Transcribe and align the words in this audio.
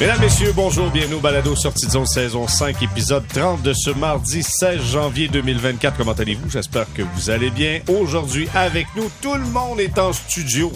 Mesdames, 0.00 0.20
Messieurs, 0.20 0.52
bonjour, 0.54 0.90
bienvenue 0.90 1.16
au 1.16 1.20
Balado 1.20 1.56
Sortie 1.56 1.86
de 1.86 1.90
zone 1.90 2.06
saison 2.06 2.46
5, 2.46 2.80
épisode 2.84 3.26
30 3.34 3.62
de 3.62 3.72
ce 3.72 3.90
mardi 3.90 4.44
16 4.44 4.80
janvier 4.80 5.26
2024. 5.26 5.96
Comment 5.96 6.12
allez-vous? 6.12 6.48
J'espère 6.48 6.86
que 6.94 7.02
vous 7.02 7.30
allez 7.30 7.50
bien. 7.50 7.80
Aujourd'hui, 7.88 8.48
avec 8.54 8.86
nous, 8.94 9.10
tout 9.20 9.34
le 9.34 9.44
monde 9.46 9.80
est 9.80 9.98
en 9.98 10.12
studio. 10.12 10.70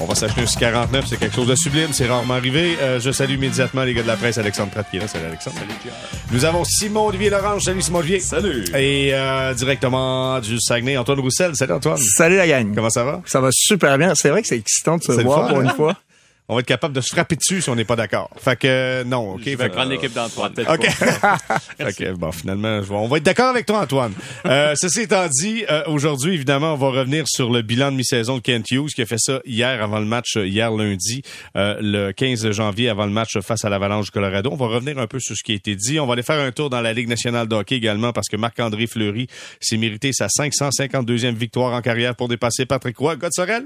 On 0.00 0.04
va 0.04 0.16
s'acheter 0.16 0.40
un 0.40 0.46
49, 0.46 1.04
c'est 1.08 1.16
quelque 1.16 1.36
chose 1.36 1.46
de 1.46 1.54
sublime, 1.54 1.92
c'est 1.92 2.08
rarement 2.08 2.34
arrivé. 2.34 2.76
Euh, 2.80 2.98
je 2.98 3.12
salue 3.12 3.34
immédiatement 3.34 3.84
les 3.84 3.94
gars 3.94 4.02
de 4.02 4.08
la 4.08 4.16
presse, 4.16 4.36
Alexandre 4.36 4.72
Pratt 4.72 4.90
qui 4.90 4.96
est 4.96 5.00
là. 5.00 5.06
Salut 5.06 5.26
Alexandre. 5.26 5.56
Salut 5.56 5.94
Nous 6.32 6.44
avons 6.44 6.64
Simon 6.64 7.06
Olivier 7.06 7.30
Lorange. 7.30 7.62
Salut 7.62 7.80
Simon 7.80 8.00
Olivier. 8.00 8.18
Salut. 8.18 8.64
Et 8.76 9.14
euh, 9.14 9.54
directement 9.54 10.40
du 10.40 10.60
Saguenay, 10.60 10.96
Antoine 10.96 11.20
Roussel. 11.20 11.54
Salut 11.54 11.74
Antoine. 11.74 11.98
Salut 11.98 12.36
la 12.36 12.48
gang. 12.48 12.74
Comment 12.74 12.90
ça 12.90 13.04
va? 13.04 13.22
Ça 13.26 13.40
va 13.40 13.50
super 13.52 13.96
bien. 13.96 14.16
C'est 14.16 14.30
vrai 14.30 14.42
que 14.42 14.48
c'est 14.48 14.58
excitant 14.58 14.96
de 14.96 15.04
se 15.04 15.12
voir 15.12 15.46
fun, 15.46 15.54
pour 15.54 15.58
hein? 15.58 15.64
une 15.66 15.70
fois. 15.70 15.94
On 16.48 16.54
va 16.54 16.60
être 16.60 16.66
capable 16.66 16.94
de 16.94 17.00
se 17.00 17.08
frapper 17.08 17.36
dessus 17.36 17.60
si 17.60 17.70
on 17.70 17.74
n'est 17.74 17.84
pas 17.84 17.96
d'accord. 17.96 18.30
Fait 18.36 18.56
que 18.56 18.66
euh, 18.66 19.04
non, 19.04 19.34
ok. 19.34 19.42
Je 19.44 19.56
vais 19.56 19.68
prendre 19.68 19.90
l'équipe 19.90 20.12
d'Antoine. 20.12 20.52
OK. 20.68 20.86
OK, 21.80 22.12
bon, 22.12 22.32
finalement, 22.32 22.80
on 22.90 23.08
va 23.08 23.16
être 23.16 23.24
d'accord 23.24 23.48
avec 23.48 23.66
toi, 23.66 23.80
Antoine. 23.80 24.12
Euh, 24.44 24.74
ceci 24.76 25.02
étant 25.02 25.26
dit, 25.28 25.64
euh, 25.70 25.82
aujourd'hui, 25.86 26.34
évidemment, 26.34 26.74
on 26.74 26.76
va 26.76 26.88
revenir 26.90 27.24
sur 27.26 27.50
le 27.50 27.62
bilan 27.62 27.90
de 27.90 27.96
mi-saison 27.96 28.36
de 28.36 28.42
Kent 28.42 28.70
Hughes, 28.70 28.90
qui 28.94 29.02
a 29.02 29.06
fait 29.06 29.18
ça 29.18 29.40
hier 29.44 29.82
avant 29.82 29.98
le 29.98 30.04
match, 30.04 30.36
euh, 30.36 30.46
hier 30.46 30.70
lundi, 30.70 31.22
euh, 31.56 31.76
le 31.80 32.12
15 32.12 32.50
janvier, 32.52 32.88
avant 32.88 33.06
le 33.06 33.12
match 33.12 33.38
face 33.40 33.64
à 33.64 33.68
l'Avalanche 33.68 34.06
du 34.06 34.10
Colorado. 34.12 34.50
On 34.52 34.56
va 34.56 34.66
revenir 34.66 34.98
un 34.98 35.06
peu 35.06 35.18
sur 35.18 35.36
ce 35.36 35.42
qui 35.42 35.52
a 35.52 35.54
été 35.56 35.74
dit. 35.74 35.98
On 35.98 36.06
va 36.06 36.12
aller 36.12 36.22
faire 36.22 36.40
un 36.40 36.52
tour 36.52 36.70
dans 36.70 36.80
la 36.80 36.92
Ligue 36.92 37.08
nationale 37.08 37.48
de 37.48 37.56
hockey 37.56 37.76
également, 37.76 38.12
parce 38.12 38.28
que 38.28 38.36
Marc-André 38.36 38.86
Fleury 38.86 39.26
s'est 39.60 39.76
mérité 39.76 40.12
sa 40.12 40.26
552e 40.28 41.34
victoire 41.34 41.72
en 41.72 41.82
carrière 41.82 42.14
pour 42.14 42.28
dépasser 42.28 42.66
Patrick 42.66 42.96
Roy. 42.98 43.16
God 43.16 43.32
Sorel! 43.34 43.64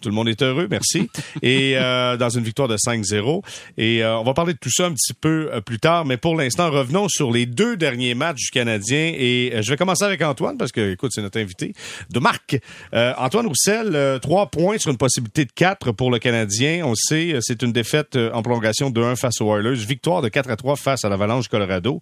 Tout 0.00 0.08
le 0.08 0.14
monde 0.14 0.28
est 0.28 0.42
heureux, 0.42 0.66
merci. 0.70 1.08
Et 1.42 1.76
euh, 1.76 2.16
dans 2.16 2.30
une 2.30 2.44
victoire 2.44 2.68
de 2.68 2.76
5-0. 2.76 3.42
Et 3.76 4.02
euh, 4.02 4.18
on 4.18 4.24
va 4.24 4.34
parler 4.34 4.52
de 4.54 4.58
tout 4.58 4.70
ça 4.70 4.86
un 4.86 4.92
petit 4.92 5.14
peu 5.14 5.50
euh, 5.52 5.60
plus 5.60 5.78
tard, 5.78 6.04
mais 6.04 6.16
pour 6.16 6.36
l'instant, 6.36 6.70
revenons 6.70 7.08
sur 7.08 7.30
les 7.30 7.46
deux 7.46 7.76
derniers 7.76 8.14
matchs 8.14 8.44
du 8.44 8.50
Canadien. 8.50 9.12
Et 9.16 9.52
je 9.60 9.70
vais 9.70 9.76
commencer 9.76 10.04
avec 10.04 10.22
Antoine, 10.22 10.56
parce 10.56 10.72
que, 10.72 10.92
écoute, 10.92 11.12
c'est 11.14 11.22
notre 11.22 11.40
invité, 11.40 11.72
de 12.10 12.20
Marc. 12.20 12.58
Euh, 12.94 13.12
Antoine 13.18 13.46
Roussel, 13.46 13.92
euh, 13.94 14.18
trois 14.18 14.46
points 14.46 14.78
sur 14.78 14.90
une 14.90 14.96
possibilité 14.96 15.44
de 15.44 15.52
quatre 15.52 15.92
pour 15.92 16.10
le 16.10 16.18
Canadien. 16.18 16.82
On 16.84 16.90
le 16.90 16.96
sait, 16.96 17.38
c'est 17.40 17.62
une 17.62 17.72
défaite 17.72 18.16
en 18.16 18.42
prolongation 18.42 18.90
de 18.90 19.02
1 19.02 19.16
face 19.16 19.40
aux 19.40 19.54
Oilers, 19.54 19.74
victoire 19.74 20.22
de 20.22 20.28
4 20.28 20.50
à 20.50 20.56
3 20.56 20.76
face 20.76 21.04
à 21.04 21.08
l'Avalanche 21.08 21.48
Colorado. 21.48 22.00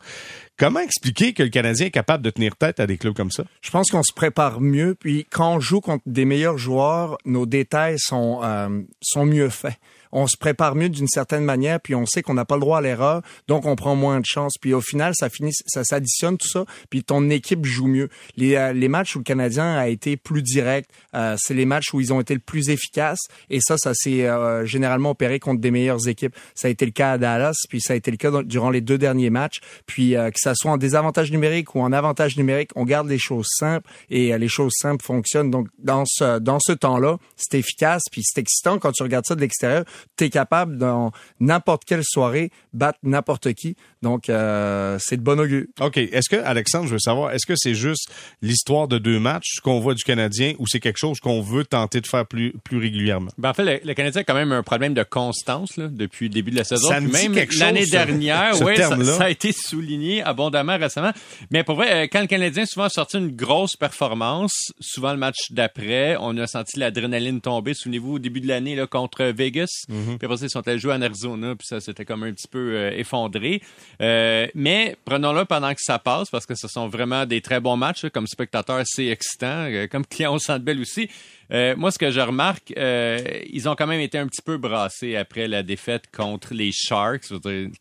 Comment 0.60 0.80
expliquer 0.80 1.32
que 1.32 1.42
le 1.42 1.48
Canadien 1.48 1.86
est 1.86 1.90
capable 1.90 2.22
de 2.22 2.28
tenir 2.28 2.54
tête 2.54 2.80
à 2.80 2.86
des 2.86 2.98
clubs 2.98 3.14
comme 3.14 3.30
ça? 3.30 3.44
Je 3.62 3.70
pense 3.70 3.90
qu'on 3.90 4.02
se 4.02 4.12
prépare 4.12 4.60
mieux. 4.60 4.94
Puis 4.94 5.26
quand 5.30 5.54
on 5.54 5.58
joue 5.58 5.80
contre 5.80 6.02
des 6.04 6.26
meilleurs 6.26 6.58
joueurs, 6.58 7.16
nos 7.24 7.46
détails 7.46 7.98
sont 7.98 8.40
euh, 8.42 8.82
sont 9.00 9.24
mieux 9.24 9.48
faits. 9.48 9.78
On 10.12 10.26
se 10.26 10.36
prépare 10.36 10.74
mieux 10.74 10.88
d'une 10.88 11.08
certaine 11.08 11.44
manière, 11.44 11.80
puis 11.80 11.94
on 11.94 12.06
sait 12.06 12.22
qu'on 12.22 12.34
n'a 12.34 12.44
pas 12.44 12.56
le 12.56 12.60
droit 12.60 12.78
à 12.78 12.80
l'erreur, 12.80 13.22
donc 13.48 13.66
on 13.66 13.76
prend 13.76 13.96
moins 13.96 14.20
de 14.20 14.26
chance. 14.26 14.54
Puis 14.60 14.74
au 14.74 14.80
final, 14.80 15.14
ça 15.14 15.28
finit, 15.28 15.52
ça 15.66 15.84
s'additionne 15.84 16.36
tout 16.36 16.48
ça, 16.48 16.64
puis 16.88 17.02
ton 17.04 17.28
équipe 17.30 17.64
joue 17.64 17.86
mieux. 17.86 18.08
Les, 18.36 18.56
euh, 18.56 18.72
les 18.72 18.88
matchs 18.88 19.16
où 19.16 19.18
le 19.18 19.24
Canadien 19.24 19.76
a 19.76 19.88
été 19.88 20.16
plus 20.16 20.42
direct, 20.42 20.90
euh, 21.14 21.36
c'est 21.38 21.54
les 21.54 21.66
matchs 21.66 21.92
où 21.94 22.00
ils 22.00 22.12
ont 22.12 22.20
été 22.20 22.34
le 22.34 22.40
plus 22.40 22.70
efficaces, 22.70 23.20
et 23.48 23.60
ça, 23.60 23.76
ça 23.78 23.92
s'est 23.94 24.26
euh, 24.26 24.64
généralement 24.64 25.10
opéré 25.10 25.38
contre 25.38 25.60
des 25.60 25.70
meilleures 25.70 26.08
équipes. 26.08 26.34
Ça 26.54 26.68
a 26.68 26.70
été 26.70 26.84
le 26.84 26.92
cas 26.92 27.12
à 27.12 27.18
Dallas, 27.18 27.54
puis 27.68 27.80
ça 27.80 27.94
a 27.94 27.96
été 27.96 28.10
le 28.10 28.16
cas 28.16 28.30
durant 28.42 28.70
les 28.70 28.80
deux 28.80 28.98
derniers 28.98 29.30
matchs. 29.30 29.60
Puis 29.86 30.16
euh, 30.16 30.30
que 30.30 30.38
ça 30.38 30.54
soit 30.54 30.70
en 30.70 30.76
désavantage 30.76 31.30
numérique 31.32 31.74
ou 31.74 31.80
en 31.80 31.92
avantage 31.92 32.36
numérique, 32.36 32.70
on 32.76 32.84
garde 32.84 33.08
les 33.08 33.18
choses 33.18 33.48
simples 33.50 33.88
et 34.10 34.32
euh, 34.32 34.38
les 34.38 34.48
choses 34.48 34.72
simples 34.76 35.04
fonctionnent. 35.04 35.50
Donc 35.50 35.68
dans 35.78 36.04
ce 36.06 36.38
dans 36.38 36.58
ce 36.60 36.72
temps-là, 36.72 37.16
c'est 37.36 37.58
efficace 37.58 38.02
puis 38.10 38.22
c'est 38.24 38.40
excitant 38.40 38.78
quand 38.78 38.92
tu 38.92 39.02
regardes 39.02 39.26
ça 39.26 39.34
de 39.34 39.40
l'extérieur. 39.40 39.84
Tu 40.16 40.24
es 40.24 40.30
capable 40.30 40.78
dans 40.78 41.12
n'importe 41.38 41.84
quelle 41.84 42.04
soirée 42.04 42.50
battre 42.72 42.98
n'importe 43.02 43.52
qui. 43.54 43.76
Donc 44.02 44.28
euh, 44.28 44.96
c'est 45.00 45.16
de 45.16 45.22
bon 45.22 45.38
augure. 45.38 45.64
OK. 45.80 45.96
Est-ce 45.96 46.28
que, 46.28 46.36
Alexandre, 46.36 46.86
je 46.86 46.92
veux 46.92 46.98
savoir, 46.98 47.32
est-ce 47.32 47.46
que 47.46 47.54
c'est 47.56 47.74
juste 47.74 48.10
l'histoire 48.42 48.88
de 48.88 48.98
deux 48.98 49.18
matchs, 49.18 49.60
qu'on 49.62 49.80
voit 49.80 49.94
du 49.94 50.04
Canadien, 50.04 50.54
ou 50.58 50.66
c'est 50.66 50.80
quelque 50.80 50.98
chose 50.98 51.20
qu'on 51.20 51.40
veut 51.40 51.64
tenter 51.64 52.00
de 52.00 52.06
faire 52.06 52.26
plus, 52.26 52.52
plus 52.64 52.78
régulièrement? 52.78 53.30
Ben, 53.38 53.50
en 53.50 53.54
fait, 53.54 53.64
le, 53.64 53.80
le 53.86 53.94
Canadien 53.94 54.22
a 54.22 54.24
quand 54.24 54.34
même 54.34 54.52
un 54.52 54.62
problème 54.62 54.94
de 54.94 55.02
constance 55.02 55.76
là, 55.76 55.88
depuis 55.88 56.28
le 56.28 56.34
début 56.34 56.50
de 56.50 56.56
la 56.56 56.64
saison. 56.64 56.88
Ça 56.88 57.00
me 57.00 57.08
Puis 57.08 57.20
dit 57.20 57.28
même 57.28 57.46
l'année 57.58 57.86
dernière, 57.86 58.54
ce 58.56 58.64
ouais, 58.64 58.76
ça, 58.76 58.88
terme-là. 58.88 59.12
ça 59.14 59.24
a 59.24 59.30
été 59.30 59.52
souligné 59.52 60.22
abondamment 60.22 60.78
récemment. 60.78 61.12
Mais 61.50 61.64
pour 61.64 61.76
vrai, 61.76 62.04
euh, 62.04 62.08
quand 62.10 62.20
le 62.20 62.26
Canadien 62.26 62.66
souvent 62.66 62.86
a 62.86 62.88
sorti 62.88 63.18
une 63.18 63.34
grosse 63.34 63.76
performance, 63.76 64.72
souvent 64.80 65.12
le 65.12 65.18
match 65.18 65.50
d'après, 65.50 66.16
on 66.20 66.36
a 66.38 66.46
senti 66.46 66.78
l'adrénaline 66.78 67.40
tomber. 67.40 67.74
Souvenez-vous, 67.74 68.14
au 68.14 68.18
début 68.18 68.40
de 68.40 68.48
l'année 68.48 68.74
là, 68.74 68.86
contre 68.86 69.24
Vegas, 69.24 69.84
Mm-hmm. 69.90 70.18
puis 70.18 70.26
après 70.26 70.36
ils 70.42 70.50
sont 70.50 70.66
allés 70.68 70.78
jouer 70.78 70.94
en 70.94 71.02
Arizona, 71.02 71.56
puis 71.56 71.66
ça 71.66 71.80
s'était 71.80 72.04
comme 72.04 72.22
un 72.22 72.32
petit 72.32 72.48
peu 72.48 72.76
euh, 72.76 72.90
effondré. 72.92 73.60
Euh, 74.00 74.46
mais 74.54 74.96
prenons-le 75.04 75.44
pendant 75.44 75.72
que 75.74 75.80
ça 75.80 75.98
passe, 75.98 76.30
parce 76.30 76.46
que 76.46 76.54
ce 76.54 76.68
sont 76.68 76.88
vraiment 76.88 77.26
des 77.26 77.40
très 77.40 77.60
bons 77.60 77.76
matchs. 77.76 78.06
Comme 78.10 78.26
spectateur, 78.26 78.82
c'est 78.84 79.08
excitant. 79.08 79.66
Euh, 79.68 79.86
comme 79.88 80.06
client 80.10 80.34
au 80.34 80.38
Centre 80.38 80.64
Bell 80.64 80.80
aussi. 80.80 81.08
Moi, 81.52 81.90
ce 81.90 81.98
que 81.98 82.12
je 82.12 82.20
remarque, 82.20 82.72
ils 82.76 83.68
ont 83.68 83.74
quand 83.74 83.88
même 83.88 84.00
été 84.00 84.18
un 84.18 84.28
petit 84.28 84.40
peu 84.40 84.56
brassés 84.56 85.16
après 85.16 85.48
la 85.48 85.64
défaite 85.64 86.04
contre 86.16 86.54
les 86.54 86.70
Sharks. 86.70 87.24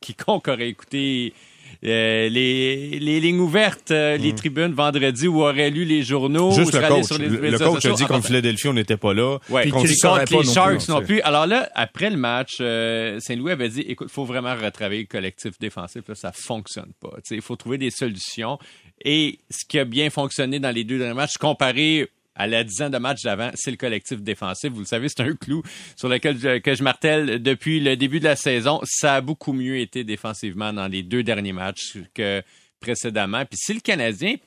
Quiconque 0.02 0.48
aurait 0.48 0.69
écouté 0.69 1.36
les, 1.81 3.00
les 3.00 3.19
lignes 3.19 3.40
ouvertes, 3.40 3.91
euh, 3.91 4.17
les 4.17 4.35
tribunes 4.35 4.73
vendredi 4.73 5.28
ou 5.28 5.41
aurait 5.41 5.69
lu 5.69 5.85
les 5.85 6.03
journaux. 6.03 6.51
Juste 6.51 6.73
le 6.73 6.88
coach. 6.88 7.06
sur 7.06 7.17
les 7.17 7.29
Le, 7.29 7.50
le 7.51 7.57
coach 7.57 7.85
a 7.85 7.91
dit 7.91 8.06
contre 8.06 8.28
Philadelphie, 8.28 8.67
on 8.67 8.73
n'était 8.73 8.97
pas 8.97 9.13
là. 9.13 9.38
Ouais, 9.50 9.63
Puis 9.63 9.72
contre 9.72 9.88
les, 9.88 10.44
Sharks 10.44 10.88
non 10.89 11.01
plus. 11.01 11.22
Alors 11.22 11.47
là, 11.47 11.69
après 11.75 12.09
le 12.09 12.18
match, 12.18 12.57
euh, 12.59 13.19
Saint-Louis 13.19 13.51
avait 13.51 13.69
dit, 13.69 13.81
écoute, 13.81 14.09
faut 14.12 14.25
vraiment 14.25 14.56
retravailler 14.56 15.01
le 15.01 15.07
collectif 15.07 15.57
défensif. 15.59 16.01
Là, 16.07 16.16
ça 16.16 16.31
fonctionne 16.34 16.91
pas. 17.00 17.12
Il 17.31 17.41
faut 17.41 17.56
trouver 17.56 17.78
des 17.78 17.91
solutions. 17.91 18.59
Et 19.06 19.39
ce 19.50 19.66
qui 19.66 19.79
a 19.79 19.85
bien 19.85 20.09
fonctionné 20.09 20.59
dans 20.59 20.72
les 20.72 20.84
deux 20.84 20.97
derniers 20.97 21.13
matchs, 21.13 21.38
comparé 21.38 22.09
à 22.39 22.47
la 22.47 22.63
dizaine 22.63 22.91
de 22.91 22.97
matchs 22.97 23.22
d'avant, 23.22 23.51
c'est 23.53 23.69
le 23.69 23.77
collectif 23.77 24.22
défensif. 24.22 24.72
Vous 24.72 24.79
le 24.79 24.85
savez, 24.85 25.09
c'est 25.09 25.22
un 25.22 25.35
clou 25.35 25.61
sur 25.95 26.09
lequel 26.09 26.39
je, 26.39 26.57
que 26.57 26.73
je 26.73 26.81
martèle 26.81 27.44
depuis 27.44 27.79
le 27.79 27.95
début 27.95 28.19
de 28.19 28.25
la 28.25 28.35
saison. 28.35 28.79
Ça 28.85 29.16
a 29.16 29.22
beaucoup 29.22 29.53
mieux 29.53 29.77
été 29.77 30.03
défensivement 30.03 30.73
dans 30.73 30.88
les 30.88 31.03
deux 31.03 31.22
derniers 31.22 31.53
matchs 31.53 31.97
que 32.13 32.41
précédemment. 32.79 33.45
Puis 33.45 33.57
si 33.57 33.73
le 33.73 33.81
Canadien 33.81 34.38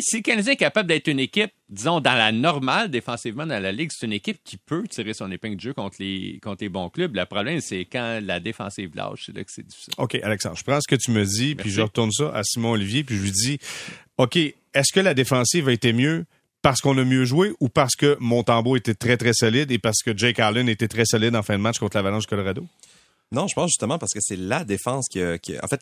si 0.00 0.18
le 0.18 0.22
Canadien 0.22 0.52
est 0.52 0.56
capable 0.56 0.88
d'être 0.88 1.08
une 1.08 1.18
équipe, 1.18 1.50
disons, 1.68 2.00
dans 2.00 2.14
la 2.14 2.32
normale 2.32 2.90
défensivement 2.90 3.46
dans 3.46 3.60
la 3.60 3.72
Ligue, 3.72 3.90
c'est 3.92 4.06
une 4.06 4.12
équipe 4.12 4.38
qui 4.44 4.56
peut 4.56 4.86
tirer 4.88 5.14
son 5.14 5.30
épingle 5.30 5.56
de 5.56 5.60
jeu 5.60 5.74
contre 5.74 5.96
les, 5.98 6.38
contre 6.42 6.62
les 6.62 6.68
bons 6.68 6.88
clubs. 6.88 7.14
Le 7.14 7.24
problème, 7.26 7.60
c'est 7.60 7.84
quand 7.86 8.20
la 8.22 8.40
défensive 8.40 8.94
lâche, 8.94 9.24
c'est 9.26 9.36
là 9.36 9.42
que 9.42 9.50
c'est 9.50 9.66
difficile. 9.66 9.94
OK, 9.98 10.14
Alexandre, 10.22 10.56
je 10.56 10.64
prends 10.64 10.80
ce 10.80 10.88
que 10.88 11.00
tu 11.00 11.10
me 11.10 11.24
dis, 11.24 11.54
puis 11.54 11.70
je 11.70 11.80
retourne 11.80 12.12
ça 12.12 12.30
à 12.34 12.44
Simon 12.44 12.72
Olivier, 12.72 13.04
puis 13.04 13.16
je 13.16 13.22
lui 13.22 13.32
dis, 13.32 13.58
OK, 14.18 14.36
est-ce 14.36 14.92
que 14.92 15.00
la 15.00 15.14
défensive 15.14 15.68
a 15.68 15.72
été 15.72 15.92
mieux 15.92 16.24
parce 16.62 16.80
qu'on 16.80 16.96
a 16.98 17.04
mieux 17.04 17.24
joué 17.24 17.52
ou 17.60 17.68
parce 17.68 17.94
que 17.96 18.16
Montembeau 18.20 18.76
était 18.76 18.94
très, 18.94 19.16
très 19.16 19.32
solide 19.32 19.70
et 19.70 19.78
parce 19.78 20.02
que 20.04 20.16
Jake 20.16 20.38
Allen 20.40 20.68
était 20.68 20.88
très 20.88 21.04
solide 21.06 21.34
en 21.36 21.42
fin 21.42 21.56
de 21.56 21.62
match 21.62 21.78
contre 21.78 21.96
l'Avalanche 21.96 22.24
du 22.24 22.28
Colorado? 22.28 22.66
Non, 23.32 23.46
je 23.48 23.54
pense 23.54 23.68
justement 23.70 23.98
parce 23.98 24.12
que 24.12 24.18
c'est 24.20 24.36
la 24.36 24.64
défense 24.64 25.06
qui, 25.08 25.22
a- 25.22 25.38
qui 25.38 25.56
a- 25.56 25.64
en 25.64 25.68
fait, 25.68 25.80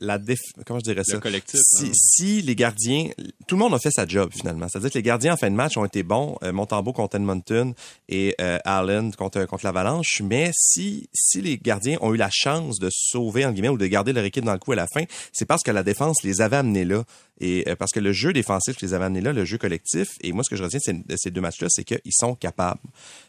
la 0.00 0.18
déf, 0.18 0.40
comment 0.66 0.80
je 0.80 0.84
dirais 0.90 1.04
ça? 1.04 1.14
Le 1.14 1.20
collectif. 1.20 1.60
Si, 1.62 1.86
hein. 1.86 1.90
si 1.94 2.42
les 2.42 2.56
gardiens, 2.56 3.08
tout 3.46 3.54
le 3.54 3.60
monde 3.60 3.74
a 3.74 3.78
fait 3.78 3.92
sa 3.92 4.04
job 4.04 4.30
finalement. 4.36 4.66
C'est-à-dire 4.68 4.90
que 4.90 4.98
les 4.98 5.02
gardiens 5.04 5.34
en 5.34 5.36
fin 5.36 5.48
de 5.48 5.54
match 5.54 5.76
ont 5.76 5.84
été 5.84 6.02
bons, 6.02 6.36
euh, 6.42 6.52
Montembeau 6.52 6.92
contre 6.92 7.14
Edmonton 7.14 7.72
et 8.08 8.34
euh, 8.40 8.58
Allen 8.64 9.14
contre 9.14 9.44
contre 9.46 9.64
l'Avalanche. 9.64 10.20
Mais 10.24 10.50
si 10.52 11.08
si 11.14 11.40
les 11.40 11.58
gardiens 11.58 11.96
ont 12.00 12.12
eu 12.12 12.16
la 12.16 12.28
chance 12.32 12.80
de 12.80 12.88
sauver 12.90 13.46
en 13.46 13.52
guillemets 13.52 13.68
ou 13.68 13.78
de 13.78 13.86
garder 13.86 14.12
leur 14.12 14.24
équipe 14.24 14.44
dans 14.44 14.52
le 14.52 14.58
coup 14.58 14.72
à 14.72 14.76
la 14.76 14.88
fin, 14.88 15.04
c'est 15.32 15.46
parce 15.46 15.62
que 15.62 15.70
la 15.70 15.84
défense 15.84 16.24
les 16.24 16.40
avait 16.40 16.56
amenés 16.56 16.84
là 16.84 17.04
et 17.40 17.68
euh, 17.68 17.76
parce 17.76 17.92
que 17.92 18.00
le 18.00 18.12
jeu 18.12 18.32
défensif 18.32 18.80
les 18.80 18.94
avait 18.94 19.04
amenés 19.04 19.20
là, 19.20 19.32
le 19.32 19.44
jeu 19.44 19.58
collectif. 19.58 20.08
Et 20.22 20.32
moi, 20.32 20.42
ce 20.44 20.50
que 20.50 20.56
je 20.56 20.62
retiens 20.62 20.78
de 20.78 20.82
ces- 20.84 20.92
de 20.92 21.16
ces 21.16 21.30
deux 21.30 21.40
matchs-là, 21.40 21.68
c'est 21.70 21.84
qu'ils 21.84 22.00
sont 22.12 22.34
capables. 22.34 22.80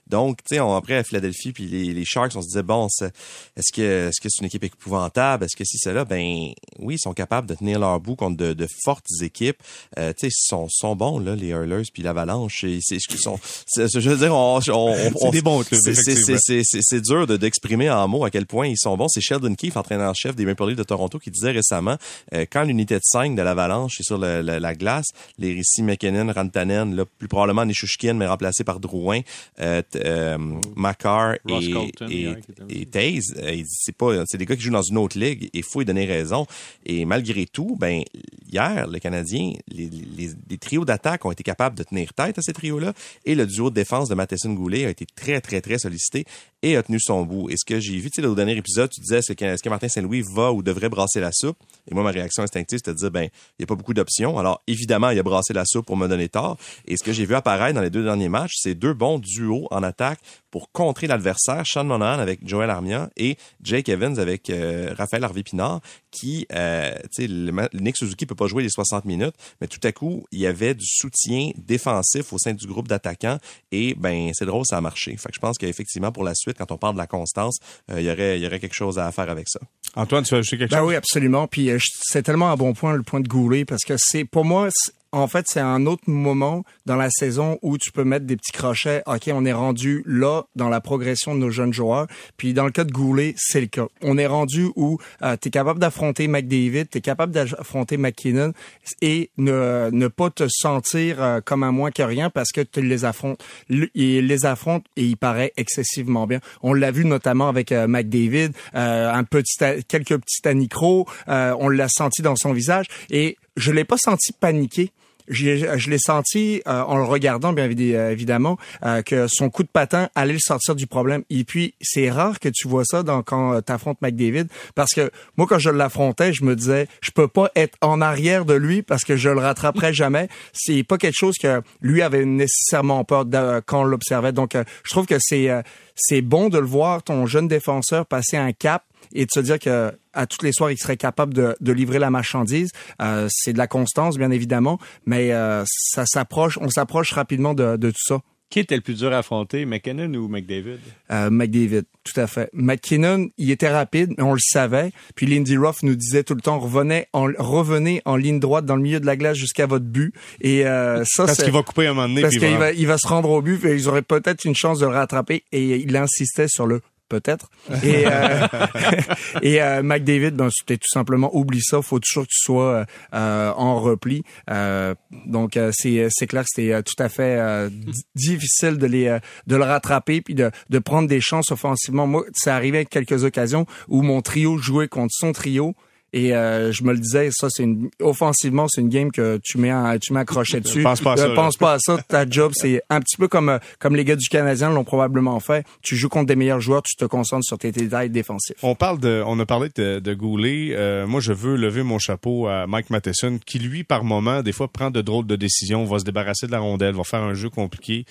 Donc, 0.07 0.37
tu 0.43 0.55
sais, 0.55 0.61
après 0.61 0.95
à 0.95 1.03
Philadelphie 1.03 1.51
puis 1.51 1.65
les, 1.67 1.93
les 1.93 2.05
Sharks, 2.05 2.31
on 2.35 2.41
se 2.41 2.47
disait 2.47 2.63
bon, 2.63 2.87
c'est- 2.89 3.11
est-ce 3.57 3.73
que 3.73 4.07
est-ce 4.07 4.21
que 4.21 4.29
c'est 4.29 4.39
une 4.39 4.45
équipe 4.47 4.63
épouvantable? 4.63 5.43
Est-ce 5.45 5.55
que 5.55 5.65
si 5.65 5.77
c'est 5.77 5.93
là, 5.93 6.05
ben 6.05 6.51
oui, 6.79 6.95
ils 6.95 6.99
sont 6.99 7.13
capables 7.13 7.47
de 7.47 7.55
tenir 7.55 7.79
leur 7.79 7.99
bout 7.99 8.15
contre 8.15 8.37
de, 8.37 8.53
de 8.53 8.67
fortes 8.85 9.05
équipes. 9.21 9.57
Euh, 9.99 10.13
tu 10.13 10.21
sais, 10.21 10.27
ils 10.27 10.47
sont, 10.47 10.67
sont 10.69 10.95
bons 10.95 11.19
là, 11.19 11.35
les 11.35 11.47
Hurlers 11.47 11.83
puis 11.93 12.03
l'Avalanche. 12.03 12.65
C'est, 12.81 12.99
sont, 12.99 13.39
c'est- 13.65 13.99
je 13.99 14.09
veux 14.09 14.17
dire, 14.17 14.33
on, 14.33 14.59
on, 14.69 14.71
on- 14.71 15.11
C'est 15.19 15.31
des 15.31 15.41
bons 15.41 15.63
c'est- 15.63 15.93
c'est- 16.15 16.37
c'est- 16.37 16.61
c'est 16.63 16.79
c'est 16.81 17.01
dur 17.01 17.27
de 17.27 17.35
d'exprimer 17.37 17.89
en 17.89 18.07
mots 18.07 18.23
à 18.23 18.29
quel 18.29 18.45
point 18.45 18.67
ils 18.67 18.77
sont 18.77 18.95
bons. 18.95 19.07
C'est 19.09 19.21
Sheldon 19.21 19.53
Keefe, 19.55 19.75
entraîneur-chef 19.77 20.35
des 20.35 20.45
Maple 20.45 20.67
Leafs 20.69 20.77
de 20.77 20.83
Toronto, 20.83 21.19
qui 21.19 21.31
disait 21.31 21.51
récemment 21.51 21.97
euh, 22.33 22.45
quand 22.49 22.63
l'unité 22.63 22.95
de 22.95 23.01
5 23.03 23.35
de 23.35 23.41
l'Avalanche 23.41 23.96
est 24.01 24.05
sur 24.05 24.17
le- 24.17 24.41
le- 24.41 24.57
la 24.59 24.75
glace, 24.75 25.07
les 25.38 25.53
récits 25.53 25.83
McKinnon, 25.83 26.31
Rantanen, 26.33 26.95
là, 26.95 27.05
plus 27.17 27.27
probablement 27.27 27.65
Nishushkin, 27.65 28.13
mais 28.13 28.27
remplacé 28.27 28.63
par 28.63 28.79
Drouin, 28.79 29.21
euh, 29.59 29.81
euh, 29.95 30.38
Makar 30.75 31.35
Ross 31.47 31.65
et, 31.65 31.71
Colton, 31.71 32.07
et, 32.09 32.27
et 32.69 32.85
Taze, 32.85 33.33
euh, 33.38 33.61
c'est 33.67 33.95
pas, 33.95 34.23
c'est 34.25 34.38
des 34.38 34.45
gars 34.45 34.55
qui 34.55 34.61
jouent 34.61 34.71
dans 34.71 34.81
une 34.81 34.97
autre 34.97 35.17
ligue 35.17 35.45
et 35.45 35.49
il 35.59 35.63
faut 35.63 35.81
y 35.81 35.85
donner 35.85 36.05
raison. 36.05 36.45
Et 36.85 37.05
malgré 37.05 37.45
tout, 37.45 37.75
ben, 37.79 38.03
hier, 38.51 38.88
le 38.88 38.99
Canadien, 38.99 39.53
les, 39.67 39.89
les, 39.89 40.29
les 40.49 40.57
trios 40.57 40.85
d'attaque 40.85 41.25
ont 41.25 41.31
été 41.31 41.44
capables 41.44 41.77
de 41.77 41.83
tenir 41.83 42.13
tête 42.13 42.38
à 42.38 42.41
ces 42.41 42.53
trios-là 42.53 42.94
et 43.25 43.35
le 43.35 43.45
duo 43.45 43.69
de 43.69 43.75
défense 43.75 44.09
de 44.09 44.15
Matheson 44.15 44.53
Goulet 44.53 44.85
a 44.85 44.89
été 44.89 45.05
très, 45.05 45.41
très, 45.41 45.61
très 45.61 45.77
sollicité. 45.77 46.25
Et 46.63 46.75
a 46.75 46.83
tenu 46.83 47.00
son 47.00 47.24
bout. 47.24 47.50
Et 47.50 47.56
ce 47.57 47.65
que 47.65 47.80
j'ai 47.80 47.98
vu, 47.98 48.09
tu 48.09 48.21
sais, 48.21 48.27
au 48.27 48.36
dernier 48.36 48.57
épisode, 48.57 48.89
tu 48.89 49.01
disais, 49.01 49.19
est-ce 49.19 49.33
que 49.33 49.69
Martin 49.69 49.88
Saint-Louis 49.88 50.24
va 50.33 50.51
ou 50.51 50.63
devrait 50.63 50.89
brasser 50.89 51.19
la 51.19 51.31
soupe? 51.31 51.57
Et 51.89 51.94
moi, 51.94 52.04
ma 52.04 52.12
réaction 52.12 52.44
instinctive, 52.44 52.80
c'était 52.80 52.94
de 52.94 52.98
dire, 52.98 53.12
ben, 53.12 53.24
il 53.24 53.56
n'y 53.59 53.63
a 53.63 53.68
pas 53.68 53.75
beaucoup 53.75 53.94
d'options. 53.94 54.38
Alors, 54.39 54.62
évidemment, 54.68 55.09
il 55.09 55.19
a 55.19 55.24
brassé 55.24 55.54
la 55.54 55.63
soupe 55.65 55.86
pour 55.86 55.98
me 55.98 56.07
donner 56.07 56.30
tort. 56.30 56.57
Et 56.88 56.98
ce 56.98 57.04
que 57.04 57.13
j'ai 57.13 57.25
vu 57.25 57.36
apparaître 57.36 57.75
dans 57.75 57.81
les 57.81 57.89
deux 57.89 58.04
derniers 58.04 58.30
matchs, 58.30 58.56
c'est 58.57 58.75
deux 58.75 58.94
bons 58.94 59.19
duos 59.19 59.68
en 59.71 59.83
attaque 59.83 60.19
pour 60.50 60.71
contrer 60.71 61.07
l'adversaire, 61.07 61.63
Sean 61.65 61.83
Monahan 61.83 62.19
avec 62.19 62.39
Joel 62.48 62.69
Armia 62.69 63.09
et 63.18 63.38
Jake 63.62 63.89
Evans 63.89 64.18
avec 64.18 64.50
euh, 64.50 64.94
Raphaël 64.98 65.24
Harvey-Pinard, 65.24 65.81
qui, 66.09 66.48
euh, 66.54 66.92
tu 67.15 67.27
sais, 67.27 67.59
Nick 67.74 67.98
Suzuki 67.98 68.25
peut 68.25 68.33
pas 68.33 68.48
jouer 68.48 68.63
les 68.63 68.69
60 68.69 69.06
minutes, 69.06 69.36
mais 69.62 69.68
tout 69.68 69.80
à 69.83 69.92
coup, 69.92 70.25
il 70.31 70.39
y 70.39 70.48
avait 70.48 70.74
du 70.74 70.86
soutien 70.86 71.51
défensif 71.57 72.33
au 72.33 72.38
sein 72.38 72.54
du 72.54 72.65
groupe 72.65 72.88
d'attaquants 72.88 73.38
et, 73.71 73.94
ben, 73.95 74.31
c'est 74.33 74.45
drôle, 74.45 74.63
ça 74.65 74.77
a 74.77 74.81
marché. 74.81 75.15
Fait 75.18 75.30
que 75.30 75.36
je 75.36 75.39
pense 75.39 75.57
qu'effectivement, 75.57 76.12
pour 76.12 76.24
la 76.24 76.33
suite, 76.33 76.56
quand 76.57 76.71
on 76.71 76.77
parle 76.77 76.94
de 76.95 77.00
la 77.00 77.07
constance, 77.07 77.59
euh, 77.92 78.01
il 78.01 78.06
y 78.06 78.12
aurait, 78.12 78.39
il 78.39 78.44
y 78.44 78.48
aurait 78.48 78.59
quelque 78.59 78.75
chose 78.75 79.00
à 79.00 79.12
faire 79.12 79.30
avec 79.30 79.48
ça. 79.50 79.59
Antoine, 79.95 80.24
tu 80.24 80.33
veux 80.33 80.39
ajouter 80.39 80.57
quelque 80.57 80.71
ben 80.71 80.80
chose? 80.80 80.89
oui, 80.89 80.95
absolument. 80.95 81.48
Puis 81.48 81.71
c'est 82.01 82.24
tellement 82.24 82.51
un 82.51 82.56
bon 82.56 82.74
point, 82.74 82.94
le 82.94 83.04
point 83.04 83.19
de 83.19 83.27
Goulet, 83.27 83.65
parce 83.65 83.83
que 83.83 83.94
c'est, 83.98 84.25
pour 84.25 84.45
moi, 84.45 84.69
en 85.12 85.27
fait, 85.27 85.45
c'est 85.48 85.59
un 85.59 85.86
autre 85.86 86.04
moment 86.07 86.63
dans 86.86 86.95
la 86.95 87.09
saison 87.09 87.57
où 87.62 87.77
tu 87.77 87.92
peux 87.92 88.04
mettre 88.04 88.25
des 88.25 88.36
petits 88.36 88.51
crochets. 88.51 89.04
OK, 89.06 89.30
on 89.33 89.45
est 89.45 89.54
rendu 89.54 90.04
là 90.06 90.44
dans 90.56 90.69
la 90.69 90.81
progression 90.81 91.36
de 91.36 91.39
nos 91.39 91.50
jeunes 91.50 91.74
joueurs. 91.74 92.07
Puis 92.38 92.54
dans 92.54 92.65
le 92.65 92.71
cas 92.71 92.83
de 92.83 92.92
Goulet, 92.92 93.33
c'est 93.38 93.62
le 93.62 93.68
cas. 93.68 93.88
On 94.01 94.18
est 94.18 94.27
rendu 94.27 94.69
où 94.75 95.00
euh, 95.21 95.36
tu 95.42 95.48
es 95.48 95.51
capable 95.51 95.80
d'affronter 95.80 96.27
McDavid, 96.27 96.88
tu 96.88 96.98
es 96.98 97.01
capable 97.01 97.31
d'affronter 97.33 97.98
McKinnon 97.98 98.54
et 99.01 99.31
ne, 99.38 99.89
ne 99.92 100.07
pas 100.07 100.30
te 100.30 100.48
sentir 100.50 101.21
euh, 101.21 101.42
comme 101.44 101.63
un 101.63 101.71
moins 101.71 101.92
que 101.92 102.04
rien 102.04 102.30
parce 102.30 102.51
que 102.51 102.62
tu 102.62 102.81
les 102.81 103.06
affrontes. 103.06 103.44
Il 103.69 104.27
les 104.27 104.45
affronte 104.45 104.86
et 104.95 105.04
il 105.04 105.18
paraît 105.18 105.54
excessivement 105.57 106.27
bien. 106.27 106.39
On 106.62 106.74
l'a 106.74 106.92
vu 106.92 107.06
notamment 107.06 107.50
avec 107.50 107.71
euh, 107.71 107.88
McDavid, 107.88 108.51
euh, 108.75 109.12
un 109.12 109.24
petit, 109.24 109.57
quelques 109.88 110.18
petits 110.18 110.48
anicros. 110.48 111.07
on 111.27 111.69
l'a 111.69 111.88
senti 111.88 112.21
dans 112.21 112.36
son 112.36 112.54
visage 112.54 112.86
et 113.09 113.38
je 113.57 113.71
l'ai 113.74 113.83
pas 113.83 113.98
senti 113.98 114.31
paniquer 114.31 114.92
je 115.30 115.89
l'ai 115.89 115.98
senti 115.98 116.62
euh, 116.68 116.81
en 116.81 116.98
le 116.98 117.04
regardant, 117.04 117.54
bien 117.54 117.69
euh, 117.69 118.12
évidemment, 118.12 118.57
euh, 118.86 119.01
que 119.01 119.27
son 119.27 119.50
coup 119.50 119.63
de 119.63 119.68
patin 119.68 120.09
allait 120.15 120.33
le 120.33 120.39
sortir 120.39 120.75
du 120.75 120.88
problème. 120.88 121.24
Et 121.30 121.44
puis, 121.44 121.74
c'est 121.81 122.09
rare 122.09 122.39
que 122.39 122.50
tu 122.50 122.68
vois 122.68 122.83
ça 122.86 123.04
dans, 123.04 123.24
quand 123.24 123.62
tu 123.62 123.71
affrontes 123.71 124.01
McDavid, 124.01 124.48
parce 124.75 124.94
que 124.94 125.12
moi, 125.36 125.48
quand 125.48 125.59
je 125.59 125.69
l'affrontais, 125.69 126.33
je 126.33 126.44
me 126.44 126.56
disais, 126.56 126.88
je 127.01 127.12
peux 127.12 127.27
pas 127.27 127.51
être 127.56 127.77
en 127.81 128.01
arrière 128.01 128.45
de 128.45 128.54
lui 128.54 128.81
parce 128.81 129.04
que 129.04 129.18
je 129.18 129.30
le 129.30 129.39
rattraperai 129.39 129.94
jamais. 129.94 130.30
C'est 130.54 130.83
pas 130.83 130.98
quelque 130.98 131.18
chose 131.18 131.36
que 131.38 131.62
lui 131.81 132.01
avait 132.01 132.25
nécessairement 132.25 133.04
peur 133.04 133.25
de, 133.25 133.59
quand 133.65 133.81
on 133.81 133.86
l'observait. 133.86 134.31
Donc, 134.31 134.56
je 134.56 134.89
trouve 134.89 135.06
que 135.06 135.18
c'est 135.19 135.50
c'est 135.95 136.21
bon 136.21 136.50
de 136.50 136.59
le 136.59 136.65
voir, 136.65 137.01
ton 137.01 137.25
jeune 137.25 137.48
défenseur, 137.48 138.06
passer 138.06 138.38
un 138.38 138.51
cap 138.51 138.83
et 139.13 139.25
de 139.25 139.31
se 139.33 139.39
dire 139.39 139.59
que 139.59 139.92
à 140.13 140.25
toutes 140.25 140.44
les 140.44 140.51
soirs, 140.51 140.71
il 140.71 140.77
serait 140.77 140.98
capable 140.98 141.33
de, 141.33 141.56
de 141.59 141.71
livrer 141.71 142.00
la 142.00 142.09
marchandise. 142.09 142.71
Euh, 143.01 143.27
c'est 143.30 143.54
de 143.54 143.57
la 143.57 143.68
constance, 143.68 144.18
bien 144.18 144.31
évidemment, 144.31 144.80
mais 145.06 145.31
euh, 145.31 145.63
ça 145.68 146.06
s'approche, 146.06 146.57
on 146.62 146.69
s'approche 146.69 147.12
rapidement 147.12 147.54
de, 147.54 147.77
de 147.77 147.92
tout 147.92 148.04
ça. 148.06 148.19
Qui 148.50 148.59
était 148.59 148.77
le 148.77 148.81
plus 148.81 149.00
dur 149.00 149.12
à 149.12 149.18
affronter, 149.18 149.65
McKinnon 149.65 150.13
ou 150.13 150.30
McDavid? 150.30 150.80
Euh, 151.12 151.30
McDavid, 151.30 151.83
tout 152.06 152.18
à 152.18 152.27
fait. 152.27 152.50
McKinnon, 152.54 153.27
il 153.38 153.51
était 153.51 153.68
rapide, 153.68 154.13
mais 154.18 154.24
on 154.24 154.31
le 154.31 154.39
savait. 154.39 154.94
Puis 155.15 155.25
Lindy 155.25 155.57
Ruff 155.57 155.83
nous 155.83 155.95
disait 155.95 156.24
tout 156.24 156.33
le 156.33 156.39
temps, 156.39 156.57
revenez 156.57 157.07
en, 157.12 157.27
revenez 157.38 158.01
en 158.06 158.15
ligne 158.15 158.39
droite 158.39 158.63
dans 158.63 158.77
le 158.77 158.81
milieu 158.81 159.01
de 159.01 159.06
la 159.06 159.18
glace 159.18 159.36
jusqu'à 159.36 159.65
votre 159.65 159.83
but. 159.83 160.13
Et 160.39 160.65
euh, 160.65 161.04
ça, 161.04 161.25
parce 161.25 161.44
qu'il 161.44 161.51
va 161.51 161.62
couper 161.62 161.88
un 161.88 161.94
moment 161.94 162.07
donné. 162.07 162.21
Parce 162.21 162.38
qu'il 162.38 162.56
va... 162.56 162.71
il 162.71 162.88
va 162.88 162.98
se 162.98 163.07
rendre 163.07 163.30
au 163.31 163.42
but, 163.42 163.65
et 163.65 163.75
ils 163.75 163.89
auraient 163.89 164.01
peut-être 164.01 164.45
une 164.45 164.56
chance 164.56 164.80
de 164.80 164.86
le 164.86 164.94
rattraper. 164.94 165.44
Et 165.51 165.75
il 165.81 165.98
insistait 165.98 166.48
sur 166.48 166.68
le 166.68 166.80
peut-être. 167.07 167.50
Et, 167.83 168.06
euh, 168.06 168.48
et 169.42 169.62
euh, 169.62 169.83
McDavid, 169.83 170.31
ben, 170.31 170.50
c'était 170.51 170.77
tout 170.77 170.89
simplement 170.92 171.36
oublie 171.36 171.62
ça, 171.62 171.81
faut 171.81 172.00
toujours 172.00 172.24
que 172.24 172.31
tu 172.31 172.39
sois 172.39 172.86
euh, 173.13 173.51
en 173.56 173.80
repli. 173.80 174.24
Euh, 174.50 174.95
donc 175.25 175.59
c'est 175.71 176.07
c'est 176.09 176.27
clair 176.27 176.44
que 176.44 176.50
c'était 176.54 176.83
tout 176.83 177.01
à 177.01 177.09
fait 177.09 177.69
difficile 178.15 178.77
de 178.77 178.86
les 178.86 179.18
de 179.48 179.56
le 179.56 179.63
rattraper 179.63 180.21
puis 180.21 180.36
de 180.36 180.51
de 180.69 180.80
prendre 180.80 181.07
des 181.07 181.21
chances 181.21 181.51
offensivement. 181.51 182.07
Moi, 182.07 182.25
ça 182.33 182.56
arrivait 182.56 182.80
à 182.80 182.86
quelques 182.86 183.24
occasions 183.24 183.65
où 183.88 184.01
mon 184.01 184.21
trio 184.21 184.57
jouait 184.57 184.88
contre 184.88 185.13
son 185.13 185.31
trio 185.31 185.75
et 186.13 186.33
euh, 186.33 186.71
je 186.71 186.83
me 186.83 186.94
le 186.94 187.00
disais, 187.00 187.30
ça 187.31 187.48
c'est 187.50 187.63
une 187.63 187.89
offensivement 188.01 188.68
c'est 188.69 188.81
une 188.81 188.89
game 188.89 189.12
que 189.12 189.39
tu 189.44 189.57
mets 189.57 189.74
tu 190.00 190.13
mets 190.13 190.21
accroché 190.21 190.59
dessus. 190.62 190.81
pense 190.81 191.01
pas 191.01 191.13
à 191.13 191.18
ça. 191.18 191.30
Pense 191.31 191.57
pas 191.57 191.74
à 191.74 191.80
ça. 191.80 191.98
Ta 192.07 192.27
job 192.30 192.54
c'est 192.56 192.81
un 192.89 193.01
petit 193.01 193.18
peu 193.18 193.27
comme 193.27 193.50
euh, 193.50 193.59
comme 193.80 193.95
les 193.95 194.06
gars 194.06 194.15
du 194.15 194.27
Canadien 194.30 194.69
l'ont 194.69 194.86
probablement 194.86 195.39
fait. 195.39 195.65
Tu 195.81 195.95
joues 195.95 196.09
contre 196.09 196.27
des 196.27 196.36
meilleurs 196.36 196.62
joueurs, 196.62 196.81
tu 196.83 196.95
te 196.95 197.06
concentres 197.06 197.45
sur 197.45 197.57
tes 197.57 197.71
détails 197.71 198.09
défensifs. 198.09 198.57
On 198.63 198.75
parle 198.75 199.00
de, 199.00 199.21
on 199.25 199.38
a 199.39 199.45
parlé 199.45 199.69
de, 199.75 200.00
de 200.00 200.13
Goulet. 200.13 200.69
Euh, 200.71 201.06
moi 201.07 201.19
je 201.19 201.33
veux 201.33 201.56
lever 201.56 201.83
mon 201.83 202.00
chapeau 202.00 202.48
à 202.48 202.68
Mike 202.68 202.89
Matheson 202.89 203.39
qui 203.45 203.59
lui 203.59 203.83
par 203.83 204.04
moment 204.04 204.42
des 204.42 204.54
fois 204.54 204.69
prend 204.69 204.92
de 204.92 205.01
drôles 205.01 205.27
de 205.27 205.36
décisions, 205.36 205.83
va 205.83 206.00
se 206.00 206.06
débarrasser 206.06 206.48
de 206.48 206.51
la 206.51 206.59
rondelle, 206.59 206.95
va 206.95 207.04
faire 207.04 207.24
un 207.24 207.33
jeu 207.33 207.50
compliqué. 207.50 208.06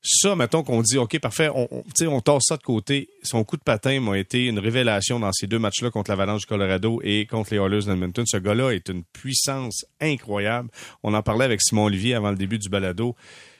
Ça, 0.00 0.36
mettons 0.36 0.62
qu'on 0.62 0.80
dit, 0.80 0.96
OK, 0.96 1.18
parfait, 1.18 1.50
on, 1.52 1.68
on, 1.72 1.82
on 2.06 2.20
tasse 2.20 2.44
ça 2.46 2.56
de 2.56 2.62
côté. 2.62 3.08
Son 3.24 3.42
coup 3.42 3.56
de 3.56 3.62
patin 3.62 4.00
m'a 4.00 4.16
été 4.16 4.46
une 4.46 4.60
révélation 4.60 5.18
dans 5.18 5.32
ces 5.32 5.48
deux 5.48 5.58
matchs-là 5.58 5.90
contre 5.90 6.10
l'Avalanche 6.10 6.42
du 6.42 6.46
Colorado 6.46 7.00
et 7.02 7.26
contre 7.26 7.52
les 7.52 7.58
Oilers 7.58 7.84
d'Edmonton. 7.84 8.24
Ce 8.24 8.36
gars-là 8.36 8.70
est 8.70 8.88
une 8.88 9.02
puissance 9.02 9.84
incroyable. 10.00 10.70
On 11.02 11.14
en 11.14 11.22
parlait 11.22 11.44
avec 11.44 11.60
Simon 11.60 11.86
Olivier 11.86 12.14
avant 12.14 12.30
le 12.30 12.36
début 12.36 12.58
du 12.58 12.68
balado. 12.68 13.16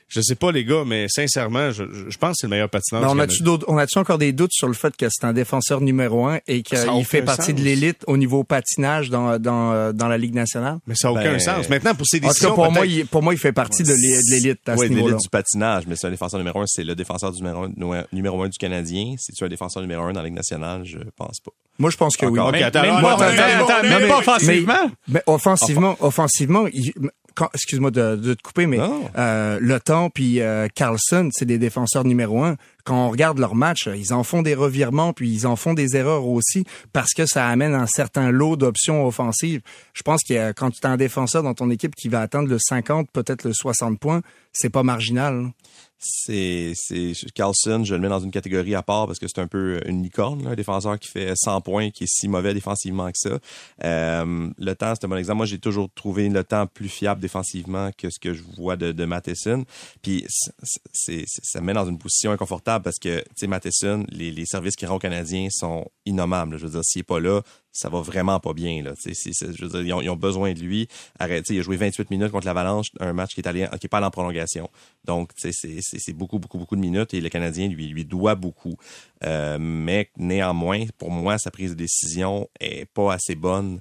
Je 0.09 0.23
sais 0.23 0.35
pas, 0.37 0.53
les 0.53 0.65
gars, 0.65 0.85
mais 0.87 1.07
sincèrement, 1.09 1.71
je, 1.71 1.85
je 2.09 2.17
pense 2.17 2.31
que 2.31 2.37
c'est 2.41 2.47
le 2.47 2.51
meilleur 2.53 2.71
patineur. 2.71 3.03
on 3.11 3.19
a-tu 3.19 3.43
on 3.67 3.77
a-tu 3.77 3.99
encore 3.99 4.17
des 4.17 4.33
doutes 4.33 4.53
sur 4.55 4.67
le 4.67 4.73
fait 4.73 4.97
que 4.97 5.07
c'est 5.11 5.27
un 5.27 5.35
défenseur 5.35 5.83
numéro 5.83 6.27
un 6.27 6.39
et 6.47 6.63
qu'il 6.63 7.05
fait 7.05 7.21
partie 7.23 7.53
de 7.53 7.61
l'élite 7.61 8.05
au 8.07 8.17
niveau 8.17 8.43
patinage 8.43 9.11
dans, 9.11 9.39
dans, 9.39 9.93
dans 9.95 10.09
la 10.09 10.17
Ligue 10.17 10.35
nationale? 10.35 10.79
Mais 10.87 10.95
ça 10.95 11.09
n'a 11.09 11.21
aucun 11.21 11.33
Ben, 11.33 11.39
sens. 11.39 11.69
Maintenant, 11.69 11.95
pour 11.95 12.07
ses 12.07 12.17
En 12.19 12.21
tout 12.21 12.29
décisions, 12.29 12.49
cas, 12.51 12.55
pour 12.55 12.73
moi, 12.73 12.87
il, 12.87 13.07
pour 13.07 13.23
moi, 13.23 13.35
il 13.35 13.39
fait 13.39 13.53
partie 13.53 13.83
de 13.83 13.93
l'é- 13.93 13.95
de 13.97 14.31
l'élite 14.35 14.67
à 14.69 14.73
Oui, 14.77 14.79
ce 14.79 14.85
de 14.85 14.89
niveau-là. 14.95 15.13
l'élite 15.17 15.23
du 15.25 15.29
patinage, 15.29 15.85
mais 15.87 15.95
c'est 15.95 16.07
un 16.07 16.11
défenseur 16.11 16.39
numéro 16.41 16.59
un, 16.61 16.67
c'est 16.67 16.85
le 16.85 16.95
défenseur 16.95 17.31
du 17.33 17.43
numéro 17.43 17.65
un, 17.65 18.05
numéro 18.13 18.43
un 18.43 18.49
du 18.49 18.57
Canadien. 18.59 19.15
Si 19.19 19.33
tu 19.33 19.45
es 19.45 19.47
un 19.47 19.51
défenseur 19.51 19.83
numéro 19.83 20.03
un 20.05 20.13
dans 20.13 20.21
la 20.23 20.27
Ligue 20.29 20.37
nationale, 20.37 20.83
je 20.87 20.99
pense 21.17 21.41
pas. 21.45 21.51
Moi, 21.79 21.91
je 21.91 21.97
pense 21.99 22.17
que 22.17 22.25
oui. 22.25 22.39
Encore. 22.41 22.49
Ok, 22.49 22.63
attends, 22.63 22.81
même 22.83 22.91
attends, 22.97 23.03
pas, 23.03 23.13
attends, 23.13 23.33
mais- 23.35 23.39
attends, 23.41 23.65
attends, 23.67 23.83
mais- 23.83 23.89
même 23.91 24.03
mais- 24.03 24.09
pas 24.09 24.19
offensivement. 24.19 24.91
Mais 25.09 25.23
offensivement, 25.27 25.97
offensivement, 26.01 26.67
il- 26.73 26.93
excuse-moi 27.55 27.91
de, 27.91 28.17
de 28.17 28.35
te 28.35 28.43
couper, 28.43 28.67
mais 28.67 28.79
euh, 29.17 29.59
Le 29.61 29.81
Temps 29.81 30.11
puis 30.11 30.41
euh, 30.41 30.69
Carlson, 30.75 31.31
c'est 31.33 31.45
des 31.45 31.59
défenseurs 31.59 32.05
numéro 32.05 32.43
un. 32.43 32.57
Quand 32.89 33.09
on 33.09 33.11
regarde 33.11 33.39
leur 33.39 33.55
match, 33.55 33.87
ils 33.95 34.15
en 34.15 34.25
font 34.25 34.41
des 34.41 34.55
revirements 34.55 35.13
puis 35.13 35.31
ils 35.31 35.47
en 35.47 35.57
font 35.57 35.75
des 35.75 35.95
erreurs 35.95 36.27
aussi 36.27 36.65
parce 36.95 37.13
que 37.13 37.27
ça 37.27 37.47
amène 37.47 37.75
un 37.75 37.87
certain 37.87 38.31
lot 38.31 38.57
d'options 38.57 39.07
offensives. 39.07 39.61
Je 39.93 40.03
pense 40.03 40.23
que 40.27 40.53
quand 40.53 40.71
tu 40.71 40.81
as 40.87 40.89
un 40.89 40.97
défenseur 40.97 41.43
dans 41.43 41.53
ton 41.53 41.69
équipe 41.69 41.95
qui 41.95 42.09
va 42.09 42.23
atteindre 42.23 42.49
le 42.49 42.59
50, 42.59 43.11
peut-être 43.11 43.45
le 43.45 43.53
60 43.53 43.99
points, 44.01 44.23
c'est 44.55 44.71
pas 44.71 44.83
marginal. 44.83 45.35
hein. 45.35 45.53
C'est, 46.01 46.75
Carlson, 47.35 47.83
je 47.85 47.95
le 47.95 48.01
mets 48.01 48.09
dans 48.09 48.21
une 48.21 48.31
catégorie 48.31 48.77
à 48.77 48.83
part 48.83 49.07
parce 49.07 49.19
que 49.19 49.27
c'est 49.27 49.41
un 49.41 49.49
peu 49.49 49.81
une 49.85 50.01
licorne, 50.01 50.47
un 50.47 50.55
défenseur 50.55 50.97
qui 50.97 51.09
fait 51.09 51.33
100 51.35 51.61
points, 51.61 51.91
qui 51.91 52.05
est 52.05 52.09
si 52.09 52.29
mauvais 52.29 52.55
défensivement 52.55 53.11
que 53.11 53.19
ça. 53.19 53.39
Euh, 53.83 54.49
le 54.57 54.75
temps, 54.75 54.93
c'est 54.95 55.07
un 55.07 55.09
bon 55.09 55.17
exemple. 55.17 55.39
Moi, 55.39 55.47
j'ai 55.47 55.59
toujours 55.59 55.89
trouvé 55.93 56.29
le 56.29 56.45
temps 56.45 56.69
plus 56.69 56.89
fiable 56.89 57.21
défensivement 57.21 57.91
que 57.99 58.11
ce 58.11 58.21
que 58.21 58.33
je 58.33 58.45
vois 58.57 58.77
de, 58.77 58.93
de 58.93 59.05
Matheson. 59.05 59.65
Puis, 60.01 60.25
ça 60.29 61.61
me 61.61 61.67
met 61.67 61.73
dans 61.73 61.89
une 61.89 61.99
position 61.99 62.31
inconfortable 62.31 62.78
parce 62.81 62.99
que, 62.99 63.21
tu 63.21 63.27
sais, 63.37 63.47
Matheson, 63.47 64.05
les, 64.11 64.47
services 64.47 64.77
qu'il 64.77 64.89
rend 64.89 64.97
aux 64.97 65.01
Canadiens 65.01 65.49
sont 65.51 65.87
innommables. 66.07 66.59
Je 66.59 66.67
veux 66.67 66.73
dire, 66.73 66.85
s'il 66.85 67.01
est 67.01 67.05
pas 67.05 67.21
là, 67.21 67.43
ça 67.73 67.89
va 67.89 68.01
vraiment 68.01 68.41
pas 68.41 68.53
bien. 68.53 68.83
Je 68.83 69.65
veux 69.65 69.83
dire, 69.83 70.01
ils, 70.03 70.11
ont, 70.11 70.17
besoin 70.17 70.53
de 70.53 70.61
lui. 70.61 70.89
Arrête, 71.19 71.45
il 71.51 71.59
a 71.59 71.63
joué 71.63 71.77
28 71.77 72.11
minutes 72.11 72.33
contre 72.33 72.47
l'Avalanche, 72.47 72.89
un 73.01 73.13
match 73.13 73.35
qui 73.35 73.41
est, 73.41 73.47
allé, 73.47 73.67
qui 73.81 73.87
est 73.87 73.89
pas 73.89 74.05
en 74.05 74.11
prolongation. 74.11 74.69
Donc, 75.05 75.31
c'est- 75.37 76.13
beaucoup, 76.13 76.39
beaucoup, 76.39 76.59
beaucoup 76.59 76.77
de 76.77 76.81
minutes 76.81 77.15
et 77.15 77.21
le 77.21 77.29
Canadien 77.29 77.69
lui, 77.69 77.89
lui 77.89 78.05
doit 78.05 78.35
beaucoup. 78.35 78.77
Euh, 79.25 79.59
mais 79.61 80.11
néanmoins, 80.17 80.85
pour 80.97 81.11
moi, 81.11 81.39
sa 81.39 81.51
prise 81.51 81.73
de 81.73 81.77
décision 81.77 82.49
est 82.61 82.87
pas 82.87 83.15
assez 83.15 83.35
bonne 83.35 83.81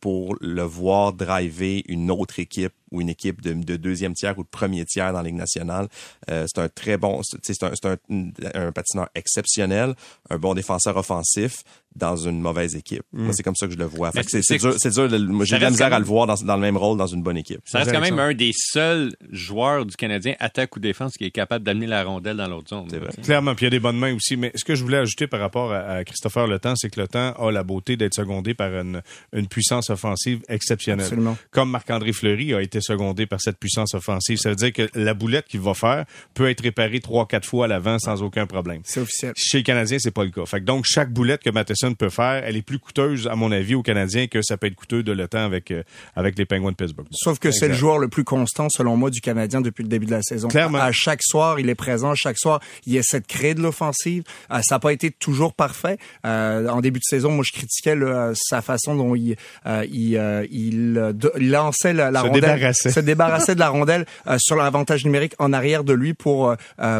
pour 0.00 0.36
le 0.40 0.62
voir 0.62 1.12
driver 1.12 1.82
une 1.88 2.10
autre 2.10 2.38
équipe 2.38 2.72
ou 2.92 3.00
une 3.00 3.08
équipe 3.08 3.40
de, 3.42 3.52
de 3.52 3.76
deuxième 3.76 4.14
tiers 4.14 4.38
ou 4.38 4.44
de 4.44 4.48
premier 4.48 4.84
tiers 4.84 5.12
dans 5.12 5.18
la 5.18 5.24
Ligue 5.24 5.34
nationale. 5.36 5.88
Euh, 6.30 6.46
c'est 6.46 6.60
un 6.60 6.68
très 6.68 6.96
bon, 6.96 7.20
c'est 7.22 7.62
un, 7.62 7.72
un, 8.10 8.28
un 8.54 8.72
patineur 8.72 9.08
exceptionnel, 9.14 9.94
un 10.30 10.38
bon 10.38 10.54
défenseur 10.54 10.96
offensif 10.96 11.64
dans 11.96 12.16
une 12.16 12.40
mauvaise 12.40 12.76
équipe. 12.76 13.02
Moi, 13.12 13.32
c'est 13.32 13.42
comme 13.42 13.56
ça 13.56 13.66
que 13.66 13.72
je 13.72 13.78
le 13.78 13.86
vois. 13.86 14.12
Fait 14.12 14.20
Mais 14.20 14.24
que 14.24 14.42
c'est 14.42 14.58
dur, 14.58 14.74
c'est 14.78 14.90
dur. 14.90 15.08
J'ai 15.44 15.56
de 15.56 15.62
la 15.62 15.70
misère 15.70 15.92
à 15.92 15.98
le 15.98 16.04
voir 16.04 16.26
dans, 16.26 16.36
dans 16.36 16.54
le 16.54 16.60
même 16.60 16.76
rôle 16.76 16.96
dans 16.96 17.06
une 17.06 17.22
bonne 17.22 17.36
équipe. 17.36 17.60
Ça 17.64 17.78
reste 17.78 17.92
quand 17.92 18.00
même 18.00 18.18
un 18.18 18.34
des 18.34 18.52
seuls 18.54 19.12
joueurs 19.30 19.84
du 19.84 19.96
Canadien, 19.96 20.34
attaque 20.38 20.76
ou 20.76 20.80
défense, 20.80 21.14
qui 21.16 21.24
est 21.24 21.30
capable 21.30 21.64
d'amener 21.64 21.86
la 21.86 22.04
rondelle 22.04 22.36
dans 22.36 22.46
l'autre 22.46 22.68
zone. 22.68 22.86
C'est 22.88 22.98
vrai. 22.98 23.10
Clairement, 23.24 23.54
puis 23.54 23.64
il 23.64 23.66
y 23.66 23.68
a 23.68 23.70
des 23.70 23.80
bonnes 23.80 23.98
mains 23.98 24.14
aussi. 24.14 24.36
Mais 24.36 24.52
ce 24.54 24.64
que 24.64 24.76
je 24.76 24.82
voulais 24.82 24.98
ajouter 24.98 25.26
par 25.26 25.40
rapport 25.40 25.72
à, 25.72 25.78
à 25.78 26.04
Christopher 26.04 26.46
Le 26.46 26.58
Temps, 26.58 26.76
c'est 26.76 26.90
que 26.90 27.00
Le 27.00 27.08
Temps 27.08 27.32
a 27.32 27.50
la 27.50 27.64
beauté 27.64 27.96
d'être 27.96 28.14
secondé 28.14 28.54
par 28.54 28.70
une, 28.70 29.02
une 29.32 29.48
puissance 29.48 29.90
offensive 29.90 30.42
exceptionnelle. 30.48 31.06
Absolument. 31.06 31.36
Comme 31.50 31.70
Marc-André 31.70 32.12
Fleury 32.12 32.54
a 32.54 32.62
été 32.62 32.76
été 32.76 32.80
secondé 32.80 33.26
par 33.26 33.40
cette 33.40 33.58
puissance 33.58 33.94
offensive. 33.94 34.38
Ça 34.38 34.50
veut 34.50 34.56
dire 34.56 34.72
que 34.72 34.88
la 34.94 35.14
boulette 35.14 35.46
qu'il 35.46 35.60
va 35.60 35.74
faire 35.74 36.04
peut 36.34 36.48
être 36.50 36.62
réparée 36.62 37.00
trois, 37.00 37.26
quatre 37.26 37.46
fois 37.46 37.64
à 37.64 37.68
l'avant 37.68 37.98
sans 37.98 38.22
aucun 38.22 38.46
problème. 38.46 38.82
C'est 38.84 39.00
officiel. 39.00 39.32
Chez 39.36 39.58
le 39.58 39.64
Canadien, 39.64 39.98
c'est 39.98 40.10
pas 40.10 40.24
le 40.24 40.30
cas. 40.30 40.44
Fait 40.46 40.60
que 40.60 40.64
donc, 40.64 40.84
chaque 40.86 41.12
boulette 41.12 41.42
que 41.42 41.50
Matheson 41.50 41.85
peut 41.94 42.08
faire, 42.10 42.42
elle 42.44 42.56
est 42.56 42.62
plus 42.62 42.78
coûteuse, 42.78 43.26
à 43.28 43.36
mon 43.36 43.52
avis, 43.52 43.74
au 43.74 43.82
Canadien 43.82 44.26
que 44.26 44.42
ça 44.42 44.56
peut 44.56 44.66
être 44.66 44.74
coûteux 44.74 45.02
de 45.02 45.12
le 45.12 45.28
temps 45.28 45.44
avec, 45.44 45.70
euh, 45.70 45.82
avec 46.14 46.38
les 46.38 46.44
Penguins 46.44 46.70
de 46.70 46.76
Pittsburgh. 46.76 47.06
Sauf 47.12 47.38
que 47.38 47.50
c'est 47.50 47.68
le 47.68 47.74
joueur 47.74 47.98
le 47.98 48.08
plus 48.08 48.24
constant, 48.24 48.68
selon 48.68 48.96
moi, 48.96 49.10
du 49.10 49.20
Canadien 49.20 49.60
depuis 49.60 49.82
le 49.82 49.88
début 49.88 50.06
de 50.06 50.10
la 50.12 50.22
saison. 50.22 50.48
Clairement. 50.48 50.78
À 50.78 50.90
chaque 50.92 51.22
soir, 51.22 51.60
il 51.60 51.68
est 51.68 51.74
présent. 51.74 52.14
Chaque 52.14 52.38
soir, 52.38 52.60
il 52.86 52.96
essaie 52.96 53.20
de 53.20 53.26
créer 53.26 53.54
de 53.54 53.60
l'offensive. 53.62 54.22
Euh, 54.50 54.60
ça 54.62 54.76
n'a 54.76 54.78
pas 54.80 54.92
été 54.92 55.10
toujours 55.10 55.54
parfait. 55.54 55.98
Euh, 56.24 56.68
en 56.68 56.80
début 56.80 56.98
de 56.98 57.04
saison, 57.04 57.30
moi, 57.30 57.44
je 57.46 57.52
critiquais 57.52 57.94
là, 57.96 58.32
sa 58.34 58.62
façon 58.62 58.94
dont 58.94 59.14
il, 59.14 59.36
il, 59.66 60.46
il, 60.50 60.94
de- 60.94 61.32
il 61.38 61.50
lançait 61.50 61.92
la, 61.92 62.10
la 62.10 62.20
Se 62.20 62.26
rondelle, 62.26 62.40
débarrassait. 62.42 62.90
se 62.90 63.00
débarrassait 63.00 63.54
de 63.54 63.60
la 63.60 63.68
rondelle 63.68 64.06
sur 64.38 64.56
l'avantage 64.56 65.04
numérique 65.04 65.34
en 65.38 65.52
arrière 65.52 65.84
de 65.84 65.92
lui 65.92 66.14
pour 66.14 66.54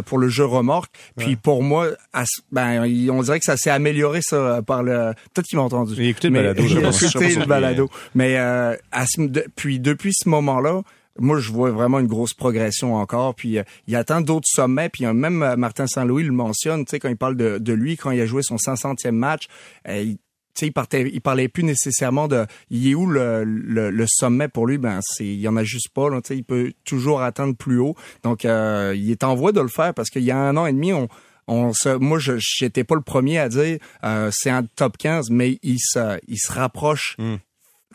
pour 0.06 0.18
le 0.18 0.28
jeu 0.28 0.44
remorque. 0.44 0.92
Puis 1.16 1.36
pour 1.36 1.62
moi, 1.62 1.88
à 2.12 2.24
ben, 2.52 2.82
on 3.10 3.22
dirait 3.22 3.38
que 3.38 3.44
ça 3.44 3.56
s'est 3.56 3.70
amélioré 3.70 4.20
ça 4.22 4.62
par 4.76 4.82
le. 4.82 5.12
Peut-être 5.34 5.46
qu'il 5.46 5.58
m'a 5.58 5.64
entendu. 5.64 6.00
A 6.00 6.04
écouté 6.04 6.28
le 6.28 6.32
Mais- 6.34 6.42
balado, 6.54 6.62
pense. 6.82 7.02
écouté 7.02 7.34
le 7.34 7.46
balado. 7.46 7.90
Mais 8.14 8.36
euh, 8.38 8.74
à 8.92 9.06
ce- 9.06 9.48
puis 9.56 9.80
depuis 9.80 10.12
ce 10.14 10.28
moment-là, 10.28 10.82
moi 11.18 11.38
je 11.40 11.50
vois 11.50 11.70
vraiment 11.70 11.98
une 11.98 12.06
grosse 12.06 12.34
progression 12.34 12.94
encore. 12.94 13.34
Puis 13.34 13.58
euh, 13.58 13.62
il 13.86 13.96
attend 13.96 14.20
d'autres 14.20 14.48
sommets. 14.48 14.88
Puis 14.88 15.06
euh, 15.06 15.12
même 15.12 15.42
euh, 15.42 15.56
Martin 15.56 15.86
Saint-Louis 15.86 16.24
le 16.24 16.32
mentionne, 16.32 16.84
tu 16.84 16.90
sais 16.90 16.98
quand 17.00 17.08
il 17.08 17.16
parle 17.16 17.36
de, 17.36 17.58
de 17.58 17.72
lui 17.72 17.96
quand 17.96 18.10
il 18.10 18.20
a 18.20 18.26
joué 18.26 18.42
son 18.42 18.56
500e 18.56 19.10
match. 19.12 19.44
euh, 19.88 20.02
il, 20.02 20.18
il, 20.62 20.72
partait, 20.72 21.10
il 21.12 21.20
parlait 21.20 21.48
plus 21.48 21.64
nécessairement 21.64 22.28
de 22.28 22.46
il 22.70 22.88
est 22.88 22.94
où 22.94 23.06
le, 23.06 23.44
le, 23.44 23.90
le 23.90 24.04
sommet 24.08 24.48
pour 24.48 24.66
lui? 24.66 24.78
Ben 24.78 25.00
c'est 25.02 25.26
il 25.26 25.38
y 25.40 25.48
en 25.48 25.56
a 25.56 25.64
juste 25.64 25.90
pas 25.90 26.08
là, 26.08 26.20
il 26.30 26.44
peut 26.44 26.72
toujours 26.84 27.20
atteindre 27.20 27.54
plus 27.54 27.78
haut 27.78 27.94
donc 28.22 28.46
euh, 28.46 28.94
il 28.96 29.10
est 29.10 29.22
en 29.22 29.34
voie 29.34 29.52
de 29.52 29.60
le 29.60 29.68
faire 29.68 29.92
parce 29.92 30.08
qu'il 30.08 30.22
y 30.22 30.30
a 30.30 30.38
un 30.38 30.56
an 30.56 30.64
et 30.64 30.72
demi 30.72 30.94
on 30.94 31.08
on 31.48 31.72
se, 31.72 31.88
moi, 31.96 32.18
je 32.18 32.32
j'étais 32.38 32.84
pas 32.84 32.94
le 32.94 33.02
premier 33.02 33.38
à 33.38 33.48
dire 33.48 33.78
euh, 34.04 34.30
c'est 34.32 34.50
un 34.50 34.64
top 34.64 34.96
15, 34.96 35.30
mais 35.30 35.58
il 35.62 35.78
se, 35.78 36.18
il 36.26 36.38
se 36.38 36.52
rapproche 36.52 37.16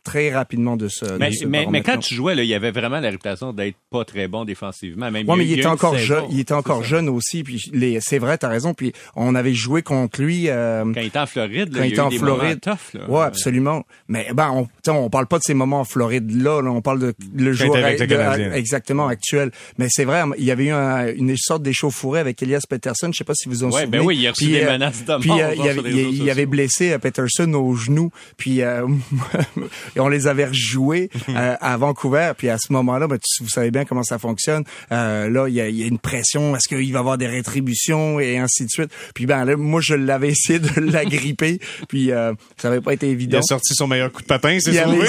très 0.03 0.33
rapidement 0.33 0.77
de 0.77 0.87
ce. 0.87 1.05
Mais, 1.17 1.29
de 1.29 1.45
mais, 1.47 1.65
mais 1.69 1.81
quand 1.81 1.97
tu 1.97 2.15
jouais, 2.15 2.33
là, 2.35 2.43
il 2.43 2.49
y 2.49 2.53
avait 2.55 2.71
vraiment 2.71 2.99
la 2.99 3.09
réputation 3.09 3.53
d'être 3.53 3.75
pas 3.89 4.03
très 4.05 4.27
bon 4.27 4.45
défensivement. 4.45 5.11
Même 5.11 5.27
Ouais, 5.29 5.35
mais 5.37 5.45
y 5.45 5.49
a- 5.49 5.51
il 5.51 5.57
y 5.57 5.59
était 5.59 5.67
encore 5.67 5.93
saison. 5.93 6.05
jeune. 6.05 6.23
Il 6.31 6.39
était 6.39 6.53
encore 6.53 6.81
ça. 6.81 6.87
jeune 6.89 7.09
aussi. 7.09 7.43
Puis 7.43 7.61
les, 7.73 7.99
c'est 8.01 8.17
vrai, 8.19 8.37
t'as 8.37 8.47
raison. 8.49 8.73
Puis 8.73 8.93
on 9.15 9.35
avait 9.35 9.53
joué 9.53 9.81
contre 9.83 10.21
lui. 10.21 10.45
euh, 10.49 10.83
Quand 10.93 11.01
il 11.01 11.07
était 11.07 11.19
en 11.19 11.25
Floride, 11.27 11.73
là, 11.73 11.79
Quand 11.79 11.83
il 11.83 11.87
il 11.87 11.89
y 11.89 11.91
était 11.93 11.99
en 12.01 12.09
des 12.09 12.17
Floride. 12.17 12.59
moments 12.65 12.77
tough, 12.77 12.93
là. 12.99 13.09
Ouais, 13.09 13.23
absolument. 13.23 13.83
Mais 14.07 14.27
ben, 14.33 14.49
on, 14.51 14.63
tu 14.65 14.69
sais, 14.85 14.91
on 14.91 15.09
parle 15.09 15.27
pas 15.27 15.37
de 15.37 15.43
ces 15.43 15.53
moments 15.53 15.81
en 15.81 15.85
Floride 15.85 16.31
là, 16.41 16.61
là. 16.61 16.71
on 16.71 16.81
parle 16.81 16.99
de 16.99 17.13
le 17.35 17.51
Quand 17.51 17.57
joueur 17.65 17.77
était 17.77 17.85
avec 17.85 17.99
le 17.99 18.07
de- 18.49 18.55
exactement 18.55 19.07
actuel. 19.07 19.51
Mais 19.77 19.87
c'est 19.89 20.05
vrai, 20.05 20.23
il 20.37 20.43
y 20.45 20.51
avait 20.51 20.65
eu 20.65 20.71
un- 20.71 21.13
une 21.13 21.35
sorte 21.37 21.61
d'échauffourée 21.63 22.19
avec 22.19 22.41
Elias 22.41 22.63
Peterson. 22.67 23.09
Je 23.11 23.17
sais 23.19 23.23
pas 23.23 23.33
si 23.35 23.47
vous 23.49 23.63
en 23.63 23.67
Ouais, 23.67 23.81
souvenez. 23.83 23.97
ben 23.99 24.01
oui, 24.05 24.17
il 24.17 24.27
a 24.27 24.31
reçu 24.31 24.45
Puis, 24.45 24.53
des 24.53 24.63
euh, 24.63 24.71
menaces 24.71 25.05
de 25.05 25.17
Puis 25.19 25.29
mort, 25.29 25.39
euh, 25.39 25.53
il, 25.55 25.61
avait, 25.61 25.73
sur 25.73 25.83
les 25.83 25.91
il, 26.03 26.29
avait 26.29 26.45
blessé 26.45 26.91
euh, 26.93 26.97
Peterson 26.97 27.53
au 27.53 27.75
genou. 27.75 28.09
Puis 28.37 28.61
euh, 28.61 28.87
et 29.95 29.99
on 29.99 30.07
les 30.07 30.27
avait 30.27 30.45
rejoués 30.45 31.09
euh, 31.29 31.55
à 31.59 31.77
Vancouver. 31.77 32.31
Puis 32.37 32.49
à 32.49 32.57
ce 32.57 32.71
moment-là, 32.73 33.07
ben, 33.07 33.17
tu- 33.17 33.43
vous 33.43 33.49
savez 33.49 33.71
bien 33.71 33.85
comment 33.85 34.03
ça 34.03 34.17
fonctionne. 34.19 34.63
Euh, 34.91 35.29
là, 35.29 35.47
il 35.47 35.53
y 35.55 35.61
a, 35.61 35.67
il 35.69 35.75
y 35.75 35.83
a 35.83 35.87
une 35.87 35.99
pression. 35.99 36.55
Est-ce 36.55 36.67
qu'il 36.67 36.77
va 36.77 36.83
y 36.83 36.95
avoir 36.97 37.17
des 37.17 37.27
rétributions 37.27 38.19
et 38.19 38.37
ainsi 38.37 38.63
de 38.65 38.69
suite? 38.69 38.91
Puis 39.15 39.25
ben 39.25 39.45
là, 39.45 39.55
moi, 39.57 39.81
je 39.81 39.93
l'avais 39.95 40.29
essayé 40.31 40.59
de 40.59 40.79
l'agripper. 40.79 41.59
Puis 41.89 42.11
euh, 42.11 42.33
ça 42.57 42.67
avait 42.69 42.81
pas 42.81 42.93
été 42.93 43.07
Il 43.07 43.13
évident. 43.13 43.39
a 43.39 43.41
sorti 43.41 43.73
son 43.75 43.87
meilleur 43.87 44.11
coup 44.11 44.21
de 44.21 44.27
patin, 44.27 44.57
c'est 44.59 44.71
Il, 44.71 44.79
avait- 44.79 45.05
sauvé. 45.05 45.07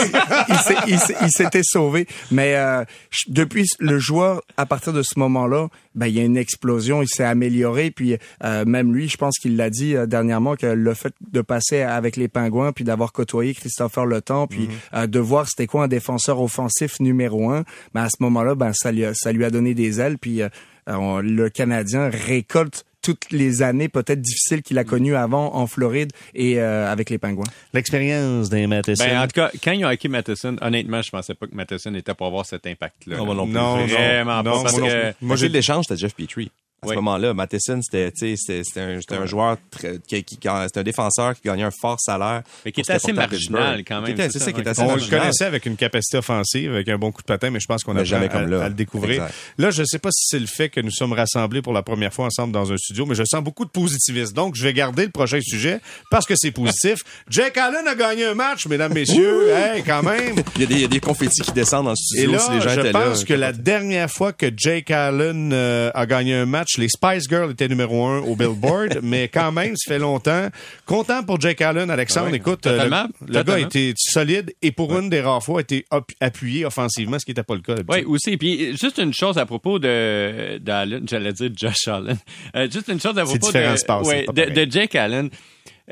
il 0.88 0.94
il 0.94 0.98
il 1.22 1.30
s'était 1.30 1.62
sauvé. 1.64 2.06
Mais 2.30 2.54
euh, 2.56 2.84
depuis 3.28 3.66
le 3.78 3.98
joueur, 3.98 4.42
à 4.56 4.66
partir 4.66 4.92
de 4.92 5.02
ce 5.02 5.18
moment-là, 5.18 5.68
ben, 5.94 6.06
il 6.06 6.14
y 6.14 6.20
a 6.20 6.24
une 6.24 6.36
explosion, 6.36 7.02
il 7.02 7.08
s'est 7.08 7.24
amélioré. 7.24 7.90
Puis 7.90 8.16
euh, 8.44 8.64
même 8.64 8.94
lui, 8.94 9.08
je 9.08 9.16
pense 9.16 9.38
qu'il 9.38 9.56
l'a 9.56 9.70
dit 9.70 9.94
euh, 9.96 10.06
dernièrement 10.06 10.56
que 10.56 10.66
le 10.66 10.94
fait 10.94 11.14
de 11.30 11.40
passer 11.40 11.80
avec 11.82 12.16
les 12.16 12.28
Pingouins, 12.28 12.72
puis 12.72 12.84
d'avoir 12.84 13.12
côtoyé 13.12 13.54
Christopher 13.54 14.06
Le 14.06 14.20
Temps, 14.20 14.46
puis 14.46 14.68
euh, 14.94 15.06
de 15.06 15.18
voir 15.18 15.46
c'était 15.48 15.66
quoi 15.66 15.84
un 15.84 15.88
défenseur 15.88 16.40
offensif 16.40 17.00
numéro 17.00 17.50
un, 17.50 17.64
ben, 17.94 18.02
à 18.02 18.08
ce 18.08 18.16
moment-là, 18.20 18.54
ben, 18.54 18.72
ça, 18.72 18.92
lui 18.92 19.04
a, 19.04 19.14
ça 19.14 19.32
lui 19.32 19.44
a 19.44 19.50
donné 19.50 19.74
des 19.74 20.00
ailes. 20.00 20.18
Puis 20.18 20.42
euh, 20.42 20.48
on- 20.86 21.20
le 21.20 21.48
Canadien 21.48 22.08
récolte 22.10 22.84
toutes 23.02 23.30
les 23.32 23.62
années 23.62 23.88
peut-être 23.88 24.20
difficiles 24.20 24.62
qu'il 24.62 24.78
a 24.78 24.84
connues 24.84 25.16
avant 25.16 25.54
en 25.54 25.66
Floride 25.66 26.12
et 26.34 26.60
euh, 26.60 26.90
avec 26.90 27.10
les 27.10 27.18
Pingouins. 27.18 27.44
L'expérience 27.74 28.48
d'un 28.48 28.68
Matheson. 28.68 29.04
Ben, 29.04 29.18
en 29.18 29.24
tout 29.24 29.32
cas, 29.34 29.50
quand 29.62 29.72
ils 29.72 29.84
ont 29.84 29.88
acquis 29.88 30.08
Matheson, 30.08 30.56
honnêtement, 30.60 31.02
je 31.02 31.10
pensais 31.10 31.34
pas 31.34 31.46
que 31.46 31.54
Matheson 31.54 31.94
était 31.94 32.14
pour 32.14 32.28
avoir 32.28 32.46
cet 32.46 32.66
impact-là. 32.66 33.16
Non, 33.16 33.26
moi 33.26 33.34
non 33.34 33.44
plus. 33.44 33.52
non, 33.52 33.76
non, 33.78 33.86
Vraiment 33.86 34.42
non, 34.42 34.52
pas, 34.52 34.62
parce 34.62 34.78
non 34.78 34.86
que-. 34.86 35.14
Moi, 35.20 35.36
j'ai 35.36 35.46
j'ai 35.46 35.52
l'échange, 35.52 35.86
c'était 35.88 36.00
Jeff 36.00 36.14
Petrie. 36.14 36.50
À 36.84 36.88
Oui. 36.88 36.94
ce 36.94 36.96
moment-là, 36.96 37.32
Matheson, 37.32 37.80
c'était, 37.80 38.10
tu 38.10 38.18
sais, 38.30 38.34
c'était, 38.36 38.62
c'était 38.64 38.80
un, 38.80 39.00
c'était 39.00 39.14
un 39.14 39.24
joueur 39.24 39.56
très, 39.70 39.98
qui, 40.04 40.24
qui, 40.24 40.36
qui- 40.36 40.48
c'était 40.66 40.80
un 40.80 40.82
défenseur 40.82 41.34
qui 41.36 41.42
gagnait 41.46 41.62
un 41.62 41.70
fort 41.70 42.00
salaire. 42.00 42.42
Mais 42.64 42.72
qui 42.72 42.80
était 42.80 42.94
assez 42.94 43.12
marginal, 43.12 43.84
quand 43.86 44.00
même, 44.00 44.16
c'est 44.16 44.32
ça, 44.40 44.46
ça, 44.46 44.52
qui 44.52 44.60
était 44.62 44.70
assez 44.70 44.82
On 44.82 44.96
le 44.96 45.02
connaissait 45.08 45.44
avec 45.44 45.64
une 45.66 45.76
capacité 45.76 46.18
offensive, 46.18 46.72
avec 46.72 46.88
un 46.88 46.98
bon 46.98 47.12
coup 47.12 47.22
de 47.22 47.26
patin, 47.26 47.50
mais 47.50 47.60
je 47.60 47.66
pense 47.68 47.84
qu'on 47.84 47.94
a 47.94 48.02
jamais 48.02 48.24
à, 48.26 48.28
comme 48.30 48.50
là. 48.50 48.64
à 48.64 48.68
le 48.68 48.74
découvrir. 48.74 49.22
Exact. 49.22 49.34
Là, 49.58 49.70
je 49.70 49.82
ne 49.82 49.86
sais 49.86 50.00
pas 50.00 50.08
si 50.10 50.24
c'est 50.26 50.40
le 50.40 50.46
fait 50.48 50.70
que 50.70 50.80
nous 50.80 50.90
sommes 50.90 51.12
rassemblés 51.12 51.62
pour 51.62 51.72
la 51.72 51.84
première 51.84 52.12
fois 52.12 52.24
ensemble 52.26 52.52
dans 52.52 52.72
un 52.72 52.76
studio, 52.76 53.06
mais 53.06 53.14
je 53.14 53.22
sens 53.26 53.44
beaucoup 53.44 53.64
de 53.64 53.70
positivisme. 53.70 54.34
Donc, 54.34 54.56
je 54.56 54.64
vais 54.64 54.72
garder 54.72 55.04
le 55.04 55.10
prochain 55.12 55.38
sujet 55.40 55.78
parce 56.10 56.26
que 56.26 56.34
c'est 56.36 56.50
positif. 56.50 57.04
Jake 57.30 57.58
Allen 57.58 57.86
a 57.86 57.94
gagné 57.94 58.24
un 58.24 58.34
match, 58.34 58.66
mesdames, 58.66 58.92
messieurs. 58.92 59.50
hey, 59.50 59.84
quand 59.84 60.02
même. 60.02 60.34
Il 60.56 60.62
y, 60.62 60.64
a 60.64 60.66
des, 60.66 60.74
il 60.74 60.80
y 60.80 60.84
a 60.84 60.88
des 60.88 60.98
confettis 61.00 61.42
qui 61.42 61.52
descendent 61.52 61.84
dans 61.86 61.92
le 61.92 61.96
Et 62.16 62.26
studio 62.26 62.32
là, 62.32 62.38
si 62.40 62.50
les 62.50 62.60
gens 62.60 62.70
je 62.82 62.90
pense 62.90 63.20
là. 63.20 63.24
que 63.26 63.34
la 63.34 63.52
dernière 63.52 64.10
fois 64.10 64.32
que 64.32 64.46
Jake 64.56 64.90
Allen 64.90 65.52
euh, 65.52 65.92
a 65.94 66.06
gagné 66.06 66.34
un 66.34 66.46
match, 66.46 66.71
les 66.78 66.88
Spice 66.88 67.28
Girls 67.28 67.50
étaient 67.52 67.68
numéro 67.68 68.06
un 68.06 68.20
au 68.20 68.36
Billboard, 68.36 69.00
mais 69.02 69.28
quand 69.28 69.52
même, 69.52 69.76
ça 69.76 69.92
fait 69.94 69.98
longtemps. 69.98 70.48
Content 70.86 71.22
pour 71.22 71.40
Jake 71.40 71.60
Allen, 71.60 71.90
Alexandre. 71.90 72.28
Oui, 72.30 72.36
Écoute, 72.36 72.66
euh, 72.66 72.76
totalement, 72.76 73.06
le, 73.26 73.34
le 73.34 73.42
gars 73.42 73.58
était 73.58 73.92
solide 73.96 74.54
et 74.62 74.72
pour 74.72 74.96
une 74.98 75.08
des 75.08 75.20
rares 75.20 75.42
fois, 75.42 75.58
a 75.58 75.62
été 75.62 75.84
appuyé 76.20 76.64
offensivement, 76.64 77.18
ce 77.18 77.24
qui 77.24 77.30
n'était 77.30 77.42
pas 77.42 77.54
le 77.54 77.60
cas. 77.60 77.74
Oui, 77.88 78.04
aussi. 78.04 78.36
Puis 78.36 78.76
juste 78.76 78.98
une 78.98 79.14
chose 79.14 79.38
à 79.38 79.46
propos 79.46 79.78
de 79.78 80.58
d'Allen, 80.58 81.06
j'allais 81.08 81.32
dire 81.32 81.50
Josh 81.54 81.88
Allen. 81.88 82.16
Euh, 82.56 82.68
juste 82.70 82.88
une 82.88 83.00
chose 83.00 83.16
à 83.18 83.24
propos 83.24 83.50
ouais, 83.52 84.26
de 84.26 84.70
Jake 84.70 84.94
Allen. 84.94 85.30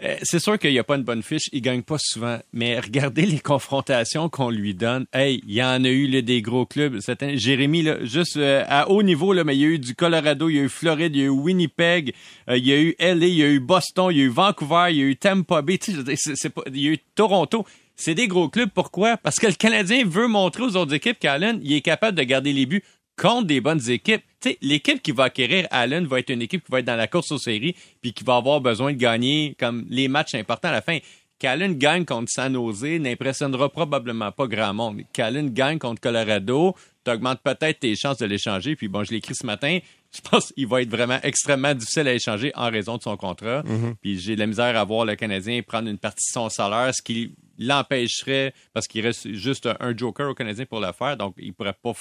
Euh, 0.02 0.16
c'est 0.22 0.38
sûr 0.38 0.58
qu'il 0.58 0.70
n'y 0.70 0.78
a 0.78 0.84
pas 0.84 0.96
une 0.96 1.02
bonne 1.02 1.22
fiche, 1.22 1.48
il 1.52 1.62
gagne 1.62 1.82
pas 1.82 1.98
souvent, 1.98 2.38
mais 2.52 2.78
regardez 2.78 3.22
les 3.26 3.40
confrontations 3.40 4.28
qu'on 4.28 4.50
lui 4.50 4.74
donne. 4.74 5.06
Hey, 5.12 5.42
il 5.46 5.54
y 5.54 5.62
en 5.62 5.84
a 5.84 5.88
eu 5.88 6.06
là, 6.06 6.22
des 6.22 6.42
gros 6.42 6.66
clubs. 6.66 6.98
Jérémy, 7.34 7.82
là, 7.82 8.04
juste 8.04 8.36
euh, 8.36 8.64
à 8.68 8.88
haut 8.88 9.02
niveau, 9.02 9.32
là, 9.32 9.44
mais 9.44 9.56
il 9.56 9.60
y 9.60 9.64
a 9.64 9.68
eu 9.68 9.78
du 9.78 9.94
Colorado, 9.94 10.48
il 10.48 10.56
y 10.56 10.58
a 10.60 10.62
eu 10.62 10.68
Floride, 10.68 11.14
il 11.14 11.20
y 11.20 11.22
a 11.22 11.26
eu 11.26 11.30
Winnipeg, 11.30 12.14
euh, 12.48 12.56
il 12.56 12.66
y 12.66 12.72
a 12.72 12.80
eu 12.80 12.94
LA, 12.98 13.26
il 13.26 13.34
y 13.34 13.42
a 13.42 13.48
eu 13.48 13.60
Boston, 13.60 14.08
il 14.10 14.18
y 14.18 14.20
a 14.20 14.24
eu 14.24 14.28
Vancouver, 14.28 14.86
il 14.90 14.96
y 14.96 15.02
a 15.02 15.04
eu 15.04 15.16
Tampa 15.16 15.62
Bay. 15.62 15.78
Il 15.86 16.80
y 16.80 16.88
a 16.88 16.92
eu 16.92 16.98
Toronto. 17.14 17.64
C'est 17.96 18.14
des 18.14 18.28
gros 18.28 18.48
clubs. 18.48 18.70
Pourquoi? 18.70 19.18
Parce 19.18 19.36
que 19.36 19.46
le 19.46 19.52
Canadien 19.52 20.06
veut 20.06 20.26
montrer 20.26 20.62
aux 20.62 20.74
autres 20.76 20.94
équipes 20.94 21.18
qu'Allen, 21.18 21.60
il 21.62 21.74
est 21.74 21.82
capable 21.82 22.16
de 22.16 22.22
garder 22.22 22.52
les 22.54 22.64
buts 22.64 22.82
contre 23.20 23.46
des 23.46 23.60
bonnes 23.60 23.90
équipes. 23.90 24.22
Sais, 24.40 24.56
l'équipe 24.62 25.02
qui 25.02 25.12
va 25.12 25.24
acquérir 25.24 25.66
Allen 25.70 26.06
va 26.06 26.20
être 26.20 26.30
une 26.30 26.40
équipe 26.40 26.64
qui 26.64 26.72
va 26.72 26.78
être 26.78 26.86
dans 26.86 26.96
la 26.96 27.06
course 27.06 27.30
aux 27.30 27.38
séries 27.38 27.76
puis 28.00 28.14
qui 28.14 28.24
va 28.24 28.36
avoir 28.36 28.60
besoin 28.62 28.92
de 28.92 28.96
gagner 28.96 29.54
comme 29.58 29.84
les 29.90 30.08
matchs 30.08 30.34
importants 30.34 30.68
à 30.68 30.72
la 30.72 30.80
fin. 30.80 30.98
Qu'Allen 31.38 31.76
gagne 31.78 32.04
contre 32.04 32.30
San 32.30 32.52
Jose 32.52 32.84
n'impressionnera 32.84 33.70
probablement 33.70 34.30
pas 34.30 34.46
grand 34.46 34.74
monde. 34.74 35.02
Qu'Allen 35.12 35.50
gagne 35.50 35.78
contre 35.78 36.00
Colorado, 36.00 36.74
t'augmentes 37.02 37.40
peut-être 37.42 37.80
tes 37.80 37.96
chances 37.96 38.18
de 38.18 38.26
l'échanger. 38.26 38.76
Puis 38.76 38.88
bon, 38.88 39.04
je 39.04 39.10
l'ai 39.10 39.18
écrit 39.18 39.34
ce 39.34 39.46
matin. 39.46 39.78
Je 40.12 40.20
pense 40.28 40.50
qu'il 40.52 40.66
va 40.66 40.82
être 40.82 40.90
vraiment 40.90 41.20
extrêmement 41.22 41.72
difficile 41.72 42.08
à 42.08 42.14
échanger 42.14 42.50
en 42.56 42.68
raison 42.68 42.96
de 42.96 43.02
son 43.02 43.16
contrat. 43.16 43.62
Puis 44.02 44.18
j'ai 44.18 44.34
de 44.34 44.40
la 44.40 44.48
misère 44.48 44.76
à 44.76 44.82
voir 44.82 45.04
le 45.04 45.14
Canadien 45.14 45.62
prendre 45.62 45.88
une 45.88 45.98
partie 45.98 46.28
de 46.28 46.32
son 46.32 46.48
salaire, 46.48 46.92
ce 46.92 47.00
qui 47.00 47.32
l'empêcherait, 47.58 48.52
parce 48.74 48.88
qu'il 48.88 49.06
reste 49.06 49.32
juste 49.34 49.66
un, 49.66 49.76
un 49.78 49.96
joker 49.96 50.28
au 50.28 50.34
Canadien 50.34 50.66
pour 50.66 50.80
le 50.80 50.90
faire. 50.92 51.16
Donc, 51.16 51.34
il 51.38 51.52
pourrait 51.52 51.76
pas 51.80 51.92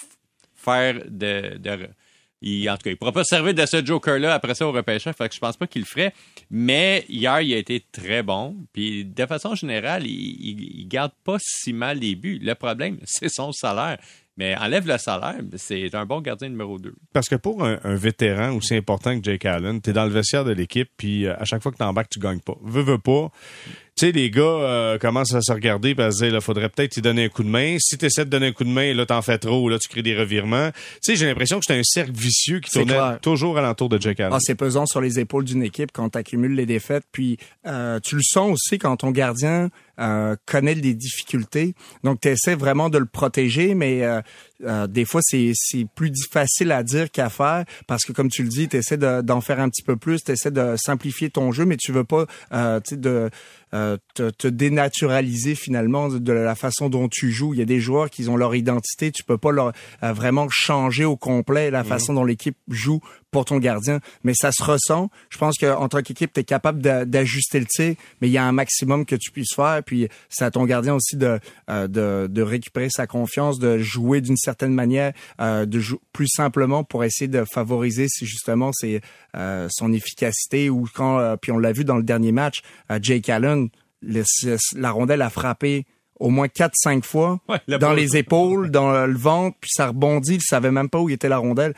faire 0.60 1.02
de... 1.10 1.60
il, 2.42 2.70
en 2.70 2.78
tout 2.78 2.84
cas, 2.84 2.90
il 2.92 2.98
pourra 2.98 3.12
pas 3.12 3.24
servir 3.24 3.54
de 3.54 3.66
ce 3.66 3.86
joker-là 3.86 4.34
après 4.34 4.56
ça 4.56 4.68
au 4.68 4.72
repêchage. 4.72 5.16
Fait 5.16 5.30
que 5.30 5.36
je 5.36 5.40
pense 5.40 5.58
pas 5.58 5.68
qu'il 5.68 5.82
le 5.82 5.88
ferait. 5.88 6.14
Mais 6.50 7.06
hier, 7.10 7.42
il 7.42 7.54
a 7.54 7.58
été 7.58 7.84
très 7.92 8.24
bon. 8.24 8.56
Puis 8.74 9.06
de 9.06 9.26
façon 9.26 9.56
générale, 9.56 10.06
il, 10.06 10.80
il 10.82 10.88
garde 10.88 11.14
pas 11.24 11.38
si 11.40 11.74
mal 11.74 12.00
les 12.00 12.16
buts. 12.16 12.40
Le 12.42 12.56
problème, 12.56 13.00
c'est 13.06 13.30
son 13.30 13.52
salaire. 13.52 13.98
Mais 14.40 14.56
enlève 14.56 14.88
le 14.88 14.98
salaire, 14.98 15.36
c'est 15.58 15.94
un 15.94 16.06
bon 16.06 16.22
gardien 16.22 16.48
numéro 16.48 16.80
2. 16.80 16.94
Parce 17.12 17.28
que 17.28 17.36
pour 17.36 17.66
un, 17.66 17.78
un 17.84 17.96
vétéran 17.96 18.54
aussi 18.54 18.74
important 18.74 19.20
que 19.20 19.24
Jake 19.24 19.46
Allen, 19.46 19.82
t'es 19.82 19.92
dans 19.92 20.06
le 20.06 20.12
vestiaire 20.12 20.46
de 20.46 20.54
l'équipe, 20.54 20.90
puis 20.96 21.26
euh, 21.26 21.36
à 21.38 21.44
chaque 21.44 21.62
fois 21.62 21.74
que 21.74 21.78
t'embarques, 21.78 22.10
tu 22.10 22.20
gagnes 22.20 22.40
pas. 22.40 22.56
Veux, 22.64 22.82
veux 22.82 22.98
pas. 22.98 23.32
Tu 23.98 24.06
sais, 24.06 24.12
les 24.14 24.32
gars 24.32 24.42
euh, 24.44 24.98
commencent 24.98 25.34
à 25.34 25.42
se 25.42 25.52
regarder 25.52 25.90
et 25.90 26.02
à 26.02 26.10
se 26.12 26.24
dire, 26.24 26.32
là, 26.32 26.40
faudrait 26.40 26.70
peut-être 26.70 26.96
y 26.96 27.02
donner 27.02 27.26
un 27.26 27.28
coup 27.28 27.44
de 27.44 27.50
main. 27.50 27.76
Si 27.80 27.98
tu 27.98 28.06
essaies 28.06 28.24
de 28.24 28.30
donner 28.30 28.48
un 28.48 28.52
coup 28.54 28.64
de 28.64 28.70
main, 28.70 28.94
là, 28.94 29.06
t'en 29.06 29.22
fais 29.22 29.38
trop, 29.38 29.68
là, 29.68 29.78
tu 29.78 29.90
crées 29.90 30.04
des 30.04 30.16
revirements. 30.18 30.72
Tu 30.72 30.78
sais, 31.02 31.16
j'ai 31.18 31.26
l'impression 31.26 31.60
que 31.60 31.66
c'était 31.68 31.78
un 31.80 31.84
cercle 31.84 32.14
vicieux 32.14 32.62
qui 32.62 32.70
C'est 32.72 32.80
tournait 32.80 32.94
clair. 32.94 33.20
toujours 33.22 33.58
alentour 33.58 33.90
de 33.90 34.00
Jake 34.00 34.22
Allen. 34.22 34.32
Ah, 34.34 34.40
c'est 34.40 34.56
pesant 34.56 34.86
sur 34.86 35.02
les 35.02 35.20
épaules 35.20 35.44
d'une 35.44 35.64
équipe 35.64 35.92
quand 35.92 36.12
tu 36.12 36.18
accumules 36.18 36.56
les 36.56 36.66
défaites. 36.66 37.04
Puis 37.12 37.38
euh, 37.68 38.00
tu 38.00 38.16
le 38.16 38.22
sens 38.24 38.54
aussi 38.54 38.78
quand 38.78 38.96
ton 38.96 39.12
gardien 39.12 39.70
connaît 40.46 40.76
des 40.76 40.94
difficultés. 40.94 41.74
Donc, 42.04 42.22
tu 42.22 42.30
essaies 42.30 42.56
vraiment 42.56 42.90
de 42.90 42.98
le 42.98 43.06
protéger, 43.06 43.76
mais 43.76 44.04
euh, 44.66 44.88
des 44.88 45.06
fois, 45.06 45.22
c'est 45.24 45.54
plus 45.96 46.12
facile 46.30 46.72
à 46.72 46.84
dire 46.84 47.12
qu'à 47.12 47.30
faire 47.30 47.66
parce 47.88 48.04
que, 48.04 48.12
comme 48.12 48.30
tu 48.30 48.44
le 48.44 48.50
dis, 48.50 48.68
tu 48.68 48.78
essaies 48.78 48.98
d'en 48.98 49.42
faire 49.42 49.60
un 49.60 49.70
petit 49.70 49.84
peu 49.84 49.96
plus, 49.96 50.24
tu 50.24 50.32
essaies 50.32 50.52
de 50.52 50.76
simplifier 50.78 51.30
ton 51.30 51.52
jeu, 51.52 51.66
mais 51.66 51.78
tu 51.78 51.92
veux 51.92 52.04
pas 52.04 52.26
euh, 52.54 52.80
de 52.92 53.30
euh, 53.76 53.98
te, 54.16 54.32
te, 54.32 54.48
dénaturaliser 54.48 55.54
finalement 55.54 56.10
de, 56.10 56.34
la 56.34 56.56
façon 56.56 56.90
dont 56.90 57.08
tu 57.08 57.30
joues. 57.30 57.54
Il 57.54 57.60
y 57.60 57.62
a 57.62 57.66
des 57.66 57.80
joueurs 57.80 58.10
qui 58.10 58.28
ont 58.28 58.36
leur 58.36 58.56
identité, 58.56 59.12
tu 59.12 59.24
peux 59.24 59.38
pas 59.38 59.52
leur 59.52 59.74
euh, 60.02 60.12
vraiment 60.12 60.48
changer 60.50 61.06
au 61.06 61.16
complet 61.16 61.70
la 61.70 61.84
mhm. 61.84 61.90
façon 61.90 62.14
dont 62.16 62.26
l'équipe 62.26 62.58
joue 62.68 63.00
pour 63.30 63.46
ton 63.46 63.60
gardien, 63.60 64.00
mais 64.24 64.34
ça 64.34 64.52
se 64.52 64.64
ressent. 64.64 65.12
Je 65.30 65.38
pense 65.38 65.60
qu'en 65.60 65.88
tant 65.88 66.02
qu'équipe, 66.02 66.34
tu 66.34 66.40
es 66.40 66.44
capable 66.44 66.82
d'ajuster 66.82 67.60
le 67.60 67.68
tir, 67.68 67.94
mais 68.22 68.28
il 68.28 68.32
y 68.32 68.40
a 68.40 68.44
un 68.44 68.52
maximum 68.52 69.06
que 69.06 69.16
tu 69.16 69.30
puisses 69.30 69.54
faire. 69.54 69.84
Puis 69.86 70.08
c'est 70.30 70.46
à 70.46 70.50
ton 70.50 70.66
gardien 70.66 70.96
aussi 70.96 71.16
de, 71.16 71.40
euh, 71.70 71.88
de, 71.88 72.26
de, 72.28 72.42
récupérer 72.42 72.90
sa 72.90 73.06
confiance, 73.06 73.60
de 73.60 73.78
jouer 73.78 74.22
d'une 74.22 74.36
certaine 74.36 74.49
manière, 74.68 75.14
euh, 75.42 75.66
de 75.66 75.80
jouer 75.80 76.00
plus 76.14 76.28
simplement 76.28 76.84
pour 76.84 77.04
essayer 77.04 77.28
de 77.28 77.44
favoriser 77.52 78.08
justement 78.22 78.72
c'est 78.74 79.02
euh, 79.36 79.68
son 79.72 79.94
efficacité. 79.94 80.70
Ou 80.70 80.88
quand, 80.94 81.38
puis 81.42 81.52
on 81.52 81.58
l'a 81.58 81.72
vu 81.72 81.84
dans 81.84 81.98
le 81.98 82.04
dernier 82.04 82.32
match, 82.32 82.62
Jake 83.02 83.30
Allen, 83.30 83.70
la 84.02 84.92
rondelle 84.92 85.22
a 85.22 85.30
frappé 85.30 85.86
au 86.20 86.30
moins 86.30 86.48
4-5 86.48 87.04
fois 87.04 87.40
dans 87.68 87.94
les 87.94 88.18
épaules, 88.18 88.70
dans 88.72 89.06
le 89.06 89.18
ventre, 89.18 89.58
puis 89.62 89.72
ça 89.74 89.88
rebondit, 89.88 90.36
il 90.36 90.42
savait 90.42 90.72
même 90.72 90.90
pas 90.90 91.00
où 91.00 91.10
était 91.10 91.30
la 91.30 91.38
rondelle. 91.38 91.74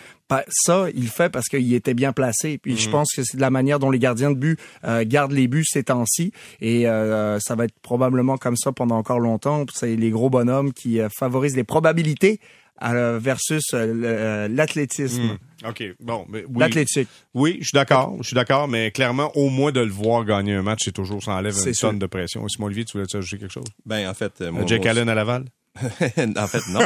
Ça, 0.49 0.87
il 0.95 1.09
fait 1.09 1.29
parce 1.29 1.47
qu'il 1.47 1.73
était 1.73 1.93
bien 1.93 2.13
placé. 2.13 2.57
Puis 2.57 2.77
je 2.77 2.87
mhm. 2.87 2.91
pense 2.91 3.13
que 3.13 3.21
c'est 3.23 3.37
de 3.37 3.41
la 3.41 3.49
manière 3.49 3.79
dont 3.79 3.91
les 3.91 3.99
gardiens 3.99 4.31
de 4.31 4.35
but 4.35 4.59
euh, 4.85 5.03
gardent 5.05 5.33
les 5.33 5.47
buts 5.47 5.65
ces 5.65 5.83
temps-ci. 5.83 6.31
Et 6.61 6.87
euh, 6.87 7.39
ça 7.39 7.55
va 7.55 7.65
être 7.65 7.77
probablement 7.81 8.37
comme 8.37 8.55
ça 8.55 8.71
pendant 8.71 8.97
encore 8.97 9.19
longtemps. 9.19 9.65
C'est 9.73 9.95
les 9.95 10.09
gros 10.09 10.29
bonhommes 10.29 10.71
qui 10.73 10.99
euh, 10.99 11.09
favorisent 11.09 11.55
les 11.55 11.63
probabilités 11.63 12.39
versus 12.81 13.73
l'athlétisme. 13.73 15.21
Mhm. 15.21 15.37
OK, 15.69 15.83
bon, 15.99 16.25
mais 16.29 16.43
oui. 16.47 16.59
L'athlétique. 16.59 17.07
Oui, 17.33 17.57
je 17.59 17.65
suis 17.65 17.75
d'accord, 17.75 18.17
je 18.21 18.27
suis 18.27 18.35
d'accord, 18.35 18.67
mais 18.67 18.91
clairement, 18.91 19.31
au 19.35 19.49
moins 19.49 19.71
de 19.71 19.79
le 19.79 19.91
voir 19.91 20.25
gagner 20.25 20.55
un 20.55 20.63
match, 20.63 20.79
c'est 20.85 20.91
toujours, 20.91 21.23
ça 21.23 21.33
enlève 21.33 21.55
une 21.55 21.73
tonne 21.73 21.99
de 21.99 22.07
pression. 22.07 22.47
Simon 22.47 22.67
Olivier, 22.67 22.85
tu 22.85 22.97
voulais 22.97 23.15
ajouter 23.15 23.37
quelque 23.37 23.53
chose? 23.53 23.65
Ben, 23.85 24.09
en 24.09 24.13
fait, 24.13 24.41
euh, 24.41 24.67
Jake 24.67 24.85
Allen 24.85 25.07
à 25.07 25.15
Laval? 25.15 25.45
en 25.81 26.47
fait, 26.47 26.61
non. 26.69 26.81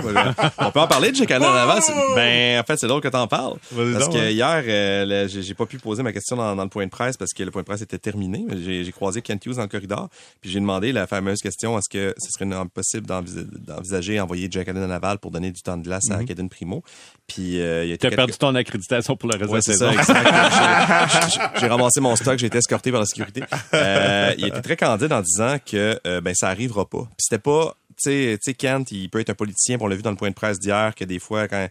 on 0.60 0.72
peut 0.72 0.80
en 0.80 0.88
parler 0.88 1.12
de 1.12 1.16
Jake 1.16 1.32
Allen 1.32 1.48
avant. 1.48 1.80
Ben, 2.16 2.60
en 2.60 2.64
fait, 2.64 2.78
c'est 2.78 2.88
drôle 2.88 3.02
que 3.02 3.08
t'en 3.08 3.28
parles. 3.28 3.58
Parce 3.76 4.10
que 4.10 4.32
hier, 4.32 4.64
euh, 4.68 5.28
j'ai 5.28 5.54
pas 5.56 5.66
pu 5.66 5.80
poser 5.80 6.04
ma 6.04 6.14
question 6.14 6.36
dans, 6.36 6.56
le 6.56 6.70
point 6.70 6.86
de 6.86 6.92
presse 6.92 7.18
parce 7.18 7.34
que 7.34 7.44
le 7.44 7.50
point 7.50 7.64
de 7.64 7.66
presse 7.66 7.82
était 7.82 7.98
terminé. 7.98 8.46
J'ai 8.56 8.92
croisé 8.92 9.22
Kent 9.22 9.46
Hughes 9.46 9.56
dans 9.56 9.64
le 9.64 9.68
corridor, 9.68 10.10
puis 10.40 10.52
j'ai 10.52 10.60
demandé 10.60 10.92
la 10.92 11.08
fameuse 11.08 11.40
question 11.40 11.78
est-ce 11.78 11.90
que 11.90 12.14
ce 12.20 12.32
serait 12.32 12.46
possible 12.74 13.08
d'envisager 13.08 14.20
envoyer 14.20 14.48
Jake 14.52 14.70
Allen 14.70 14.84
à 14.84 14.88
Laval 14.88 15.18
pour 15.18 15.32
donner 15.32 15.52
du 15.52 15.62
temps 15.62 15.78
de 15.78 15.84
glace 15.84 16.10
à 16.12 16.18
mm 16.18 16.50
Primo? 16.50 16.84
Puis 17.28 17.60
euh, 17.60 17.86
il 17.86 17.98
T'as 17.98 18.12
perdu 18.12 18.34
ton 18.34 18.54
accréditation 18.54 19.16
pour 19.16 19.30
le 19.30 19.38
reste 19.38 19.50
de 19.50 19.56
la 19.56 19.62
saison. 19.62 19.92
j'ai 21.60 21.68
ramassé 21.68 22.02
mon 22.02 22.16
stock, 22.16 22.38
j'ai 22.38 22.48
été 22.48 22.60
escorté 22.60 22.92
par 22.92 23.00
la 23.00 23.06
sécurité. 23.08 23.42
Euh, 23.74 24.34
il 24.38 24.46
était 24.46 24.62
très 24.62 24.78
candide 24.78 25.12
en 25.12 25.22
disant 25.22 25.58
que 25.66 26.00
euh, 26.06 26.22
ben 26.22 26.34
ça 26.36 26.50
arrivera 26.50 26.86
pas. 26.88 27.04
Puis 27.04 27.26
c'était 27.30 27.42
pas 27.42 27.76
tu 27.98 28.38
sais, 28.42 28.54
Kent, 28.54 28.92
il 28.92 29.10
peut 29.10 29.20
être 29.20 29.30
un 29.30 29.36
politicien, 29.36 29.78
on 29.80 29.88
l'a 29.88 29.96
vu 29.96 30.02
dans 30.02 30.12
le 30.12 30.18
point 30.18 30.30
de 30.30 30.36
presse 30.36 30.60
d'hier, 30.60 30.94
que 30.96 31.04
des 31.04 31.20
fois, 31.20 31.48
quand 31.48 31.68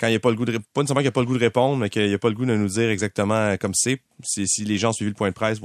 quand 0.00 0.06
il 0.06 0.10
n'y 0.10 0.16
a 0.16 0.20
pas 0.20 0.30
le 0.30 0.36
goût 0.36 0.46
de 0.46 0.56
pas 0.56 0.80
nécessairement 0.80 1.00
qu'il 1.00 1.08
a 1.08 1.12
pas 1.12 1.20
le 1.20 1.26
goût 1.26 1.36
de 1.36 1.44
répondre, 1.44 1.76
mais 1.76 1.90
qu'il 1.90 2.08
n'y 2.08 2.14
a 2.14 2.18
pas 2.18 2.28
le 2.28 2.34
goût 2.34 2.46
de 2.46 2.54
nous 2.54 2.68
dire 2.68 2.88
exactement 2.88 3.56
comme 3.58 3.74
c'est. 3.74 4.00
Si, 4.22 4.46
si 4.48 4.64
les 4.64 4.78
gens 4.78 4.90
ont 4.90 4.92
suivi 4.92 5.10
le 5.10 5.14
point 5.14 5.28
de 5.28 5.34
presse, 5.34 5.58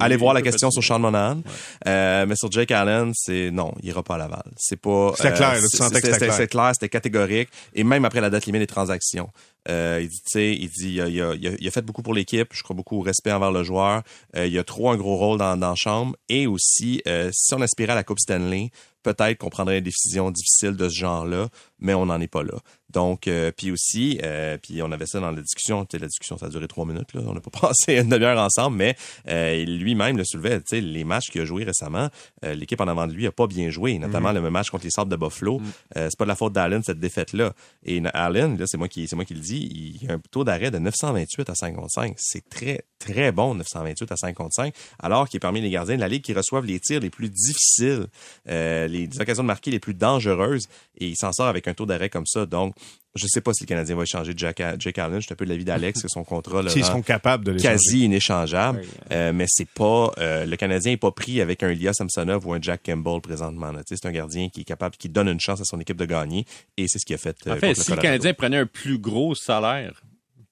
allez, 0.00 0.16
voir 0.16 0.34
la 0.34 0.42
question 0.42 0.70
sur 0.70 0.82
Sean 0.82 0.98
Monahan. 0.98 1.42
Euh, 1.86 2.26
mais 2.26 2.34
sur 2.36 2.50
Jake 2.50 2.70
Allen, 2.70 3.12
c'est 3.14 3.50
non, 3.50 3.72
il 3.82 3.88
ira 3.88 4.02
pas 4.02 4.14
à 4.14 4.18
Laval. 4.18 4.44
C'est 4.56 4.80
pas. 4.80 5.12
C'est 5.16 5.34
clair, 5.34 5.54
euh, 5.54 6.30
c'est 6.30 6.48
clair, 6.48 6.70
c'était 6.72 6.88
catégorique. 6.88 7.48
Et 7.74 7.84
même 7.84 8.04
après 8.04 8.20
la 8.20 8.30
date 8.30 8.46
limite 8.46 8.62
des 8.62 8.66
transactions. 8.66 9.30
Euh, 9.68 10.00
il 10.02 10.08
dit, 10.08 10.20
tu 10.20 10.30
sais, 10.30 10.54
il 10.54 10.68
dit, 10.70 10.94
il 10.94 11.00
a, 11.00 11.34
il, 11.34 11.68
a, 11.68 11.70
fait 11.70 11.82
beaucoup 11.82 12.02
pour 12.02 12.14
l'équipe. 12.14 12.48
Je 12.52 12.62
crois 12.62 12.74
beaucoup 12.74 12.98
au 12.98 13.02
respect 13.02 13.32
envers 13.32 13.52
le 13.52 13.64
joueur. 13.64 14.02
Euh, 14.36 14.46
il 14.46 14.58
a 14.58 14.64
trop 14.64 14.90
un 14.90 14.96
gros 14.96 15.16
rôle 15.16 15.38
dans, 15.38 15.56
dans 15.56 15.70
la 15.70 15.74
chambre. 15.74 16.16
Et 16.28 16.46
aussi, 16.46 17.02
euh, 17.06 17.30
si 17.32 17.54
on 17.54 17.60
aspirait 17.60 17.92
à 17.92 17.94
la 17.94 18.04
Coupe 18.04 18.18
Stanley, 18.18 18.70
peut-être 19.02 19.38
qu'on 19.38 19.50
prendrait 19.50 19.78
une 19.78 19.84
décision 19.84 20.30
difficile 20.30 20.72
de 20.72 20.88
ce 20.88 20.94
genre-là, 20.94 21.48
mais 21.78 21.94
on 21.94 22.06
n'en 22.06 22.20
est 22.20 22.28
pas 22.28 22.42
là. 22.42 22.54
Donc, 22.92 23.28
euh, 23.28 23.52
puis 23.54 23.70
aussi, 23.70 24.18
euh, 24.22 24.56
puis 24.56 24.82
on 24.82 24.90
avait 24.92 25.06
ça 25.06 25.20
dans 25.20 25.30
la 25.30 25.42
discussion. 25.42 25.86
La 25.92 26.06
discussion, 26.06 26.38
ça 26.38 26.46
a 26.46 26.48
duré 26.48 26.66
trois 26.68 26.86
minutes. 26.86 27.12
Là. 27.12 27.20
On 27.26 27.34
n'a 27.34 27.40
pas 27.40 27.50
passé 27.68 27.98
une 27.98 28.08
demi-heure 28.08 28.38
ensemble, 28.38 28.76
mais 28.76 28.96
euh, 29.28 29.64
lui-même 29.64 30.16
le 30.16 30.24
soulevait. 30.24 30.62
Les 30.72 31.04
matchs 31.04 31.30
qu'il 31.30 31.40
a 31.42 31.44
joués 31.44 31.64
récemment, 31.64 32.08
l'équipe 32.42 32.80
en 32.80 32.88
avant 32.88 33.06
de 33.06 33.12
lui 33.12 33.26
a 33.26 33.32
pas 33.32 33.46
bien 33.46 33.70
joué, 33.70 33.98
notamment 33.98 34.32
mhm. 34.32 34.42
le 34.42 34.50
match 34.50 34.70
contre 34.70 34.84
les 34.84 34.90
Sables 34.90 35.10
de 35.10 35.16
Buffalo. 35.16 35.58
Mhm. 35.58 35.66
c'est 35.94 36.16
pas 36.16 36.24
de 36.24 36.28
la 36.28 36.36
faute 36.36 36.52
d'Allen 36.52 36.82
cette 36.82 37.00
défaite-là. 37.00 37.52
Et 37.84 38.02
Allen, 38.14 38.56
là, 38.56 38.64
c'est 38.66 38.78
moi 38.78 38.88
qui, 38.88 39.06
c'est 39.06 39.16
moi 39.16 39.24
qui 39.24 39.34
le 39.34 39.40
dis, 39.40 39.98
il 40.00 40.10
a 40.10 40.14
un 40.14 40.20
taux 40.30 40.44
d'arrêt 40.44 40.70
de 40.70 40.78
928 40.78 41.50
à 41.50 41.54
55. 41.54 42.14
C'est 42.16 42.48
très, 42.48 42.84
très 42.98 43.32
bon 43.32 43.54
928 43.54 44.12
à 44.12 44.16
55, 44.16 44.74
alors 44.98 45.28
qu'il 45.28 45.38
est 45.38 45.40
parmi 45.40 45.60
les 45.60 45.70
gardiens 45.70 45.96
de 45.96 46.00
la 46.00 46.08
ligue 46.08 46.22
qui 46.22 46.32
reçoivent 46.32 46.64
les 46.64 46.80
tirs 46.80 47.00
les 47.00 47.10
plus 47.10 47.28
difficiles, 47.28 48.06
les 48.46 49.08
occasions 49.20 49.42
de 49.42 49.48
marquer 49.48 49.70
les 49.70 49.80
plus 49.80 49.94
dangereuses, 49.94 50.68
et 50.98 51.08
il 51.08 51.16
s'en 51.16 51.32
sort 51.32 51.46
avec 51.46 51.68
un 51.68 51.74
taux 51.74 51.86
d'arrêt 51.86 52.08
comme 52.08 52.26
ça. 52.26 52.46
Donc 52.46 52.74
je 53.14 53.26
sais 53.26 53.40
pas 53.40 53.52
si 53.52 53.64
le 53.64 53.68
Canadien 53.68 53.96
va 53.96 54.02
échanger 54.02 54.32
Jack, 54.36 54.62
Jake 54.78 54.98
Allen. 54.98 55.16
Je 55.20 55.26
suis 55.26 55.32
un 55.32 55.36
peu 55.36 55.44
de 55.44 55.50
l'avis 55.50 55.64
d'Alex 55.64 56.02
que 56.02 56.08
son 56.08 56.24
contrat 56.24 56.62
S'ils 56.68 56.84
seront 56.84 57.02
capables 57.02 57.44
de 57.44 57.58
quasi 57.58 58.04
inéchangeable. 58.04 58.82
Euh, 59.10 59.32
mais 59.32 59.46
c'est 59.48 59.68
pas 59.68 60.12
euh, 60.18 60.46
le 60.46 60.56
Canadien 60.56 60.92
est 60.92 60.98
pas 60.98 61.10
pris 61.10 61.40
avec 61.40 61.62
un 61.62 61.70
Elias 61.70 61.94
Samsonov 61.94 62.46
ou 62.46 62.52
un 62.52 62.60
Jack 62.60 62.82
Campbell 62.84 63.20
présentement. 63.20 63.72
C'est 63.86 64.06
un 64.06 64.12
gardien 64.12 64.48
qui 64.48 64.62
est 64.62 64.64
capable, 64.64 64.96
qui 64.96 65.08
donne 65.08 65.28
une 65.28 65.40
chance 65.40 65.60
à 65.60 65.64
son 65.64 65.80
équipe 65.80 65.96
de 65.96 66.04
gagner. 66.04 66.44
Et 66.76 66.86
c'est 66.88 66.98
ce 66.98 67.06
qu'il 67.06 67.14
a 67.14 67.18
fait. 67.18 67.36
Euh, 67.46 67.54
en 67.54 67.56
fait, 67.56 67.74
si 67.74 67.90
le, 67.90 67.96
Canadien 67.96 68.34
prenait 68.34 68.58
un 68.58 68.66
plus 68.66 68.98
gros 68.98 69.34
salaire 69.34 70.02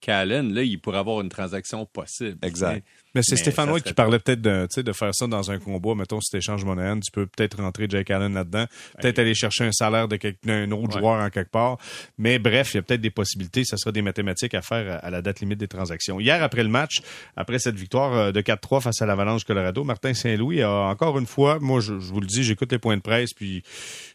qu'Allen, 0.01 0.53
là, 0.53 0.63
il 0.63 0.81
pourrait 0.81 0.99
avoir 0.99 1.21
une 1.21 1.29
transaction 1.29 1.87
possible. 1.87 2.39
Exact. 2.43 2.75
Mais 2.75 2.83
c'est 3.23 3.37
Stéphane 3.37 3.71
White 3.71 3.85
qui 3.85 3.95
parlait 3.95 4.19
peut-être 4.19 4.41
de, 4.41 4.67
de 4.77 4.93
faire 4.93 5.15
ça 5.15 5.27
dans 5.27 5.51
un 5.51 5.59
combat. 5.59 5.95
Mettons, 5.95 6.21
si 6.21 6.31
tu 6.31 6.37
échanges 6.37 6.65
Monahan, 6.65 7.01
tu 7.01 7.11
peux 7.11 7.27
peut-être 7.27 7.59
rentrer 7.59 7.87
Jake 7.89 8.11
Allen 8.11 8.35
là-dedans. 8.35 8.67
Peut-être 9.01 9.19
aller 9.19 9.35
chercher 9.35 9.65
un 9.65 9.73
salaire 9.73 10.09
d'un 10.09 10.71
autre 10.71 10.99
joueur 10.99 11.21
en 11.21 11.31
quelque 11.31 11.51
part. 11.51 11.79
Mais 12.19 12.39
bref, 12.39 12.75
il 12.75 12.79
y 12.79 12.81
a 12.81 12.83
peut-être 12.83 13.01
des 13.01 13.11
possibilités. 13.11 13.65
Ça 13.65 13.77
sera 13.77 13.93
des 13.93 14.03
mathématiques 14.03 14.55
à 14.55 14.63
faire 14.63 15.01
à 15.03 15.11
la 15.11 15.23
date 15.23 15.41
limite 15.41 15.59
des 15.59 15.69
transactions. 15.69 16.21
Hier, 16.21 16.43
après 16.43 16.63
le 16.63 16.69
match, 16.69 17.01
après 17.37 17.59
cette 17.59 17.77
victoire 17.77 18.13
euh, 18.15 18.33
de 18.33 18.41
4-3 18.41 18.81
face 18.81 19.03
à 19.03 19.07
l'Avalanche 19.07 19.45
Colorado, 19.45 19.85
Martin 19.85 20.15
Saint-Louis 20.15 20.63
a 20.63 20.71
encore 20.71 21.19
une 21.19 21.27
fois, 21.27 21.59
moi, 21.61 21.81
je, 21.81 21.93
vous 21.93 22.21
le 22.21 22.27
dis, 22.27 22.45
j'écoute 22.45 22.73
les 22.73 22.79
points 22.79 22.97
de 22.97 23.03
presse, 23.03 23.33
puis 23.33 23.63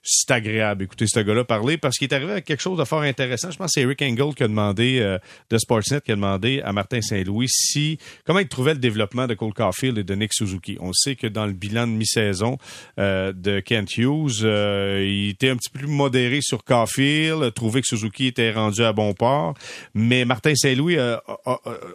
c'est 0.04 0.32
agréable 0.32 0.82
d'écouter 0.82 1.06
ce 1.08 1.20
gars-là 1.20 1.44
parler 1.44 1.78
parce 1.78 1.98
qu'il 1.98 2.08
est 2.08 2.14
arrivé 2.14 2.32
avec 2.32 2.46
quelque 2.46 2.62
chose 2.62 2.78
de 2.78 2.84
fort 2.84 3.02
intéressant. 3.02 3.52
Je 3.52 3.58
pense 3.58 3.68
que 3.68 3.72
c'est 3.74 3.82
Eric 3.82 4.02
Engel 4.02 4.34
qui 4.36 4.44
a 4.44 4.48
demandé, 4.48 5.00
euh, 5.00 5.18
de 5.50 5.58
Sportsnet, 5.58 6.02
qui 6.02 6.12
a 6.12 6.16
demandé 6.16 6.62
à 6.64 6.74
Martin 6.74 7.02
Saint-Louis 7.02 7.48
si, 7.50 7.98
comment 8.26 8.40
il 8.40 8.48
trouvait 8.48 8.74
le 8.74 8.80
développement 8.80 8.91
de 8.92 9.34
Cole 9.34 9.54
Caulfield 9.54 9.98
et 9.98 10.04
de 10.04 10.16
Nick 10.16 10.34
Suzuki. 10.34 10.78
On 10.80 10.94
sait 10.94 11.16
que 11.16 11.28
dans 11.28 11.46
le 11.46 11.54
bilan 11.54 11.88
de 11.88 11.92
mi-saison 11.94 12.58
euh, 13.00 13.34
de 13.34 13.60
Kent 13.60 13.98
Hughes, 13.98 14.44
euh, 14.44 15.06
il 15.06 15.30
était 15.30 15.50
un 15.50 15.58
petit 15.58 15.70
peu 15.70 15.80
plus 15.80 15.88
modéré 15.88 16.40
sur 16.42 16.64
Caulfield, 16.64 17.54
trouvait 17.54 17.82
que 17.82 17.88
Suzuki 17.88 18.28
était 18.28 18.52
rendu 18.52 18.84
à 18.84 18.94
bon 18.94 19.14
port. 19.14 19.56
Mais 19.94 20.26
Martin 20.26 20.56
Saint-Louis, 20.56 20.98
euh, 20.98 21.18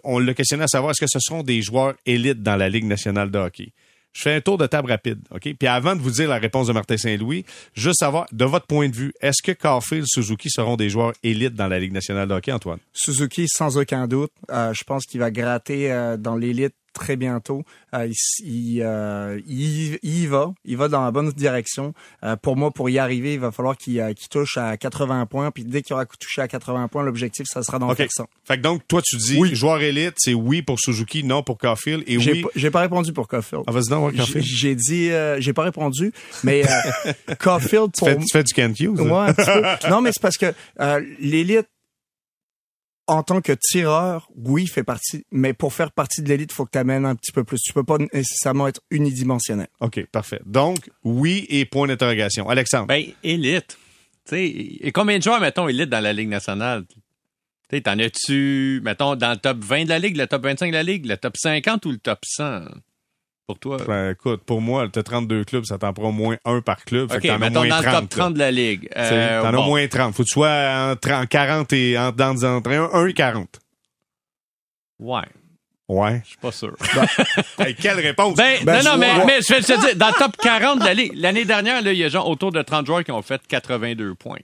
on 0.04 0.18
l'a 0.18 0.34
questionné 0.34 0.64
à 0.64 0.68
savoir 0.68 0.92
est-ce 0.92 1.04
que 1.04 1.10
ce 1.10 1.20
sont 1.20 1.42
des 1.42 1.62
joueurs 1.62 1.94
élites 2.04 2.42
dans 2.42 2.56
la 2.56 2.68
Ligue 2.68 2.84
nationale 2.84 3.30
de 3.30 3.38
hockey? 3.38 3.72
Je 4.12 4.22
fais 4.22 4.34
un 4.34 4.40
tour 4.40 4.56
de 4.56 4.66
table 4.66 4.90
rapide, 4.90 5.18
OK? 5.30 5.42
Puis 5.42 5.68
avant 5.68 5.94
de 5.94 6.00
vous 6.00 6.10
dire 6.10 6.30
la 6.30 6.38
réponse 6.38 6.68
de 6.68 6.72
Martin 6.72 6.96
Saint-Louis, 6.96 7.44
juste 7.74 7.98
savoir, 7.98 8.24
de 8.32 8.46
votre 8.46 8.66
point 8.66 8.88
de 8.88 8.96
vue, 8.96 9.12
est-ce 9.20 9.42
que 9.42 9.52
Caulfield, 9.52 10.06
Suzuki 10.06 10.48
seront 10.48 10.76
des 10.76 10.88
joueurs 10.88 11.12
élites 11.22 11.54
dans 11.54 11.68
la 11.68 11.78
Ligue 11.78 11.92
nationale 11.92 12.26
de 12.26 12.32
hockey, 12.32 12.50
Antoine? 12.50 12.78
Suzuki, 12.94 13.46
sans 13.46 13.76
aucun 13.76 14.08
doute. 14.08 14.32
je 14.48 14.84
pense 14.84 15.04
qu'il 15.04 15.20
va 15.20 15.30
gratter 15.30 16.16
dans 16.18 16.34
l'élite 16.34 16.74
très 16.96 17.16
bientôt. 17.16 17.62
Euh, 17.94 18.08
euh, 18.46 19.40
il, 19.46 19.98
il, 20.02 20.28
va, 20.28 20.52
il 20.64 20.76
va 20.76 20.88
dans 20.88 21.04
la 21.04 21.10
bonne 21.10 21.30
direction. 21.30 21.92
Euh, 22.24 22.36
pour 22.36 22.56
moi, 22.56 22.70
pour 22.70 22.90
y 22.90 22.98
arriver, 22.98 23.34
il 23.34 23.40
va 23.40 23.52
falloir 23.52 23.76
qu'il 23.76 24.02
touche 24.30 24.56
à 24.56 24.76
80 24.76 25.26
points. 25.26 25.50
Puis 25.50 25.64
dès 25.64 25.82
qu'il 25.82 25.94
aura 25.94 26.06
touché 26.06 26.40
à 26.40 26.48
80 26.48 26.88
points, 26.88 27.02
l'objectif, 27.02 27.46
ça 27.48 27.62
sera 27.62 27.78
dans 27.78 27.90
okay. 27.90 28.04
le 28.04 28.24
Fait 28.44 28.56
que 28.56 28.62
donc, 28.62 28.82
toi, 28.88 29.02
tu 29.02 29.16
dis, 29.16 29.54
joueur 29.54 29.80
élite, 29.80 30.14
c'est 30.16 30.34
oui 30.34 30.62
pour 30.62 30.80
Suzuki, 30.80 31.22
non 31.22 31.42
pour 31.42 31.58
Caulfield, 31.58 32.02
et 32.06 32.16
oui. 32.16 32.44
J'ai 32.54 32.70
pas 32.70 32.80
répondu 32.80 33.12
pour 33.12 33.28
Caulfield. 33.28 33.64
Ah, 33.66 33.72
vas-y 33.72 33.88
Caulfield. 33.88 34.44
J'ai 34.44 34.74
dit, 34.74 35.10
j'ai 35.38 35.52
pas 35.52 35.62
répondu, 35.62 36.12
mais 36.42 36.62
Caulfield 37.38 37.92
pour. 37.96 38.08
Tu 38.08 38.26
fais, 38.32 38.42
du 38.42 38.54
Kent 38.54 38.80
Hughes. 38.80 39.00
Ouais, 39.00 39.32
Non, 39.90 40.00
mais 40.00 40.10
c'est 40.12 40.22
parce 40.22 40.38
que 40.38 40.52
l'élite 41.20 41.66
en 43.06 43.22
tant 43.22 43.40
que 43.40 43.52
tireur, 43.52 44.28
oui, 44.34 44.66
fait 44.66 44.82
partie, 44.82 45.24
mais 45.30 45.52
pour 45.52 45.72
faire 45.72 45.92
partie 45.92 46.22
de 46.22 46.28
l'élite, 46.28 46.50
il 46.52 46.54
faut 46.54 46.64
que 46.64 46.72
tu 46.72 46.78
amènes 46.78 47.04
un 47.04 47.14
petit 47.14 47.32
peu 47.32 47.44
plus. 47.44 47.58
Tu 47.60 47.72
peux 47.72 47.84
pas 47.84 47.98
nécessairement 48.12 48.66
être 48.66 48.80
unidimensionnel. 48.90 49.68
OK, 49.80 50.04
parfait. 50.06 50.40
Donc, 50.44 50.90
oui 51.04 51.46
et 51.48 51.64
point 51.64 51.86
d'interrogation. 51.86 52.48
Alexandre. 52.48 52.86
Ben, 52.86 53.04
élite. 53.22 53.78
Tu 54.24 54.30
sais, 54.30 54.46
et 54.46 54.92
combien 54.92 55.18
de 55.18 55.22
joueurs, 55.22 55.40
mettons, 55.40 55.68
élite 55.68 55.88
dans 55.88 56.00
la 56.00 56.12
Ligue 56.12 56.28
nationale? 56.28 56.84
Tu 57.70 57.82
t'en 57.82 57.98
as-tu, 57.98 58.80
mettons, 58.84 59.16
dans 59.16 59.30
le 59.30 59.36
top 59.36 59.58
20 59.58 59.84
de 59.84 59.88
la 59.88 59.98
Ligue, 59.98 60.16
le 60.16 60.26
top 60.26 60.42
25 60.42 60.68
de 60.68 60.72
la 60.72 60.82
Ligue, 60.82 61.06
le 61.06 61.16
top 61.16 61.36
50 61.36 61.86
ou 61.86 61.90
le 61.92 61.98
top 61.98 62.20
100? 62.24 62.62
Pour 63.46 63.58
toi? 63.60 63.76
Ben, 63.86 64.10
écoute, 64.10 64.42
pour 64.44 64.60
moi, 64.60 64.88
t'as 64.92 65.04
32 65.04 65.44
clubs, 65.44 65.64
ça 65.64 65.78
t'en 65.78 65.92
prend 65.92 66.08
au 66.08 66.12
moins 66.12 66.36
un 66.44 66.60
par 66.60 66.84
club. 66.84 67.10
Fait 67.10 67.18
OK, 67.18 67.22
que 67.22 67.28
t'en 67.28 67.34
as 67.34 67.38
mettons 67.38 67.60
moins 67.64 67.68
dans 67.68 67.82
30. 67.82 67.84
le 67.94 68.00
top 68.00 68.08
30 68.08 68.34
de 68.34 68.38
la 68.40 68.50
Ligue. 68.50 68.88
là. 68.94 69.02
Euh, 69.12 69.42
T'en 69.42 69.48
as 69.48 69.52
bon. 69.52 69.62
au 69.64 69.66
moins 69.66 69.86
30. 69.86 70.14
Faut 70.14 70.22
que 70.24 70.28
tu 70.28 70.32
sois 70.32 70.90
entre 70.92 71.12
en 71.12 71.26
40 71.26 71.72
et 71.72 71.96
en, 71.96 72.10
dans, 72.10 72.44
entre 72.44 72.70
1 72.72 73.06
et 73.06 73.12
40. 73.14 73.60
Ouais, 74.98 75.20
Ouais. 75.88 76.20
je 76.24 76.30
suis 76.30 76.38
pas 76.38 76.50
sûr. 76.50 76.74
Hey, 77.60 77.76
quelle 77.76 78.00
réponse! 78.00 78.34
Ben, 78.36 78.58
Ben, 78.64 78.82
non, 78.82 78.92
non, 78.92 78.98
mais, 78.98 79.24
mais 79.24 79.40
je 79.40 79.54
vais 79.54 79.60
te 79.60 79.66
dire, 79.80 79.94
dans 79.96 80.08
le 80.08 80.14
top 80.18 80.36
40 80.38 80.80
de 80.80 80.84
la 80.84 80.94
Ligue, 80.94 81.12
l'année 81.14 81.44
dernière, 81.44 81.80
là, 81.82 81.92
il 81.92 81.98
y 81.98 82.02
a 82.04 82.08
genre 82.08 82.28
autour 82.28 82.50
de 82.50 82.60
30 82.62 82.86
joueurs 82.86 83.04
qui 83.04 83.12
ont 83.12 83.22
fait 83.22 83.40
82 83.46 84.14
points. 84.16 84.40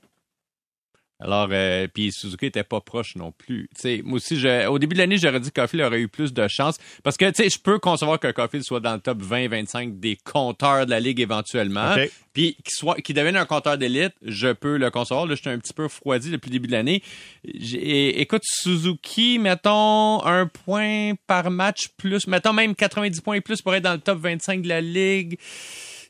Alors, 1.25 1.49
euh, 1.53 1.87
puis 1.87 2.11
Suzuki 2.11 2.47
était 2.47 2.65
pas 2.65 2.81
proche 2.81 3.15
non 3.15 3.31
plus. 3.31 3.69
Tu 3.77 3.81
sais, 3.81 4.03
moi 4.05 4.17
aussi, 4.17 4.39
je, 4.41 4.67
au 4.67 4.81
début 4.81 4.95
de 4.95 4.99
l'année, 4.99 5.19
j'aurais 5.19 5.39
dit 5.39 5.53
que 5.53 5.61
Caulfield 5.61 5.87
aurait 5.87 6.01
eu 6.01 6.09
plus 6.09 6.33
de 6.33 6.49
chance. 6.49 6.79
Parce 7.05 7.17
que, 7.17 7.27
tu 7.27 7.45
sais, 7.45 7.49
je 7.49 7.61
peux 7.61 7.79
concevoir 7.79 8.19
que 8.19 8.31
Caulfield 8.33 8.65
soit 8.65 8.81
dans 8.81 8.95
le 8.95 9.01
top 9.01 9.23
20-25 9.23 10.01
des 10.01 10.17
compteurs 10.17 10.85
de 10.85 10.91
la 10.91 10.99
Ligue 10.99 11.21
éventuellement. 11.21 11.93
OK. 11.93 12.11
Puis 12.33 12.55
qu'il 12.55 12.73
soit, 12.73 12.97
qu'il 12.97 13.15
devienne 13.15 13.37
un 13.37 13.45
compteur 13.45 13.79
d'élite, 13.79 14.15
je 14.23 14.53
peux 14.53 14.79
le 14.79 14.91
concevoir. 14.91 15.27
Là, 15.27 15.37
j'étais 15.37 15.51
un 15.51 15.59
petit 15.59 15.75
peu 15.75 15.85
refroidi 15.85 16.31
depuis 16.31 16.49
le 16.49 16.55
début 16.55 16.67
de 16.67 16.73
l'année. 16.73 17.03
Écoute, 17.45 18.43
Suzuki, 18.45 19.39
mettons 19.39 20.25
un 20.25 20.47
point 20.47 21.13
par 21.29 21.51
match 21.51 21.89
plus, 21.97 22.27
mettons 22.27 22.53
même 22.53 22.75
90 22.75 23.21
points 23.21 23.37
et 23.37 23.41
plus 23.41 23.63
pour 23.63 23.75
être 23.75 23.85
dans 23.85 23.93
le 23.93 24.01
top 24.01 24.19
25 24.19 24.63
de 24.63 24.69
la 24.69 24.81
Ligue. 24.81 25.39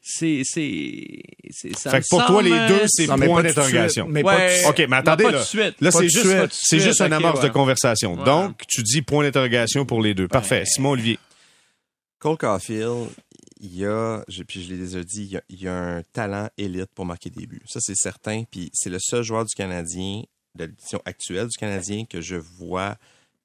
C'est, 0.04 0.42
c'est, 0.44 1.22
c'est, 1.50 1.78
ça 1.78 1.90
Fait 1.92 2.00
que 2.00 2.06
pour 2.10 2.26
toi, 2.26 2.42
les 2.42 2.50
deux, 2.66 2.82
c'est 2.88 3.06
point 3.06 3.40
d'interrogation. 3.42 4.08
Mais 4.08 4.24
pas 4.24 4.36
tout 4.36 4.42
de 4.42 4.48
suite. 4.50 4.68
OK, 4.68 4.78
mais 4.90 4.96
attendez, 4.96 5.24
Non, 5.24 5.30
pas 5.30 5.36
là. 5.36 5.44
tout 5.44 5.56
de 5.56 5.62
suite. 5.62 5.80
Là, 5.80 5.90
c'est 5.92 6.08
juste, 6.08 6.48
c'est 6.50 6.80
juste 6.80 7.00
ok, 7.00 7.12
amorce 7.12 7.40
de 7.40 7.48
conversation. 7.48 8.14
Ouais. 8.14 8.24
Donc, 8.24 8.62
tu 8.68 8.82
dis 8.82 9.02
point 9.02 9.22
d'interrogation 9.22 9.86
pour 9.86 10.02
les 10.02 10.12
deux. 10.14 10.26
Parfait. 10.26 10.64
Simon 10.66 10.90
Olivier. 10.90 11.20
Cole 12.18 12.36
Caulfield, 12.36 13.08
il 13.60 13.76
y 13.76 13.86
a, 13.86 14.24
je- 14.28 14.42
puis 14.42 14.62
je 14.64 14.72
l'ai 14.72 14.78
déjà 14.78 15.02
dit, 15.04 15.22
il 15.24 15.30
y 15.32 15.36
a, 15.36 15.42
il 15.48 15.62
y 15.62 15.68
a 15.68 15.74
un 15.74 16.02
talent 16.12 16.48
élite 16.58 16.90
pour 16.94 17.04
marquer 17.06 17.30
des 17.30 17.46
buts. 17.46 17.62
Ça, 17.66 17.78
c'est 17.80 17.94
certain. 17.96 18.42
Puis 18.50 18.70
c'est 18.74 18.90
le 18.90 18.98
seul 19.00 19.22
joueur 19.22 19.44
du 19.44 19.54
Canadien, 19.54 20.22
de 20.56 20.64
l'édition 20.64 21.00
actuelle 21.04 21.46
du 21.46 21.56
Canadien, 21.56 22.04
que 22.10 22.20
je 22.20 22.34
vois 22.36 22.96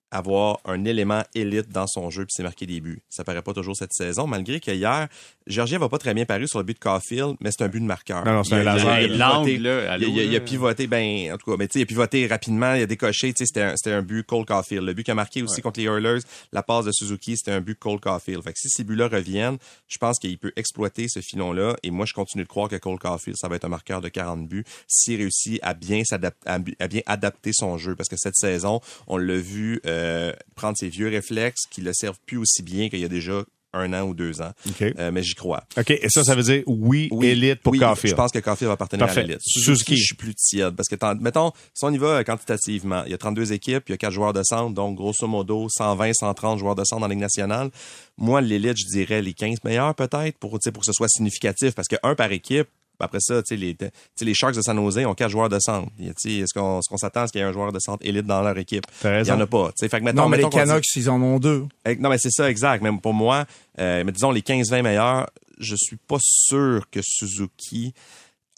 avoir 0.10 0.60
un 0.66 0.86
élément 0.86 1.24
élite 1.36 1.70
dans 1.70 1.86
son 1.86 2.10
jeu 2.10 2.24
puis 2.26 2.32
c'est 2.36 2.44
marquer 2.44 2.66
des 2.66 2.80
buts. 2.80 3.02
Ça 3.10 3.24
paraît 3.26 3.42
pas 3.42 3.54
toujours 3.54 3.76
cette 3.76 3.94
saison, 3.94 4.26
malgré 4.26 4.60
que 4.60 4.72
hier, 4.72 5.08
Georgien 5.48 5.80
va 5.80 5.90
pas 5.90 5.98
très 5.98 6.14
bien 6.14 6.26
paru 6.26 6.48
sur 6.48 6.60
le 6.60 6.66
but 6.66 6.74
de 6.74 6.80
Caulfield, 6.80 7.36
mais 7.40 7.50
c'est 7.52 7.64
un 7.64 7.68
but 7.68 7.80
de 7.80 7.86
marqueur. 7.86 8.26
Non, 8.26 8.34
non, 8.34 8.44
c'est 8.44 8.56
un 8.56 8.64
laser. 8.64 9.02
il 9.02 9.22
a 9.22 9.30
pivoté- 9.30 9.58
là, 9.60 9.92
allô, 9.94 10.08
il, 10.08 10.12
a- 10.12 10.14
il 10.14 10.20
a- 10.20 10.24
il 10.24 10.36
a 10.36 10.40
là. 10.40 10.46
pivoté, 10.46 10.88
ben, 10.88 11.34
en 11.34 11.38
tout 11.38 11.52
cas, 11.52 11.58
mais 11.58 11.68
tu 11.68 11.74
sais, 11.74 11.80
il 11.80 11.84
a 11.84 11.86
pivoté 11.86 12.28
rapidement, 12.28 12.74
il 12.74 12.82
a 12.84 12.86
décoché, 12.86 13.34
tu 13.34 13.46
sais, 13.46 13.74
c'était 13.76 13.92
un, 13.92 14.02
but 14.02 14.24
Cole 14.26 14.46
Caulfield. 14.46 14.84
Le 14.86 14.94
but 14.94 15.04
qu'il 15.04 15.12
a 15.12 15.16
marqué 15.16 15.42
aussi 15.42 15.62
contre 15.62 15.80
les 15.80 15.86
Oilers, 15.88 16.20
la 16.52 16.64
passe 16.64 16.86
de 16.86 16.92
Suzuki, 16.92 17.36
c'était 17.38 17.52
un 17.52 17.62
but 17.62 17.78
Cole 17.80 18.00
Caulfield. 18.00 18.44
Fait 18.44 18.54
que 18.54 18.60
si 18.60 18.70
ces 18.70 18.84
buts-là 18.84 19.08
reviennent, 19.08 19.58
je 19.88 19.98
pense 19.98 20.20
qu'il 20.20 20.38
peut 20.38 20.52
exploiter 20.56 21.08
ce 21.08 21.20
filon-là, 21.22 21.76
et 21.84 21.92
moi, 21.92 22.06
je 22.06 22.14
continue 22.14 22.44
de 22.44 22.50
croire 22.50 22.70
que 22.70 22.76
Cole 22.76 23.00
Caulfield, 23.00 23.38
ça 23.38 23.48
va 23.48 23.56
être 23.56 23.66
un 23.66 23.70
marqueur 23.70 24.02
de 24.02 24.10
40 24.10 24.48
buts, 24.48 24.64
s'il 24.88 25.18
réussit 25.18 25.60
à 25.64 25.74
bien 25.74 26.04
s'adapter, 26.04 26.48
à, 26.50 26.60
à 26.80 26.88
bien 26.88 27.02
adapter 27.06 27.52
son 27.54 27.78
jeu, 27.78 27.96
parce 27.96 28.10
que 28.10 28.18
cette 28.18 28.36
saison, 28.36 28.82
on 29.08 29.18
l'a 29.18 29.38
vu 29.38 29.80
euh, 29.86 30.34
prendre 30.56 30.78
ses 30.78 30.90
vieux 30.90 31.08
réflexes 31.10 31.64
qui 31.72 31.82
le 31.82 31.92
servent 31.94 32.20
plus 32.26 32.38
aussi 32.38 32.64
bien 32.64 32.90
qu'il 32.90 33.00
y 33.00 33.06
a 33.06 33.10
déjà 33.10 33.44
un 33.74 33.94
an 33.94 34.04
ou 34.04 34.14
deux 34.14 34.42
ans. 34.42 34.52
OK. 34.68 34.82
Euh, 34.82 35.12
mais 35.12 35.24
j'y 35.24 35.36
crois. 35.36 35.64
OK. 35.78 35.92
Et 35.92 36.10
ça, 36.10 36.24
ça 36.24 36.36
veut 36.36 36.44
dire 36.44 36.64
oui, 36.66 37.10
élite 37.22 37.62
pour 37.62 37.74
oui, 37.74 37.80
Caulfield. 37.80 38.12
Je 38.12 38.16
pense 38.16 38.32
que 38.32 38.40
Caulfield 38.40 38.68
va 38.68 38.74
appartenir 38.74 39.06
Parfait. 39.06 39.22
à 39.22 39.24
l'élite. 39.24 39.42
Suzuki. 39.42 39.98
je 39.98 40.04
suis 40.04 40.16
plus 40.16 40.34
tiède. 40.36 40.76
Parce 40.76 40.88
que, 40.88 40.96
mettons, 41.22 41.52
si 41.74 41.84
on 41.86 41.92
y 41.92 41.98
va 41.98 42.08
euh, 42.08 42.24
quantitativement, 42.24 43.04
il 43.06 43.12
y 43.12 43.14
a 43.14 43.18
32 43.18 43.54
équipes, 43.54 43.84
il 43.88 43.92
y 43.92 43.96
a 43.96 43.98
4 43.98 44.12
joueurs 44.12 44.34
de 44.34 44.42
centre, 44.44 44.74
donc 44.74 44.96
grosso 44.96 45.28
modo 45.28 45.68
120, 45.70 46.14
130 46.14 46.60
joueurs 46.60 46.76
de 46.76 46.84
centre 46.84 47.02
dans 47.02 47.08
la 47.08 47.14
Ligue 47.14 47.22
nationale. 47.22 47.70
Moi, 48.18 48.42
l'élite, 48.42 48.78
je 48.78 48.88
dirais 48.88 49.22
les 49.22 49.34
15 49.34 49.64
meilleurs 49.64 49.94
peut-être 49.96 50.38
pour, 50.38 50.52
pour 50.52 50.82
que 50.82 50.86
ce 50.86 50.94
soit 50.94 51.10
significatif. 51.10 51.76
Parce 51.76 51.88
que 51.88 51.98
un 52.04 52.16
par 52.16 52.32
équipe, 52.32 52.68
après 53.00 53.20
ça, 53.20 53.42
tu 53.44 53.50
sais, 53.50 53.56
les, 53.58 53.76
tu 53.76 53.86
sais, 54.16 54.26
les 54.26 54.34
Sharks 54.34 54.56
de 54.56 54.62
San 54.62 54.76
Jose 54.78 54.98
ont 55.06 55.14
4 55.14 55.30
joueurs 55.30 55.50
de 55.50 55.60
centre. 55.60 55.90
Tu 55.98 56.12
sais, 56.18 56.32
Est-ce 56.40 56.54
qu'on 56.54 56.80
est-ce 56.80 56.90
qu'on 56.90 56.98
s'attend 56.98 57.22
à 57.22 57.28
ce 57.28 57.32
qu'il 57.32 57.40
y 57.42 57.44
ait 57.44 57.48
un 57.48 57.54
joueur 57.54 57.72
de 57.72 57.80
centre 57.80 58.06
élite 58.06 58.26
dans 58.26 58.42
leur 58.42 58.58
équipe? 58.58 58.86
Il 59.04 59.08
y 59.08 59.10
raison. 59.10 59.34
en 59.34 59.40
a 59.42 59.48
pas. 59.48 59.68
tu 59.70 59.74
sais. 59.78 59.90
Fait 59.90 60.00
que, 60.00 60.06
mettons, 60.06 60.24
Non, 60.24 60.30
mais 60.30 60.38
les 60.38 60.44
dit- 60.44 60.50
Canucks, 60.50 60.96
ils 60.96 61.10
en 61.10 61.22
ont 61.22 61.40
deux. 61.40 61.66
eh, 61.86 61.96
Non, 61.96 62.10
mais 62.10 62.18
c'est 62.18 62.32
ça, 62.32 62.50
exact. 62.50 62.82
Même 62.82 63.00
pour 63.02 63.14
moi, 63.14 63.46
euh, 63.80 64.04
mais 64.06 64.12
disons 64.12 64.32
les 64.32 64.42
15-20 64.42 64.82
meilleurs, 64.82 65.30
je 65.60 65.76
suis 65.78 65.98
pas 65.98 66.18
sûr 66.22 66.90
que 66.92 67.00
Suzuki, 67.04 67.94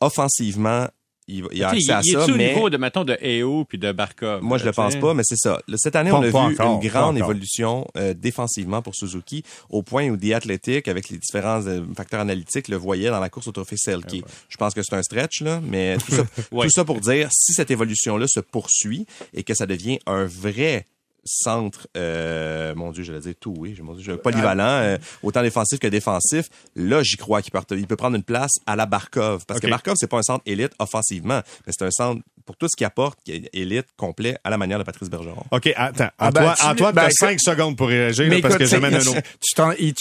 offensivement, 0.01 0.87
il, 1.29 1.45
il 1.51 1.63
a 1.63 1.69
accès 1.69 1.91
à 1.91 2.01
ça, 2.01 2.25
au 2.25 2.35
mais 2.35 2.49
niveau 2.53 2.69
de, 2.69 2.77
mettons, 2.77 3.03
de 3.03 3.17
EO 3.23 3.65
puis 3.65 3.77
de 3.77 3.91
Barkov? 3.91 4.41
moi, 4.41 4.57
je 4.57 4.65
le 4.65 4.71
pense 4.71 4.95
pas, 4.95 5.13
mais 5.13 5.23
c'est 5.25 5.37
ça. 5.37 5.61
Cette 5.75 5.95
année, 5.95 6.11
on 6.11 6.21
a 6.21 6.27
vu 6.29 6.35
une 6.35 6.79
grande 6.89 7.17
évolution 7.17 7.87
euh, 7.97 8.13
défensivement 8.13 8.81
pour 8.81 8.95
Suzuki, 8.95 9.43
au 9.69 9.83
point 9.83 10.09
où 10.09 10.17
The 10.17 10.31
Athletic, 10.33 10.87
avec 10.87 11.09
les 11.09 11.17
différents 11.17 11.65
euh, 11.67 11.81
facteurs 11.95 12.19
analytiques, 12.19 12.67
le 12.67 12.77
voyait 12.77 13.09
dans 13.09 13.19
la 13.19 13.29
course 13.29 13.47
au 13.47 13.51
trophée 13.51 13.77
Selkie. 13.77 14.23
Je 14.49 14.57
pense 14.57 14.73
que 14.73 14.81
c'est 14.83 14.95
un 14.95 15.03
stretch, 15.03 15.41
là, 15.41 15.61
mais 15.63 15.97
tout 15.97 16.11
ça, 16.11 16.23
Ouais. 16.51 16.65
tout 16.65 16.71
ça 16.71 16.83
pour 16.85 16.99
dire, 16.99 17.29
si 17.31 17.53
cette 17.53 17.71
évolution-là 17.71 18.25
se 18.27 18.39
poursuit 18.39 19.05
et 19.33 19.43
que 19.43 19.53
ça 19.53 19.65
devient 19.65 19.99
un 20.05 20.25
vrai 20.25 20.85
centre, 21.25 21.87
euh, 21.97 22.73
mon 22.75 22.91
Dieu, 22.91 23.03
je 23.03 23.11
vais 23.13 23.19
dire 23.19 23.33
tout, 23.39 23.53
oui, 23.57 23.77
mon 23.81 23.93
Dieu, 23.93 24.03
je- 24.03 24.11
polyvalent, 24.13 24.63
euh, 24.81 24.97
autant 25.23 25.41
défensif 25.41 25.79
que 25.79 25.87
défensif, 25.87 26.49
là, 26.75 27.03
j'y 27.03 27.17
crois 27.17 27.41
qu'il 27.41 27.51
peut, 27.51 27.61
il 27.71 27.87
peut 27.87 27.95
prendre 27.95 28.15
une 28.15 28.23
place 28.23 28.51
à 28.65 28.75
la 28.75 28.85
Barkov. 28.85 29.45
Parce 29.45 29.59
que 29.59 29.67
Barkov, 29.67 29.95
c'est 29.97 30.07
pas 30.09 30.17
un 30.17 30.23
centre 30.23 30.43
élite 30.45 30.71
offensivement, 30.79 31.41
mais 31.65 31.73
c'est 31.77 31.85
un 31.85 31.91
centre 31.91 32.21
pour 32.45 32.55
tout 32.57 32.67
ce 32.67 32.75
qu'il 32.75 32.85
apporte, 32.87 33.19
qui 33.23 33.31
est 33.33 33.49
élite, 33.53 33.85
complet, 33.95 34.35
à 34.43 34.49
la 34.49 34.57
manière 34.57 34.79
de 34.79 34.83
Patrice 34.83 35.09
Bergeron. 35.09 35.43
OK, 35.51 35.71
attends. 35.75 36.09
Ah 36.17 36.31
ben, 36.31 36.41
Antoine, 36.51 36.71
Antoine, 36.71 36.95
ben, 36.95 37.01
t'as 37.03 37.07
que- 37.09 37.13
5 37.15 37.39
secondes 37.39 37.77
pour 37.77 37.87
réagir 37.89 38.27
là, 38.27 38.41
parce 38.41 38.55
que 38.55 38.63
écoute, 38.63 38.71
j'amène 38.71 38.95
un 38.95 39.05
autre. 39.05 39.21
Tu 39.39 39.53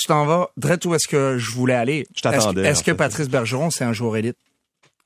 t'en, 0.07 0.25
vas 0.25 0.49
direct 0.57 0.85
où 0.87 0.95
est-ce 0.95 1.07
que 1.09 1.37
je 1.39 1.51
voulais 1.53 1.75
aller. 1.75 2.07
Je 2.17 2.23
t'attendais, 2.23 2.63
Est-ce, 2.67 2.83
que. 2.83 2.93
Patrice 2.93 3.29
Bergeron, 3.29 3.71
c'est 3.71 3.85
un 3.85 3.93
joueur 3.93 4.17
élite? 4.17 4.37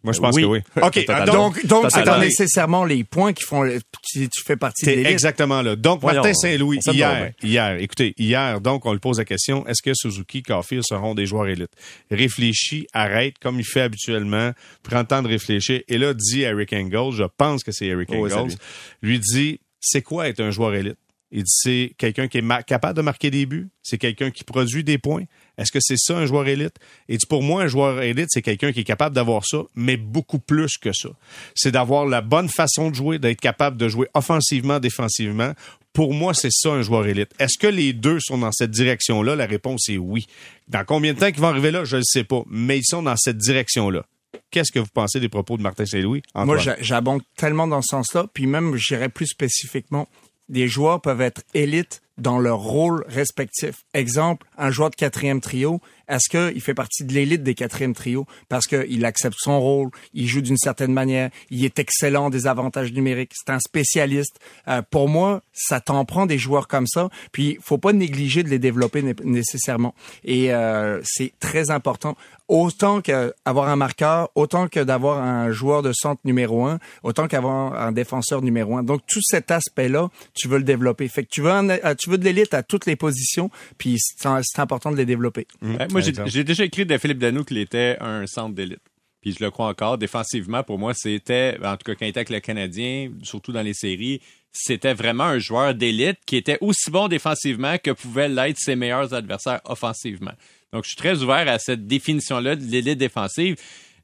Moi, 0.04 0.12
je 0.12 0.20
pense 0.20 0.34
Oui. 0.34 0.42
que 0.42 0.46
oui. 0.46 0.58
OK, 0.82 1.06
donc, 1.26 1.64
Donc, 1.66 1.86
c'est 1.90 2.02
pas 2.04 2.18
nécessairement 2.18 2.84
les 2.84 3.04
points 3.04 3.32
qui 3.32 3.44
font, 3.44 3.62
le- 3.62 3.80
qui 4.02 4.28
tu 4.28 4.42
fais 4.44 4.56
partie 4.56 4.84
de 4.86 4.90
exactement 5.06 5.62
là. 5.62 5.76
Donc, 5.76 6.00
Voyons, 6.00 6.22
Martin 6.22 6.34
Saint-Louis, 6.34 6.78
hier, 6.92 7.32
hier, 7.42 7.76
écoutez, 7.78 8.14
hier, 8.18 8.60
donc, 8.60 8.84
on 8.86 8.92
lui 8.92 8.98
pose 9.00 9.18
la 9.18 9.24
question, 9.24 9.66
est-ce 9.66 9.80
que 9.82 9.92
Suzuki, 9.94 10.42
Caulfield 10.42 10.82
seront 10.84 11.14
des 11.14 11.26
joueurs 11.26 11.46
élites? 11.48 11.70
Réfléchis, 12.10 12.86
arrête, 12.92 13.38
comme 13.40 13.58
il 13.60 13.64
fait 13.64 13.82
habituellement, 13.82 14.52
prends 14.82 15.00
le 15.00 15.06
temps 15.06 15.22
de 15.22 15.28
réfléchir. 15.28 15.80
Et 15.88 15.98
là, 15.98 16.14
dit 16.14 16.42
Eric 16.42 16.72
Engel, 16.72 17.12
je 17.12 17.24
pense 17.36 17.62
que 17.64 17.72
c'est 17.72 17.86
Eric 17.86 18.08
Oh, 18.12 18.16
oui, 18.26 18.32
Engels, 18.32 18.56
lui 19.02 19.18
dit, 19.18 19.60
c'est 19.80 20.02
quoi 20.02 20.28
être 20.28 20.40
un 20.40 20.50
joueur 20.50 20.74
élite? 20.74 20.96
Il 21.34 21.44
dit, 21.44 21.50
c'est 21.50 21.92
quelqu'un 21.96 22.28
qui 22.28 22.38
est 22.38 22.64
capable 22.66 22.96
de 22.96 23.02
marquer 23.02 23.30
des 23.30 23.46
buts, 23.46 23.68
c'est 23.82 23.96
quelqu'un 23.96 24.30
qui 24.30 24.44
produit 24.44 24.84
des 24.84 24.98
points. 24.98 25.24
Est-ce 25.56 25.72
que 25.72 25.80
c'est 25.80 25.96
ça 25.96 26.18
un 26.18 26.26
joueur 26.26 26.46
élite? 26.46 26.76
Et 27.08 27.16
dit, 27.16 27.26
pour 27.26 27.42
moi, 27.42 27.62
un 27.62 27.66
joueur 27.66 28.02
élite, 28.02 28.28
c'est 28.28 28.42
quelqu'un 28.42 28.72
qui 28.72 28.80
est 28.80 28.84
capable 28.84 29.14
d'avoir 29.14 29.46
ça, 29.46 29.62
mais 29.74 29.96
beaucoup 29.96 30.38
plus 30.38 30.76
que 30.76 30.92
ça. 30.92 31.08
C'est 31.54 31.72
d'avoir 31.72 32.04
la 32.04 32.20
bonne 32.20 32.50
façon 32.50 32.90
de 32.90 32.94
jouer, 32.94 33.18
d'être 33.18 33.40
capable 33.40 33.78
de 33.78 33.88
jouer 33.88 34.08
offensivement, 34.14 34.78
défensivement. 34.78 35.54
Pour 35.94 36.14
moi, 36.14 36.34
c'est 36.34 36.52
ça 36.52 36.70
un 36.70 36.82
joueur 36.82 37.06
élite. 37.06 37.30
Est-ce 37.38 37.58
que 37.58 37.66
les 37.66 37.92
deux 37.92 38.18
sont 38.20 38.38
dans 38.38 38.52
cette 38.52 38.70
direction-là? 38.70 39.34
La 39.34 39.46
réponse 39.46 39.88
est 39.88 39.98
oui. 39.98 40.26
Dans 40.68 40.84
combien 40.84 41.14
de 41.14 41.18
temps 41.18 41.26
ils 41.26 41.34
vont 41.34 41.48
arriver 41.48 41.70
là? 41.70 41.84
Je 41.84 41.96
ne 41.96 42.02
sais 42.02 42.24
pas. 42.24 42.42
Mais 42.48 42.78
ils 42.78 42.84
sont 42.84 43.02
dans 43.02 43.16
cette 43.16 43.38
direction-là. 43.38 44.04
Qu'est-ce 44.50 44.72
que 44.72 44.78
vous 44.78 44.86
pensez 44.92 45.20
des 45.20 45.28
propos 45.28 45.58
de 45.58 45.62
Martin 45.62 45.84
Saint-Louis? 45.84 46.22
Moi, 46.34 46.58
j'abonde 46.80 47.22
tellement 47.36 47.66
dans 47.66 47.82
ce 47.82 47.88
sens-là. 47.88 48.26
Puis 48.32 48.46
même, 48.46 48.76
j'irais 48.76 49.10
plus 49.10 49.26
spécifiquement, 49.26 50.08
des 50.48 50.68
joueurs 50.68 51.00
peuvent 51.00 51.20
être 51.20 51.42
élites 51.54 52.02
dans 52.18 52.38
leur 52.38 52.58
rôle 52.58 53.04
respectif. 53.08 53.84
Exemple, 53.94 54.46
un 54.58 54.70
joueur 54.70 54.90
de 54.90 54.96
quatrième 54.96 55.40
trio, 55.40 55.80
est-ce 56.08 56.28
qu'il 56.28 56.60
fait 56.60 56.74
partie 56.74 57.04
de 57.04 57.12
l'élite 57.12 57.42
des 57.42 57.54
quatrièmes 57.54 57.94
trios? 57.94 58.26
Parce 58.48 58.66
qu'il 58.66 59.04
accepte 59.04 59.36
son 59.38 59.60
rôle, 59.60 59.90
il 60.14 60.26
joue 60.28 60.40
d'une 60.40 60.56
certaine 60.56 60.92
manière, 60.92 61.30
il 61.50 61.64
est 61.64 61.78
excellent 61.78 62.30
des 62.30 62.46
avantages 62.46 62.92
numériques, 62.92 63.32
c'est 63.34 63.52
un 63.52 63.58
spécialiste. 63.60 64.38
Euh, 64.68 64.82
pour 64.90 65.08
moi, 65.08 65.42
ça 65.52 65.80
t'en 65.80 66.04
prend 66.04 66.26
des 66.26 66.38
joueurs 66.38 66.68
comme 66.68 66.86
ça. 66.86 67.08
Puis, 67.32 67.58
faut 67.62 67.78
pas 67.78 67.92
négliger 67.92 68.42
de 68.42 68.48
les 68.48 68.58
développer 68.58 69.02
né- 69.02 69.14
nécessairement. 69.24 69.94
Et 70.24 70.52
euh, 70.52 71.00
c'est 71.04 71.32
très 71.40 71.70
important. 71.70 72.16
Autant 72.48 73.00
qu'avoir 73.00 73.68
un 73.68 73.76
marqueur, 73.76 74.28
autant 74.34 74.68
que 74.68 74.80
d'avoir 74.80 75.22
un 75.22 75.50
joueur 75.52 75.80
de 75.82 75.92
centre 75.94 76.20
numéro 76.24 76.66
un, 76.66 76.78
autant 77.02 77.26
qu'avoir 77.26 77.80
un 77.80 77.92
défenseur 77.92 78.42
numéro 78.42 78.76
un. 78.76 78.82
Donc, 78.82 79.00
tout 79.06 79.20
cet 79.22 79.50
aspect-là, 79.50 80.10
tu 80.34 80.48
veux 80.48 80.58
le 80.58 80.64
développer. 80.64 81.08
Fait 81.08 81.22
que 81.22 81.28
tu 81.30 81.40
veux, 81.40 81.50
un- 81.50 81.70
euh, 81.70 81.94
tu 81.94 82.10
veux 82.10 82.18
de 82.18 82.24
l'élite 82.24 82.52
à 82.52 82.62
toutes 82.62 82.84
les 82.86 82.96
positions, 82.96 83.50
puis 83.78 83.96
c'est 83.98 84.58
important 84.60 84.90
de 84.90 84.96
les 84.96 85.06
développer. 85.06 85.46
Ouais, 85.62 85.86
moi, 85.92 86.00
j'ai 86.26 86.44
déjà 86.44 86.64
écrit 86.64 86.86
de 86.86 86.98
Philippe 86.98 87.18
Danoux 87.18 87.44
qu'il 87.44 87.58
était 87.58 87.96
un 88.00 88.26
centre 88.26 88.54
d'élite. 88.54 88.80
Puis 89.20 89.36
je 89.38 89.44
le 89.44 89.50
crois 89.50 89.68
encore. 89.68 89.98
Défensivement, 89.98 90.64
pour 90.64 90.78
moi, 90.78 90.94
c'était, 90.94 91.56
en 91.62 91.76
tout 91.76 91.84
cas, 91.84 91.94
quand 91.94 92.04
il 92.04 92.08
était 92.08 92.18
avec 92.18 92.30
le 92.30 92.40
Canadien, 92.40 93.12
surtout 93.22 93.52
dans 93.52 93.62
les 93.62 93.72
séries, 93.72 94.20
c'était 94.52 94.94
vraiment 94.94 95.24
un 95.24 95.38
joueur 95.38 95.74
d'élite 95.74 96.18
qui 96.26 96.36
était 96.36 96.58
aussi 96.60 96.90
bon 96.90 97.08
défensivement 97.08 97.78
que 97.78 97.92
pouvaient 97.92 98.28
l'être 98.28 98.58
ses 98.58 98.74
meilleurs 98.74 99.14
adversaires 99.14 99.60
offensivement. 99.64 100.32
Donc, 100.72 100.84
je 100.84 100.88
suis 100.88 100.96
très 100.96 101.22
ouvert 101.22 101.48
à 101.48 101.58
cette 101.58 101.86
définition-là 101.86 102.56
de 102.56 102.64
l'élite 102.64 102.98
défensive. 102.98 103.56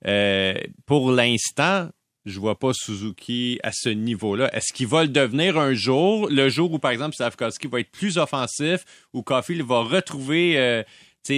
Euh, 0.07 0.55
pour 0.87 1.11
l'instant, 1.11 1.88
je 2.24 2.38
vois 2.38 2.59
pas 2.59 2.72
Suzuki 2.72 3.59
à 3.62 3.72
ce 3.72 3.88
niveau-là. 3.88 4.55
Est-ce 4.55 4.72
qu'il 4.72 4.87
va 4.87 5.03
le 5.03 5.09
devenir 5.09 5.59
un 5.59 5.72
jour, 5.74 6.29
le 6.31 6.48
jour 6.48 6.72
où, 6.72 6.79
par 6.79 6.90
exemple, 6.90 7.16
Slavkovski 7.16 7.66
va 7.66 7.81
être 7.81 7.90
plus 7.90 8.18
offensif, 8.18 8.85
où 9.12 9.22
Caulfield 9.22 9.66
va 9.66 9.83
retrouver 9.83 10.59
euh, 10.59 10.83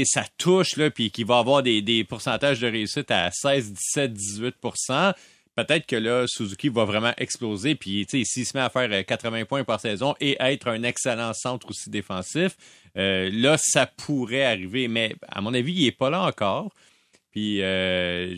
ça 0.05 0.25
touche, 0.39 0.77
là, 0.77 0.91
puis 0.91 1.11
qui 1.11 1.25
va 1.25 1.39
avoir 1.39 1.63
des, 1.63 2.05
pourcentages 2.09 2.61
de 2.61 2.69
réussite 2.69 3.11
à 3.11 3.31
16, 3.31 3.73
17, 3.73 4.13
18% 4.13 5.15
peut-être 5.57 5.87
que 5.87 5.97
là, 5.97 6.27
Suzuki 6.27 6.69
va 6.69 6.85
vraiment 6.85 7.13
exploser. 7.17 7.75
Puis, 7.75 8.07
s'il 8.09 8.47
se 8.47 8.57
met 8.57 8.63
à 8.63 8.71
faire 8.71 9.05
80 9.05 9.45
points 9.45 9.65
par 9.65 9.81
saison 9.81 10.15
et 10.21 10.37
être 10.41 10.69
un 10.69 10.83
excellent 10.83 11.33
centre 11.35 11.69
aussi 11.69 11.91
défensif, 11.91 12.57
euh, 12.97 13.31
là, 13.33 13.57
ça 13.59 13.87
pourrait 13.87 14.45
arriver. 14.45 14.89
Mais 14.89 15.17
à 15.29 15.41
mon 15.41 15.55
avis, 15.55 15.73
il 15.73 15.85
n'est 15.85 15.93
pas 15.93 16.11
là 16.11 16.23
encore. 16.23 16.73
Puis, 17.31 17.63
euh, 17.63 18.37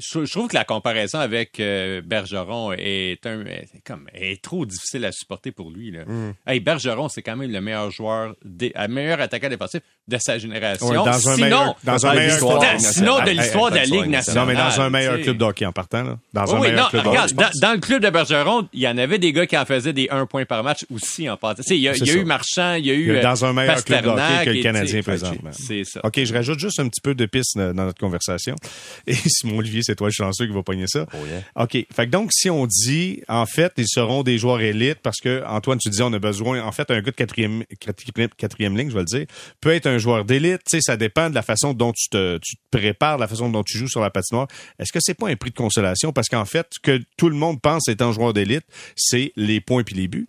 je, 0.00 0.30
trouve 0.30 0.48
que 0.48 0.54
la 0.54 0.64
comparaison 0.64 1.18
avec 1.18 1.60
euh, 1.60 2.00
Bergeron 2.04 2.72
est, 2.72 3.24
un, 3.26 3.44
comme, 3.84 4.08
est 4.14 4.42
trop 4.42 4.64
difficile 4.64 5.04
à 5.04 5.12
supporter 5.12 5.52
pour 5.52 5.70
lui. 5.70 5.90
Là. 5.90 6.04
Mm. 6.06 6.34
Hey, 6.46 6.60
Bergeron, 6.60 7.08
c'est 7.08 7.22
quand 7.22 7.36
même 7.36 7.50
le 7.50 7.60
meilleur 7.60 7.90
joueur, 7.90 8.34
le 8.44 8.86
meilleur 8.88 9.20
attaquant 9.20 9.48
défensif 9.48 9.82
de 10.08 10.18
sa 10.18 10.38
génération. 10.38 10.92
dans 10.92 11.06
un 11.06 11.18
sinon, 11.18 11.36
meilleur, 11.36 11.76
dans 11.84 12.06
un 12.06 12.14
meilleur 12.14 12.80
sinon 12.80 13.20
de 13.24 13.30
l'histoire 13.30 13.70
de 13.70 13.76
la 13.76 13.84
Ligue 13.84 14.06
nationale. 14.06 14.42
Non, 14.42 14.52
mais 14.52 14.58
dans 14.58 14.80
un 14.80 14.90
meilleur 14.90 15.20
club 15.20 15.36
d'hockey 15.36 15.66
en 15.66 15.72
partant. 15.72 16.02
Là. 16.02 16.18
Dans 16.32 16.54
un 16.54 16.60
meilleur 16.60 16.90
club 16.90 17.06
regarde, 17.06 17.32
dans, 17.32 17.50
dans, 17.60 17.72
le 17.72 17.78
club 17.78 18.02
de 18.02 18.10
Bergeron, 18.10 18.68
il 18.72 18.80
y 18.80 18.88
en 18.88 18.98
avait 18.98 19.18
des 19.18 19.32
gars 19.32 19.46
qui 19.46 19.56
en 19.56 19.64
faisaient 19.64 19.92
des 19.92 20.08
1 20.10 20.26
point 20.26 20.44
par 20.44 20.64
match 20.64 20.86
aussi 20.92 21.28
en 21.28 21.36
partant. 21.36 21.62
Il 21.68 21.76
y 21.76 21.88
a, 21.88 21.96
y 21.96 22.10
a 22.10 22.14
eu 22.14 22.24
Marchand, 22.24 22.74
il 22.74 22.86
y 22.86 22.90
a 22.90 22.94
eu 22.94 23.20
Dans 23.20 23.44
un 23.44 23.52
meilleur 23.52 23.84
club 23.84 24.04
d'hockey 24.04 24.44
que 24.44 24.50
le 24.50 24.62
Canadien 24.62 25.02
présentement. 25.02 25.50
C'est 25.52 25.84
ça. 25.84 26.00
OK, 26.04 26.22
je 26.24 26.32
rajoute 26.32 26.58
juste 26.58 26.80
un 26.80 26.88
petit 26.88 27.00
peu 27.00 27.14
de 27.14 27.26
piste 27.26 27.58
dans 27.58 27.72
notre 27.72 28.00
conversation. 28.00 28.56
Et 29.06 29.14
Simon 29.14 29.58
Olivier, 29.58 29.82
c'est 29.90 29.96
toi 29.96 30.08
le 30.08 30.12
chanceux 30.12 30.46
qui 30.46 30.52
va 30.52 30.62
pogner 30.62 30.86
ça. 30.86 31.06
Oh 31.12 31.26
yeah. 31.26 31.42
OK. 31.64 31.86
Fait 31.94 32.06
que 32.06 32.10
donc, 32.10 32.30
si 32.32 32.48
on 32.48 32.66
dit, 32.66 33.22
en 33.28 33.46
fait, 33.46 33.72
ils 33.76 33.88
seront 33.88 34.22
des 34.22 34.38
joueurs 34.38 34.60
élites 34.60 35.00
parce 35.02 35.18
que, 35.18 35.42
Antoine, 35.46 35.78
tu 35.78 35.90
dis, 35.90 36.02
on 36.02 36.12
a 36.12 36.18
besoin, 36.18 36.62
en 36.62 36.72
fait, 36.72 36.90
un 36.90 37.00
gars 37.00 37.10
de 37.10 37.16
quatrième, 37.16 37.64
quatrième 38.36 38.76
ligne, 38.76 38.88
je 38.88 38.94
vais 38.94 39.00
le 39.00 39.04
dire, 39.04 39.26
peut 39.60 39.74
être 39.74 39.86
un 39.86 39.98
joueur 39.98 40.24
d'élite 40.24 40.62
ça 40.80 40.96
dépend 40.96 41.30
de 41.30 41.34
la 41.34 41.42
façon 41.42 41.74
dont 41.74 41.92
tu 41.92 42.08
te, 42.08 42.38
tu 42.38 42.56
te 42.56 42.62
prépares, 42.70 43.16
de 43.16 43.20
la 43.20 43.28
façon 43.28 43.48
dont 43.48 43.62
tu 43.62 43.76
joues 43.76 43.88
sur 43.88 44.00
la 44.00 44.10
patinoire. 44.10 44.48
Est-ce 44.78 44.92
que 44.92 44.98
c'est 45.00 45.14
pas 45.14 45.28
un 45.28 45.36
prix 45.36 45.50
de 45.50 45.56
consolation? 45.56 46.12
Parce 46.12 46.28
qu'en 46.28 46.44
fait, 46.44 46.66
ce 46.70 46.80
que 46.80 47.00
tout 47.16 47.28
le 47.28 47.36
monde 47.36 47.60
pense 47.60 47.88
étant 47.88 48.12
joueur 48.12 48.32
d'élite, 48.32 48.64
c'est 48.96 49.32
les 49.36 49.60
points 49.60 49.82
puis 49.82 49.94
les 49.94 50.08
buts. 50.08 50.28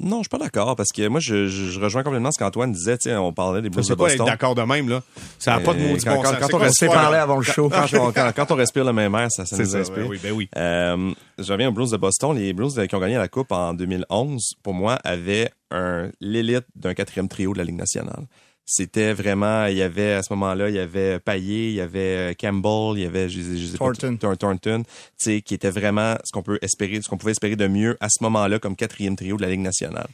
Non, 0.00 0.18
je 0.18 0.22
suis 0.22 0.28
pas 0.28 0.38
d'accord 0.38 0.76
parce 0.76 0.90
que 0.94 1.08
moi 1.08 1.18
je, 1.18 1.48
je, 1.48 1.80
rejoins 1.80 2.04
complètement 2.04 2.30
ce 2.30 2.38
qu'Antoine 2.38 2.72
disait. 2.72 2.98
On 3.16 3.32
parlait 3.32 3.62
des 3.62 3.68
Blues 3.68 3.86
de 3.86 3.94
Boston. 3.94 4.18
pas 4.18 4.24
d'accord 4.32 4.54
de 4.54 4.62
même 4.62 4.88
là. 4.88 5.02
Ça 5.38 5.52
n'a 5.52 5.60
pas 5.60 5.74
de 5.74 5.80
maudit 5.80 6.04
quand, 6.04 6.14
bon 6.14 6.22
quand, 6.22 6.54
on 6.54 6.58
respire 6.58 6.92
parler 6.92 7.18
avant 7.18 7.36
le 7.36 7.42
show. 7.42 7.68
Quand, 7.68 8.50
on, 8.50 8.54
respire 8.54 8.84
le 8.84 8.92
même 8.92 9.14
air, 9.14 9.28
ça, 9.30 9.44
ça 9.44 9.56
nous 9.56 9.76
inspire. 9.76 10.04
Ben 10.04 10.08
oui, 10.08 10.20
ben 10.22 10.32
oui. 10.32 10.48
Euh, 10.56 11.12
je 11.38 11.52
reviens 11.52 11.68
aux 11.68 11.72
Blues 11.72 11.90
de 11.90 11.96
Boston. 11.96 12.36
Les 12.36 12.52
Blues 12.52 12.80
qui 12.88 12.94
ont 12.94 13.00
gagné 13.00 13.16
la 13.16 13.28
coupe 13.28 13.50
en 13.50 13.74
2011, 13.74 14.54
pour 14.62 14.74
moi, 14.74 14.98
avaient 15.02 15.50
un 15.70 16.10
l'élite 16.20 16.66
d'un 16.76 16.94
quatrième 16.94 17.28
trio 17.28 17.52
de 17.52 17.58
la 17.58 17.64
Ligue 17.64 17.76
nationale 17.76 18.26
c'était 18.70 19.14
vraiment 19.14 19.64
il 19.64 19.78
y 19.78 19.82
avait 19.82 20.12
à 20.12 20.22
ce 20.22 20.30
moment-là 20.34 20.68
il 20.68 20.74
y 20.74 20.78
avait 20.78 21.18
Payet 21.20 21.70
il 21.70 21.74
y 21.74 21.80
avait 21.80 22.32
euh, 22.32 22.34
Campbell 22.38 22.98
il 22.98 23.02
y 23.02 23.06
avait 23.06 23.30
je, 23.30 23.40
je, 23.40 23.76
Thornton. 23.78 24.18
Thornton 24.36 24.82
tu 24.82 24.90
sais 25.16 25.40
qui 25.40 25.54
était 25.54 25.70
vraiment 25.70 26.16
ce 26.22 26.32
qu'on 26.32 26.42
peut 26.42 26.58
espérer 26.60 27.00
ce 27.00 27.08
qu'on 27.08 27.16
pouvait 27.16 27.32
espérer 27.32 27.56
de 27.56 27.66
mieux 27.66 27.96
à 28.00 28.10
ce 28.10 28.22
moment-là 28.24 28.58
comme 28.58 28.76
quatrième 28.76 29.16
trio 29.16 29.38
de 29.38 29.42
la 29.42 29.48
Ligue 29.48 29.60
nationale. 29.60 30.08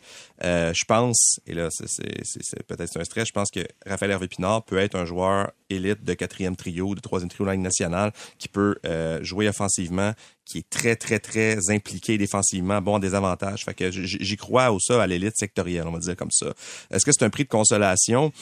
Euh, 0.45 0.73
je 0.73 0.85
pense 0.85 1.41
et 1.49 1.55
là 1.55 1.69
c'est 1.71 2.67
peut-être 2.67 2.97
un 2.97 3.05
stress 3.05 3.27
je 3.27 3.33
pense 3.33 3.51
que 3.51 3.67
Raphaël 3.85 4.13
Hervé 4.13 4.29
Pinard 4.29 4.65
peut 4.65 4.79
être 4.79 4.95
un 4.95 5.05
joueur 5.05 5.51
élite 5.75 6.05
de 6.05 6.15
quatrième 6.15 6.57
trio 6.57 6.95
de 6.95 7.01
troisième 7.01 7.29
trio 7.29 7.45
de 7.45 7.51
la 7.51 7.57
nationale 7.57 8.13
qui 8.39 8.49
peut 8.49 8.77
euh, 8.87 9.23
jouer 9.23 9.49
offensivement 9.49 10.13
qui 10.45 10.59
est 10.59 10.69
très, 10.69 10.97
très, 10.97 11.19
très 11.19 11.71
impliqué 11.71 12.19
défensivement, 12.19 12.81
bon 12.83 12.99
des 12.99 13.15
avantages. 13.15 13.65
Fait 13.65 13.75
que 13.75 13.91
j'y 13.91 14.37
crois 14.37 14.73
au 14.73 14.79
ça 14.79 15.03
à 15.03 15.07
l'élite 15.07 15.37
sectorielle, 15.37 15.87
on 15.87 15.93
va 15.93 15.99
dire 15.99 16.17
comme 16.17 16.31
ça. 16.31 16.53
Est-ce 16.91 17.05
que 17.05 17.13
c'est 17.13 17.25
un 17.25 17.31
prix 17.31 17.45
de 17.45 17.49
consolation? 17.49 18.33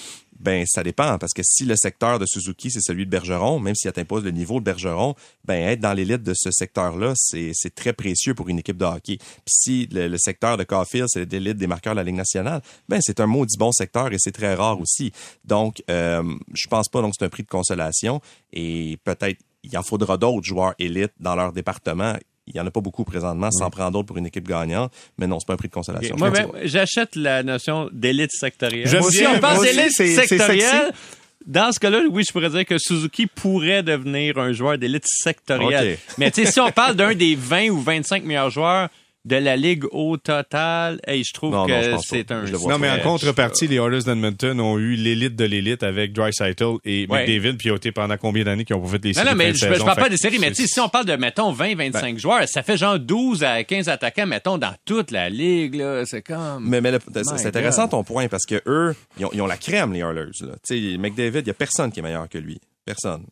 Ben, 0.42 0.64
ça 0.66 0.82
dépend, 0.82 1.18
parce 1.18 1.32
que 1.32 1.42
si 1.44 1.64
le 1.64 1.76
secteur 1.76 2.18
de 2.18 2.26
Suzuki, 2.26 2.70
c'est 2.70 2.80
celui 2.80 3.06
de 3.06 3.10
Bergeron, 3.10 3.60
même 3.60 3.76
s'il 3.76 3.88
atteint 3.88 4.04
pas 4.04 4.18
le 4.18 4.32
niveau 4.32 4.58
de 4.58 4.64
Bergeron, 4.64 5.14
ben, 5.44 5.68
être 5.68 5.78
dans 5.78 5.92
l'élite 5.92 6.24
de 6.24 6.34
ce 6.34 6.50
secteur-là, 6.50 7.12
c'est 7.14 7.74
très 7.74 7.92
précieux 7.92 8.34
pour 8.34 8.48
une 8.48 8.58
équipe 8.58 8.76
de 8.76 8.84
hockey. 8.84 9.18
Puis 9.18 9.46
si 9.46 9.88
le, 9.92 10.16
secteur 10.18 10.56
de 10.56 10.64
Caulfield, 10.64 11.06
c'est 11.08 11.32
l'élite 11.32 11.58
des 11.58 11.68
marqueurs 11.68 11.94
de 11.94 11.98
la 11.98 12.04
Ligue 12.04 12.16
nationale, 12.16 12.60
ben, 12.88 13.00
c'est 13.00 13.20
un 13.20 13.26
maudit 13.26 13.56
bon 13.56 13.70
secteur 13.70 14.12
et 14.12 14.16
c'est 14.18 14.32
très 14.32 14.54
rare 14.54 14.80
aussi. 14.80 15.12
Donc, 15.44 15.82
euh, 15.88 16.22
je 16.52 16.66
pense 16.68 16.88
pas 16.88 17.00
donc 17.02 17.14
c'est 17.16 17.24
un 17.24 17.28
prix 17.28 17.44
de 17.44 17.48
consolation 17.48 18.20
et 18.52 18.98
peut-être 19.04 19.38
il 19.62 19.78
en 19.78 19.82
faudra 19.82 20.16
d'autres 20.16 20.44
joueurs 20.44 20.74
élites 20.78 21.12
dans 21.20 21.36
leur 21.36 21.52
département. 21.52 22.16
Il 22.54 22.58
y 22.58 22.60
en 22.60 22.66
a 22.66 22.70
pas 22.70 22.80
beaucoup 22.80 23.04
présentement, 23.04 23.50
sans 23.50 23.70
prendre 23.70 23.92
d'autres 23.92 24.06
pour 24.06 24.18
une 24.18 24.26
équipe 24.26 24.46
gagnante, 24.46 24.92
mais 25.18 25.26
non, 25.26 25.40
c'est 25.40 25.46
pas 25.46 25.54
un 25.54 25.56
prix 25.56 25.68
de 25.68 25.74
consolation. 25.74 26.16
Moi, 26.18 26.30
j'achète 26.64 27.16
la 27.16 27.42
notion 27.42 27.88
d'élite 27.92 28.32
sectorielle. 28.32 28.86
Je 28.86 28.98
si 29.10 29.26
on 29.26 29.38
pense 29.38 29.60
d'élite 29.60 29.92
sectorielle, 29.92 30.92
dans 31.46 31.72
ce 31.72 31.80
cas-là, 31.80 32.02
oui, 32.10 32.24
je 32.26 32.32
pourrais 32.32 32.50
dire 32.50 32.64
que 32.64 32.78
Suzuki 32.78 33.26
pourrait 33.26 33.82
devenir 33.82 34.38
un 34.38 34.52
joueur 34.52 34.78
d'élite 34.78 35.06
sectorielle. 35.06 35.98
Mais 36.18 36.30
tu 36.30 36.44
sais, 36.44 36.52
si 36.52 36.60
on 36.60 36.70
parle 36.70 36.94
d'un 36.94 37.14
des 37.14 37.34
20 37.34 37.70
ou 37.70 37.80
25 37.80 38.24
meilleurs 38.24 38.50
joueurs 38.50 38.88
de 39.24 39.36
la 39.36 39.56
Ligue 39.56 39.84
au 39.92 40.16
total, 40.16 41.00
hey, 41.06 41.22
je 41.22 41.32
trouve 41.32 41.66
que 41.66 41.96
c'est 42.04 42.32
un... 42.32 42.44
Non, 42.44 42.78
mais 42.78 42.90
en 42.90 42.98
contrepartie, 42.98 43.68
les 43.68 43.76
Oilers 43.76 44.02
d'Edmonton 44.02 44.58
ont 44.60 44.78
eu 44.78 44.94
l'élite 44.94 45.36
de 45.36 45.44
l'élite 45.44 45.82
avec 45.82 46.12
Dreisaitl 46.12 46.76
et 46.84 47.06
McDavid, 47.06 47.56
puis 47.56 47.68
ils 47.68 47.72
ont 47.72 47.76
été 47.76 47.92
pendant 47.92 48.16
combien 48.16 48.44
d'années 48.44 48.64
qu'ils 48.64 48.76
ont 48.76 48.84
fait 48.84 48.98
des 48.98 49.14
séries? 49.14 49.26
Non, 49.26 49.32
non, 49.32 49.38
mais 49.38 49.54
je, 49.54 49.72
je, 49.72 49.84
parle 49.84 49.98
pas 49.98 50.08
des 50.08 50.16
séries, 50.16 50.38
mais 50.40 50.52
si 50.54 50.80
on 50.80 50.88
parle 50.88 51.06
de, 51.06 51.14
mettons, 51.14 51.52
20, 51.52 51.76
25 51.76 52.00
ben. 52.00 52.18
joueurs, 52.18 52.48
ça 52.48 52.62
fait 52.62 52.76
genre 52.76 52.98
12 52.98 53.44
à 53.44 53.62
15 53.62 53.88
attaquants, 53.88 54.26
mettons, 54.26 54.58
dans 54.58 54.74
toute 54.84 55.10
la 55.10 55.30
Ligue, 55.30 55.76
là. 55.76 56.04
C'est 56.04 56.22
comme... 56.22 56.68
Mais, 56.68 56.80
mais 56.80 56.92
c'est 57.12 57.46
intéressant 57.46 57.88
ton 57.88 58.02
point, 58.02 58.28
parce 58.28 58.44
que 58.44 58.60
eux, 58.66 58.94
ils 59.18 59.26
ont, 59.26 59.30
ils 59.32 59.40
ont 59.40 59.46
la 59.46 59.56
crème, 59.56 59.92
les 59.92 60.00
Oilers, 60.00 60.32
là. 60.40 60.54
Tu 60.66 60.92
sais, 60.92 60.98
McDavid, 60.98 61.40
il 61.40 61.46
y 61.46 61.50
a 61.50 61.54
personne 61.54 61.92
qui 61.92 62.00
est 62.00 62.02
meilleur 62.02 62.28
que 62.28 62.38
lui. 62.38 62.60
Personne. 62.84 63.24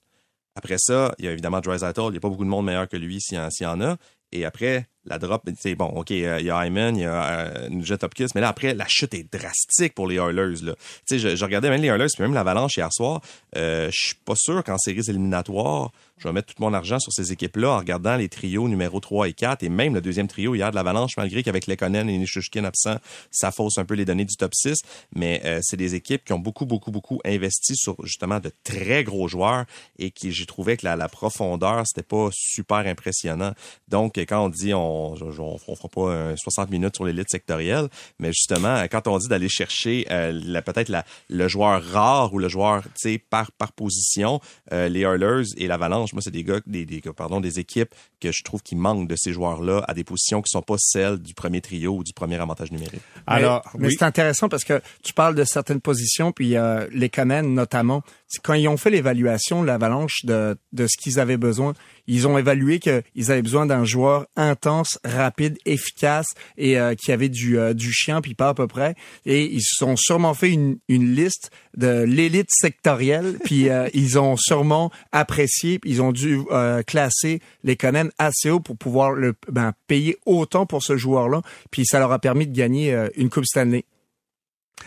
Après 0.55 0.77
ça, 0.79 1.15
il 1.19 1.25
y 1.25 1.29
a 1.29 1.33
évidemment 1.33 1.61
Dreisaitl, 1.61 2.01
il 2.07 2.11
n'y 2.13 2.17
a 2.17 2.21
pas 2.21 2.29
beaucoup 2.29 2.45
de 2.45 2.51
monde 2.51 2.67
meilleur 2.67 2.89
que 2.89 2.97
lui 2.97 3.21
s'il 3.21 3.39
y, 3.39 3.67
en 3.67 3.81
a. 3.81 3.97
Et 4.33 4.45
après, 4.45 4.87
la 5.07 5.19
drop, 5.19 5.49
c'est 5.59 5.75
bon, 5.75 5.87
OK, 5.87 6.11
euh, 6.11 6.37
il 6.41 6.47
y 6.47 6.51
a 6.51 6.67
Hyman, 6.67 6.97
il 6.97 7.03
y 7.03 7.07
a 7.07 7.41
euh, 7.41 7.69
Nugent 7.71 7.99
Hopkins, 8.03 8.27
mais 8.35 8.41
là, 8.43 8.49
après, 8.49 8.75
la 8.75 8.87
chute 8.87 9.15
est 9.15 9.33
drastique 9.33 9.95
pour 9.95 10.07
les 10.07 10.17
Oilers. 10.17 10.63
Là. 10.63 10.75
Je, 11.11 11.37
je, 11.37 11.45
regardais 11.45 11.71
même 11.71 11.81
les 11.81 11.89
Oilers, 11.89 12.09
puis 12.13 12.23
même 12.23 12.35
l'Avalanche 12.35 12.77
hier 12.77 12.93
soir. 12.93 13.21
Euh, 13.57 13.91
je 13.91 14.09
suis 14.09 14.17
pas 14.25 14.35
sûr 14.37 14.63
qu'en 14.63 14.77
séries 14.77 15.09
éliminatoires, 15.09 15.91
je 16.21 16.29
vais 16.29 16.33
mettre 16.33 16.55
tout 16.55 16.63
mon 16.63 16.75
argent 16.75 16.99
sur 16.99 17.13
ces 17.13 17.33
équipes-là 17.33 17.71
en 17.71 17.79
regardant 17.79 18.17
les 18.17 18.29
trios 18.29 18.69
numéro 18.69 19.01
3 19.01 19.29
et 19.29 19.33
4 19.33 19.63
et 19.63 19.69
même 19.69 19.95
le 19.95 20.01
deuxième 20.01 20.29
trio 20.29 20.55
hier 20.55 20.71
de 20.71 20.77
l'Avalanche, 20.77 21.17
malgré 21.17 21.43
qu'avec 21.43 21.67
Lekonen 21.67 22.09
et 22.09 22.19
Nishushkin 22.19 22.65
absents, 22.65 22.99
ça 23.31 23.51
fausse 23.51 23.79
un 23.79 23.85
peu 23.85 23.95
les 23.95 24.05
données 24.05 24.27
du 24.27 24.37
top 24.37 24.55
6. 24.55 24.79
Mais 25.15 25.41
euh, 25.45 25.61
c'est 25.63 25.77
des 25.77 25.95
équipes 25.95 26.25
qui 26.25 26.33
ont 26.33 26.39
beaucoup, 26.39 26.67
beaucoup, 26.67 26.91
beaucoup 26.91 27.21
investi 27.25 27.75
sur 27.75 27.97
justement 28.05 28.39
de 28.39 28.53
très 28.65 29.03
gros 29.03 29.29
joueurs 29.29 29.65
et 29.99 30.11
qui, 30.11 30.31
j'ai 30.33 30.47
trouvé 30.47 30.77
que 30.77 30.85
la, 30.85 30.97
la 30.97 31.09
profondeur, 31.09 31.85
c'était 31.87 32.07
pas 32.07 32.29
super 32.33 32.79
impressionnant. 32.79 33.53
Donc, 33.89 34.19
quand 34.19 34.45
on 34.45 34.49
dit 34.49 34.75
on, 34.75 35.15
on, 35.15 35.59
fera 35.59 35.89
pas 35.89 36.37
60 36.37 36.71
minutes 36.71 36.97
sur 36.97 37.05
l'élite 37.05 37.31
sectorielle, 37.31 37.89
mais 38.19 38.29
justement, 38.29 38.83
quand 38.91 39.09
on 39.09 39.19
dit 39.19 39.29
d'aller 39.29 39.49
chercher 39.49 40.07
euh, 40.11 40.61
peut-être 40.61 40.93
le 41.29 41.49
joueur 41.49 41.83
rare 41.83 42.33
ou 42.35 42.39
le 42.39 42.49
joueur, 42.49 42.83
tu 42.83 42.91
sais, 42.97 43.19
par, 43.19 43.53
par 43.53 43.73
position, 43.73 44.41
euh, 44.73 44.89
les 44.89 45.01
Hurlers 45.01 45.47
et 45.57 45.67
l'Avalanche, 45.67 46.10
moi, 46.15 46.23
c'est 46.23 46.31
des 46.31 46.45
gars, 46.45 46.61
des, 46.67 46.85
des, 46.87 47.01
pardon, 47.01 47.41
des 47.41 47.59
équipes 47.59 47.95
que 48.21 48.33
je 48.33 48.43
trouve 48.43 48.63
qui 48.63 48.77
manquent 48.77 49.09
de 49.09 49.17
ces 49.17 49.33
joueurs-là 49.33 49.85
à 49.89 49.95
des 49.95 50.05
positions 50.05 50.43
qui 50.43 50.51
sont 50.51 50.63
pas 50.63 50.77
celles 50.79 51.19
du 51.19 51.35
premier 51.35 51.61
trio 51.61 51.97
ou 51.97 52.05
du 52.05 52.13
premier 52.13 52.37
avantage 52.37 52.71
numérique. 52.73 53.01
Alors, 53.27 53.63
mais, 53.79 53.91
c'est 53.91 54.05
intéressant 54.05 54.49
parce 54.49 54.65
que 54.65 54.81
tu 55.03 55.13
parles 55.13 55.35
de 55.35 55.45
certaines 55.45 55.81
positions, 55.81 56.33
puis 56.33 56.57
euh, 56.57 56.87
les 56.93 57.09
Canadiens 57.09 57.43
notamment, 57.43 58.03
quand 58.43 58.55
ils 58.55 58.69
ont 58.69 58.77
fait 58.77 58.91
l'évaluation, 58.91 59.63
l'Avalanche 59.63 60.25
de, 60.25 60.57
de 60.73 60.87
ce 60.87 60.97
qu'ils 61.01 61.19
avaient 61.19 61.37
besoin, 61.37 61.75
ils 62.07 62.27
ont 62.27 62.39
évalué 62.39 62.79
qu'ils 62.79 63.31
avaient 63.31 63.43
besoin 63.43 63.67
d'un 63.67 63.85
joueur 63.85 64.27
intense, 64.37 64.99
rapide, 65.05 65.59
efficace 65.67 66.27
et 66.57 66.79
euh, 66.79 66.95
qui 66.95 67.13
avait 67.13 67.29
du, 67.29 67.59
euh, 67.59 67.75
du 67.75 67.93
chien, 67.93 68.21
puis 68.21 68.35
pas 68.35 68.49
à 68.49 68.55
peu 68.55 68.67
près. 68.67 68.95
Et 69.27 69.45
ils 69.45 69.63
se 69.63 69.77
sont 69.77 69.97
sûrement 69.97 70.35
fait 70.35 70.51
une, 70.51 70.79
une 70.89 71.15
liste 71.15 71.51
de 71.77 72.03
l'élite 72.03 72.51
sectorielle, 72.51 73.39
puis 73.45 73.69
euh, 73.69 73.89
ils 73.95 74.19
ont 74.19 74.37
sûrement 74.37 74.91
apprécié, 75.13 75.81
ils 75.85 76.03
ont 76.03 76.13
dû 76.13 76.41
classer 76.87 77.41
les 77.65 77.77
Conan 77.77 78.09
assez 78.19 78.51
haut 78.51 78.61
pour 78.61 78.77
pouvoir 78.77 79.13
le 79.13 79.35
ben, 79.51 79.73
payer 79.87 80.17
autant 80.27 80.67
pour 80.67 80.83
ce 80.83 80.97
joueur-là, 80.97 81.43
puis 81.71 81.85
ça 81.85 81.99
leur 81.99 82.13
a 82.13 82.19
permis 82.19 82.47
de 82.47 82.57
gagner 82.57 82.97
une 83.17 83.31
Coupe 83.31 83.45
Stanley. 83.45 83.85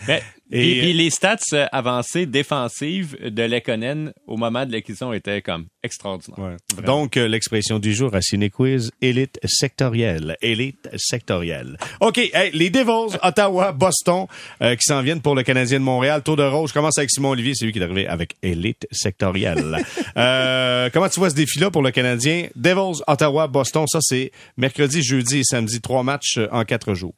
Ben, 0.07 0.21
et, 0.51 0.81
puis 0.81 0.93
les 0.93 1.09
stats 1.09 1.37
euh, 1.53 1.65
avancées 1.71 2.27
défensives 2.27 3.17
de 3.19 3.43
Lekonen 3.43 4.13
au 4.27 4.37
moment 4.37 4.65
de 4.65 4.71
l'acquisition 4.71 5.11
étaient 5.11 5.41
comme 5.41 5.65
extraordinaires. 5.81 6.57
Donc, 6.85 7.17
euh, 7.17 7.27
l'expression 7.27 7.79
du 7.79 7.93
jour 7.93 8.13
à 8.13 8.21
Ciné 8.21 8.51
Quiz, 8.51 8.91
élite 9.01 9.39
sectorielle. 9.45 10.37
Élite 10.41 10.89
sectorielle. 10.95 11.77
OK, 12.01 12.17
les 12.53 12.69
Devils, 12.69 13.17
Ottawa, 13.23 13.71
Boston, 13.71 14.27
euh, 14.61 14.75
qui 14.75 14.83
s'en 14.83 15.01
viennent 15.01 15.21
pour 15.21 15.33
le 15.33 15.41
Canadien 15.41 15.79
de 15.79 15.83
Montréal. 15.83 16.21
Tour 16.21 16.35
de 16.35 16.43
rose, 16.43 16.69
je 16.69 16.73
commence 16.75 16.99
avec 16.99 17.09
Simon 17.09 17.31
Olivier, 17.31 17.53
c'est 17.55 17.65
lui 17.65 17.73
qui 17.73 17.79
est 17.79 17.83
arrivé 17.83 18.07
avec 18.07 18.35
élite 18.43 18.85
sectorielle. 18.91 19.77
comment 20.93 21.09
tu 21.09 21.19
vois 21.19 21.31
ce 21.31 21.35
défi-là 21.35 21.71
pour 21.71 21.81
le 21.81 21.89
Canadien? 21.89 22.47
Devils, 22.55 23.01
Ottawa, 23.07 23.47
Boston, 23.47 23.85
ça 23.87 23.99
c'est 24.01 24.31
mercredi, 24.57 25.01
jeudi 25.01 25.39
et 25.39 25.43
samedi, 25.43 25.81
trois 25.81 26.03
matchs 26.03 26.39
en 26.51 26.63
quatre 26.63 26.93
jours. 26.93 27.15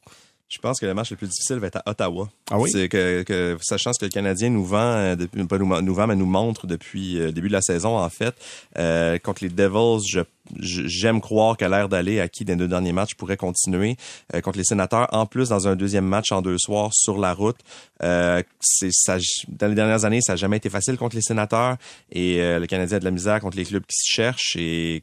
Je 0.48 0.58
pense 0.58 0.78
que 0.78 0.86
le 0.86 0.94
match 0.94 1.10
le 1.10 1.16
plus 1.16 1.28
difficile 1.28 1.56
va 1.56 1.66
être 1.66 1.82
à 1.84 1.90
Ottawa. 1.90 2.28
Ah 2.50 2.58
oui? 2.58 2.70
C'est 2.70 2.88
que, 2.88 3.22
que, 3.22 3.56
sachant 3.60 3.92
ce 3.92 3.98
que 3.98 4.04
le 4.04 4.10
Canadien 4.10 4.50
nous 4.50 4.64
vend, 4.64 4.78
euh, 4.78 5.16
depuis, 5.16 5.44
pas 5.44 5.58
nous, 5.58 5.80
nous 5.82 5.94
vend, 5.94 6.06
mais 6.06 6.16
nous 6.16 6.26
montre 6.26 6.66
depuis 6.66 7.18
euh, 7.18 7.26
le 7.26 7.32
début 7.32 7.48
de 7.48 7.52
la 7.52 7.62
saison, 7.62 7.98
en 7.98 8.08
fait, 8.08 8.34
euh, 8.78 9.18
contre 9.18 9.42
les 9.42 9.50
Devils, 9.50 10.06
je 10.08 10.20
j'aime 10.58 11.20
croire 11.20 11.56
qu'à 11.56 11.68
l'air 11.68 11.88
d'aller 11.88 12.20
à 12.20 12.28
qui 12.28 12.44
des 12.44 12.56
deux 12.56 12.68
derniers 12.68 12.92
matchs 12.92 13.14
pourrait 13.14 13.36
continuer 13.36 13.96
euh, 14.34 14.40
contre 14.40 14.58
les 14.58 14.64
sénateurs 14.64 15.08
en 15.12 15.26
plus 15.26 15.48
dans 15.48 15.68
un 15.68 15.76
deuxième 15.76 16.06
match 16.06 16.32
en 16.32 16.42
deux 16.42 16.58
soirs 16.58 16.90
sur 16.92 17.18
la 17.18 17.32
route 17.32 17.58
euh, 18.02 18.42
c'est 18.60 18.92
ça 18.92 19.18
dans 19.48 19.68
les 19.68 19.74
dernières 19.74 20.04
années 20.04 20.20
ça 20.20 20.32
n'a 20.32 20.36
jamais 20.36 20.56
été 20.58 20.70
facile 20.70 20.96
contre 20.96 21.16
les 21.16 21.22
sénateurs 21.22 21.76
et 22.12 22.40
euh, 22.40 22.58
le 22.58 22.66
Canadien 22.66 22.96
a 22.96 23.00
de 23.00 23.04
la 23.04 23.10
misère 23.10 23.40
contre 23.40 23.56
les 23.56 23.64
clubs 23.64 23.84
qui 23.84 23.96
se 23.96 24.12
cherchent 24.12 24.56
et 24.56 25.02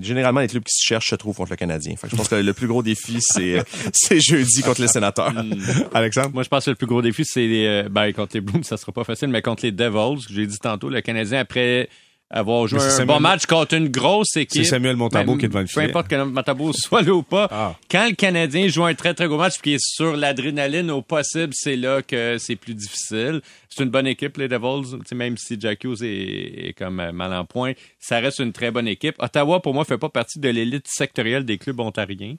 généralement 0.00 0.40
les 0.40 0.48
clubs 0.48 0.62
qui 0.62 0.74
se 0.74 0.86
cherchent 0.86 1.10
se 1.10 1.14
trouvent 1.14 1.36
contre 1.36 1.50
le 1.50 1.56
Canadien. 1.56 1.96
Fait 1.96 2.06
que 2.06 2.10
je 2.10 2.16
pense 2.16 2.28
que 2.28 2.34
le 2.34 2.52
plus 2.52 2.66
gros 2.66 2.82
défi 2.82 3.18
c'est 3.20 3.62
c'est 3.92 4.20
jeudi 4.20 4.62
contre 4.62 4.80
les 4.80 4.88
sénateurs. 4.88 5.32
Alexandre? 5.94 6.30
Moi 6.34 6.42
je 6.42 6.48
pense 6.48 6.64
que 6.64 6.70
le 6.70 6.76
plus 6.76 6.86
gros 6.86 7.02
défi 7.02 7.24
c'est 7.24 7.48
euh, 7.66 7.88
ben 7.90 8.12
contre 8.12 8.34
les 8.34 8.40
Blues, 8.40 8.64
ça 8.64 8.76
sera 8.76 8.92
pas 8.92 9.04
facile 9.04 9.28
mais 9.28 9.42
contre 9.42 9.64
les 9.64 9.72
Devils, 9.72 10.26
j'ai 10.30 10.46
dit 10.46 10.58
tantôt 10.58 10.88
le 10.88 11.00
Canadien 11.00 11.40
après 11.40 11.88
avoir 12.30 12.66
joué 12.66 12.78
un 12.78 12.90
Samuel- 12.90 13.06
bon 13.06 13.20
match 13.20 13.46
contre 13.46 13.74
une 13.74 13.88
grosse 13.88 14.36
équipe. 14.36 14.62
C'est 14.62 14.68
Samuel 14.70 14.96
Montembeau 14.96 15.32
Ben, 15.32 15.38
qui 15.38 15.44
est 15.46 15.48
devant 15.48 15.60
le 15.60 15.64
Peu 15.66 15.70
filet. 15.80 15.86
importe 15.86 16.08
que 16.08 16.22
Montembeau 16.22 16.72
soit 16.74 17.02
là 17.02 17.12
ou 17.14 17.22
pas. 17.22 17.48
Ah. 17.50 17.74
Quand 17.90 18.06
le 18.08 18.14
Canadien 18.14 18.68
joue 18.68 18.84
un 18.84 18.94
très 18.94 19.14
très 19.14 19.26
gros 19.28 19.38
match 19.38 19.54
puis 19.54 19.62
qu'il 19.62 19.72
est 19.74 19.80
sur 19.80 20.16
l'adrénaline 20.16 20.90
au 20.90 21.00
possible, 21.02 21.52
c'est 21.54 21.76
là 21.76 22.02
que 22.02 22.36
c'est 22.38 22.56
plus 22.56 22.74
difficile. 22.74 23.40
C'est 23.70 23.82
une 23.84 23.90
bonne 23.90 24.06
équipe 24.06 24.36
les 24.36 24.48
Devils, 24.48 24.90
Tu 24.90 24.98
sais, 25.06 25.14
même 25.14 25.36
si 25.36 25.56
Jack 25.60 25.84
Hughes 25.84 26.02
est, 26.02 26.68
est 26.68 26.72
comme 26.76 27.00
euh, 27.00 27.12
mal 27.12 27.32
en 27.32 27.44
point, 27.44 27.72
ça 28.00 28.18
reste 28.18 28.38
une 28.40 28.52
très 28.52 28.70
bonne 28.70 28.88
équipe. 28.88 29.14
Ottawa 29.18 29.60
pour 29.60 29.72
moi 29.74 29.84
fait 29.84 29.98
pas 29.98 30.08
partie 30.08 30.38
de 30.38 30.48
l'élite 30.48 30.86
sectorielle 30.88 31.44
des 31.44 31.58
clubs 31.58 31.78
ontariens. 31.80 32.34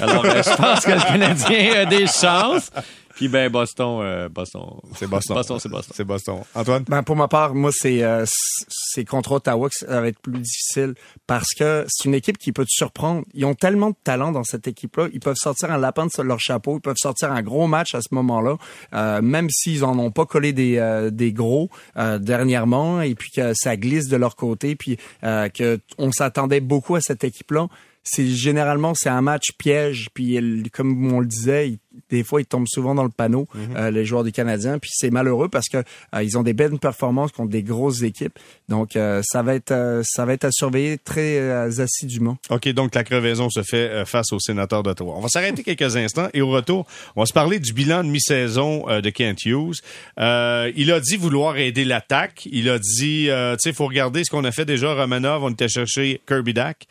Alors 0.00 0.24
euh, 0.24 0.42
je 0.42 0.56
pense 0.56 0.84
que 0.84 0.90
le 0.92 1.00
Canadien 1.00 1.80
a 1.80 1.84
des 1.86 2.06
chances. 2.06 2.70
Puis 3.14 3.28
ben 3.28 3.50
Boston, 3.50 4.00
euh, 4.02 4.28
Boston, 4.28 4.62
C'est 4.96 5.06
Boston. 5.06 5.36
Boston, 5.36 5.58
c'est 5.60 5.68
Boston. 5.68 5.94
C'est 5.96 6.04
Boston. 6.04 6.36
Antoine? 6.54 6.84
Ben 6.88 7.02
pour 7.02 7.16
ma 7.16 7.28
part, 7.28 7.54
moi 7.54 7.70
c'est 7.72 8.02
euh, 8.02 8.24
c'est 8.68 9.04
contre 9.04 9.32
Ottawa 9.32 9.68
que 9.68 9.74
ça 9.86 10.00
va 10.00 10.08
être 10.08 10.20
plus 10.20 10.38
difficile 10.38 10.94
parce 11.26 11.48
que 11.58 11.84
c'est 11.88 12.08
une 12.08 12.14
équipe 12.14 12.38
qui 12.38 12.52
peut 12.52 12.64
te 12.64 12.70
surprendre. 12.70 13.24
Ils 13.34 13.44
ont 13.44 13.54
tellement 13.54 13.90
de 13.90 13.96
talent 14.04 14.32
dans 14.32 14.44
cette 14.44 14.66
équipe-là, 14.68 15.08
ils 15.12 15.20
peuvent 15.20 15.36
sortir 15.36 15.70
un 15.70 15.78
lapin 15.78 16.06
de 16.06 16.22
leur 16.22 16.40
chapeau, 16.40 16.76
ils 16.78 16.80
peuvent 16.82 16.96
sortir 16.98 17.32
un 17.32 17.42
gros 17.42 17.66
match 17.66 17.94
à 17.94 18.00
ce 18.00 18.14
moment-là, 18.14 18.56
euh, 18.94 19.22
même 19.22 19.48
s'ils 19.50 19.84
en 19.84 19.98
ont 19.98 20.10
pas 20.10 20.26
collé 20.26 20.52
des 20.52 20.78
euh, 20.78 21.10
des 21.10 21.32
gros 21.32 21.68
euh, 21.96 22.18
dernièrement 22.18 23.00
et 23.02 23.14
puis 23.14 23.30
que 23.30 23.52
ça 23.54 23.76
glisse 23.76 24.08
de 24.08 24.16
leur 24.16 24.36
côté, 24.36 24.74
puis 24.76 24.96
euh, 25.24 25.48
que 25.48 25.78
on 25.98 26.10
s'attendait 26.12 26.60
beaucoup 26.60 26.94
à 26.96 27.00
cette 27.00 27.24
équipe-là. 27.24 27.68
C'est 28.04 28.26
généralement 28.26 28.94
c'est 28.96 29.10
un 29.10 29.20
match 29.20 29.52
piège, 29.58 30.08
puis 30.12 30.34
elle- 30.34 30.64
comme 30.72 31.12
on 31.12 31.20
le 31.20 31.26
disait, 31.26 31.68
ils- 31.70 31.78
des 32.10 32.24
fois 32.24 32.40
ils 32.40 32.46
tombent 32.46 32.68
souvent 32.68 32.94
dans 32.94 33.04
le 33.04 33.10
panneau 33.10 33.46
euh, 33.76 33.90
les 33.90 34.04
joueurs 34.04 34.24
du 34.24 34.32
Canadien, 34.32 34.78
puis 34.78 34.90
c'est 34.92 35.10
malheureux 35.10 35.48
parce 35.48 35.68
que 35.68 35.78
euh, 36.14 36.22
ils 36.22 36.36
ont 36.38 36.42
des 36.42 36.52
belles 36.52 36.78
performances 36.78 37.32
contre 37.32 37.50
des 37.50 37.62
grosses 37.62 38.02
équipes. 38.02 38.38
Donc 38.68 38.96
euh, 38.96 39.20
ça 39.24 39.42
va 39.42 39.54
être 39.54 40.02
ça 40.04 40.24
va 40.24 40.32
être 40.32 40.44
à 40.44 40.52
surveiller 40.52 40.98
très 40.98 41.38
assidûment. 41.80 42.36
OK, 42.50 42.68
donc 42.70 42.94
la 42.94 43.04
crevaison 43.04 43.48
se 43.50 43.62
fait 43.62 44.04
face 44.06 44.32
aux 44.32 44.40
sénateurs 44.40 44.82
d'Ottawa. 44.82 45.14
On 45.16 45.20
va 45.20 45.28
s'arrêter 45.28 45.62
quelques 45.62 45.96
instants 45.96 46.28
et 46.34 46.42
au 46.42 46.50
retour, 46.50 46.86
on 47.16 47.22
va 47.22 47.26
se 47.26 47.32
parler 47.32 47.58
du 47.58 47.72
bilan 47.72 48.04
de 48.04 48.08
mi-saison 48.08 48.86
de 49.00 49.10
Kent 49.10 49.44
Hughes. 49.44 49.80
Euh, 50.18 50.70
il 50.76 50.92
a 50.92 51.00
dit 51.00 51.16
vouloir 51.16 51.56
aider 51.56 51.84
l'attaque. 51.84 52.46
Il 52.50 52.68
a 52.68 52.78
dit, 52.78 53.30
euh, 53.30 53.54
tu 53.54 53.60
sais, 53.60 53.70
il 53.70 53.74
faut 53.74 53.86
regarder 53.86 54.24
ce 54.24 54.30
qu'on 54.30 54.44
a 54.44 54.52
fait 54.52 54.64
déjà. 54.64 54.94
Romanov, 54.94 55.44
on 55.44 55.50
était 55.50 55.68
chercher 55.68 56.20
Kirby 56.26 56.54
Dak. 56.54 56.86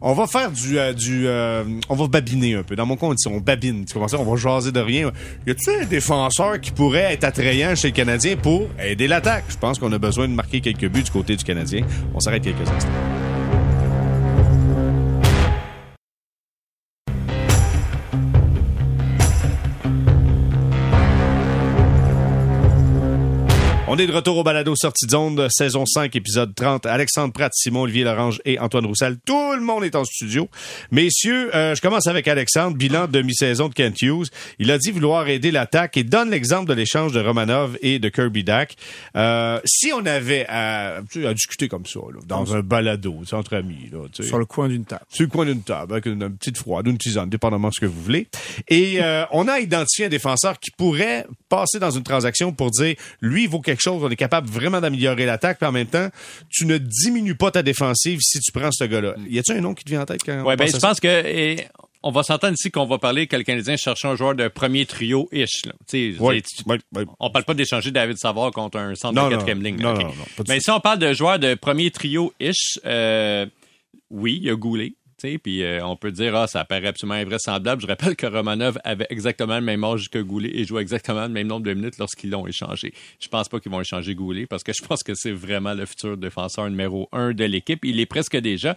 On 0.00 0.14
va 0.14 0.26
faire 0.26 0.50
du, 0.50 0.78
euh, 0.78 0.92
du, 0.92 1.28
on 1.88 1.94
va 1.94 2.08
babiner 2.08 2.54
un 2.54 2.64
peu. 2.64 2.74
Dans 2.74 2.86
mon 2.86 2.96
compte, 2.96 3.18
on 3.26 3.38
babine. 3.38 3.84
Tu 3.84 3.94
comprends 3.94 4.08
ça? 4.08 4.18
On 4.18 4.24
va 4.24 4.36
jaser 4.42 4.72
de 4.72 4.80
rien. 4.80 5.10
Y 5.46 5.50
a-tu 5.50 5.70
un 5.70 5.84
défenseur 5.84 6.60
qui 6.60 6.70
pourrait 6.70 7.14
être 7.14 7.24
attrayant 7.24 7.74
chez 7.74 7.88
le 7.88 7.94
Canadien 7.94 8.36
pour 8.36 8.68
aider 8.82 9.08
l'attaque? 9.08 9.44
Je 9.48 9.56
pense 9.56 9.78
qu'on 9.78 9.92
a 9.92 9.98
besoin 9.98 10.28
de 10.28 10.34
marquer 10.34 10.60
quelques 10.60 10.88
buts 10.88 11.02
du 11.02 11.10
côté 11.10 11.36
du 11.36 11.44
Canadien. 11.44 11.84
On 12.14 12.20
s'arrête 12.20 12.42
quelques 12.42 12.68
instants. 12.68 13.31
On 23.94 23.98
est 23.98 24.06
de 24.06 24.12
retour 24.12 24.38
au 24.38 24.42
balado 24.42 24.74
sortie 24.74 25.04
de 25.04 25.10
zone, 25.10 25.48
saison 25.50 25.84
5, 25.84 26.16
épisode 26.16 26.54
30. 26.54 26.86
Alexandre 26.86 27.34
Pratt, 27.34 27.52
Simon 27.54 27.82
Olivier 27.82 28.04
Lorange 28.04 28.40
et 28.46 28.58
Antoine 28.58 28.86
Roussel. 28.86 29.18
Tout 29.22 29.52
le 29.52 29.60
monde 29.60 29.84
est 29.84 29.94
en 29.94 30.04
studio. 30.06 30.48
Messieurs, 30.90 31.54
euh, 31.54 31.74
je 31.74 31.82
commence 31.82 32.06
avec 32.06 32.26
Alexandre. 32.26 32.74
Bilan 32.74 33.06
de 33.06 33.20
mi-saison 33.20 33.68
de 33.68 33.74
Kent 33.74 34.00
Hughes. 34.00 34.28
Il 34.58 34.70
a 34.70 34.78
dit 34.78 34.92
vouloir 34.92 35.28
aider 35.28 35.50
l'attaque 35.50 35.98
et 35.98 36.04
donne 36.04 36.30
l'exemple 36.30 36.70
de 36.70 36.72
l'échange 36.72 37.12
de 37.12 37.20
Romanov 37.20 37.76
et 37.82 37.98
de 37.98 38.08
Kirby 38.08 38.44
Dak. 38.44 38.76
Euh, 39.14 39.60
si 39.66 39.92
on 39.92 40.06
avait 40.06 40.46
à, 40.48 41.02
à 41.26 41.34
discuter 41.34 41.68
comme 41.68 41.84
ça, 41.84 42.00
là, 42.14 42.20
dans 42.26 42.56
un 42.56 42.62
balado, 42.62 43.14
entre 43.32 43.56
amis, 43.56 43.90
là, 43.92 43.98
Sur 44.22 44.38
le 44.38 44.46
coin 44.46 44.70
d'une 44.70 44.86
table. 44.86 45.04
sur 45.10 45.24
le 45.24 45.28
coin 45.28 45.44
d'une 45.44 45.62
table 45.62 45.92
avec 45.92 46.06
une, 46.06 46.22
une 46.22 46.36
petite 46.38 46.56
froide, 46.56 46.86
une 46.86 46.96
tisane, 46.96 47.28
dépendamment 47.28 47.68
de 47.68 47.74
ce 47.74 47.80
que 47.80 47.86
vous 47.86 48.00
voulez. 48.00 48.26
Et 48.68 49.02
euh, 49.02 49.26
on 49.32 49.48
a 49.48 49.60
identifié 49.60 50.06
un 50.06 50.08
défenseur 50.08 50.58
qui 50.58 50.70
pourrait 50.70 51.26
passer 51.50 51.78
dans 51.78 51.90
une 51.90 52.04
transaction 52.04 52.52
pour 52.52 52.70
dire, 52.70 52.94
lui, 53.20 53.42
il 53.42 53.50
vaut 53.50 53.60
quelque 53.60 53.81
chose, 53.82 54.02
on 54.04 54.10
est 54.10 54.16
capable 54.16 54.48
vraiment 54.48 54.80
d'améliorer 54.80 55.26
l'attaque, 55.26 55.58
puis 55.58 55.66
en 55.68 55.72
même 55.72 55.86
temps, 55.86 56.08
tu 56.48 56.66
ne 56.66 56.78
diminues 56.78 57.34
pas 57.34 57.50
ta 57.50 57.62
défensive 57.62 58.20
si 58.22 58.40
tu 58.40 58.52
prends 58.52 58.70
ce 58.72 58.84
gars-là. 58.84 59.14
Y 59.28 59.38
a-t-il 59.38 59.58
un 59.58 59.60
nom 59.60 59.74
qui 59.74 59.84
te 59.84 59.90
vient 59.90 60.02
en 60.02 60.06
tête 60.06 60.22
quand 60.24 60.42
Ouais, 60.44 60.56
ben, 60.56 60.66
je 60.68 60.76
pense 60.78 61.00
que 61.00 61.08
et, 61.26 61.66
on 62.04 62.10
va 62.10 62.22
s'entendre 62.24 62.54
ici 62.54 62.70
qu'on 62.72 62.84
va 62.86 62.98
parler 62.98 63.28
que 63.28 63.36
le 63.36 63.44
Canadien 63.44 63.76
cherche 63.76 64.04
un 64.04 64.16
joueur 64.16 64.34
de 64.34 64.48
premier 64.48 64.86
trio-ish. 64.86 65.66
là. 65.66 65.72
Tu 65.88 66.14
sais, 66.14 66.20
Oui, 66.20 66.42
tu- 66.42 66.62
oui, 66.66 66.76
oui. 66.96 67.04
On 67.20 67.30
parle 67.30 67.44
pas 67.44 67.54
d'échanger 67.54 67.90
David 67.92 68.18
Savard 68.18 68.50
contre 68.50 68.78
un 68.78 68.94
centre 68.96 69.14
Non, 69.14 69.28
de 69.28 69.36
quatrième 69.36 69.62
ligne. 69.62 69.76
non, 69.80 69.92
là, 69.92 70.04
non, 70.04 70.10
Mais 70.48 70.56
tout. 70.56 70.62
si 70.64 70.70
on 70.70 70.80
parle 70.80 70.98
de 70.98 71.12
joueur 71.12 71.38
de 71.38 71.54
premier 71.54 71.90
trio-ish, 71.92 72.80
euh, 72.86 73.46
oui, 74.10 74.38
il 74.40 74.46
y 74.46 74.50
a 74.50 74.54
Goulet. 74.56 74.94
Puis 75.42 75.62
euh, 75.62 75.84
on 75.84 75.96
peut 75.96 76.12
dire, 76.12 76.34
ah, 76.36 76.46
ça 76.46 76.64
paraît 76.64 76.88
absolument 76.88 77.14
invraisemblable. 77.18 77.82
Je 77.82 77.86
rappelle 77.86 78.16
que 78.16 78.26
Romanov 78.26 78.78
avait 78.84 79.06
exactement 79.10 79.56
le 79.56 79.64
même 79.64 79.84
âge 79.84 80.10
que 80.10 80.18
Goulet 80.18 80.50
et 80.54 80.64
jouait 80.64 80.82
exactement 80.82 81.22
le 81.22 81.28
même 81.28 81.46
nombre 81.46 81.66
de 81.66 81.74
minutes 81.74 81.98
lorsqu'ils 81.98 82.30
l'ont 82.30 82.46
échangé. 82.46 82.92
Je 83.20 83.28
pense 83.28 83.48
pas 83.48 83.60
qu'ils 83.60 83.72
vont 83.72 83.80
échanger 83.80 84.14
Goulet 84.14 84.46
parce 84.46 84.62
que 84.62 84.72
je 84.72 84.82
pense 84.82 85.02
que 85.02 85.14
c'est 85.14 85.32
vraiment 85.32 85.74
le 85.74 85.86
futur 85.86 86.16
défenseur 86.16 86.68
numéro 86.68 87.08
un 87.12 87.32
de 87.32 87.44
l'équipe. 87.44 87.84
Il 87.84 88.00
est 88.00 88.06
presque 88.06 88.36
déjà. 88.36 88.74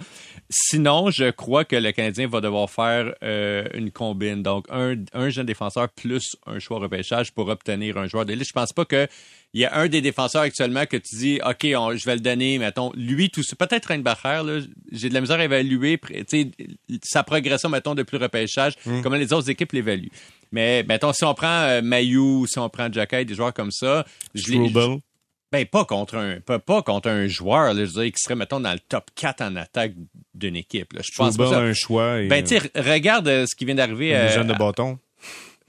Sinon, 0.49 1.10
je 1.12 1.31
crois 1.31 1.65
que 1.65 1.75
le 1.75 1.91
Canadien 1.91 2.27
va 2.27 2.41
devoir 2.41 2.69
faire 2.69 3.13
euh, 3.23 3.65
une 3.73 3.91
combine. 3.91 4.43
Donc, 4.43 4.65
un, 4.69 4.95
un 5.13 5.29
jeune 5.29 5.45
défenseur 5.45 5.89
plus 5.89 6.36
un 6.45 6.60
choix 6.60 6.79
repêchage 6.79 7.31
pour 7.31 7.49
obtenir 7.49 7.97
un 7.97 8.08
joueur 8.08 8.25
d'élite. 8.25 8.47
Je 8.47 8.53
pense 8.53 8.73
pas 8.73 8.86
que 8.86 9.08
il 9.55 9.61
y 9.61 9.65
a 9.65 9.75
un 9.77 9.87
des 9.87 10.01
défenseurs 10.01 10.41
actuellement 10.43 10.85
que 10.85 10.97
tu 10.97 11.15
dis, 11.15 11.39
OK, 11.43 11.65
on- 11.77 11.95
je 11.95 12.05
vais 12.05 12.15
le 12.15 12.19
donner, 12.21 12.59
mettons, 12.59 12.91
lui, 12.95 13.29
tout 13.29 13.41
ça. 13.41 13.55
Peut-être 13.55 13.85
Reinbacher, 13.87 14.43
là, 14.45 14.59
j'ai 14.91 15.09
de 15.09 15.13
la 15.13 15.21
misère 15.21 15.39
à 15.39 15.45
évaluer, 15.45 15.97
sa 17.03 17.23
progression, 17.23 17.69
mettons, 17.69 17.95
depuis 17.95 18.17
le 18.17 18.23
repêchage, 18.23 18.73
comment 19.01 19.15
les 19.15 19.31
autres 19.33 19.49
équipes 19.49 19.71
l'évaluent. 19.71 20.11
Mais, 20.51 20.83
mettons, 20.83 21.11
si 21.13 21.23
on 21.23 21.33
prend 21.33 21.61
euh, 21.63 21.81
Mayou, 21.81 22.45
si 22.47 22.59
on 22.59 22.69
prend 22.69 22.91
Jacky, 22.91 23.25
des 23.25 23.33
joueurs 23.33 23.53
comme 23.53 23.71
ça, 23.71 24.05
je 24.33 24.43
les- 24.51 24.57
ben, 25.51 25.65
pas 25.65 25.85
contre 25.85 26.15
un, 26.17 26.39
pas, 26.41 26.59
pas 26.59 26.81
contre 26.81 27.07
un 27.09 27.27
joueur, 27.27 27.73
là, 27.73 27.85
je 27.85 27.91
dirais, 27.91 28.11
qui 28.11 28.21
serait, 28.21 28.35
mettons, 28.35 28.59
dans 28.59 28.73
le 28.73 28.79
top 28.79 29.05
4 29.15 29.41
en 29.41 29.55
attaque 29.55 29.93
d'une 30.33 30.55
équipe. 30.57 30.91
Là. 30.93 31.01
Je 31.03 31.11
pense 31.15 31.37
ça. 31.49 31.59
un 31.59 31.73
choix. 31.73 32.19
Et, 32.21 32.27
Ben, 32.27 32.43
tu 32.43 32.57
sais, 32.59 32.71
regarde 32.75 33.27
euh, 33.27 33.45
ce 33.47 33.55
qui 33.55 33.63
vient 33.63 33.75
d'arriver. 33.75 34.13
euh, 34.13 34.19
euh, 34.19 34.27
les 34.27 34.33
jeunes 34.33 34.47
de 34.47 34.53
bâton. 34.53 34.99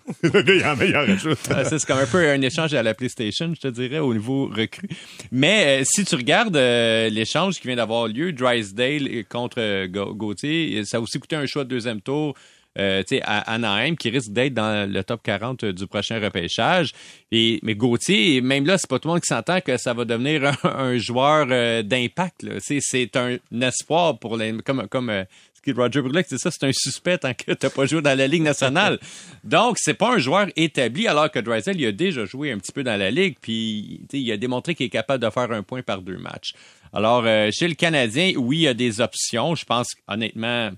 en 0.24 0.40
il 0.46 0.96
en. 0.96 1.34
Ah, 1.50 1.64
c'est 1.64 1.84
comme 1.84 1.98
un 1.98 2.06
peu 2.06 2.28
un 2.28 2.40
échange 2.40 2.74
à 2.74 2.82
la 2.82 2.94
PlayStation, 2.94 3.52
je 3.54 3.60
te 3.60 3.68
dirais, 3.68 3.98
au 3.98 4.14
niveau 4.14 4.46
recru. 4.46 4.88
Mais 5.32 5.80
euh, 5.80 5.84
si 5.84 6.04
tu 6.04 6.14
regardes 6.14 6.56
euh, 6.56 7.08
l'échange 7.08 7.60
qui 7.60 7.66
vient 7.66 7.76
d'avoir 7.76 8.06
lieu, 8.06 8.32
Drysdale 8.32 9.24
contre 9.28 9.56
euh, 9.58 9.88
Ga- 9.88 10.12
Gauthier, 10.12 10.84
ça 10.84 10.98
a 10.98 11.00
aussi 11.00 11.18
coûté 11.18 11.36
un 11.36 11.46
choix 11.46 11.64
de 11.64 11.70
deuxième 11.70 12.00
tour. 12.00 12.34
Euh, 12.78 13.02
à 13.22 13.54
Anaheim, 13.54 13.96
qui 13.96 14.10
risque 14.10 14.32
d'être 14.32 14.52
dans 14.52 14.86
le 14.86 15.02
top 15.02 15.22
40 15.22 15.64
du 15.64 15.86
prochain 15.86 16.20
repêchage. 16.20 16.92
Et, 17.32 17.58
mais 17.62 17.74
Gauthier, 17.74 18.42
même 18.42 18.66
là, 18.66 18.76
c'est 18.76 18.90
pas 18.90 18.98
tout 18.98 19.08
le 19.08 19.14
monde 19.14 19.22
qui 19.22 19.28
s'entend 19.28 19.62
que 19.62 19.78
ça 19.78 19.94
va 19.94 20.04
devenir 20.04 20.52
un, 20.62 20.98
joueur 20.98 21.46
d'impact. 21.82 22.44
C'est, 22.60 23.16
un 23.16 23.38
espoir 23.62 24.18
pour 24.18 24.36
les, 24.36 24.52
comme, 24.58 24.86
comme 24.88 25.24
Roger 25.72 26.00
Bruleck, 26.02 26.26
c'est 26.28 26.38
ça, 26.38 26.50
c'est 26.50 26.66
un 26.66 26.72
suspect 26.72 27.18
tant 27.18 27.34
que 27.34 27.52
t'as 27.52 27.70
pas 27.70 27.86
joué 27.86 28.02
dans 28.02 28.16
la 28.16 28.26
Ligue 28.26 28.42
nationale. 28.42 28.98
Donc, 29.44 29.76
c'est 29.78 29.94
pas 29.94 30.14
un 30.14 30.18
joueur 30.18 30.46
établi, 30.56 31.06
alors 31.06 31.30
que 31.30 31.38
Drysdale, 31.38 31.80
il 31.80 31.86
a 31.86 31.92
déjà 31.92 32.24
joué 32.24 32.52
un 32.52 32.58
petit 32.58 32.72
peu 32.72 32.82
dans 32.82 32.98
la 32.98 33.10
Ligue, 33.10 33.36
puis 33.40 34.00
il 34.12 34.32
a 34.32 34.36
démontré 34.36 34.74
qu'il 34.74 34.86
est 34.86 34.90
capable 34.90 35.24
de 35.24 35.30
faire 35.30 35.50
un 35.52 35.62
point 35.62 35.82
par 35.82 36.02
deux 36.02 36.18
matchs. 36.18 36.54
Alors, 36.92 37.24
euh, 37.26 37.50
chez 37.52 37.68
le 37.68 37.74
Canadien, 37.74 38.32
oui, 38.36 38.58
il 38.58 38.62
y 38.62 38.68
a 38.68 38.74
des 38.74 39.00
options. 39.00 39.54
Je 39.54 39.64
pense, 39.64 39.94
honnêtement, 40.08 40.70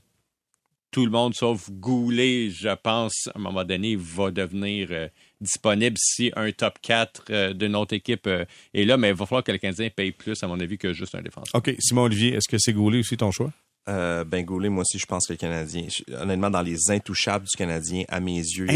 tout 0.91 1.05
le 1.05 1.11
monde 1.11 1.35
sauf 1.35 1.71
Goulet, 1.71 2.51
je 2.51 2.75
pense, 2.75 3.29
à 3.29 3.39
un 3.39 3.43
moment 3.43 3.65
donné, 3.65 3.97
va 3.97 4.31
devenir 4.31 4.89
euh, 4.91 5.09
disponible 5.41 5.97
si 5.99 6.33
un 6.35 6.51
top 6.53 6.79
4 6.81 7.25
euh, 7.31 7.53
d'une 7.53 7.77
autre 7.77 7.95
équipe 7.95 8.27
euh, 8.27 8.45
est 8.75 8.85
là, 8.85 8.97
mais 8.97 9.09
il 9.11 9.15
va 9.15 9.27
falloir 9.27 9.45
que 9.45 9.53
le 9.53 9.59
Canadien 9.59 9.91
paye 9.95 10.13
plus, 10.13 10.43
à 10.43 10.47
mon 10.47 10.59
avis, 10.61 10.79
que 10.79 10.93
juste 10.93 11.15
un 11.15 11.23
défenseur. 11.23 11.55
OK, 11.55 11.75
Simon 11.79 12.03
Olivier, 12.03 12.35
est-ce 12.35 12.49
que 12.49 12.57
c'est 12.59 12.73
Goulet 12.73 13.01
aussi 13.01 13.17
ton 13.17 13.31
choix? 13.31 13.53
Euh, 13.89 14.25
ben 14.25 14.45
Goulet, 14.45 14.69
moi 14.69 14.83
aussi, 14.83 14.99
je 14.99 15.07
pense 15.07 15.27
que 15.27 15.33
le 15.33 15.39
Canadien, 15.39 15.85
honnêtement, 16.21 16.51
dans 16.51 16.63
les 16.63 16.91
intouchables 16.91 17.47
du 17.47 17.57
Canadien, 17.57 18.05
à 18.09 18.21
mes 18.21 18.37
yeux? 18.37 18.67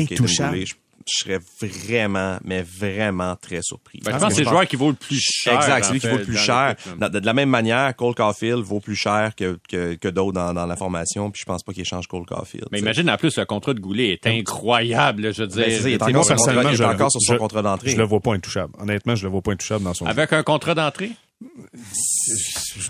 Goulet, 0.48 0.66
je, 0.66 0.74
je 1.06 1.24
serais 1.24 1.40
vraiment, 1.60 2.38
mais 2.44 2.62
vraiment 2.62 3.34
très 3.36 3.60
surpris. 3.62 4.00
Ben, 4.04 4.12
je 4.12 4.18
pense 4.18 4.28
que 4.28 4.34
c'est 4.36 4.44
le 4.44 4.48
joueur 4.50 4.66
qui 4.68 4.76
vaut 4.76 4.90
le 4.90 4.96
plus 4.96 5.20
cher. 5.20 5.54
Exact, 5.56 5.84
en 5.84 5.88
celui 5.88 6.00
qui 6.00 6.06
vaut 6.08 6.16
le 6.16 6.22
plus 6.24 6.36
cher. 6.38 6.76
De, 7.00 7.18
de 7.18 7.26
la 7.26 7.32
même 7.34 7.48
manière, 7.50 7.94
Cole 7.96 8.14
Caulfield 8.14 8.60
vaut 8.62 8.78
plus 8.80 8.94
cher 8.96 9.32
que, 9.36 9.58
que, 9.68 9.94
que 9.94 10.08
d'autres 10.08 10.32
dans, 10.32 10.54
dans 10.54 10.64
la 10.66 10.76
formation, 10.76 11.30
puis 11.30 11.40
je 11.40 11.44
pense 11.44 11.62
pas 11.64 11.72
qu'il 11.72 11.82
échange 11.82 12.06
Cole 12.06 12.24
Caulfield. 12.24 12.68
Mais 12.70 12.78
imagine 12.78 13.10
en 13.10 13.16
plus 13.16 13.36
le 13.36 13.44
contrat 13.44 13.74
de 13.74 13.80
Goulet 13.80 14.10
est 14.12 14.26
incroyable, 14.28 15.22
là, 15.22 15.32
je 15.32 15.42
veux 15.42 15.48
dire. 15.48 15.64
Ben, 15.64 15.70
c'est 15.70 15.80
ça, 15.82 15.88
il 15.88 15.92
est 15.94 16.02
encore 16.02 16.14
moi, 16.14 16.22
sur 16.24 16.38
son 16.38 16.44
personnellement, 16.44 16.70
contrat- 16.70 16.72
il 16.72 16.74
est 16.74 16.88
je- 16.88 16.94
encore 16.94 17.10
sur 17.10 17.20
son 17.20 17.32
je- 17.34 17.38
contrat 17.38 17.62
d'entrée. 17.62 17.90
Je 17.90 17.96
le 17.96 18.04
vois 18.04 18.20
pas 18.20 18.34
intouchable. 18.34 18.72
Honnêtement, 18.78 19.14
je 19.16 19.24
le 19.24 19.30
vois 19.30 19.42
pas 19.42 19.52
intouchable 19.52 19.84
dans 19.84 19.94
son 19.94 20.04
jeu. 20.06 20.10
Avec 20.10 20.32
un 20.32 20.42
contrat 20.42 20.74
d'entrée? 20.74 21.10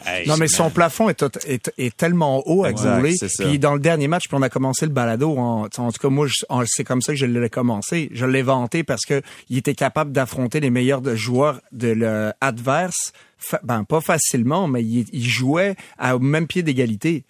Hey, 0.07 0.27
Non, 0.29 0.37
mais 0.37 0.49
son 0.49 0.71
plafond 0.71 1.09
est, 1.09 1.23
est, 1.47 1.73
est 1.79 1.97
tellement 1.97 2.43
haut 2.49 2.65
à 2.65 2.73
Goulet. 2.97 3.15
Puis 3.45 3.59
dans 3.59 3.75
le 3.75 3.81
dernier 3.81 4.09
match, 4.09 4.25
puis 4.29 4.37
on 4.39 4.43
a 4.43 4.49
commencé 4.49 4.87
le 4.87 4.93
balado. 4.93 5.37
En, 5.37 5.65
en 5.77 5.93
tout 5.93 5.99
cas, 6.01 6.09
moi, 6.09 6.27
c'est 6.67 6.85
comme 6.85 7.03
ça 7.03 7.13
que 7.13 7.19
je 7.19 7.27
l'ai 7.27 7.51
commencé. 7.51 8.11
Je 8.13 8.27
l'ai 8.27 8.43
vanté 8.43 8.83
parce 8.85 9.05
que 9.05 9.23
il 9.51 9.59
était 9.59 9.75
capable 9.75 10.13
d'affronter 10.13 10.61
les 10.61 10.71
meilleurs 10.71 11.01
de- 11.01 11.15
joueurs 11.15 11.61
de 11.73 11.89
l'adverse. 11.89 13.13
Ben, 13.65 13.83
pas 13.85 14.01
facilement, 14.01 14.69
mais 14.69 14.85
il, 14.85 15.07
il 15.13 15.25
jouait 15.29 15.75
au 16.01 16.19
même 16.21 16.47
pied 16.47 16.63
d'égalité. 16.63 17.25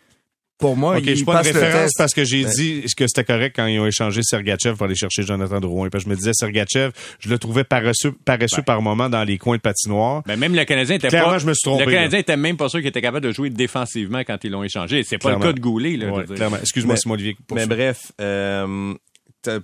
Pour 0.62 0.76
moi, 0.76 0.98
je 1.04 1.12
suis 1.14 1.24
pas 1.24 1.34
passe 1.34 1.48
une 1.48 1.54
le 1.54 1.60
référence 1.60 1.90
parce 1.98 2.14
que 2.14 2.24
j'ai 2.24 2.44
dit 2.44 2.84
que 2.96 3.06
c'était 3.06 3.24
correct 3.24 3.52
quand 3.56 3.66
ils 3.66 3.78
ont 3.80 3.86
échangé 3.86 4.22
Sergachev 4.22 4.76
pour 4.76 4.86
aller 4.86 4.94
chercher 4.94 5.22
Jonathan 5.24 5.60
Drouin. 5.60 5.88
Parce 5.90 6.04
que 6.04 6.08
je 6.10 6.14
me 6.14 6.16
disais, 6.16 6.32
Sergachev, 6.32 6.92
je 7.18 7.28
le 7.28 7.38
trouvais 7.38 7.64
paresseux, 7.64 8.12
paresseux 8.24 8.62
par 8.62 8.80
moment 8.80 9.10
dans 9.10 9.24
les 9.24 9.36
coins 9.38 9.56
de 9.56 9.60
patinoire. 9.60 10.22
Ben, 10.26 10.38
même 10.38 10.54
le 10.54 10.64
Canadien 10.64 10.96
était 10.96 11.08
Clairement, 11.08 11.32
pas. 11.32 11.38
je 11.38 11.46
me 11.46 11.52
suis 11.52 11.62
trompé, 11.68 11.84
Le 11.84 11.90
Canadien 11.90 12.16
là. 12.18 12.20
était 12.20 12.36
même 12.36 12.56
pas 12.56 12.68
sûr 12.68 12.78
qu'il 12.78 12.88
était 12.88 13.02
capable 13.02 13.26
de 13.26 13.32
jouer 13.32 13.50
défensivement 13.50 14.20
quand 14.20 14.38
ils 14.44 14.50
l'ont 14.50 14.62
échangé. 14.64 15.02
C'est 15.04 15.18
pas 15.18 15.30
Clairement. 15.30 15.44
le 15.44 15.50
cas 15.50 15.56
de 15.56 15.60
Goulet, 15.60 15.96
là. 15.96 16.10
Ouais. 16.12 16.24
Excuse-moi, 16.60 16.94
Mais- 16.94 17.00
Simon 17.00 17.14
Olivier. 17.14 17.36
Mais 17.54 17.66
bref, 17.66 18.12
euh, 18.20 18.94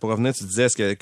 pour 0.00 0.10
revenir, 0.10 0.34
tu 0.34 0.42
disais, 0.44 0.64
est-ce 0.64 0.76
que, 0.76 0.96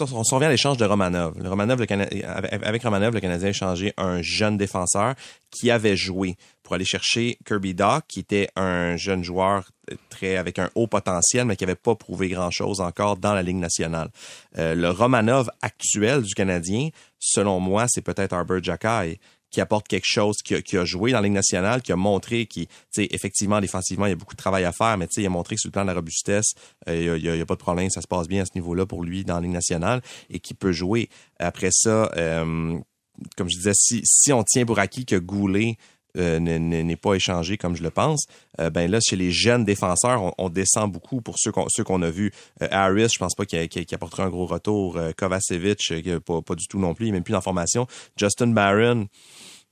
on 0.00 0.24
se 0.24 0.34
revient 0.34 0.46
à 0.46 0.50
l'échange 0.50 0.78
de 0.78 0.86
Romanov. 0.86 1.34
Le 1.42 1.50
Romanov, 1.50 1.78
le 1.80 1.84
Cana- 1.86 2.06
avec 2.24 2.52
avec 2.64 2.82
Romanov, 2.82 3.12
le 3.12 3.20
Canadien 3.20 3.48
a 3.48 3.50
échangé 3.50 3.92
un 3.98 4.22
jeune 4.22 4.56
défenseur 4.56 5.14
qui 5.50 5.70
avait 5.70 5.96
joué 5.96 6.36
aller 6.74 6.84
chercher 6.84 7.38
Kirby 7.44 7.74
Dock, 7.74 8.04
qui 8.08 8.20
était 8.20 8.48
un 8.56 8.96
jeune 8.96 9.22
joueur 9.24 9.70
très 10.10 10.36
avec 10.36 10.58
un 10.58 10.70
haut 10.74 10.86
potentiel, 10.86 11.44
mais 11.46 11.56
qui 11.56 11.64
avait 11.64 11.74
pas 11.74 11.94
prouvé 11.94 12.28
grand-chose 12.28 12.80
encore 12.80 13.16
dans 13.16 13.34
la 13.34 13.42
Ligue 13.42 13.56
nationale. 13.56 14.10
Euh, 14.58 14.74
le 14.74 14.90
Romanov 14.90 15.50
actuel 15.60 16.22
du 16.22 16.34
Canadien, 16.34 16.88
selon 17.18 17.60
moi, 17.60 17.86
c'est 17.88 18.02
peut-être 18.02 18.32
Arbor 18.32 18.62
Jackay 18.62 19.18
qui 19.50 19.60
apporte 19.60 19.86
quelque 19.86 20.06
chose, 20.06 20.36
qui 20.42 20.78
a, 20.78 20.84
joué 20.86 21.12
dans 21.12 21.18
la 21.18 21.24
Ligue 21.24 21.34
nationale, 21.34 21.82
qui 21.82 21.92
a 21.92 21.96
montré 21.96 22.46
qui, 22.46 22.68
effectivement, 22.96 23.60
défensivement, 23.60 24.06
il 24.06 24.10
y 24.10 24.12
a 24.12 24.16
beaucoup 24.16 24.34
de 24.34 24.38
travail 24.40 24.64
à 24.64 24.72
faire, 24.72 24.96
mais 24.96 25.06
il 25.14 25.26
a 25.26 25.28
montré 25.28 25.56
que 25.56 25.60
sur 25.60 25.68
le 25.68 25.72
plan 25.72 25.82
de 25.82 25.88
la 25.88 25.94
robustesse, 25.94 26.54
euh, 26.88 26.96
il 26.96 27.04
y 27.04 27.10
a- 27.10 27.16
il 27.16 27.24
y 27.24 27.28
a, 27.28 27.34
il 27.34 27.38
y 27.38 27.42
a 27.42 27.46
pas 27.46 27.56
de 27.56 27.60
problème, 27.60 27.90
ça 27.90 28.00
se 28.00 28.06
passe 28.06 28.28
bien 28.28 28.42
à 28.42 28.46
ce 28.46 28.52
niveau-là 28.54 28.86
pour 28.86 29.04
lui 29.04 29.24
dans 29.24 29.34
la 29.34 29.40
Ligue 29.42 29.52
nationale 29.52 30.00
et 30.30 30.40
qui 30.40 30.54
peut 30.54 30.72
jouer. 30.72 31.10
Après 31.38 31.68
ça, 31.70 32.10
euh, 32.16 32.78
comme 33.36 33.50
je 33.50 33.56
disais, 33.56 33.74
si, 33.74 34.00
si 34.04 34.32
on 34.32 34.42
tient 34.42 34.64
pour 34.64 34.78
acquis 34.78 35.04
que 35.04 35.16
Goulet 35.16 35.76
euh, 36.18 36.38
n'est- 36.38 36.58
n'est 36.58 36.82
n'est 36.82 36.96
pas 36.96 37.14
échangé 37.14 37.56
comme 37.56 37.74
je 37.76 37.82
le 37.82 37.90
pense, 37.90 38.26
euh, 38.60 38.70
ben 38.70 38.90
là, 38.90 38.98
chez 39.00 39.16
les 39.16 39.30
jeunes 39.32 39.64
défenseurs, 39.64 40.34
on, 40.38 40.48
descend 40.48 40.92
beaucoup 40.92 41.20
pour 41.20 41.36
ceux 41.38 41.52
qu'on 41.84 42.02
a 42.02 42.10
vus. 42.10 42.32
Euh, 42.62 42.68
Harris, 42.70 43.08
je 43.14 43.18
pense 43.18 43.34
pas 43.34 43.44
qu'il 43.46 43.68
qu'il- 43.68 43.86
qu'il 43.86 43.94
apportera 43.94 44.24
un 44.24 44.28
gros 44.30 44.46
retour. 44.46 44.98
Kovacevic, 45.16 45.92
pas, 46.26 46.42
pas 46.42 46.54
du 46.54 46.66
tout 46.66 46.78
non 46.78 46.94
plus, 46.94 47.06
il 47.06 47.08
est 47.10 47.12
même 47.12 47.22
plus 47.22 47.32
la 47.32 47.40
formation. 47.40 47.86
Justin 48.16 48.48
Barron 48.48 49.06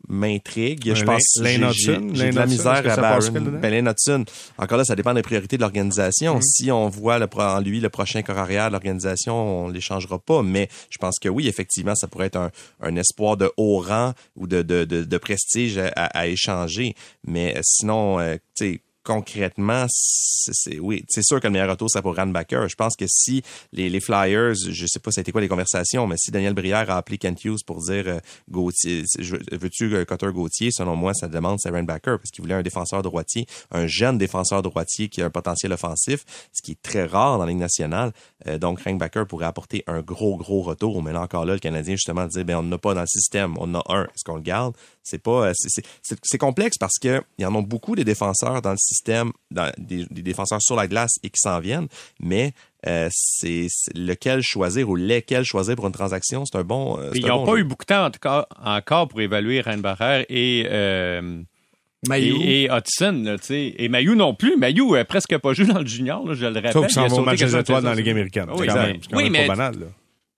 m'intrigue. 0.08 0.94
Je 0.94 1.04
pense 1.04 1.22
j'ai- 1.72 1.96
de 2.32 2.34
la 2.36 2.46
misère 2.46 2.72
à 2.86 3.18
dedans? 3.40 3.58
Ben, 3.60 3.70
Lane 3.72 3.88
Hudson, 3.88 4.24
encore 4.58 4.78
là, 4.78 4.84
ça 4.84 4.96
dépend 4.96 5.14
des 5.14 5.22
priorités 5.22 5.56
de 5.56 5.62
l'organisation. 5.62 6.36
Mm. 6.38 6.42
Si 6.42 6.70
on 6.70 6.88
voit 6.88 7.18
le, 7.18 7.28
en 7.36 7.60
lui 7.60 7.80
le 7.80 7.88
prochain 7.88 8.22
corps 8.22 8.38
arrière 8.38 8.66
de 8.68 8.72
l'organisation, 8.72 9.64
on 9.64 9.68
l'échangera 9.68 10.18
pas. 10.18 10.42
Mais 10.42 10.68
je 10.90 10.98
pense 10.98 11.18
que 11.18 11.28
oui, 11.28 11.48
effectivement, 11.48 11.94
ça 11.94 12.06
pourrait 12.08 12.26
être 12.26 12.36
un, 12.36 12.50
un 12.80 12.96
espoir 12.96 13.36
de 13.36 13.50
haut 13.56 13.78
rang 13.80 14.12
ou 14.36 14.46
de, 14.46 14.62
de, 14.62 14.84
de, 14.84 15.04
de 15.04 15.18
prestige 15.18 15.78
à, 15.78 15.88
à- 15.96 16.18
à 16.20 16.26
échanger. 16.26 16.94
Mais 17.26 17.56
euh, 17.56 17.60
sinon, 17.62 18.18
euh, 18.18 18.36
tu 18.56 18.72
sais, 18.74 18.80
concrètement, 19.02 19.86
c'est 19.88 20.78
oui, 20.78 21.04
c'est 21.08 21.22
sûr 21.24 21.40
que 21.40 21.46
le 21.46 21.52
meilleur 21.52 21.70
retour 21.70 21.88
c'est 21.90 22.02
pour 22.02 22.16
Ranbacker. 22.16 22.68
Je 22.68 22.74
pense 22.74 22.96
que 22.96 23.06
si 23.08 23.42
les, 23.72 23.88
les 23.88 24.00
Flyers, 24.00 24.54
je 24.54 24.86
sais 24.86 24.98
pas 24.98 25.10
ça 25.10 25.20
été 25.20 25.32
quoi 25.32 25.40
les 25.40 25.48
conversations, 25.48 26.06
mais 26.06 26.16
si 26.18 26.30
Daniel 26.30 26.54
Brière 26.54 26.90
a 26.90 26.96
appelé 26.96 27.18
Kent 27.18 27.44
Hughes 27.44 27.64
pour 27.66 27.82
dire 27.82 28.04
euh, 28.06 28.18
Gauthier, 28.50 29.04
veux-tu 29.52 29.94
euh, 29.94 30.04
Cutter 30.04 30.30
Gauthier, 30.32 30.70
selon 30.70 30.96
moi, 30.96 31.14
sa 31.14 31.28
demande 31.28 31.58
c'est 31.60 31.70
Ranbacker 31.70 32.18
parce 32.18 32.30
qu'il 32.30 32.42
voulait 32.42 32.54
un 32.54 32.62
défenseur 32.62 33.02
droitier, 33.02 33.46
un 33.70 33.86
jeune 33.86 34.18
défenseur 34.18 34.62
droitier 34.62 35.08
qui 35.08 35.22
a 35.22 35.26
un 35.26 35.30
potentiel 35.30 35.72
offensif, 35.72 36.24
ce 36.52 36.62
qui 36.62 36.72
est 36.72 36.82
très 36.82 37.06
rare 37.06 37.38
dans 37.38 37.44
la 37.44 37.50
Ligue 37.50 37.60
nationale. 37.60 38.12
Euh, 38.46 38.58
donc 38.58 38.82
Ranbacker 38.82 39.24
pourrait 39.26 39.46
apporter 39.46 39.84
un 39.86 40.00
gros 40.00 40.36
gros 40.36 40.62
retour. 40.62 41.02
Mais 41.02 41.12
là 41.12 41.22
encore 41.22 41.44
là, 41.44 41.54
le 41.54 41.58
Canadien 41.58 41.94
justement 41.94 42.26
dit 42.26 42.44
ben 42.44 42.56
on 42.56 42.62
n'en 42.62 42.76
a 42.76 42.78
pas 42.78 42.94
dans 42.94 43.00
le 43.00 43.06
système, 43.06 43.56
on 43.58 43.74
en 43.74 43.80
a 43.80 43.94
un, 43.94 44.04
est-ce 44.04 44.24
qu'on 44.24 44.36
le 44.36 44.42
garde? 44.42 44.74
C'est 45.02 45.18
pas, 45.18 45.48
euh, 45.48 45.52
c'est 46.22 46.38
complexe 46.38 46.76
parce 46.78 46.98
que 47.00 47.22
il 47.38 47.42
y 47.42 47.46
en 47.46 47.54
a 47.54 47.62
beaucoup 47.62 47.96
des 47.96 48.04
défenseurs 48.04 48.60
dans 48.62 48.72
le 48.72 48.76
système, 48.76 48.89
dans, 49.50 49.70
des, 49.78 50.04
des 50.10 50.22
défenseurs 50.22 50.60
sur 50.62 50.76
la 50.76 50.86
glace 50.86 51.12
et 51.22 51.28
qui 51.30 51.38
s'en 51.40 51.58
viennent, 51.60 51.88
mais 52.20 52.52
euh, 52.86 53.08
c'est 53.12 53.66
lequel 53.94 54.42
choisir 54.42 54.88
ou 54.88 54.96
lesquels 54.96 55.44
choisir 55.44 55.76
pour 55.76 55.86
une 55.86 55.92
transaction, 55.92 56.44
c'est 56.46 56.58
un 56.58 56.64
bon. 56.64 56.98
euh, 56.98 57.10
Ils 57.14 57.26
n'ont 57.26 57.40
bon 57.40 57.46
pas 57.46 57.52
jeu. 57.52 57.58
eu 57.60 57.64
beaucoup 57.64 57.84
de 57.84 57.94
temps 57.94 58.06
en 58.06 58.10
tout 58.10 58.18
cas, 58.20 58.46
encore 58.64 59.08
pour 59.08 59.20
évaluer 59.20 59.60
Reinbacher 59.60 60.24
et, 60.28 60.66
euh, 60.70 61.42
et, 62.14 62.62
et 62.64 62.70
Hudson. 62.72 63.22
là, 63.24 63.38
tu 63.38 63.46
sais. 63.46 63.74
et 63.76 63.88
Mayu 63.88 64.16
non 64.16 64.34
plus. 64.34 64.56
Mayu 64.56 64.96
a 64.96 65.04
presque 65.04 65.36
pas 65.38 65.52
joué 65.52 65.66
dans 65.66 65.80
le 65.80 65.86
junior, 65.86 66.26
là, 66.26 66.34
je 66.34 66.46
le 66.46 66.52
répète. 66.52 66.72
Sauf 66.72 66.86
qu'ils 66.86 66.94
s'en 66.94 67.06
vont 67.08 67.22
match 67.22 67.38
des 67.40 67.56
étoiles 67.56 67.64
de 67.64 67.82
dans 67.84 67.88
la 67.90 67.94
ça. 67.94 68.00
Ligue 68.00 68.08
américaine. 68.10 68.46
Oui, 68.50 68.56
c'est 68.60 68.66
quand 68.66 68.72
exact. 68.74 68.86
même, 68.86 68.96
c'est 69.02 69.10
quand 69.10 69.16
Oui, 69.18 69.22
même 69.24 69.32
mais- 69.32 69.46
pas 69.46 69.56
banal. 69.56 69.80
Là. 69.80 69.86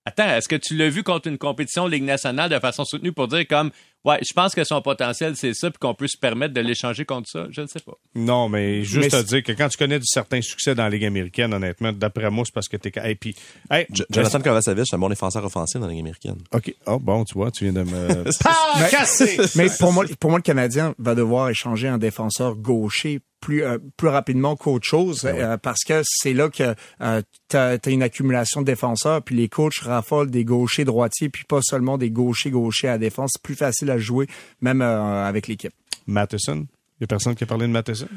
Attends, 0.05 0.35
est-ce 0.35 0.49
que 0.49 0.57
tu 0.57 0.77
l'as 0.77 0.89
vu 0.89 1.05
contre 1.05 1.29
une 1.29 1.39
compétition 1.39 1.87
Ligue 1.87 2.03
nationale 2.03 2.51
de 2.51 2.59
façon 2.59 2.85
soutenue 2.85 3.13
pour 3.13 3.29
dire 3.29 3.47
comme 3.47 3.71
ouais, 4.05 4.19
je 4.23 4.33
pense 4.33 4.55
que 4.55 4.65
son 4.65 4.81
potentiel 4.83 5.37
c'est 5.37 5.55
ça 5.55 5.71
puis 5.71 5.79
qu'on 5.79 5.95
peut 5.95 6.09
se 6.09 6.17
permettre 6.19 6.55
de 6.55 6.61
l'échanger 6.61 7.05
contre 7.05 7.29
ça, 7.29 7.47
je 7.51 7.61
ne 7.61 7.67
sais 7.67 7.81
pas. 7.81 7.93
Non, 8.15 8.49
mais 8.49 8.85
juste 8.85 9.05
Mais 9.05 9.11
c'est- 9.11 9.25
dire 9.25 9.43
que 9.43 9.53
quand 9.53 9.69
tu 9.69 9.79
connais 9.79 9.99
du 9.99 10.07
certain 10.07 10.41
succès 10.41 10.75
dans 10.75 10.85
la 10.85 10.91
Ligue 10.91 11.05
américaine, 11.05 11.53
honnêtement, 11.53 11.93
d'après 11.93 12.31
moi, 12.31 12.45
c'est 12.45 12.55
parce 12.55 12.69
que 12.69 12.77
t'es... 12.77 12.93
Hey, 12.97 13.15
puis, 13.15 13.35
hey, 13.71 13.87
Jonathan 14.11 14.41
Kovacevic, 14.41 14.87
c'est 14.87 14.97
un 14.97 14.99
bon 14.99 15.09
défenseur 15.09 15.45
offensif 15.45 15.81
dans 15.81 15.87
la 15.87 15.93
Ligue 15.93 16.03
américaine. 16.03 16.39
OK. 16.53 16.75
Oh, 16.87 16.99
bon, 16.99 17.25
tu 17.25 17.35
vois, 17.35 17.51
tu 17.51 17.65
viens 17.65 17.73
de 17.73 17.83
me... 17.83 18.09
Mais- 18.81 18.89
casser! 18.91 19.39
Mais 19.57 19.69
pour 19.79 19.93
moi, 19.93 20.05
pour 20.21 20.31
moi, 20.31 20.39
le 20.39 20.43
Canadien 20.43 20.95
va 20.99 21.15
devoir 21.15 21.49
échanger 21.51 21.89
un 21.89 21.99
défenseur 21.99 22.57
gaucher 22.57 23.21
plus 23.43 23.65
euh, 23.65 23.79
plus 23.99 24.09
rapidement 24.09 24.57
qu'autre 24.57 24.87
chose 24.87 25.25
euh, 25.25 25.59
parce 25.59 25.85
que 25.85 26.01
c'est 26.05 26.33
là 26.33 26.49
que 26.49 26.75
euh, 27.03 27.23
tu 27.51 27.57
as, 27.57 27.79
une 27.89 28.03
accumulation 28.03 28.63
de 28.63 28.67
défenseurs 28.67 29.21
puis 29.21 29.35
les 29.35 29.49
coachs 29.49 29.79
raffolent 29.81 30.31
des 30.31 30.45
gauchers 30.45 30.85
droitiers 30.85 31.29
puis 31.29 31.45
pas 31.45 31.61
seulement 31.61 31.99
des 31.99 32.11
gauchers 32.11 32.51
gauchers 32.51 32.89
à 32.89 32.93
la 32.93 32.99
défense 32.99 33.33
c'est 33.35 33.43
plus 33.43 33.57
facile 33.57 33.91
à 33.93 33.99
jouer 33.99 34.27
même 34.61 34.83
euh, 34.83 35.25
avec 35.25 35.47
l'équipe 35.47 35.73
Matheson? 36.07 36.67
Il 36.99 37.03
y 37.03 37.05
a 37.05 37.07
personne 37.07 37.35
qui 37.35 37.45
a 37.45 37.47
parlé 37.47 37.67
de 37.67 37.73
Matheson? 37.73 38.09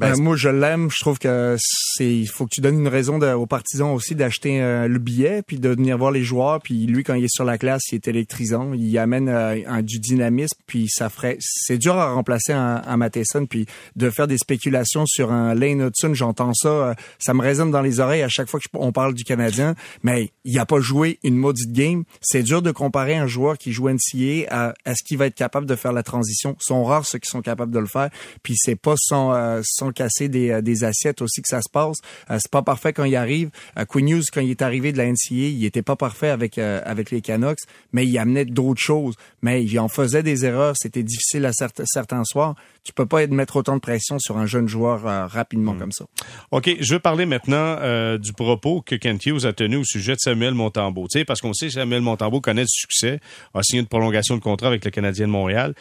Ben, 0.00 0.22
moi, 0.22 0.36
je 0.36 0.48
l'aime. 0.48 0.88
Je 0.90 1.00
trouve 1.00 1.18
que 1.18 1.56
c'est. 1.58 2.10
Il 2.10 2.26
faut 2.26 2.44
que 2.46 2.50
tu 2.54 2.60
donnes 2.60 2.78
une 2.80 2.88
raison 2.88 3.18
de- 3.18 3.26
aux 3.32 3.46
partisans 3.46 3.90
aussi 3.92 4.14
d'acheter 4.14 4.62
euh, 4.62 4.88
le 4.88 4.98
billet, 4.98 5.42
puis 5.46 5.58
de 5.58 5.68
venir 5.68 5.98
voir 5.98 6.10
les 6.10 6.22
joueurs. 6.24 6.60
Puis 6.60 6.86
lui, 6.86 7.04
quand 7.04 7.14
il 7.14 7.24
est 7.24 7.32
sur 7.34 7.44
la 7.44 7.58
glace, 7.58 7.82
il 7.92 7.96
est 7.96 8.08
électrisant. 8.08 8.72
Il 8.72 8.96
amène 8.98 9.28
euh, 9.28 9.60
un, 9.66 9.82
du 9.82 9.98
dynamisme. 9.98 10.56
Puis 10.66 10.86
ça 10.88 11.08
ferait. 11.10 11.36
C'est 11.40 11.78
dur 11.78 11.96
à 11.96 12.12
remplacer 12.12 12.52
un, 12.52 12.82
un 12.86 12.96
Matheson. 12.96 13.46
Puis 13.46 13.66
de 13.96 14.10
faire 14.10 14.26
des 14.26 14.38
spéculations 14.38 15.04
sur 15.06 15.32
un 15.32 15.54
Lane 15.54 15.80
Hudson, 15.86 16.14
j'entends 16.14 16.54
ça. 16.54 16.68
euh, 16.68 16.94
ça 17.18 17.34
me 17.34 17.42
résonne 17.42 17.70
dans 17.70 17.82
les 17.82 18.00
oreilles 18.00 18.22
à 18.22 18.28
chaque 18.28 18.48
fois 18.48 18.58
que 18.60 18.64
je- 18.72 18.78
on 18.78 18.92
parle 18.92 19.14
du 19.14 19.24
Canadien. 19.24 19.74
Mais 20.02 20.30
il 20.44 20.58
a 20.58 20.66
pas 20.66 20.80
joué 20.80 21.18
une 21.22 21.36
maudite 21.36 21.72
game. 21.72 22.04
C'est 22.22 22.42
dur 22.42 22.62
de 22.62 22.70
comparer 22.70 23.16
un 23.16 23.26
joueur 23.26 23.58
qui 23.58 23.72
joue 23.72 23.88
NCA 23.88 24.46
à 24.50 24.74
est-ce 24.86 25.02
qu'il 25.04 25.18
va 25.18 25.26
être 25.26 25.34
capable 25.34 25.66
de 25.66 25.76
faire 25.76 25.92
la 25.92 26.02
transition. 26.02 26.56
Ils 26.60 26.64
sont 26.64 26.84
rares 26.84 27.04
ceux 27.06 27.18
qui 27.18 27.28
sont 27.28 27.42
capables 27.42 27.72
de 27.72 27.78
le 27.78 27.86
faire. 27.86 28.08
Puis 28.42 28.54
c'est 28.56 28.76
pas 28.76 28.94
sans, 28.96 29.34
euh, 29.34 29.60
casser 29.92 30.28
des, 30.28 30.50
euh, 30.50 30.60
des 30.60 30.84
assiettes 30.84 31.22
aussi 31.22 31.42
que 31.42 31.48
ça 31.48 31.62
se 31.62 31.70
passe. 31.70 31.98
Euh, 32.30 32.38
c'est 32.40 32.50
pas 32.50 32.62
parfait 32.62 32.92
quand 32.92 33.04
il 33.04 33.16
arrive. 33.16 33.50
Euh, 33.78 33.84
Quinn 33.84 34.08
Hughes, 34.08 34.24
quand 34.32 34.40
il 34.40 34.50
est 34.50 34.62
arrivé 34.62 34.92
de 34.92 34.98
la 34.98 35.06
NCA, 35.06 35.30
il 35.30 35.64
était 35.64 35.82
pas 35.82 35.96
parfait 35.96 36.28
avec 36.28 36.58
avec 36.58 37.10
les 37.10 37.20
Canucks, 37.20 37.60
mais 37.92 38.06
il 38.06 38.18
amenait 38.18 38.44
d'autres 38.44 38.80
choses. 38.80 39.14
Mais 39.42 39.64
il 39.64 39.78
en 39.78 39.88
faisait 39.88 40.22
des 40.22 40.44
erreurs. 40.44 40.74
C'était 40.76 41.02
difficile 41.02 41.46
à 41.46 41.52
certains, 41.52 41.84
certains 41.86 42.24
soirs. 42.24 42.54
Tu 42.84 42.92
peux 42.92 43.06
pas 43.06 43.26
mettre 43.26 43.56
autant 43.56 43.74
de 43.74 43.80
pression 43.80 44.18
sur 44.18 44.38
un 44.38 44.46
jeune 44.46 44.68
joueur 44.68 45.02
rapidement 45.30 45.74
comme 45.74 45.92
ça. 45.92 46.06
OK, 46.50 46.76
je 46.80 46.94
veux 46.94 47.00
parler 47.00 47.26
maintenant 47.26 47.76
euh, 47.80 48.18
du 48.18 48.32
propos 48.32 48.82
que 48.82 48.94
Kent 48.94 49.26
Hughes 49.26 49.46
a 49.46 49.52
tenu 49.52 49.76
au 49.76 49.84
sujet 49.84 50.12
de 50.12 50.18
Samuel 50.18 50.54
Montembeau. 50.54 51.06
Tu 51.10 51.18
sais, 51.18 51.24
parce 51.24 51.40
qu'on 51.40 51.52
sait 51.52 51.66
que 51.66 51.72
Samuel 51.74 52.02
Montembeau 52.02 52.40
connaît 52.40 52.64
du 52.64 52.68
succès, 52.70 53.20
a 53.54 53.62
signé 53.62 53.80
une 53.80 53.88
prolongation 53.88 54.36
de 54.36 54.40
contrat 54.40 54.68
avec 54.68 54.84
le 54.84 54.90
Canadien 54.90 55.26
de 55.26 55.32
Montréal. 55.32 55.74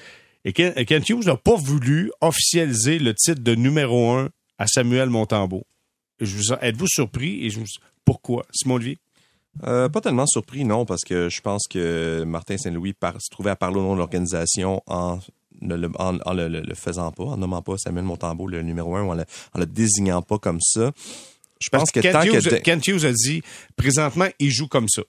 Et 0.46 0.54
Ken, 0.54 0.74
Kent 0.74 1.10
Hughes 1.10 1.26
n'a 1.26 1.36
pas 1.36 1.56
voulu 1.56 2.12
officialiser 2.22 3.00
le 3.00 3.14
titre 3.14 3.42
de 3.42 3.56
numéro 3.56 4.12
un 4.12 4.30
à 4.58 4.68
Samuel 4.68 5.10
Montembeau. 5.10 5.66
Êtes-vous 6.20 6.88
surpris? 6.88 7.46
Et 7.46 7.50
je 7.50 7.60
vous- 7.60 7.66
pourquoi? 8.06 8.46
Simon 8.52 8.76
Olivier? 8.76 8.98
Euh, 9.66 9.90
pas 9.90 10.00
tellement 10.00 10.28
surpris, 10.28 10.64
non, 10.64 10.86
parce 10.86 11.04
que 11.04 11.28
je 11.30 11.42
pense 11.42 11.68
que 11.68 12.24
Martin 12.26 12.58
Saint-Louis 12.58 12.96
se 13.20 13.30
trouvait 13.30 13.50
à 13.50 13.56
parler 13.56 13.78
au 13.78 13.82
nom 13.82 13.94
de 13.94 13.98
l'organisation 13.98 14.82
en 14.88 15.20
le, 15.62 15.90
en, 15.98 16.18
en 16.20 16.34
le, 16.34 16.48
le, 16.48 16.76
faisant 16.76 17.12
pas, 17.12 17.24
en 17.24 17.38
nommant 17.38 17.62
pas 17.62 17.78
Samuel 17.78 18.06
Montembeau 18.06 18.48
le 18.48 18.62
numéro 18.62 18.96
un, 18.96 19.04
ou 19.04 19.12
en 19.12 19.16
le, 19.16 19.26
en 19.54 19.60
le 19.60 19.66
désignant 19.66 20.22
pas 20.22 20.38
comme 20.38 20.62
ça. 20.62 20.92
Je 21.60 21.68
pense 21.70 21.92
que, 21.92 22.00
Kent 22.00 22.14
tant 22.14 22.24
Hughes, 22.24 22.50
que... 22.50 22.56
Kent 22.56 22.88
Hughes 22.88 23.06
a 23.06 23.12
dit, 23.12 23.42
présentement, 23.76 24.28
il 24.40 24.52
joue 24.52 24.68
comme 24.68 24.88
ça. 24.88 25.02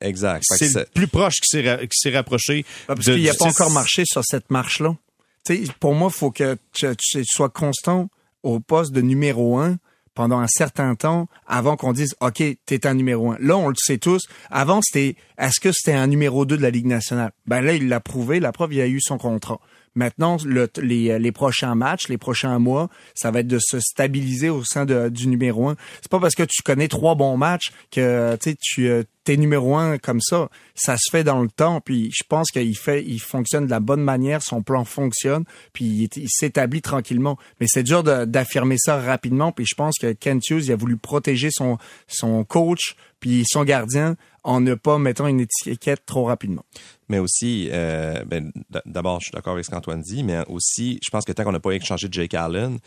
Exact. 0.00 0.42
C'est 0.48 0.74
le 0.74 0.86
plus 0.92 1.08
proche 1.08 1.34
qui 1.40 1.48
s'est 1.48 1.68
ra- 1.68 1.78
qui 1.78 1.98
s'est 1.98 2.10
rapproché. 2.14 2.64
Ah, 2.88 2.94
parce 2.94 3.06
qu'il 3.06 3.22
n'a 3.24 3.34
pas 3.34 3.46
encore 3.46 3.70
marché 3.70 4.02
sur 4.06 4.22
cette 4.24 4.50
marche-là. 4.50 4.96
Tu 5.44 5.64
sais, 5.66 5.72
pour 5.80 5.94
moi, 5.94 6.10
il 6.12 6.16
faut 6.16 6.30
que 6.30 6.56
tu, 6.72 6.86
tu 6.98 7.22
sois 7.24 7.48
constant 7.48 8.08
au 8.42 8.60
poste 8.60 8.92
de 8.92 9.00
numéro 9.00 9.58
un 9.58 9.78
pendant 10.14 10.38
un 10.38 10.46
certain 10.48 10.94
temps 10.94 11.28
avant 11.46 11.76
qu'on 11.76 11.92
dise 11.92 12.14
OK, 12.20 12.42
t'es 12.66 12.86
un 12.86 12.94
numéro 12.94 13.32
un. 13.32 13.36
Là, 13.40 13.56
on 13.56 13.68
le 13.68 13.74
sait 13.78 13.98
tous. 13.98 14.22
Avant, 14.50 14.80
c'était 14.82 15.16
est-ce 15.38 15.60
que 15.60 15.72
c'était 15.72 15.92
un 15.96 16.06
numéro 16.06 16.44
2 16.44 16.56
de 16.56 16.62
la 16.62 16.70
Ligue 16.70 16.86
nationale? 16.86 17.32
Ben 17.46 17.60
là, 17.62 17.74
il 17.74 17.88
l'a 17.88 18.00
prouvé. 18.00 18.40
La 18.40 18.52
preuve, 18.52 18.74
il 18.74 18.80
a 18.80 18.86
eu 18.86 19.00
son 19.00 19.18
contrat. 19.18 19.60
Maintenant, 19.96 20.36
le- 20.44 20.70
les, 20.80 21.18
les 21.18 21.32
prochains 21.32 21.74
matchs, 21.74 22.08
les 22.08 22.18
prochains 22.18 22.58
mois, 22.60 22.88
ça 23.14 23.30
va 23.30 23.40
être 23.40 23.48
de 23.48 23.58
se 23.60 23.80
stabiliser 23.80 24.48
au 24.50 24.62
sein 24.62 24.84
de- 24.86 25.08
du 25.08 25.26
numéro 25.26 25.68
un. 25.68 25.76
C'est 26.00 26.10
pas 26.10 26.20
parce 26.20 26.34
que 26.34 26.44
tu 26.44 26.62
connais 26.62 26.86
trois 26.88 27.14
bons 27.16 27.36
matchs 27.36 27.72
que 27.90 28.36
tu 28.60 28.88
euh, 28.88 29.02
t'es 29.24 29.36
numéro 29.36 29.74
un 29.76 29.98
comme 29.98 30.20
ça. 30.20 30.48
Ça 30.76 30.96
se 30.96 31.10
fait 31.10 31.24
dans 31.24 31.42
le 31.42 31.48
temps. 31.48 31.80
Puis 31.80 32.10
je 32.14 32.22
pense 32.28 32.50
qu'il 32.50 32.76
fait, 32.76 33.02
il 33.04 33.18
fonctionne 33.18 33.66
de 33.66 33.70
la 33.70 33.80
bonne 33.80 34.02
manière. 34.02 34.42
Son 34.42 34.62
plan 34.62 34.84
fonctionne. 34.84 35.44
Puis 35.72 36.08
il, 36.14 36.28
s'établit 36.28 36.82
tranquillement. 36.82 37.36
Mais 37.60 37.66
c'est 37.68 37.82
dur 37.82 38.04
d'affirmer 38.04 38.76
ça 38.78 39.00
rapidement. 39.00 39.50
Puis 39.50 39.66
je 39.68 39.74
pense 39.74 39.98
que 39.98 40.12
Kent 40.12 40.50
Hughes 40.50 40.66
il 40.66 40.72
a 40.72 40.76
voulu 40.76 40.96
protéger 40.96 41.48
son 41.50 41.78
son 42.06 42.44
coach 42.44 42.94
puis 43.18 43.44
son 43.48 43.64
gardien 43.64 44.16
en 44.44 44.60
ne 44.60 44.74
pas 44.74 44.98
mettant 44.98 45.26
une 45.26 45.40
étiquette 45.40 46.06
trop 46.06 46.24
rapidement. 46.24 46.64
Mais 47.08 47.18
aussi, 47.18 47.68
euh, 47.70 48.24
ben, 48.24 48.52
d'abord, 48.84 49.20
je 49.20 49.26
suis 49.26 49.32
d'accord 49.32 49.52
avec 49.52 49.64
ce 49.64 49.70
qu'Antoine 49.70 50.02
dit, 50.02 50.24
mais 50.24 50.44
aussi, 50.48 50.98
je 51.04 51.10
pense 51.10 51.24
que 51.24 51.32
tant 51.32 51.44
qu'on 51.44 51.52
n'a 51.52 51.60
pas 51.60 51.72
échangé 51.72 52.08
Jake 52.10 52.34
Allen, 52.34 52.78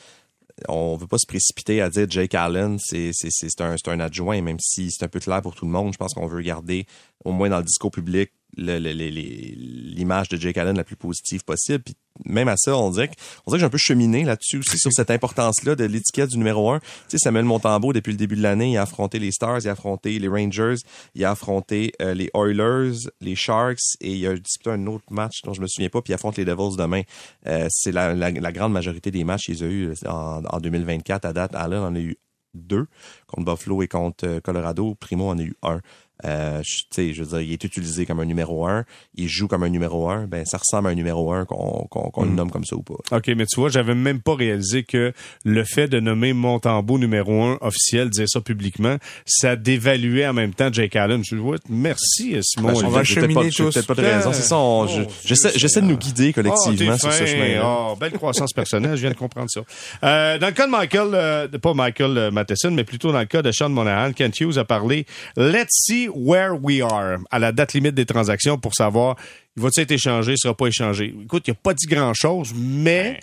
on 0.68 0.98
veut 0.98 1.08
pas 1.08 1.18
se 1.18 1.26
précipiter 1.26 1.82
à 1.82 1.90
dire 1.90 2.06
Jake 2.10 2.36
Allen, 2.36 2.78
c'est 2.80 3.12
un, 3.60 3.76
un 3.88 4.00
adjoint, 4.00 4.42
même 4.42 4.60
si 4.60 4.92
c'est 4.92 5.06
un 5.06 5.08
peu 5.08 5.20
clair 5.20 5.42
pour 5.42 5.56
tout 5.56 5.66
le 5.66 5.72
monde. 5.72 5.94
Je 5.94 5.98
pense 5.98 6.14
qu'on 6.14 6.28
veut 6.28 6.42
garder, 6.42 6.86
au 7.24 7.32
moins 7.32 7.50
dans 7.50 7.60
le 7.60 7.64
discours 7.64 7.92
public, 7.92 8.32
l'image 8.60 10.30
de 10.30 10.38
Jake 10.38 10.58
Allen 10.58 10.76
la 10.78 10.84
plus 10.84 10.96
positive 10.96 11.44
possible. 11.44 11.84
Puis 11.84 11.96
même 12.26 12.48
à 12.48 12.58
ça, 12.58 12.76
on 12.76 12.90
dirait 12.92 13.08
que, 13.08 13.14
que 13.14 13.58
j'ai 13.58 13.66
un 13.66 13.70
peu 13.70 13.78
cheminé 13.78 14.24
là-dessus 14.24 14.58
aussi, 14.58 14.78
sur 14.78 14.92
cette 14.92 15.12
importance-là 15.12 15.76
de 15.76 15.86
l'étiquette 15.86 16.30
du 16.30 16.38
numéro 16.38 16.72
un. 16.72 16.80
Tu 16.80 16.86
sais, 17.10 17.18
Samuel 17.18 17.46
Montembeau, 17.46 17.94
depuis 17.94 18.12
le 18.12 18.18
début 18.18 18.36
de 18.36 18.42
l'année, 18.42 18.72
il 18.72 18.78
a 18.78 18.84
affronté 18.84 19.20
les 19.20 19.32
Stars, 19.32 19.60
il 19.64 19.70
a 19.70 19.72
affronté 19.72 20.20
les 20.20 20.28
Rangers, 20.28 20.76
il 21.16 21.24
a 21.26 21.32
affronté 21.32 21.94
euh, 22.02 22.14
les 22.14 22.30
Oilers, 22.34 23.10
les 23.22 23.36
Sharks, 23.36 23.96
et 24.02 24.16
il 24.16 24.28
a 24.28 24.36
disputé 24.36 24.72
un 24.72 24.86
autre 24.88 25.06
match 25.12 25.42
dont 25.44 25.54
je 25.54 25.62
me 25.62 25.68
souviens 25.68 25.90
pas, 25.90 26.02
puis 26.02 26.12
il 26.12 26.16
affronte 26.16 26.38
les 26.38 26.46
Devils 26.46 26.76
demain. 26.78 27.02
Euh, 27.48 27.68
c'est 27.70 27.92
la, 27.92 28.32
grande 28.52 28.74
majorité 28.74 29.12
des 29.12 29.24
matchs 29.24 29.46
qu'ils 29.46 29.64
ont 29.64 29.68
eu 29.68 29.94
en, 30.06 30.44
en 30.44 30.60
2024 30.60 31.26
à 31.26 31.34
date. 31.34 31.56
Allen 31.56 31.80
en 31.80 31.96
a 31.96 32.00
eu 32.00 32.18
deux 32.54 32.88
contre 33.28 33.52
Buffalo 33.52 33.82
et 33.84 33.88
contre 33.88 34.28
euh, 34.28 34.40
Colorado. 34.42 34.96
Primo 34.96 35.30
en 35.30 35.38
a 35.38 35.44
eu 35.44 35.56
un. 35.64 35.82
Euh, 36.26 36.62
je- 36.64 36.84
tu 36.84 36.86
sais, 36.92 37.14
je 37.14 37.24
veux 37.24 37.30
dire, 37.30 37.42
il 37.42 37.54
est 37.54 37.64
utilisé 37.64 38.06
comme 38.06 38.20
un 38.20 38.26
numéro 38.26 38.68
un. 38.68 38.84
Il 39.16 39.28
joue 39.30 39.48
comme 39.48 39.64
un 39.64 39.70
numéro 39.70 40.10
un. 40.10 40.28
Ben, 40.28 40.46
ça 40.46 40.58
ressemble 40.58 40.88
à 40.90 40.92
un 40.92 40.96
numéro 40.96 41.32
un 41.32 41.46
qu'on 41.46 41.88
qu'on 41.90 42.10
qu'on 42.10 42.24
le 42.26 42.32
nomme 42.32 42.52
comme 42.52 42.66
ça 42.66 42.76
ou 42.76 42.82
pas. 42.84 42.96
OK, 43.12 43.28
mais 43.38 43.46
tu 43.46 43.60
vois, 43.60 43.70
j'avais 43.70 43.96
même 43.96 44.20
pas 44.22 44.36
réalisé 44.36 44.84
que 44.84 45.14
le 45.46 45.64
fait 45.64 45.88
de 45.88 46.00
nommer 46.00 46.34
Montembeau 46.34 46.98
numéro 47.00 47.42
un 47.44 47.58
officiel, 47.62 48.10
dire 48.10 48.26
ça 48.28 48.42
publiquement, 48.42 48.98
ça 49.26 49.56
dévaluait 49.56 50.28
en 50.28 50.34
même 50.34 50.54
temps 50.54 50.72
Jake 50.72 50.96
Allen. 50.96 51.22
Je 51.26 51.36
vois, 51.36 51.58
merci, 51.70 52.36
Simon. 52.42 52.74
Ben, 52.74 52.86
on 52.86 52.90
va 52.90 53.04
cheminer 53.04 53.50
tous. 53.50 53.74
peut-être 53.74 53.88
pas 53.88 53.96
de 53.96 54.02
raison. 54.02 54.34
C'est 54.34 54.42
ça. 54.42 54.58
on- 54.58 54.88
je- 54.88 55.02
Oh, 55.02 55.12
J'essaie 55.24 55.52
j'essaie 55.56 55.82
de 55.82 55.86
nous 55.86 55.98
guider 55.98 56.34
collectivement 56.34 56.94
Oh, 56.96 56.98
sur 56.98 57.12
ce 57.14 57.20
fin. 57.20 57.26
chemin-là. 57.26 57.62
Oh, 57.66 57.96
belle 57.96 58.12
croissance 58.12 58.52
personnelle, 58.52 58.96
je 58.98 59.02
viens 59.02 59.12
de 59.12 59.16
comprendre 59.16 59.48
ça. 59.50 59.62
Euh, 60.04 60.38
dans 60.38 60.48
le 60.48 60.54
cas 60.54 60.66
de 60.66 60.72
Michael, 60.72 61.10
euh, 61.14 61.48
pas 61.48 61.74
Michael 61.74 62.18
euh, 62.18 62.32
Matheson, 62.32 62.72
mais 62.72 62.84
plutôt 62.84 63.12
dans 63.14 63.20
le 63.20 63.26
cas 63.26 63.42
de 63.42 63.52
Sean 63.52 63.70
Monahan, 63.70 64.12
Kent 64.12 64.40
Hughes 64.42 64.58
a 64.58 64.66
parlé 64.66 65.06
«Let's 65.38 65.68
see 65.86 66.09
where 66.14 66.54
we 66.54 66.82
are» 66.82 67.18
à 67.32 67.40
la 67.40 67.52
date 67.52 67.74
limite 67.74 67.96
des 67.96 68.06
transactions 68.06 68.58
pour 68.58 68.74
savoir 68.76 69.16
il 69.58 69.64
va-t-il 69.64 69.84
être 69.84 69.92
échangé, 69.92 70.34
il 70.34 70.38
sera 70.38 70.56
pas 70.56 70.68
échangé. 70.68 71.14
Écoute, 71.24 71.44
il 71.48 71.52
a 71.52 71.54
pas 71.54 71.74
dit 71.74 71.86
grand-chose, 71.86 72.54
mais 72.56 73.20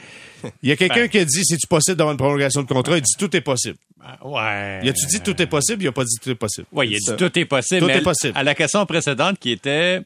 il 0.62 0.68
y 0.68 0.72
a 0.72 0.76
quelqu'un 0.76 1.08
qui 1.08 1.18
a 1.18 1.24
dit 1.24 1.44
«C'est-tu 1.44 1.66
possible 1.66 1.96
d'avoir 1.96 2.12
une 2.12 2.18
prolongation 2.18 2.62
de 2.62 2.68
contrat?» 2.68 2.96
Il 2.98 3.02
dit 3.02 3.14
«Tout 3.18 3.34
est 3.34 3.40
possible. 3.40 3.78
Ouais. 4.22 4.80
Il 4.82 4.88
a-tu 4.88 5.06
dit 5.06 5.20
«Tout 5.24 5.40
est 5.40 5.46
possible?» 5.46 5.82
Il 5.84 5.88
a 5.88 5.92
pas 5.92 6.04
dit 6.04 6.16
«Tout 6.22 6.30
est 6.30 6.34
possible. 6.34 6.66
Oui, 6.72 6.88
il 6.90 6.96
a 6.96 6.98
Ça. 7.00 7.12
dit 7.12 7.16
tout 7.16 7.38
est 7.38 7.44
possible. 7.46 7.80
Tout 7.80 7.86
mais 7.86 7.96
est 7.98 8.02
possible. 8.02 8.32
À 8.36 8.42
la 8.42 8.54
question 8.54 8.84
précédente 8.84 9.38
qui 9.38 9.50
était, 9.50 10.02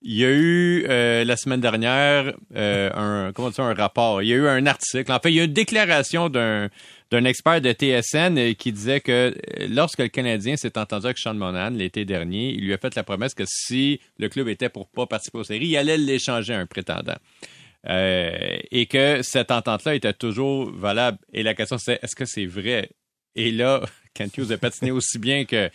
il 0.00 0.16
y 0.16 0.24
a 0.24 0.30
eu 0.30 0.86
euh, 0.88 1.24
la 1.24 1.36
semaine 1.36 1.60
dernière 1.60 2.34
euh, 2.54 2.90
un 2.94 3.32
comment 3.32 3.50
dire 3.50 3.64
un 3.64 3.74
rapport. 3.74 4.22
Il 4.22 4.28
y 4.28 4.32
a 4.32 4.36
eu 4.36 4.48
un 4.48 4.66
article. 4.66 5.10
En 5.10 5.18
fait, 5.18 5.30
il 5.30 5.36
y 5.36 5.40
a 5.40 5.44
une 5.44 5.52
déclaration 5.52 6.28
d'un 6.28 6.68
d'un 7.10 7.24
expert 7.24 7.60
de 7.60 7.72
TSN 7.72 8.38
euh, 8.38 8.54
qui 8.54 8.72
disait 8.72 9.00
que 9.00 9.12
euh, 9.12 9.66
lorsque 9.68 9.98
le 9.98 10.08
Canadien 10.08 10.56
s'est 10.56 10.78
entendu 10.78 11.06
avec 11.06 11.18
Sean 11.18 11.34
Monahan 11.34 11.70
l'été 11.70 12.04
dernier, 12.04 12.50
il 12.50 12.64
lui 12.64 12.72
a 12.72 12.78
fait 12.78 12.94
la 12.94 13.04
promesse 13.04 13.34
que 13.34 13.44
si 13.46 14.00
le 14.18 14.28
club 14.28 14.48
était 14.48 14.68
pour 14.68 14.88
pas 14.88 15.06
participer 15.06 15.38
aux 15.38 15.44
séries, 15.44 15.68
il 15.68 15.76
allait 15.76 15.98
l'échanger 15.98 16.54
à 16.54 16.58
un 16.58 16.66
prétendant. 16.66 17.16
Euh, 17.86 18.56
et 18.70 18.86
que 18.86 19.20
cette 19.22 19.50
entente-là 19.50 19.94
était 19.94 20.14
toujours 20.14 20.70
valable. 20.70 21.18
Et 21.32 21.42
la 21.42 21.54
question 21.54 21.76
c'est 21.78 21.98
est-ce 22.02 22.16
que 22.16 22.24
c'est 22.24 22.46
vrai? 22.46 22.88
Et 23.36 23.52
là, 23.52 23.82
Kent 24.14 24.38
Hughes 24.38 24.52
a 24.52 24.58
patiné 24.58 24.90
aussi 24.90 25.18
bien 25.18 25.44
que, 25.44 25.68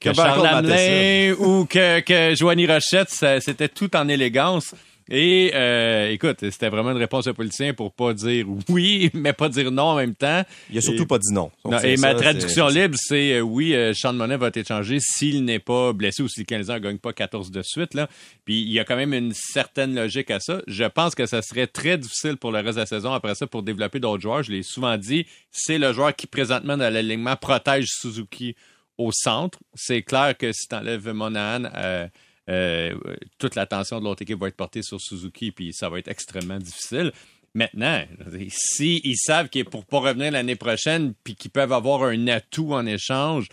que 0.00 0.10
Que 0.10 0.14
Charles 0.14 0.42
Michael 0.42 0.56
Hamelin 0.56 1.34
ou 1.38 1.66
que, 1.66 2.00
que 2.00 2.34
Joanie 2.34 2.66
Rochette, 2.66 3.10
c'était 3.40 3.68
tout 3.68 3.94
en 3.94 4.08
élégance. 4.08 4.74
Et 5.14 5.52
euh, 5.54 6.08
écoute, 6.08 6.38
c'était 6.40 6.70
vraiment 6.70 6.92
une 6.92 6.96
réponse 6.96 7.26
de 7.26 7.32
politicien 7.32 7.74
pour 7.74 7.92
pas 7.92 8.14
dire 8.14 8.46
oui, 8.70 9.10
mais 9.12 9.34
pas 9.34 9.50
dire 9.50 9.70
non 9.70 9.82
en 9.82 9.96
même 9.96 10.14
temps. 10.14 10.42
Il 10.70 10.78
a 10.78 10.80
surtout 10.80 11.02
Et- 11.02 11.06
pas 11.06 11.18
dit 11.18 11.34
non. 11.34 11.50
Et 11.84 11.98
ça, 11.98 12.08
ma 12.08 12.14
traduction 12.14 12.66
libre, 12.68 12.96
c'est 12.98 13.34
euh, 13.34 13.40
oui, 13.40 13.74
euh, 13.74 13.92
Sean 13.92 14.14
Monet 14.14 14.38
va 14.38 14.46
être 14.46 14.56
échangé 14.56 14.96
s'il 15.00 15.44
n'est 15.44 15.58
pas 15.58 15.92
blessé 15.92 16.22
ou 16.22 16.28
si 16.28 16.40
le 16.40 16.46
Canadien 16.46 16.76
ne 16.76 16.78
gagne 16.78 16.96
pas 16.96 17.12
14 17.12 17.50
de 17.50 17.60
suite. 17.60 17.92
Là. 17.92 18.08
Puis 18.46 18.62
il 18.62 18.72
y 18.72 18.80
a 18.80 18.84
quand 18.84 18.96
même 18.96 19.12
une 19.12 19.34
certaine 19.34 19.94
logique 19.94 20.30
à 20.30 20.40
ça. 20.40 20.62
Je 20.66 20.84
pense 20.84 21.14
que 21.14 21.26
ça 21.26 21.42
serait 21.42 21.66
très 21.66 21.98
difficile 21.98 22.38
pour 22.38 22.50
le 22.50 22.60
reste 22.60 22.76
de 22.76 22.80
la 22.80 22.86
saison 22.86 23.12
après 23.12 23.34
ça 23.34 23.46
pour 23.46 23.62
développer 23.62 24.00
d'autres 24.00 24.22
joueurs. 24.22 24.42
Je 24.42 24.50
l'ai 24.50 24.62
souvent 24.62 24.96
dit, 24.96 25.26
c'est 25.50 25.76
le 25.76 25.92
joueur 25.92 26.16
qui 26.16 26.26
présentement 26.26 26.78
dans 26.78 26.90
l'alignement 26.90 27.36
protège 27.36 27.88
Suzuki 28.00 28.56
au 28.96 29.10
centre. 29.12 29.58
C'est 29.74 30.00
clair 30.00 30.34
que 30.38 30.52
si 30.52 30.68
tu 30.68 30.74
enlèves 30.74 31.06
Monahan, 31.10 31.64
euh, 32.50 32.94
toute 33.38 33.54
l'attention 33.54 34.00
de 34.00 34.04
l'autre 34.04 34.22
équipe 34.22 34.38
va 34.38 34.48
être 34.48 34.56
portée 34.56 34.82
sur 34.82 35.00
Suzuki, 35.00 35.52
puis 35.52 35.72
ça 35.72 35.88
va 35.88 35.98
être 35.98 36.08
extrêmement 36.08 36.58
difficile. 36.58 37.12
Maintenant, 37.54 38.02
si 38.48 39.00
ils 39.04 39.16
savent 39.18 39.48
que 39.50 39.62
pour 39.62 39.84
pas 39.84 39.98
revenir 40.00 40.32
l'année 40.32 40.56
prochaine, 40.56 41.12
puis 41.22 41.34
qu'ils 41.34 41.50
peuvent 41.50 41.72
avoir 41.72 42.02
un 42.04 42.26
atout 42.28 42.72
en 42.72 42.86
échange, 42.86 43.46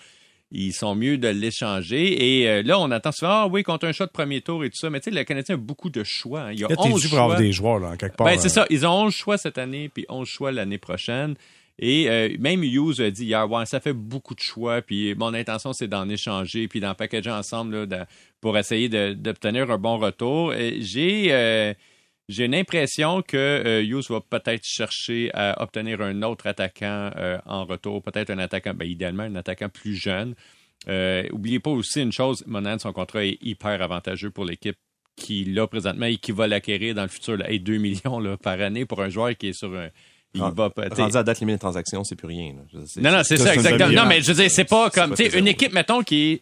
ils 0.51 0.73
sont 0.73 0.95
mieux 0.95 1.17
de 1.17 1.27
l'échanger. 1.27 2.39
Et 2.41 2.49
euh, 2.49 2.63
là, 2.63 2.79
on 2.79 2.89
attend 2.91 3.11
souvent, 3.11 3.31
ah 3.31 3.47
oui, 3.47 3.61
contre 3.61 3.85
un 3.87 3.91
choix 3.91 4.07
de 4.07 4.11
premier 4.11 4.41
tour 4.41 4.63
et 4.63 4.69
tout 4.69 4.77
ça. 4.77 4.89
Mais 4.89 4.99
tu 4.99 5.11
sais, 5.11 5.15
le 5.15 5.23
Canadien 5.23 5.55
a 5.55 5.57
beaucoup 5.57 5.89
de 5.91 6.03
choix. 6.03 6.41
hein. 6.43 6.51
Il 6.53 6.59
y 6.59 6.63
a 6.63 6.69
Là, 6.69 6.75
t'es 6.75 6.89
11 6.91 7.01
dû 7.01 7.09
pour 7.09 7.19
avoir 7.19 7.37
choix. 7.37 7.45
des 7.45 7.51
joueurs, 7.51 7.79
là, 7.79 7.97
quelque 7.97 8.15
part. 8.15 8.25
Ben, 8.25 8.39
c'est 8.39 8.47
euh, 8.47 8.49
ça. 8.49 8.65
Ils 8.69 8.87
ont 8.87 9.03
11 9.05 9.13
choix 9.13 9.37
cette 9.37 9.57
année, 9.59 9.89
puis 9.89 10.05
11 10.09 10.27
choix 10.27 10.51
l'année 10.51 10.79
prochaine. 10.79 11.35
Et 11.80 12.09
euh, 12.09 12.36
même 12.39 12.63
Hughes 12.63 12.99
a 12.99 13.09
dit 13.09 13.25
hier, 13.25 13.49
ouais, 13.49 13.65
ça 13.65 13.80
fait 13.80 13.93
beaucoup 13.93 14.36
de 14.36 14.41
choix, 14.41 14.82
puis 14.82 15.15
mon 15.15 15.34
intention, 15.34 15.73
c'est 15.73 15.88
d'en 15.88 16.07
échanger, 16.09 16.67
puis 16.67 16.80
d'en 16.80 16.93
packager 16.93 17.32
ensemble 17.32 17.86
là, 17.86 18.05
pour 18.41 18.57
essayer 18.57 18.89
d'obtenir 19.15 19.71
un 19.71 19.77
bon 19.77 19.97
retour. 19.97 20.53
Et 20.53 20.82
J'ai 20.82 21.30
euh, 21.32 21.73
j'ai 22.30 22.45
une 22.45 22.53
impression 22.53 23.23
que 23.23 23.36
euh, 23.38 23.84
Hughes 23.84 24.11
va 24.11 24.21
peut-être 24.21 24.63
chercher 24.63 25.32
à 25.34 25.63
obtenir 25.63 25.99
un 26.01 26.21
autre 26.21 26.45
attaquant 26.45 27.09
euh, 27.15 27.39
en 27.47 27.65
retour, 27.65 28.03
peut-être 28.03 28.30
un 28.30 28.38
attaquant, 28.38 28.75
ben, 28.75 28.88
idéalement 28.88 29.23
un 29.23 29.36
attaquant 29.36 29.67
plus 29.67 29.95
jeune. 29.95 30.36
Euh, 30.88 31.27
oubliez 31.32 31.59
pas 31.59 31.71
aussi 31.71 32.03
une 32.03 32.11
chose, 32.11 32.43
Monan, 32.45 32.77
son 32.77 32.93
contrat 32.93 33.25
est 33.25 33.39
hyper 33.41 33.82
avantageux 33.82 34.30
pour 34.30 34.45
l'équipe 34.45 34.77
qui 35.15 35.43
l'a 35.43 35.65
présentement 35.65 36.05
et 36.05 36.17
qui 36.17 36.32
va 36.32 36.45
l'acquérir 36.45 36.93
dans 36.93 37.01
le 37.01 37.07
futur. 37.07 37.36
Là. 37.36 37.49
Et 37.49 37.57
2 37.57 37.77
millions 37.77 38.38
par 38.38 38.61
année 38.61 38.86
pour 38.86 39.01
un 39.01 39.09
joueur 39.09 39.36
qui 39.36 39.47
est 39.47 39.53
sur 39.53 39.75
un. 39.75 39.89
Il 40.36 40.41
Ah, 40.43 40.51
va, 40.55 40.69
t'sais- 40.69 41.01
Rendu 41.01 41.17
à 41.17 41.23
date 41.23 41.39
limite 41.39 41.55
de 41.55 41.59
transaction, 41.59 42.03
c'est 42.03 42.15
plus 42.15 42.27
rien. 42.27 42.53
là. 42.53 42.80
Non, 42.97 43.11
non, 43.11 43.23
c'est 43.23 43.38
ça, 43.38 43.53
exactement. 43.53 43.89
Non, 43.91 44.05
mais 44.05 44.21
je 44.21 44.27
veux 44.32 44.41
dire, 44.41 44.51
c'est 44.51 44.63
pas 44.65 44.89
comme, 44.91 45.15
tu 45.15 45.30
sais, 45.30 45.38
une 45.39 45.47
équipe, 45.47 45.73
mettons, 45.73 46.03
qui 46.03 46.32
est. 46.34 46.41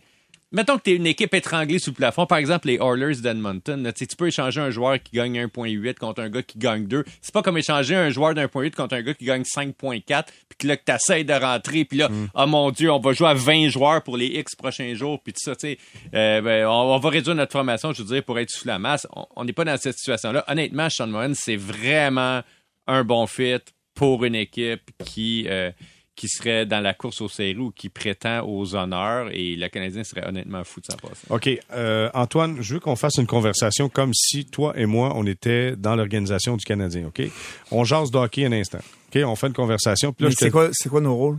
Mettons 0.49 0.77
que 0.77 0.83
tu 0.83 0.91
es 0.91 0.95
une 0.95 1.07
équipe 1.07 1.33
étranglée 1.33 1.77
sous 1.77 1.89
le 1.89 1.95
plafond. 1.95 2.25
Par 2.25 2.37
exemple, 2.37 2.67
les 2.69 2.75
Oilers 2.75 3.17
d'Edmonton. 3.21 3.83
là, 3.83 3.91
Tu 3.91 4.07
peux 4.17 4.27
échanger 4.27 4.61
un 4.61 4.69
joueur 4.69 4.97
qui 5.03 5.11
gagne 5.17 5.37
1.8 5.37 5.95
contre 5.99 6.21
un 6.21 6.29
gars 6.29 6.41
qui 6.41 6.57
gagne 6.57 6.85
2. 6.87 7.03
C'est 7.21 7.33
pas 7.33 7.41
comme 7.41 7.57
échanger 7.57 7.95
un 7.95 8.09
joueur 8.11 8.33
d'1.8 8.33 8.73
contre 8.73 8.95
un 8.95 9.01
gars 9.01 9.13
qui 9.13 9.25
gagne 9.25 9.43
5.4. 9.43 10.31
Puis 10.47 10.57
que 10.57 10.67
là, 10.67 10.77
que 10.77 10.83
tu 10.85 10.91
essaies 10.93 11.25
de 11.25 11.33
rentrer. 11.33 11.83
Puis 11.83 11.97
là, 11.97 12.07
Mm. 12.07 12.27
oh 12.33 12.45
mon 12.47 12.71
Dieu, 12.71 12.89
on 12.93 12.99
va 12.99 13.11
jouer 13.11 13.27
à 13.27 13.33
20 13.33 13.67
joueurs 13.67 14.01
pour 14.03 14.15
les 14.15 14.27
X 14.27 14.55
prochains 14.55 14.93
jours. 14.95 15.21
Puis 15.21 15.33
tout 15.33 15.41
ça, 15.43 15.53
tu 15.57 15.67
sais. 15.67 15.77
Euh, 16.13 16.39
ben, 16.41 16.65
on, 16.65 16.95
on 16.95 16.97
va 16.97 17.09
réduire 17.09 17.35
notre 17.35 17.51
formation, 17.51 17.91
je 17.91 18.01
veux 18.03 18.07
dire, 18.15 18.23
pour 18.23 18.39
être 18.39 18.49
sous 18.49 18.67
la 18.69 18.79
masse. 18.79 19.05
On- 19.35 19.43
n'est 19.43 19.51
pas 19.51 19.65
dans 19.65 19.75
cette 19.77 19.97
situation-là. 19.97 20.45
Honnêtement, 20.47 20.89
Sean 20.89 21.07
Mohan, 21.07 21.33
c'est 21.33 21.57
vraiment 21.57 22.41
un 22.87 23.03
bon 23.03 23.27
fit 23.27 23.59
pour 23.97 24.23
une 24.23 24.35
équipe 24.35 24.91
qui. 25.03 25.45
euh, 25.49 25.71
qui 26.19 26.29
serait 26.29 26.65
dans 26.65 26.79
la 26.79 26.95
course 26.95 27.21
aux 27.21 27.29
séries 27.29 27.55
ou 27.59 27.69
qui 27.69 27.89
prétend 27.89 28.43
aux 28.43 28.73
honneurs 28.73 29.29
et 29.31 29.55
le 29.55 29.67
Canadien 29.67 30.03
serait 30.03 30.27
honnêtement 30.27 30.63
fou 30.63 30.79
de 30.81 30.87
s'en 30.89 30.97
passer. 30.97 31.27
OK. 31.29 31.47
Euh, 31.73 32.09
Antoine, 32.15 32.57
je 32.59 32.73
veux 32.73 32.79
qu'on 32.79 32.95
fasse 32.95 33.17
une 33.19 33.27
conversation 33.27 33.87
comme 33.87 34.15
si 34.15 34.43
toi 34.45 34.73
et 34.75 34.87
moi, 34.87 35.11
on 35.15 35.27
était 35.27 35.75
dans 35.75 35.95
l'organisation 35.95 36.57
du 36.57 36.65
Canadien, 36.65 37.05
OK? 37.09 37.21
On 37.69 37.83
jase 37.83 38.09
de 38.09 38.17
hockey 38.17 38.45
un 38.47 38.51
instant. 38.51 38.79
OK? 39.15 39.21
On 39.23 39.35
fait 39.35 39.45
une 39.45 39.53
conversation. 39.53 40.11
Puis 40.11 40.23
là, 40.23 40.29
Mais 40.29 40.35
c'est 40.39 40.49
quoi, 40.49 40.69
c'est 40.73 40.89
quoi 40.89 41.01
nos 41.01 41.15
rôles? 41.15 41.37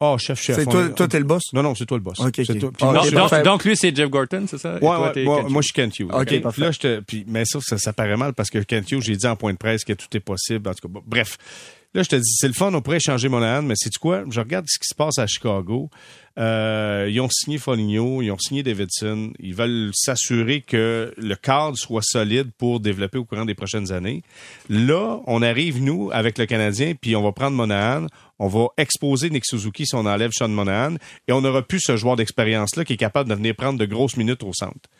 Oh, 0.00 0.16
chef, 0.18 0.40
chef. 0.40 0.56
C'est 0.56 0.66
on- 0.66 0.70
toi, 0.70 0.88
toi, 0.88 1.08
t'es 1.08 1.18
le 1.18 1.26
boss? 1.26 1.42
Non, 1.52 1.62
non, 1.62 1.74
c'est 1.74 1.84
toi 1.84 1.98
le 1.98 2.02
boss. 2.02 2.18
OK, 2.18 2.32
C'est 2.36 2.50
OK. 2.52 2.58
toi. 2.58 2.70
Puis 2.74 2.86
moi, 2.86 3.42
donc, 3.42 3.64
lui, 3.66 3.76
c'est 3.76 3.94
Jeff 3.94 4.08
Gorton, 4.08 4.46
c'est 4.48 4.56
ça? 4.56 4.70
Et 4.70 4.72
Ouais, 4.76 4.80
toi, 4.80 5.00
ouais, 5.08 5.12
t'es 5.12 5.24
moi, 5.24 5.42
moi, 5.46 5.60
je 5.60 5.66
suis 5.66 5.74
Kent 5.74 5.98
Hughes. 5.98 6.08
OK, 6.10 6.24
Puis 6.26 6.40
parfait. 6.40 6.60
Là, 6.62 6.70
je 6.70 6.78
te, 6.78 7.00
puis, 7.00 7.24
mais 7.28 7.44
ça, 7.44 7.58
ça, 7.60 7.76
ça 7.76 7.92
paraît 7.92 8.16
mal 8.16 8.32
parce 8.32 8.48
que 8.48 8.60
Kent 8.60 8.90
Hughes, 8.92 9.02
j'ai 9.02 9.16
dit 9.16 9.26
en 9.26 9.36
point 9.36 9.52
de 9.52 9.58
presse 9.58 9.84
que 9.84 9.92
tout 9.92 10.06
est 10.16 10.20
possible. 10.20 10.66
En 10.70 10.72
tout 10.72 10.88
cas, 10.88 10.92
bon, 10.94 11.02
bref. 11.06 11.36
Là, 11.94 12.02
je 12.02 12.08
te 12.08 12.16
dis, 12.16 12.32
c'est 12.36 12.48
le 12.48 12.52
fun, 12.54 12.72
on 12.74 12.82
pourrait 12.82 12.98
échanger 12.98 13.28
Monahan, 13.28 13.62
mais 13.62 13.74
c'est 13.76 13.94
quoi? 13.96 14.24
Je 14.28 14.40
regarde 14.40 14.66
ce 14.68 14.78
qui 14.78 14.86
se 14.86 14.94
passe 14.94 15.18
à 15.18 15.26
Chicago. 15.26 15.88
Euh, 16.38 17.08
ils 17.10 17.18
ont 17.20 17.28
signé 17.30 17.56
Foligno, 17.56 18.20
ils 18.20 18.30
ont 18.30 18.38
signé 18.38 18.62
Davidson. 18.62 19.32
Ils 19.38 19.54
veulent 19.54 19.90
s'assurer 19.94 20.60
que 20.60 21.14
le 21.16 21.34
cadre 21.36 21.76
soit 21.76 22.02
solide 22.02 22.50
pour 22.58 22.80
développer 22.80 23.18
au 23.18 23.24
courant 23.24 23.46
des 23.46 23.54
prochaines 23.54 23.92
années. 23.92 24.22
Là, 24.68 25.20
on 25.26 25.40
arrive, 25.40 25.82
nous, 25.82 26.10
avec 26.12 26.36
le 26.36 26.44
Canadien, 26.46 26.92
puis 27.00 27.16
on 27.16 27.22
va 27.22 27.32
prendre 27.32 27.56
Monahan, 27.56 28.06
on 28.38 28.48
va 28.48 28.66
exposer 28.76 29.30
Nick 29.30 29.46
Suzuki 29.46 29.86
si 29.86 29.94
on 29.94 30.04
enlève 30.04 30.32
Sean 30.32 30.48
Monahan, 30.48 30.96
et 31.28 31.32
on 31.32 31.40
n'aura 31.40 31.62
plus 31.62 31.80
ce 31.80 31.96
joueur 31.96 32.16
d'expérience-là 32.16 32.84
qui 32.84 32.94
est 32.94 32.98
capable 32.98 33.30
de 33.30 33.34
venir 33.34 33.54
prendre 33.54 33.78
de 33.78 33.86
grosses 33.86 34.16
minutes 34.16 34.42
au 34.42 34.52
centre. 34.52 34.90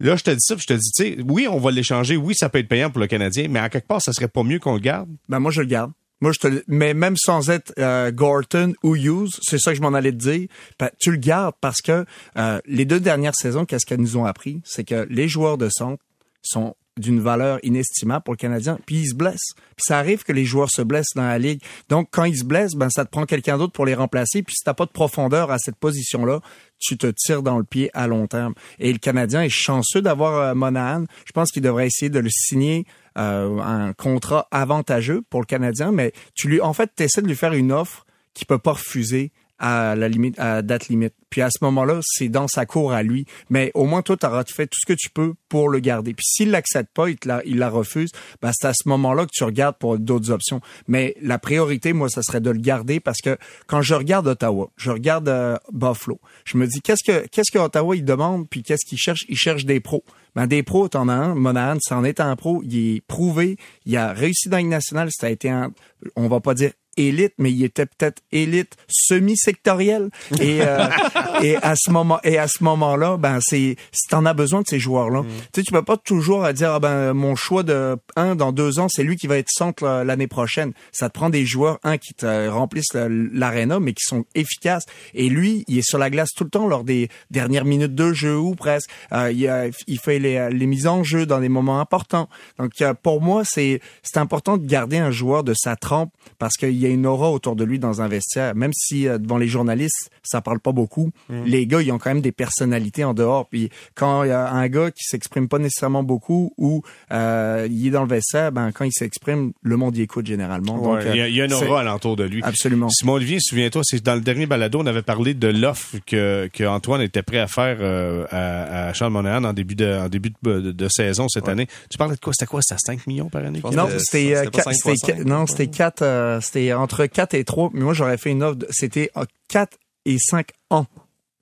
Là, 0.00 0.16
je 0.16 0.24
te 0.24 0.30
dis 0.30 0.40
ça, 0.40 0.56
puis 0.56 0.64
je 0.68 0.74
te 0.74 0.78
dis, 0.78 0.90
tu 0.92 1.04
sais, 1.04 1.16
oui, 1.26 1.46
on 1.48 1.58
va 1.58 1.70
l'échanger, 1.70 2.16
oui, 2.16 2.34
ça 2.34 2.48
peut 2.48 2.58
être 2.58 2.68
payant 2.68 2.90
pour 2.90 3.00
le 3.00 3.06
Canadien, 3.06 3.46
mais 3.48 3.60
à 3.60 3.68
quelque 3.68 3.86
part, 3.86 4.02
ça 4.02 4.12
serait 4.12 4.28
pas 4.28 4.42
mieux 4.42 4.58
qu'on 4.58 4.74
le 4.74 4.80
garde. 4.80 5.08
Ben 5.28 5.38
moi 5.38 5.50
je 5.50 5.60
le 5.60 5.66
garde. 5.66 5.92
Moi 6.20 6.32
je 6.32 6.38
te 6.38 6.64
mais 6.68 6.94
même 6.94 7.16
sans 7.16 7.50
être 7.50 7.72
euh, 7.78 8.10
Gorton 8.10 8.72
ou 8.82 8.96
Hughes, 8.96 9.30
c'est 9.42 9.58
ça 9.58 9.72
que 9.72 9.76
je 9.76 9.82
m'en 9.82 9.94
allais 9.94 10.12
te 10.12 10.16
dire. 10.16 10.48
Ben, 10.78 10.90
tu 10.98 11.10
le 11.10 11.16
gardes 11.16 11.54
parce 11.60 11.80
que 11.80 12.04
euh, 12.36 12.60
les 12.66 12.84
deux 12.84 13.00
dernières 13.00 13.34
saisons, 13.34 13.64
qu'est-ce 13.64 13.86
qu'elles 13.86 14.00
nous 14.00 14.16
ont 14.16 14.24
appris, 14.24 14.60
c'est 14.64 14.84
que 14.84 15.06
les 15.10 15.28
joueurs 15.28 15.58
de 15.58 15.68
centre 15.68 16.02
sont 16.42 16.74
d'une 16.96 17.20
valeur 17.20 17.58
inestimable 17.64 18.22
pour 18.22 18.34
le 18.34 18.38
Canadien, 18.38 18.78
puis 18.86 18.96
ils 18.96 19.08
se 19.08 19.14
blessent. 19.14 19.54
Puis 19.76 19.84
ça 19.86 19.98
arrive 19.98 20.22
que 20.22 20.32
les 20.32 20.44
joueurs 20.44 20.70
se 20.70 20.82
blessent 20.82 21.14
dans 21.16 21.26
la 21.26 21.38
ligue. 21.38 21.60
Donc 21.88 22.08
quand 22.10 22.24
ils 22.24 22.38
se 22.38 22.44
blessent, 22.44 22.74
ben 22.74 22.88
ça 22.88 23.04
te 23.04 23.10
prend 23.10 23.26
quelqu'un 23.26 23.58
d'autre 23.58 23.72
pour 23.72 23.86
les 23.86 23.94
remplacer. 23.94 24.42
Puis 24.42 24.54
si 24.56 24.64
t'as 24.64 24.74
pas 24.74 24.86
de 24.86 24.92
profondeur 24.92 25.50
à 25.50 25.58
cette 25.58 25.76
position-là, 25.76 26.40
tu 26.84 26.98
te 26.98 27.06
tires 27.06 27.42
dans 27.42 27.56
le 27.56 27.64
pied 27.64 27.90
à 27.94 28.06
long 28.06 28.26
terme. 28.26 28.54
Et 28.78 28.92
le 28.92 28.98
Canadien 28.98 29.42
est 29.42 29.48
chanceux 29.48 30.02
d'avoir 30.02 30.34
euh, 30.34 30.54
Monahan. 30.54 31.04
Je 31.24 31.32
pense 31.32 31.50
qu'il 31.50 31.62
devrait 31.62 31.86
essayer 31.86 32.10
de 32.10 32.18
le 32.18 32.28
signer 32.30 32.84
euh, 33.16 33.58
un 33.60 33.92
contrat 33.94 34.48
avantageux 34.50 35.22
pour 35.30 35.40
le 35.40 35.46
Canadien, 35.46 35.92
mais 35.92 36.12
tu 36.34 36.48
lui, 36.48 36.60
en 36.60 36.74
fait, 36.74 36.90
tu 36.94 37.04
essaies 37.04 37.22
de 37.22 37.28
lui 37.28 37.36
faire 37.36 37.54
une 37.54 37.72
offre 37.72 38.04
qu'il 38.34 38.46
peut 38.46 38.58
pas 38.58 38.72
refuser 38.72 39.32
à 39.58 39.94
la 39.96 40.08
limite, 40.08 40.38
à 40.38 40.62
date 40.62 40.88
limite. 40.88 41.14
Puis 41.30 41.42
à 41.42 41.48
ce 41.50 41.58
moment-là, 41.62 42.00
c'est 42.02 42.28
dans 42.28 42.48
sa 42.48 42.66
cour 42.66 42.92
à 42.92 43.02
lui. 43.02 43.26
Mais 43.50 43.70
au 43.74 43.84
moins, 43.86 44.02
toi, 44.02 44.16
tu 44.16 44.26
auras 44.26 44.44
fait 44.44 44.66
tout 44.66 44.78
ce 44.80 44.86
que 44.86 44.96
tu 44.96 45.10
peux 45.10 45.34
pour 45.48 45.68
le 45.68 45.80
garder. 45.80 46.14
Puis 46.14 46.24
s'il 46.26 46.50
l'accepte 46.50 46.92
pas, 46.94 47.10
il, 47.10 47.16
la, 47.24 47.42
il 47.44 47.58
la 47.58 47.68
refuse, 47.68 48.10
ben 48.40 48.50
c'est 48.52 48.68
à 48.68 48.72
ce 48.72 48.88
moment-là 48.88 49.24
que 49.24 49.30
tu 49.32 49.44
regardes 49.44 49.76
pour 49.76 49.98
d'autres 49.98 50.30
options. 50.30 50.60
Mais 50.86 51.16
la 51.20 51.38
priorité, 51.38 51.92
moi, 51.92 52.08
ça 52.08 52.22
serait 52.22 52.40
de 52.40 52.50
le 52.50 52.58
garder 52.58 53.00
parce 53.00 53.20
que 53.20 53.36
quand 53.66 53.82
je 53.82 53.94
regarde 53.94 54.26
Ottawa, 54.26 54.70
je 54.76 54.90
regarde 54.90 55.28
euh, 55.28 55.56
Buffalo, 55.72 56.20
je 56.44 56.58
me 56.58 56.66
dis 56.66 56.80
qu'est-ce 56.80 57.04
que 57.04 57.26
qu'est-ce 57.28 57.50
que 57.52 57.58
Ottawa 57.58 57.96
il 57.96 58.04
demande 58.04 58.48
puis 58.48 58.62
qu'est-ce 58.62 58.84
qu'il 58.86 58.98
cherche? 58.98 59.24
Il 59.28 59.36
cherche 59.36 59.64
des 59.64 59.80
pros. 59.80 60.04
Ben 60.34 60.46
des 60.46 60.62
pros, 60.62 60.88
t'en 60.88 61.08
as 61.08 61.14
un. 61.14 61.34
Monahan, 61.34 61.78
c'en 61.80 62.04
est 62.04 62.20
un 62.20 62.34
pro. 62.36 62.62
Il 62.64 62.96
est 62.96 63.00
prouvé. 63.00 63.56
Il 63.86 63.96
a 63.96 64.12
réussi 64.12 64.48
dans 64.48 64.56
la 64.56 64.62
Ligue 64.62 64.70
nationale. 64.70 65.08
Ça 65.12 65.28
a 65.28 65.30
été 65.30 65.48
un, 65.48 65.72
on 66.16 66.28
va 66.28 66.40
pas 66.40 66.54
dire 66.54 66.72
élite, 66.96 67.34
mais 67.38 67.50
il 67.52 67.64
était 67.64 67.86
peut-être 67.86 68.22
élite 68.32 68.76
semi-sectorielle. 68.88 70.10
Et, 70.40 70.58
euh, 70.62 70.86
et 71.42 71.56
à 71.56 71.74
ce 71.76 71.90
moment, 71.90 72.20
et 72.24 72.38
à 72.38 72.48
ce 72.48 72.62
moment-là, 72.64 73.16
ben 73.16 73.38
c'est, 73.40 73.76
si 73.92 74.08
t'en 74.08 74.24
as 74.26 74.34
besoin 74.34 74.60
de 74.62 74.66
ces 74.68 74.78
joueurs-là, 74.78 75.22
tu 75.52 75.60
sais, 75.60 75.62
tu 75.62 75.72
peux 75.72 75.82
pas 75.82 75.96
toujours 75.96 76.50
dire, 76.52 76.72
ah 76.74 76.80
ben 76.80 77.12
mon 77.14 77.34
choix 77.36 77.62
de 77.62 77.96
un 78.16 78.34
dans 78.36 78.52
deux 78.52 78.78
ans, 78.78 78.88
c'est 78.88 79.02
lui 79.02 79.16
qui 79.16 79.26
va 79.26 79.38
être 79.38 79.48
centre 79.50 79.84
euh, 79.84 80.04
l'année 80.04 80.26
prochaine. 80.26 80.72
Ça 80.92 81.08
te 81.08 81.14
prend 81.14 81.30
des 81.30 81.44
joueurs 81.46 81.78
un 81.82 81.98
qui 81.98 82.14
te 82.14 82.48
remplissent 82.48 82.94
l'aréna, 82.94 83.80
mais 83.80 83.92
qui 83.92 84.04
sont 84.04 84.24
efficaces. 84.34 84.84
Et 85.14 85.28
lui, 85.28 85.64
il 85.68 85.78
est 85.78 85.88
sur 85.88 85.98
la 85.98 86.10
glace 86.10 86.30
tout 86.36 86.44
le 86.44 86.50
temps 86.50 86.66
lors 86.66 86.84
des 86.84 87.08
dernières 87.30 87.64
minutes 87.64 87.94
de 87.94 88.12
jeu 88.12 88.36
ou 88.36 88.54
presque. 88.54 88.90
Euh, 89.12 89.30
il, 89.32 89.46
a- 89.48 89.66
il 89.86 89.98
fait 89.98 90.18
les, 90.18 90.48
les 90.50 90.66
mises 90.66 90.86
en 90.86 91.02
jeu 91.02 91.26
dans 91.26 91.40
des 91.40 91.48
moments 91.48 91.80
importants. 91.80 92.28
Donc 92.58 92.72
euh, 92.80 92.94
pour 92.94 93.20
moi, 93.20 93.42
c'est 93.44 93.80
c'est 94.02 94.18
important 94.18 94.56
de 94.56 94.66
garder 94.66 94.98
un 94.98 95.10
joueur 95.10 95.44
de 95.44 95.54
sa 95.54 95.76
trempe 95.76 96.10
parce 96.38 96.54
qu'il 96.56 96.83
y 96.88 96.90
a 96.90 96.94
une 96.94 97.06
aura 97.06 97.30
autour 97.30 97.56
de 97.56 97.64
lui 97.64 97.78
dans 97.78 98.02
un 98.02 98.08
vestiaire. 98.08 98.54
Même 98.54 98.72
si 98.74 99.06
euh, 99.08 99.18
devant 99.18 99.38
les 99.38 99.48
journalistes, 99.48 100.10
ça 100.22 100.40
parle 100.40 100.60
pas 100.60 100.72
beaucoup, 100.72 101.10
les 101.46 101.66
gars, 101.66 101.82
ils 101.82 101.90
ont 101.92 101.98
quand 101.98 102.10
même 102.10 102.20
des 102.22 102.32
personnalités 102.32 103.04
en 103.04 103.14
dehors. 103.14 103.46
Puis 103.48 103.70
quand 103.94 104.22
il 104.24 104.28
y 104.28 104.32
a 104.32 104.50
un 104.50 104.68
gars 104.68 104.90
qui 104.90 105.04
s'exprime 105.04 105.48
pas 105.48 105.58
nécessairement 105.58 106.02
beaucoup 106.02 106.52
ou 106.58 106.82
euh, 107.12 107.66
il 107.70 107.86
est 107.86 107.90
dans 107.90 108.02
le 108.02 108.08
vestiaire, 108.08 108.52
ben 108.52 108.72
quand 108.72 108.84
il 108.84 108.92
s'exprime, 108.92 109.52
le 109.62 109.76
monde 109.76 109.96
y 109.96 110.02
écoute 110.02 110.26
généralement. 110.26 110.76
Donc, 110.78 110.84
Ouais, 110.94 111.10
il, 111.12 111.16
y 111.16 111.20
a, 111.20 111.28
il 111.28 111.34
y 111.34 111.40
a 111.40 111.44
une 111.46 111.52
aura 111.52 111.80
alentour 111.80 112.16
de 112.16 112.24
lui. 112.24 112.42
Absolument. 112.42 112.88
Simon 112.90 113.14
Olivier, 113.14 113.38
souviens-toi, 113.40 113.82
c'est 113.84 114.02
dans 114.02 114.14
le 114.14 114.20
dernier 114.20 114.46
balado, 114.46 114.80
on 114.80 114.86
avait 114.86 115.02
parlé 115.02 115.34
de 115.34 115.48
l'offre 115.48 115.96
que, 116.06 116.48
que 116.52 116.64
Antoine 116.64 117.00
était 117.02 117.22
prêt 117.22 117.38
à 117.38 117.46
faire 117.46 117.78
euh, 117.80 118.24
à, 118.30 118.88
à 118.88 118.92
Charles 118.92 119.12
Monahan 119.12 119.44
en 119.44 119.52
début 119.52 119.74
de, 119.74 119.98
en 120.04 120.08
début 120.08 120.32
de, 120.42 120.60
de- 120.60 120.72
de 120.72 120.88
saison 120.88 121.28
cette 121.28 121.48
année. 121.48 121.66
Tu 121.90 121.98
parlais 121.98 122.14
de 122.16 122.20
quoi? 122.20 122.32
C'était 122.32 122.46
quoi? 122.46 122.60
C'était 122.62 122.80
5 122.84 123.06
millions 123.06 123.28
par 123.28 123.44
année? 123.44 123.60
Non, 123.64 123.86
c'était 123.98 124.34
c'était 124.36 124.44
pas 124.44 124.50
quatre- 124.50 124.70
5.5, 124.70 124.74
c'était 124.96 125.12
quatre- 125.12 125.24
non, 125.26 125.46
c'était 125.46 125.66
quatre, 125.68 126.02
euh, 126.02 126.40
c'était 126.40 126.72
entre 126.74 127.06
4 127.06 127.34
et 127.34 127.44
3, 127.44 127.70
mais 127.72 127.82
moi 127.82 127.94
j'aurais 127.94 128.18
fait 128.18 128.30
une 128.30 128.42
offre, 128.42 128.66
c'était 128.70 129.10
4 129.48 129.78
et 130.04 130.18
5 130.18 130.48
ans. 130.70 130.86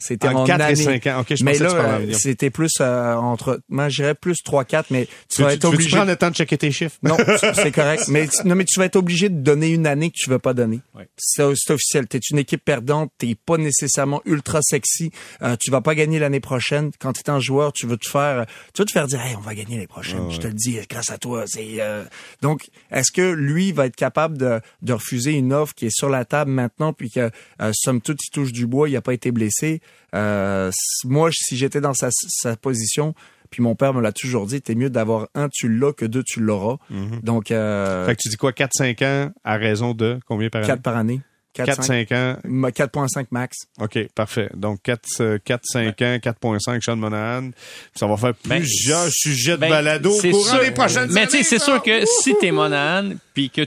C'était 0.03 0.28
En 0.28 0.40
en 0.40 0.44
4 0.44 0.61
et 0.61 0.64
année. 0.64 0.74
5 0.76 1.07
ans. 1.07 1.20
OK, 1.20 1.34
je 1.36 1.44
mais 1.44 1.53
pensais 1.53 1.66
tu 1.68 1.74
là, 1.76 1.84
euh, 2.00 2.12
c'était 2.12 2.50
plus 2.50 2.72
euh, 2.80 3.14
entre, 3.14 3.61
moi 3.68 3.88
je 3.88 4.03
dirais 4.03 4.14
plus 4.14 4.38
3-4, 4.44 4.84
mais 4.90 5.07
tu 5.28 5.36
Tu 5.36 5.42
vas 5.42 5.55
être 5.55 5.61
tu 5.61 5.66
obligé. 5.66 5.90
prendre 5.96 6.11
le 6.11 6.16
temps 6.16 6.30
de 6.30 6.34
checker 6.34 6.59
tes 6.59 6.72
chiffres? 6.72 6.96
Non, 7.03 7.16
c'est 7.55 7.72
correct. 7.72 8.05
Mais 8.09 8.26
tu- 8.28 8.46
non, 8.46 8.55
mais 8.55 8.64
tu 8.64 8.78
vas 8.78 8.86
être 8.86 8.96
obligé 8.96 9.28
de 9.28 9.38
donner 9.38 9.68
une 9.70 9.86
année 9.86 10.11
que 10.11 10.16
tu 10.16 10.28
veux 10.28 10.38
pas 10.38 10.55
donner. 10.55 10.80
Ouais. 10.94 11.09
C'est 11.16 11.42
officiel. 11.42 12.07
T'es 12.09 12.18
une 12.30 12.38
équipe 12.38 12.64
perdante. 12.64 13.11
T'es 13.18 13.34
pas 13.34 13.57
nécessairement 13.59 14.20
ultra 14.24 14.61
sexy. 14.62 15.11
Euh, 15.42 15.57
tu 15.61 15.70
vas 15.70 15.80
pas 15.80 15.94
gagner 15.94 16.18
l'année 16.18 16.40
prochaine. 16.40 16.90
Quand 16.98 17.12
t'es 17.12 17.30
un 17.30 17.40
joueur, 17.40 17.72
tu 17.72 17.86
veux 17.86 17.96
te 17.96 18.09
faire, 18.09 18.46
tu 18.74 18.82
veux 18.82 18.86
te 18.86 18.92
faire 18.92 19.07
dire, 19.07 19.20
hey, 19.20 19.36
on 19.36 19.40
va 19.40 19.55
gagner 19.55 19.74
l'année 19.76 19.86
prochaine. 19.86 20.30
Je 20.30 20.38
te 20.38 20.46
le 20.46 20.53
dis, 20.55 20.78
grâce 20.90 21.11
à 21.11 21.18
toi. 21.18 21.44
C'est 21.46 21.76
euh, 21.80 22.05
donc, 22.42 22.68
est-ce 22.90 23.12
que 23.12 23.32
lui 23.32 23.72
va 23.72 23.86
être 23.86 23.96
capable 23.96 24.36
de, 24.38 24.61
de 24.82 24.92
refuser 24.92 25.32
une 25.32 25.53
offre 25.53 25.74
qui 25.74 25.86
est 25.86 25.94
sur 25.96 26.09
la 26.09 26.24
table 26.24 26.50
maintenant, 26.50 26.92
puis 26.92 27.11
que 27.11 27.30
euh, 27.61 27.70
somme 27.74 28.00
toute 28.00 28.18
il 28.26 28.30
touche 28.30 28.53
du 28.53 28.66
bois, 28.66 28.88
il 28.88 28.96
a 28.96 29.03
pas 29.03 29.14
été 29.14 29.30
blessé? 29.30 29.80
Euh, 30.14 30.70
moi, 31.05 31.30
si 31.32 31.57
j'étais 31.57 31.80
dans 31.80 31.95
sa, 31.95 32.09
sa 32.11 32.57
position. 32.57 33.14
Puis 33.51 33.62
mon 33.62 33.74
père 33.74 33.93
me 33.93 34.01
l'a 34.01 34.12
toujours 34.12 34.47
dit, 34.47 34.62
t'es 34.62 34.74
mieux 34.74 34.88
d'avoir 34.88 35.28
un, 35.34 35.49
tu 35.53 35.68
l'as, 35.68 35.93
que 35.93 36.07
deux, 36.07 36.22
tu 36.22 36.40
l'auras. 36.40 36.76
Donc, 37.22 37.51
euh, 37.51 38.07
Fait 38.07 38.16
que 38.16 38.20
tu 38.22 38.28
dis 38.30 38.36
quoi? 38.36 38.53
4-5 38.53 39.05
ans 39.05 39.30
à 39.45 39.57
raison 39.57 39.93
de 39.93 40.18
combien 40.26 40.49
par 40.49 40.61
année? 40.62 40.68
4 40.68 40.82
par 40.82 40.97
année. 40.97 41.20
4, 41.55 41.82
5. 41.84 42.09
4-5 42.09 42.14
ans. 42.14 42.38
Ma- 42.45 42.70
4.5 42.70 43.26
max. 43.30 43.59
OK, 43.78 43.99
parfait. 44.14 44.49
Donc, 44.55 44.78
4, 44.82 45.36
4 45.45 45.61
5 45.64 46.01
ans, 46.01 46.16
4.5 46.18 46.80
Sean 46.82 46.97
Monahan. 46.97 47.51
Ça 47.95 48.07
va 48.07 48.16
faire 48.16 48.32
Ben, 48.47 48.61
plusieurs 48.61 49.09
sujets 49.11 49.53
de 49.53 49.57
Ben, 49.59 49.68
balado 49.68 50.12
au 50.12 50.18
c'est 50.20 50.30
courant 50.30 50.45
sûr. 50.55 50.61
des 50.61 50.70
prochaines 50.70 51.12
Mais 51.12 51.26
tu 51.26 51.36
sais, 51.36 51.43
c'est 51.43 51.59
sûr 51.59 51.82
que 51.82 52.05
si 52.22 52.34
t'es 52.40 52.53
Monahan, 52.53 53.11
puis 53.34 53.51
que 53.51 53.66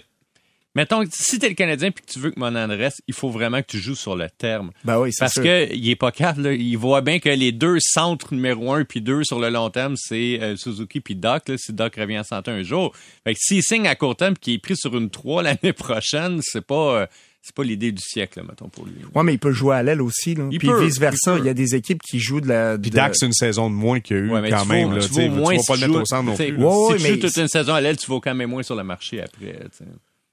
mettons 0.76 1.04
si 1.12 1.40
t'es 1.40 1.50
le 1.50 1.56
Canadien 1.56 1.92
puis 1.92 2.06
que 2.06 2.12
tu 2.12 2.20
veux 2.20 2.32
que 2.32 2.40
Monahan 2.40 2.68
reste, 2.70 3.02
il 3.08 3.14
faut 3.14 3.30
vraiment 3.30 3.62
que 3.62 3.68
tu 3.68 3.80
joues 3.80 3.96
sur 3.96 4.16
le 4.16 4.30
terme. 4.30 4.72
Ben 4.84 5.00
oui, 5.00 5.12
c'est 5.12 5.22
Parce 5.22 5.34
sûr. 5.34 5.44
que 5.44 5.74
il 5.74 5.90
est 5.90 5.96
pas 5.96 6.12
capable, 6.12 6.44
là. 6.44 6.54
il 6.54 6.76
voit 6.78 7.02
bien 7.02 7.20
que 7.20 7.30
les 7.30 7.52
deux 7.52 7.78
centres 7.80 8.34
numéro 8.34 8.74
un 8.74 8.84
puis 8.86 9.02
deux 9.02 9.24
sur 9.24 9.40
le 9.40 9.50
long 9.50 9.70
terme, 9.70 9.96
c'est 9.98 10.40
euh, 10.42 10.56
Suzuki 10.56 11.00
puis 11.02 11.16
Doc. 11.16 11.48
Là, 11.50 11.56
si 11.58 11.74
Doc 11.74 11.96
revient 11.96 12.20
en 12.20 12.24
santé 12.24 12.52
un 12.52 12.64
jour, 12.64 12.94
fait 13.24 13.34
que 13.34 13.40
s'il 13.42 13.64
signe 13.64 13.88
à 13.88 13.96
court 13.96 14.16
terme 14.16 14.34
puis 14.36 14.42
qu'il 14.42 14.54
est 14.56 14.60
pris 14.60 14.76
sur 14.78 14.96
une 14.98 15.10
3 15.10 15.44
l'année 15.44 15.74
prochaine, 15.74 16.40
c'est 16.44 16.66
pas 16.66 17.02
euh, 17.02 17.06
c'est 17.48 17.54
pas 17.54 17.64
l'idée 17.64 17.92
du 17.92 18.02
siècle, 18.02 18.40
là, 18.40 18.46
mettons 18.50 18.70
pour 18.70 18.86
lui. 18.88 18.94
Ouais, 19.14 19.22
mais 19.22 19.34
il 19.34 19.38
peut 19.38 19.52
jouer 19.52 19.76
à 19.76 19.84
l'aile 19.84 20.02
aussi. 20.02 20.34
Là. 20.34 20.48
Il 20.52 20.58
Puis 20.58 20.68
peut, 20.68 20.84
vice 20.84 20.98
versa, 21.00 21.38
il 21.38 21.46
y 21.46 21.50
a 21.50 21.54
des 21.54 21.76
équipes 21.76 22.02
qui 22.02 22.20
jouent 22.20 22.42
de 22.42 22.48
la. 22.48 22.76
Puis 22.76 22.90
de- 22.90 22.96
Dax, 22.96 23.20
c'est 23.20 23.28
une 23.28 23.34
saison 23.34 23.70
de 23.70 23.76
moins 23.76 24.00
qu'il 24.00 24.18
y 24.18 24.20
a 24.20 24.24
eu 24.24 24.30
Ouais, 24.32 24.42
mais 24.42 24.50
quand 24.50 24.64
tu 24.64 24.70
même. 24.70 24.88
vaux- 24.90 24.96
là, 24.96 25.02
tu 25.02 25.14
vas 25.14 25.22
si 25.60 25.68
pas 25.68 25.74
le 25.76 25.80
tu 25.80 25.86
mettre 25.86 25.86
joues- 25.94 26.02
au 26.02 26.06
centre 26.06 26.24
non 26.24 26.36
plus. 26.36 26.46
Ouais, 26.46 26.52
si 26.58 26.58
ouais, 26.58 26.98
tu 26.98 27.04
mais- 27.04 27.10
joues 27.10 27.20
toute 27.28 27.38
une 27.38 27.48
saison 27.48 27.74
à 27.76 27.82
l'aile, 27.82 27.98
tu 27.98 28.08
vaux 28.08 28.20
quand 28.20 28.34
même 28.34 28.50
moins 28.50 28.64
sur 28.64 28.76
le 28.76 28.84
marché 28.84 29.22
après. 29.22 29.60
tu 29.72 29.78
sais. 29.78 29.86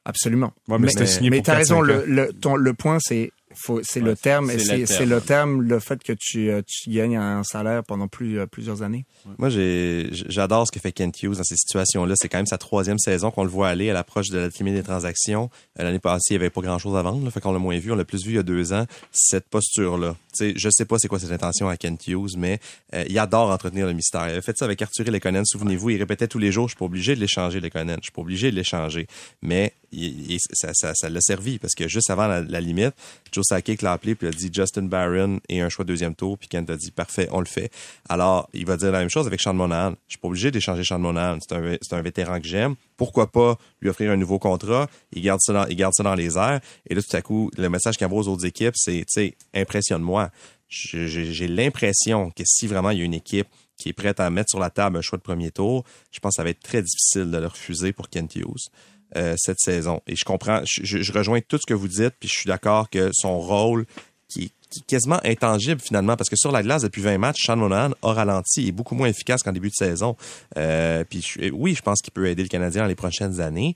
Absolument. 0.04 0.52
Ouais, 0.68 0.78
mais 0.78 0.88
mais 1.30 1.42
t'as 1.42 1.54
4-5 1.54 1.56
raison. 1.56 1.80
Le, 1.80 2.04
le, 2.06 2.32
ton, 2.32 2.56
le 2.56 2.74
point, 2.74 2.98
c'est 3.00 3.30
faut, 3.54 3.80
c'est 3.82 4.00
Ouais, 4.00 4.06
le 4.08 4.16
terme. 4.16 4.50
c'est 4.58 5.04
le 5.06 5.20
terme, 5.20 5.62
le 5.62 5.78
fait 5.78 6.02
que 6.02 6.12
tu, 6.18 6.50
euh, 6.50 6.62
tu 6.66 6.90
gagnes 6.90 7.16
un 7.16 7.44
salaire 7.44 7.82
pendant 7.84 8.08
plus, 8.08 8.38
euh, 8.38 8.46
plusieurs 8.46 8.82
années. 8.82 9.04
Moi, 9.38 9.50
j'ai, 9.50 10.08
j'adore 10.10 10.66
ce 10.66 10.72
que 10.72 10.80
fait 10.80 10.90
Kent 10.92 11.22
Hughes 11.22 11.36
dans 11.36 11.44
ces 11.44 11.56
situations-là. 11.56 12.14
C'est 12.16 12.28
quand 12.28 12.38
même 12.38 12.46
sa 12.46 12.58
troisième 12.58 12.98
saison 12.98 13.30
qu'on 13.30 13.44
le 13.44 13.50
voit 13.50 13.68
aller 13.68 13.90
à 13.90 13.92
l'approche 13.92 14.30
de 14.30 14.38
la 14.38 14.48
limite 14.48 14.74
des 14.74 14.82
transactions. 14.82 15.50
Euh, 15.78 15.84
L'année 15.84 15.98
passée, 15.98 16.28
il 16.30 16.38
n'y 16.38 16.42
avait 16.42 16.50
pas 16.50 16.62
grand-chose 16.62 16.96
à 16.96 17.02
vendre. 17.02 17.24
Là, 17.24 17.30
fait 17.30 17.40
qu'on 17.40 17.52
l'a 17.52 17.58
moins 17.58 17.78
vu. 17.78 17.92
On 17.92 17.96
l'a 17.96 18.04
plus 18.04 18.24
vu 18.24 18.32
il 18.32 18.36
y 18.36 18.38
a 18.38 18.42
deux 18.42 18.72
ans. 18.72 18.86
Cette 19.12 19.48
posture-là, 19.48 20.16
sais, 20.32 20.52
je 20.56 20.68
sais 20.70 20.84
pas 20.84 20.98
c'est 20.98 21.08
quoi 21.08 21.18
cette 21.18 21.32
intention 21.32 21.68
à 21.68 21.76
Kent 21.76 22.08
Hughes, 22.08 22.36
mais 22.36 22.58
euh, 22.94 23.04
il 23.08 23.18
adore 23.18 23.50
entretenir 23.50 23.86
le 23.86 23.92
mystère. 23.92 24.26
Il 24.28 24.32
avait 24.32 24.42
fait 24.42 24.56
ça 24.56 24.64
avec 24.64 24.80
Arthur 24.82 25.10
Lekonen, 25.10 25.44
souvenez-vous, 25.44 25.90
il 25.90 25.98
répétait 25.98 26.28
tous 26.28 26.38
les 26.38 26.52
jours, 26.52 26.68
je 26.68 26.72
suis 26.72 26.78
pas 26.78 26.84
obligé 26.84 27.14
de 27.14 27.20
l'échanger, 27.20 27.60
Lekonen, 27.60 27.96
je 28.00 28.04
suis 28.04 28.12
pas 28.12 28.22
obligé 28.22 28.50
de 28.50 28.56
l'échanger. 28.56 29.06
Mais 29.42 29.74
il, 29.92 30.32
il, 30.32 30.38
ça, 30.52 30.70
ça, 30.74 30.92
ça 30.94 31.08
l'a 31.08 31.20
servi, 31.20 31.58
parce 31.58 31.74
que 31.74 31.88
juste 31.88 32.10
avant 32.10 32.26
la, 32.26 32.40
la 32.40 32.60
limite, 32.60 32.94
Joe 33.30 33.44
Sakic 33.46 33.82
l'a 33.82 33.92
appelé, 33.92 34.14
puis 34.14 34.26
il 34.26 34.30
a 34.30 34.32
dit 34.32 34.50
Justin 34.52 34.82
Barron 34.82 35.40
et 35.48 35.60
un 35.60 35.68
choix 35.68 35.84
de 35.84 35.88
deuxième 35.88 36.14
tour, 36.14 36.38
puis 36.38 36.48
Kent 36.48 36.70
a 36.70 36.76
dit, 36.76 36.90
parfait, 36.90 37.28
on 37.30 37.40
le 37.40 37.46
fait. 37.46 37.70
Alors, 38.08 38.48
il 38.54 38.66
va 38.66 38.76
dire 38.76 38.92
la 38.92 39.00
même 39.00 39.10
chose 39.10 39.26
avec 39.26 39.40
Sean 39.40 39.54
Monahan. 39.54 39.92
Je 40.08 40.12
suis 40.14 40.18
pas 40.18 40.28
obligé 40.28 40.50
d'échanger 40.50 40.84
Sean 40.84 40.98
Monahan, 40.98 41.38
c'est 41.40 41.54
un, 41.54 41.76
c'est 41.80 41.94
un 41.94 42.02
vétéran 42.02 42.40
que 42.40 42.46
j'aime. 42.46 42.74
Pourquoi 42.96 43.30
pas 43.30 43.58
lui 43.80 43.90
offrir 43.90 44.10
un 44.10 44.16
nouveau 44.16 44.38
contrat? 44.38 44.88
Il 45.12 45.22
garde 45.22 45.40
ça 45.42 45.52
dans, 45.52 45.66
il 45.66 45.76
garde 45.76 45.94
ça 45.94 46.02
dans 46.02 46.14
les 46.14 46.36
airs. 46.36 46.60
Et 46.88 46.94
là, 46.94 47.02
tout 47.02 47.16
à 47.16 47.22
coup, 47.22 47.50
le 47.56 47.68
message 47.68 47.96
qu'il 47.96 48.06
envoie 48.06 48.20
aux 48.20 48.28
autres 48.28 48.46
équipes, 48.46 48.74
c'est, 48.76 49.00
tu 49.00 49.06
sais, 49.08 49.36
impressionne-moi. 49.54 50.30
J'ai 50.68 51.48
l'impression 51.48 52.30
que 52.30 52.42
si 52.46 52.66
vraiment 52.66 52.90
il 52.90 52.98
y 52.98 53.02
a 53.02 53.04
une 53.04 53.14
équipe 53.14 53.48
qui 53.76 53.90
est 53.90 53.92
prête 53.92 54.20
à 54.20 54.30
mettre 54.30 54.50
sur 54.50 54.60
la 54.60 54.70
table 54.70 54.96
un 54.96 55.02
choix 55.02 55.18
de 55.18 55.22
premier 55.22 55.50
tour, 55.50 55.84
je 56.10 56.20
pense 56.20 56.30
que 56.30 56.36
ça 56.36 56.44
va 56.44 56.50
être 56.50 56.62
très 56.62 56.82
difficile 56.82 57.30
de 57.30 57.38
le 57.38 57.46
refuser 57.46 57.92
pour 57.92 58.08
Kent 58.08 58.36
Hughes. 58.36 58.70
Euh, 59.14 59.34
cette 59.36 59.58
saison. 59.60 60.00
Et 60.06 60.16
je 60.16 60.24
comprends, 60.24 60.62
je, 60.64 61.02
je, 61.02 61.12
rejoins 61.12 61.42
tout 61.42 61.58
ce 61.58 61.66
que 61.66 61.74
vous 61.74 61.86
dites, 61.86 62.14
puis 62.18 62.30
je 62.30 62.34
suis 62.34 62.48
d'accord 62.48 62.88
que 62.88 63.10
son 63.12 63.38
rôle, 63.40 63.84
qui, 64.26 64.54
qui 64.61 64.61
est 64.61 64.61
quasiment 64.86 65.20
intangible 65.24 65.80
finalement, 65.80 66.16
parce 66.16 66.30
que 66.30 66.36
sur 66.36 66.52
la 66.52 66.62
glace 66.62 66.82
depuis 66.82 67.02
20 67.02 67.18
matchs, 67.18 67.44
Sean 67.46 67.56
Monahan 67.56 67.92
a 68.02 68.12
ralenti 68.12 68.64
et 68.64 68.68
est 68.68 68.72
beaucoup 68.72 68.94
moins 68.94 69.08
efficace 69.08 69.42
qu'en 69.42 69.52
début 69.52 69.68
de 69.68 69.74
saison. 69.74 70.16
Euh, 70.56 71.04
puis 71.08 71.24
oui, 71.52 71.74
je 71.74 71.82
pense 71.82 72.00
qu'il 72.00 72.12
peut 72.12 72.26
aider 72.26 72.42
le 72.42 72.48
Canadien 72.48 72.82
dans 72.82 72.88
les 72.88 72.94
prochaines 72.94 73.40
années, 73.40 73.74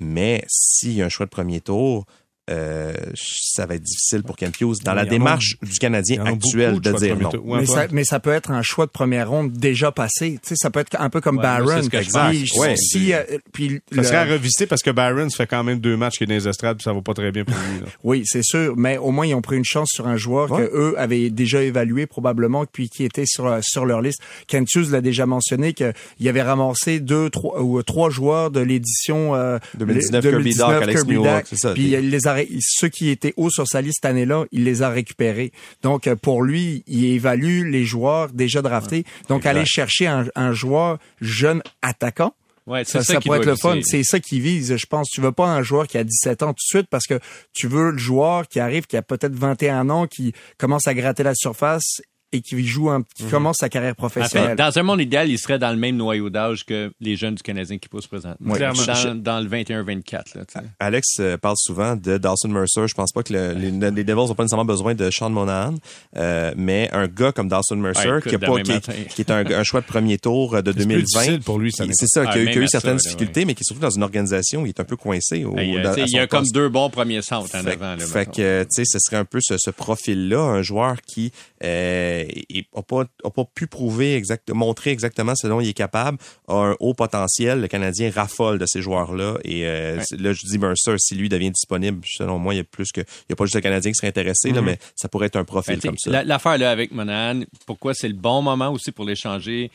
mais 0.00 0.44
s'il 0.48 0.92
y 0.92 1.02
a 1.02 1.06
un 1.06 1.08
choix 1.08 1.26
de 1.26 1.30
premier 1.30 1.60
tour, 1.60 2.06
euh, 2.50 2.92
ça 3.16 3.64
va 3.66 3.74
être 3.76 3.82
difficile 3.82 4.22
pour 4.22 4.36
Kent 4.36 4.60
Hughes 4.60 4.76
dans 4.84 4.92
la 4.94 5.04
démarche 5.06 5.56
du 5.62 5.78
Canadien 5.78 6.24
actuel 6.24 6.78
de, 6.80 6.92
de 6.92 6.96
dire 6.98 7.16
non. 7.18 7.30
mais, 7.44 7.64
ça, 7.66 7.86
mais 7.90 8.04
ça, 8.04 8.20
peut 8.20 8.32
être 8.32 8.50
un 8.50 8.60
choix 8.62 8.84
de 8.86 8.90
première 8.90 9.30
ronde 9.30 9.52
déjà 9.52 9.90
passé. 9.92 10.38
Tu 10.42 10.48
sais, 10.50 10.54
ça 10.56 10.70
peut 10.70 10.80
être 10.80 10.96
un 11.00 11.08
peu 11.08 11.20
comme 11.22 11.36
Ouais, 11.38 11.42
Barron. 11.42 11.82
ce 11.82 11.88
que 11.88 12.02
je. 12.02 12.10
Puis, 12.10 12.52
Ouais. 12.60 12.76
si, 12.76 13.12
euh, 13.14 13.22
puis 13.52 13.80
Ça 13.90 13.96
le- 13.96 14.02
serait 14.02 14.16
à 14.16 14.24
revisiter 14.24 14.66
parce 14.66 14.82
que 14.82 14.90
Barron 14.90 15.30
fait 15.30 15.46
quand 15.46 15.64
même 15.64 15.78
deux 15.78 15.96
matchs 15.96 16.18
qu'il 16.18 16.24
est 16.24 16.34
dans 16.36 16.42
les 16.44 16.48
estrades, 16.48 16.76
puis 16.76 16.84
ça 16.84 16.92
va 16.92 17.00
pas 17.00 17.14
très 17.14 17.32
bien 17.32 17.44
pour 17.44 17.54
lui. 17.56 17.80
là. 17.80 17.86
Oui, 18.02 18.22
c'est 18.26 18.44
sûr, 18.44 18.74
mais 18.76 18.98
au 18.98 19.10
moins 19.10 19.26
ils 19.26 19.34
ont 19.34 19.40
pris 19.42 19.56
une 19.56 19.64
chance 19.64 19.88
sur 19.94 20.06
un 20.06 20.16
joueur 20.18 20.50
Ouais. 20.50 20.66
que 20.66 20.70
eux 20.76 20.94
avaient 20.98 21.30
déjà 21.30 21.62
évalué 21.62 22.06
probablement 22.06 22.64
puis 22.70 22.88
qui 22.90 23.04
était 23.04 23.24
sur 23.26 23.46
euh, 23.46 23.60
sur 23.62 23.86
leur 23.86 24.02
liste. 24.02 24.20
Kent 24.48 24.68
Hughes 24.74 24.90
l'a 24.90 25.00
déjà 25.00 25.24
mentionné 25.24 25.72
qu'il 25.72 25.94
avait 26.28 26.42
ramassé 26.42 27.00
deux 27.00 27.30
trois 27.30 27.62
ou 27.62 27.78
euh, 27.78 27.82
trois 27.82 28.10
joueurs 28.10 28.50
de 28.50 28.60
l'édition 28.60 29.34
euh, 29.34 29.58
2019 29.78 30.24
le- 30.24 30.30
Kirby 30.30 30.54
Doc, 30.54 30.82
Alex 30.82 31.02
Kirby 31.04 31.14
Doc, 31.22 31.44
c'est 31.46 31.56
ça. 31.56 31.72
Puis 31.72 31.92
il 31.92 32.10
les 32.10 32.26
a 32.26 32.33
ceux 32.60 32.88
qui 32.88 33.08
étaient 33.10 33.34
hauts 33.36 33.50
sur 33.50 33.66
sa 33.66 33.80
liste 33.80 33.98
cette 34.02 34.10
année-là, 34.10 34.44
il 34.52 34.64
les 34.64 34.82
a 34.82 34.88
récupérés. 34.88 35.52
Donc 35.82 36.06
euh, 36.06 36.16
pour 36.16 36.42
lui, 36.42 36.82
il 36.86 37.04
évalue 37.04 37.70
les 37.70 37.84
joueurs 37.84 38.30
déjà 38.32 38.62
draftés. 38.62 39.04
Donc 39.28 39.40
exact. 39.40 39.50
aller 39.50 39.64
chercher 39.66 40.06
un, 40.06 40.26
un 40.34 40.52
joueur 40.52 40.98
jeune 41.20 41.62
attaquant 41.82 42.34
Ouais, 42.66 42.84
ça, 42.84 43.02
ça, 43.02 43.14
ça 43.14 43.20
qui 43.20 43.28
pourrait 43.28 43.40
être 43.40 43.46
le 43.46 43.56
fun. 43.56 43.78
C'est 43.82 44.02
ça 44.02 44.20
qui 44.20 44.40
vise, 44.40 44.76
je 44.76 44.86
pense. 44.86 45.10
Tu 45.10 45.20
veux 45.20 45.32
pas 45.32 45.46
un 45.46 45.62
joueur 45.62 45.86
qui 45.86 45.98
a 45.98 46.04
17 46.04 46.42
ans 46.42 46.48
tout 46.48 46.54
de 46.54 46.60
suite 46.60 46.86
parce 46.88 47.06
que 47.06 47.20
tu 47.52 47.68
veux 47.68 47.90
le 47.90 47.98
joueur 47.98 48.48
qui 48.48 48.58
arrive, 48.58 48.86
qui 48.86 48.96
a 48.96 49.02
peut-être 49.02 49.34
21 49.34 49.90
ans, 49.90 50.06
qui 50.06 50.32
commence 50.56 50.86
à 50.86 50.94
gratter 50.94 51.22
la 51.22 51.34
surface 51.34 52.00
et 52.34 52.40
qui 52.40 52.64
joue 52.66 52.90
un, 52.90 52.98
Mhm. 53.20 53.30
commence 53.30 53.56
sa 53.60 53.68
carrière 53.68 53.94
professionnelle. 53.96 54.56
dans 54.56 54.76
un 54.78 54.82
monde 54.82 55.00
idéal, 55.00 55.30
il 55.30 55.38
serait 55.38 55.58
dans 55.58 55.70
le 55.70 55.76
même 55.76 55.96
noyau 55.96 56.30
d'âge 56.30 56.64
que 56.66 56.92
les 57.00 57.16
jeunes 57.16 57.36
du 57.36 57.42
Canadien 57.42 57.78
qui 57.78 57.88
poussent 57.88 58.06
présentement. 58.06 58.52
Oui. 58.52 58.58
Clairement. 58.58 58.82
Dans, 58.84 59.14
dans 59.14 59.40
le 59.40 59.48
21-24. 59.48 60.34
là, 60.34 60.44
tu 60.44 60.58
sais. 60.58 60.64
Alex 60.80 61.06
euh, 61.20 61.36
parle 61.38 61.56
souvent 61.58 61.96
de 61.96 62.18
Dawson 62.18 62.48
Mercer. 62.48 62.86
Je 62.88 62.94
pense 62.94 63.12
pas 63.12 63.22
que 63.22 63.32
le- 63.32 63.52
les, 63.52 63.70
les 63.70 64.04
Devils 64.04 64.14
n'ont 64.14 64.34
pas 64.34 64.42
nécessairement 64.42 64.64
besoin 64.64 64.94
de 64.94 65.10
Sean 65.10 65.30
Monahan, 65.30 65.74
euh, 66.16 66.52
mais 66.56 66.88
un 66.92 67.06
gars 67.06 67.32
comme 67.32 67.48
Dawson 67.48 67.76
Mercer 67.76 68.08
Ouais, 68.10 68.18
écoute, 68.18 68.28
qui, 68.30 68.34
a 68.34 68.38
pas, 68.38 68.60
qui, 68.62 69.04
qui 69.14 69.20
est 69.22 69.30
un, 69.30 69.44
un 69.46 69.62
choix 69.62 69.80
de 69.80 69.86
premier 69.86 70.18
tour 70.18 70.54
euh, 70.56 70.62
de 70.62 70.70
C'est 70.72 70.78
plus 70.78 70.86
2020. 70.86 71.04
difficile 71.20 71.40
pour 71.40 71.58
lui, 71.58 71.72
C'est 71.72 72.06
ça, 72.08 72.26
qui 72.26 72.38
a, 72.38 72.42
eu- 72.42 72.48
a 72.48 72.66
ça, 72.66 72.80
certaines 72.80 72.96
difficultés, 72.96 73.44
mais 73.44 73.54
qui 73.54 73.60
est 73.62 73.66
surtout 73.66 73.80
dans 73.82 73.90
une 73.90 74.02
organisation 74.02 74.62
où 74.62 74.66
il 74.66 74.70
est 74.70 74.80
un 74.80 74.84
peu 74.84 74.96
coincé. 74.96 75.44
Au, 75.44 75.54
dans- 75.54 75.60
il 75.60 76.10
y 76.10 76.18
a 76.18 76.26
comme 76.26 76.46
deux 76.52 76.68
bons 76.68 76.90
premiers 76.90 77.22
centres 77.22 77.54
en 77.54 77.62
Fait, 77.62 77.72
avant. 77.72 77.94
Là, 77.96 78.04
fait 78.04 78.26
que, 78.30 78.62
tu 78.64 78.68
sais, 78.70 78.84
ce 78.84 78.98
serait 78.98 79.16
un 79.16 79.24
peu 79.24 79.38
ce, 79.42 79.56
ce 79.58 79.70
profil-là, 79.70 80.40
un 80.40 80.62
joueur 80.62 80.96
qui 81.02 81.32
euh, 81.62 82.23
est- 82.28 82.66
a 82.74 82.82
pas, 82.82 83.04
a 83.24 83.30
pas 83.30 83.44
pu 83.54 83.66
prouver 83.66 84.14
exact, 84.16 84.50
montrer 84.50 84.90
exactement 84.90 85.34
ce 85.36 85.46
dont 85.46 85.60
il 85.60 85.68
est 85.68 85.72
capable, 85.74 86.18
a 86.48 86.54
un 86.54 86.76
haut 86.80 86.94
potentiel. 86.94 87.60
Le 87.60 87.68
Canadien 87.68 88.10
raffole 88.14 88.58
de 88.58 88.66
ces 88.66 88.82
joueurs-là. 88.82 89.38
Et 89.44 89.66
euh, 89.66 89.96
Ouais. 89.98 90.16
là, 90.18 90.32
je 90.32 90.46
dis 90.46 90.58
Mercer, 90.58 90.94
si 90.98 91.14
lui 91.14 91.28
devient 91.28 91.50
disponible, 91.50 92.00
selon 92.06 92.38
moi, 92.38 92.54
il 92.54 92.58
y 92.58 92.60
a 92.60 92.64
plus 92.64 92.90
que, 92.92 93.00
il 93.00 93.30
y 93.30 93.32
a 93.32 93.36
pas 93.36 93.44
juste 93.44 93.54
le 93.56 93.60
Canadien 93.60 93.90
qui 93.90 93.96
serait 93.96 94.08
intéressé, 94.08 94.50
là, 94.50 94.60
Mhm. 94.60 94.66
mais 94.66 94.78
ça 94.96 95.08
pourrait 95.08 95.26
être 95.26 95.36
un 95.36 95.44
profil 95.44 95.74
Ben, 95.76 95.80
comme 95.90 95.98
ça. 95.98 96.10
la- 96.10 96.24
L'affaire 96.24 96.58
là 96.58 96.70
avec 96.70 96.92
Monahan, 96.92 97.40
pourquoi 97.66 97.94
c'est 97.94 98.08
le 98.08 98.14
bon 98.14 98.42
moment 98.42 98.70
aussi 98.70 98.92
pour 98.92 99.04
l'échanger? 99.04 99.70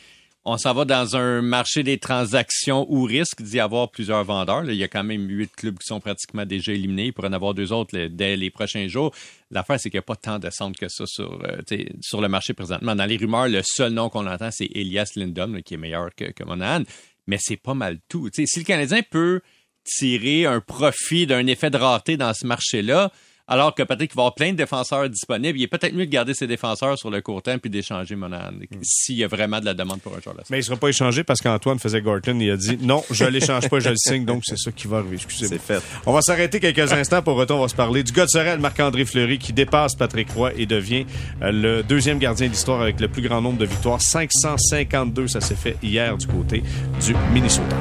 On 0.46 0.58
s'en 0.58 0.74
va 0.74 0.86
dans 0.86 1.18
un 1.18 1.42
marché 1.42 1.84
des 1.84 1.98
transactions 1.98 2.86
où 2.90 3.04
risque 3.04 3.42
d'y 3.42 3.60
avoir 3.60 3.92
plusieurs 3.92 4.24
vendeurs. 4.24 4.64
Il 4.70 4.76
y 4.76 4.84
a 4.84 4.88
quand 4.88 5.04
même 5.04 5.30
huit 5.30 5.52
clubs 5.54 5.78
qui 5.78 5.86
sont 5.86 6.00
pratiquement 6.00 6.46
déjà 6.46 6.72
éliminés. 6.72 7.08
Il 7.08 7.14
pourrait 7.14 7.28
en 7.28 7.34
avoir 7.34 7.54
deux 7.54 7.74
autres 7.74 7.98
dès 8.08 8.38
les 8.38 8.50
prochains 8.50 8.88
jours. 8.88 9.14
L'affaire, 9.52 9.80
c'est 9.80 9.90
qu'il 9.90 9.98
n'y 9.98 10.04
a 10.04 10.04
pas 10.04 10.16
tant 10.16 10.40
de 10.40 10.50
centres 10.50 10.80
que 10.80 10.88
ça 10.88 11.06
sur, 11.06 11.42
euh, 11.44 11.62
sur 12.02 12.22
le 12.22 12.30
marché 12.30 12.54
présentement. 12.54 12.96
Dans 12.96 13.06
les 13.06 13.18
rumeurs, 13.18 13.50
le 13.50 13.62
seul 13.64 13.92
nom 13.92 14.10
qu'on 14.10 14.26
entend, 14.28 14.50
c'est 14.50 14.70
Elias 14.74 15.12
Lindholm, 15.18 15.56
là, 15.56 15.62
qui 15.62 15.74
est 15.74 15.78
meilleur 15.78 16.10
que, 16.16 16.32
que 16.32 16.44
Monahan. 16.46 16.84
Mais 17.28 17.38
c'est 17.40 17.58
pas 17.58 17.74
mal 17.74 18.00
tout. 18.08 18.30
Si 18.34 18.60
le 18.60 18.66
Canadien 18.66 19.02
peut 19.08 19.42
tirer 19.84 20.46
un 20.46 20.62
profit 20.62 21.28
d'un 21.28 21.46
effet 21.48 21.70
de 21.70 21.78
rareté 21.78 22.16
dans 22.16 22.34
ce 22.34 22.48
marché-là, 22.48 23.12
alors 23.50 23.74
que 23.74 23.82
peut-être 23.82 24.10
qu'il 24.12 24.16
va 24.16 24.22
y 24.22 24.26
avoir 24.26 24.36
plein 24.36 24.52
de 24.52 24.58
défenseurs 24.58 25.10
disponibles, 25.10 25.58
il 25.60 25.64
est 25.64 25.68
peut-être 25.68 25.94
mieux 25.94 26.06
de 26.06 26.12
garder 26.12 26.36
ses 26.36 26.46
défenseurs 26.46 26.98
sur 26.98 27.10
le 27.10 27.20
court 27.22 27.42
terme 27.42 27.60
puis 27.60 27.70
d'échanger 27.70 28.16
Monahan 28.16 28.52
s'il 28.84 29.16
y 29.16 29.24
a 29.24 29.28
vraiment 29.28 29.60
de 29.60 29.66
la 29.66 29.74
demande 29.74 30.00
pour 30.02 30.16
un 30.16 30.22
joueur 30.22 30.36
Mais 30.50 30.60
il 30.60 30.64
sera 30.64 30.78
pas 30.78 30.90
échangé 30.90 31.24
parce 31.24 31.42
qu'Antoine 31.42 31.80
faisait 31.80 32.02
Gorton. 32.02 32.38
Il 32.40 32.52
a 32.52 32.58
dit 32.58 32.78
non, 32.82 33.04
je 33.10 33.26
l'échange 33.26 33.68
pas, 33.68 33.80
je 33.80 33.90
le 33.90 33.96
signe. 33.98 34.24
Donc 34.24 34.44
c'est 34.46 34.58
ça 34.58 34.72
qui 34.72 34.88
va 34.88 34.98
arriver. 34.98 35.16
Excusez-moi. 35.16 35.58
C'est 35.68 35.74
fait. 35.74 35.84
On 36.06 36.14
va 36.14 36.22
s'arrêter 36.22 36.60
quelques 36.60 36.92
instants. 36.94 37.22
Pour 37.24 37.36
retour, 37.36 37.58
on 37.58 37.64
va 37.64 37.68
se 37.68 37.76
parler 37.76 38.04
du 38.04 38.12
gars 38.12 38.26
de 38.26 38.30
Sorel, 38.30 38.60
Marc-André 38.60 39.06
Fleury, 39.06 39.40
qui 39.40 39.52
dépasse 39.52 39.96
Patrick 39.96 40.30
Roy 40.32 40.52
et 40.56 40.68
devient 40.68 41.06
euh, 41.42 41.52
le 41.52 41.84
deuxième 41.84 42.20
gardien 42.20 42.48
de 42.48 42.52
l'histoire 42.52 42.82
avec 42.82 43.00
le 43.00 43.08
plus 43.08 43.24
grand 43.24 43.42
nombre 43.42 43.58
de 43.58 43.66
victoires. 43.66 44.02
552, 44.02 45.28
ça 45.28 45.42
s'est 45.42 45.56
fait 45.56 45.78
hier 45.82 46.16
du 46.18 46.28
côté 46.28 46.64
du 47.02 47.16
Minnesota. 47.34 47.76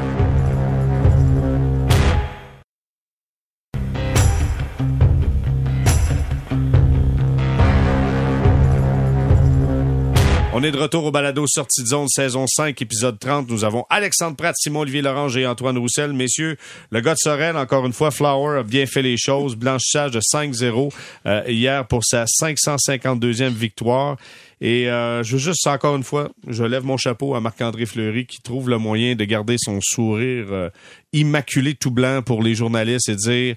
On 10.61 10.65
est 10.65 10.73
de 10.73 10.77
retour 10.77 11.05
au 11.05 11.13
balado 11.13 11.47
Sortie 11.47 11.85
de 11.85 11.87
zone, 11.87 12.09
saison 12.09 12.45
5, 12.49 12.83
épisode 12.83 13.17
30. 13.17 13.49
Nous 13.49 13.63
avons 13.63 13.87
Alexandre 13.91 14.37
Pratt, 14.37 14.57
Simon-Olivier 14.59 15.03
Lorange 15.03 15.37
et 15.37 15.47
Antoine 15.47 15.79
Roussel. 15.79 16.13
Messieurs, 16.13 16.57
le 16.91 17.01
gars 17.01 17.13
de 17.13 17.19
Sorel, 17.21 17.57
encore 17.57 17.87
une 17.87 17.93
fois, 17.93 18.11
Flower 18.11 18.59
a 18.59 18.63
bien 18.65 18.85
fait 18.87 19.03
les 19.03 19.17
choses. 19.17 19.55
Blanchissage 19.55 20.11
de 20.11 20.19
5-0 20.19 20.93
euh, 21.27 21.45
hier 21.47 21.87
pour 21.87 22.05
sa 22.05 22.25
552e 22.25 23.51
victoire. 23.51 24.17
Et 24.61 24.91
euh, 24.91 25.23
je 25.23 25.35
veux 25.35 25.39
juste, 25.39 25.65
encore 25.69 25.95
une 25.95 26.03
fois, 26.03 26.31
je 26.49 26.65
lève 26.65 26.85
mon 26.85 26.97
chapeau 26.97 27.37
à 27.37 27.41
Marc-André 27.41 27.87
Fleury 27.87 28.27
qui 28.27 28.43
trouve 28.43 28.69
le 28.69 28.79
moyen 28.79 29.15
de 29.15 29.25
garder 29.25 29.55
son 29.59 29.79
sourire 29.81 30.47
euh, 30.51 30.71
immaculé 31.13 31.75
tout 31.75 31.93
blanc 31.93 32.21
pour 32.23 32.43
les 32.43 32.57
journalistes 32.57 33.09
et 33.09 33.15
dire 33.15 33.55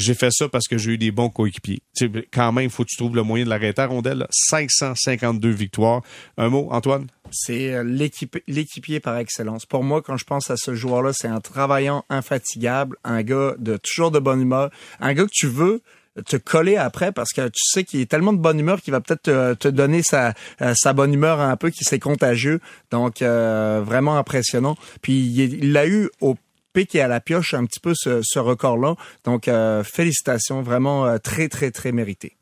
j'ai 0.00 0.14
fait 0.14 0.30
ça 0.32 0.48
parce 0.48 0.66
que 0.66 0.78
j'ai 0.78 0.92
eu 0.92 0.98
des 0.98 1.10
bons 1.10 1.30
coéquipiers. 1.30 1.82
Quand 2.32 2.52
même, 2.52 2.64
il 2.64 2.70
faut 2.70 2.84
que 2.84 2.88
tu 2.88 2.96
trouves 2.96 3.16
le 3.16 3.22
moyen 3.22 3.44
de 3.44 3.50
l'arrêter 3.50 3.82
à 3.82 3.86
rondelle. 3.86 4.18
là. 4.18 4.26
552 4.30 5.50
victoires. 5.50 6.02
Un 6.36 6.48
mot, 6.48 6.68
Antoine? 6.70 7.06
C'est 7.30 7.72
euh, 7.72 7.84
l'équipier 8.48 8.98
par 8.98 9.16
excellence. 9.18 9.66
Pour 9.66 9.84
moi, 9.84 10.02
quand 10.02 10.16
je 10.16 10.24
pense 10.24 10.50
à 10.50 10.56
ce 10.56 10.74
joueur-là, 10.74 11.12
c'est 11.12 11.28
un 11.28 11.40
travaillant 11.40 12.04
infatigable, 12.08 12.96
un 13.04 13.22
gars 13.22 13.54
de 13.58 13.76
toujours 13.76 14.10
de 14.10 14.18
bonne 14.18 14.40
humeur, 14.40 14.70
un 14.98 15.14
gars 15.14 15.24
que 15.24 15.30
tu 15.32 15.46
veux 15.46 15.82
te 16.26 16.36
coller 16.36 16.76
après 16.76 17.12
parce 17.12 17.30
que 17.32 17.46
tu 17.48 17.62
sais 17.62 17.84
qu'il 17.84 18.00
est 18.00 18.10
tellement 18.10 18.32
de 18.32 18.38
bonne 18.38 18.58
humeur 18.58 18.80
qu'il 18.80 18.92
va 18.92 19.00
peut-être 19.00 19.22
te, 19.22 19.54
te 19.54 19.68
donner 19.68 20.02
sa, 20.02 20.34
euh, 20.60 20.74
sa 20.76 20.92
bonne 20.92 21.14
humeur 21.14 21.40
un 21.40 21.56
peu, 21.56 21.70
qui 21.70 21.84
c'est 21.84 22.00
contagieux. 22.00 22.60
Donc, 22.90 23.22
euh, 23.22 23.82
vraiment 23.84 24.16
impressionnant. 24.16 24.76
Puis, 25.02 25.20
il 25.20 25.72
l'a 25.72 25.86
eu 25.86 26.10
au 26.20 26.36
pic 26.72 26.94
et 26.94 27.00
à 27.00 27.08
la 27.08 27.20
pioche 27.20 27.54
un 27.54 27.64
petit 27.66 27.80
peu 27.80 27.92
ce, 27.94 28.20
ce 28.22 28.38
record-là. 28.38 28.94
Donc, 29.24 29.48
euh, 29.48 29.82
félicitations, 29.84 30.62
vraiment 30.62 31.06
euh, 31.06 31.18
très, 31.18 31.48
très, 31.48 31.70
très 31.70 31.92
mérité. 31.92 32.36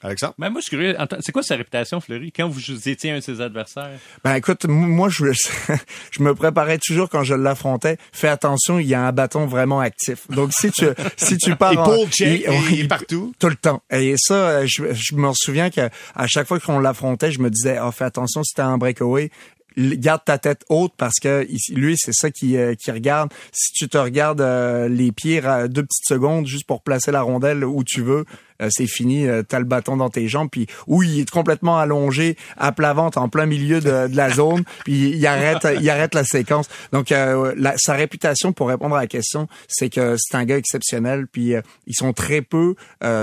Alexandre? 0.00 0.34
Ben, 0.38 0.48
moi, 0.48 0.60
je 0.60 0.66
suis 0.66 0.76
curieux. 0.76 0.96
C'est 1.22 1.32
quoi 1.32 1.42
sa 1.42 1.56
réputation, 1.56 2.00
Fleury, 2.00 2.30
quand 2.30 2.48
vous 2.48 2.88
étiez 2.88 3.10
un 3.10 3.16
de 3.16 3.20
ses 3.20 3.40
adversaires? 3.40 3.90
Ben 4.22 4.36
écoute, 4.36 4.64
moi 4.66 5.08
je, 5.08 5.24
je 6.12 6.22
me 6.22 6.36
préparais 6.36 6.78
toujours 6.78 7.08
quand 7.08 7.24
je 7.24 7.34
l'affrontais. 7.34 7.96
Fais 8.12 8.28
attention, 8.28 8.78
il 8.78 8.86
y 8.86 8.94
a 8.94 9.02
un 9.04 9.10
bâton 9.10 9.46
vraiment 9.46 9.80
actif. 9.80 10.28
Donc 10.30 10.52
si 10.52 10.70
tu 10.70 10.86
si 11.16 11.36
tu 11.36 11.56
pars 11.56 11.72
Il 11.72 11.78
en- 11.80 11.84
pull 11.84 12.08
check, 12.12 12.44
il- 12.46 12.72
il 12.78 12.84
est 12.84 12.88
partout. 12.88 13.32
tout 13.40 13.48
le 13.48 13.56
temps. 13.56 13.82
Et 13.90 14.14
ça, 14.18 14.34
euh, 14.34 14.66
je, 14.68 14.84
je 14.94 15.16
me 15.16 15.32
souviens 15.34 15.68
que 15.68 15.88
à 16.14 16.26
chaque 16.28 16.46
fois 16.46 16.60
qu'on 16.60 16.78
l'affrontait, 16.78 17.32
je 17.32 17.40
me 17.40 17.50
disais, 17.50 17.80
oh, 17.82 17.90
fais 17.90 18.04
attention 18.04 18.44
si 18.44 18.54
t'as 18.54 18.66
un 18.66 18.78
breakaway. 18.78 19.30
Garde 19.78 20.22
ta 20.24 20.38
tête 20.38 20.64
haute 20.68 20.92
parce 20.96 21.20
que 21.22 21.46
lui 21.70 21.96
c'est 21.96 22.12
ça 22.12 22.30
qui 22.30 22.56
euh, 22.56 22.74
qui 22.74 22.90
regarde. 22.90 23.30
Si 23.52 23.72
tu 23.72 23.88
te 23.88 23.96
regardes 23.96 24.40
euh, 24.40 24.88
les 24.88 25.12
pieds 25.12 25.40
deux 25.68 25.84
petites 25.84 26.06
secondes 26.06 26.46
juste 26.46 26.66
pour 26.66 26.82
placer 26.82 27.12
la 27.12 27.22
rondelle 27.22 27.64
où 27.64 27.84
tu 27.84 28.02
veux, 28.02 28.24
c'est 28.70 28.86
fini, 28.86 29.26
euh, 29.26 29.42
t'as 29.42 29.58
le 29.58 29.64
bâton 29.64 29.96
dans 29.96 30.10
tes 30.10 30.28
jambes, 30.28 30.48
puis 30.50 30.66
où 30.86 31.02
il 31.02 31.20
est 31.20 31.30
complètement 31.30 31.78
allongé 31.78 32.36
à 32.56 32.72
plat 32.72 32.92
ventre 32.92 33.18
en 33.18 33.28
plein 33.28 33.46
milieu 33.46 33.80
de, 33.80 34.08
de 34.08 34.16
la 34.16 34.30
zone, 34.34 34.64
puis 34.84 35.10
il 35.10 35.26
arrête, 35.26 35.66
il 35.80 35.88
arrête 35.90 36.14
la 36.14 36.24
séquence. 36.24 36.68
Donc 36.92 37.12
euh, 37.12 37.54
la, 37.56 37.74
sa 37.76 37.94
réputation, 37.94 38.52
pour 38.52 38.68
répondre 38.68 38.96
à 38.96 39.00
la 39.00 39.06
question, 39.06 39.48
c'est 39.68 39.90
que 39.90 40.16
c'est 40.18 40.36
un 40.36 40.44
gars 40.44 40.56
exceptionnel, 40.56 41.26
puis 41.26 41.54
ils 41.86 41.94
sont 41.94 42.12
très 42.12 42.42
peu 42.42 42.74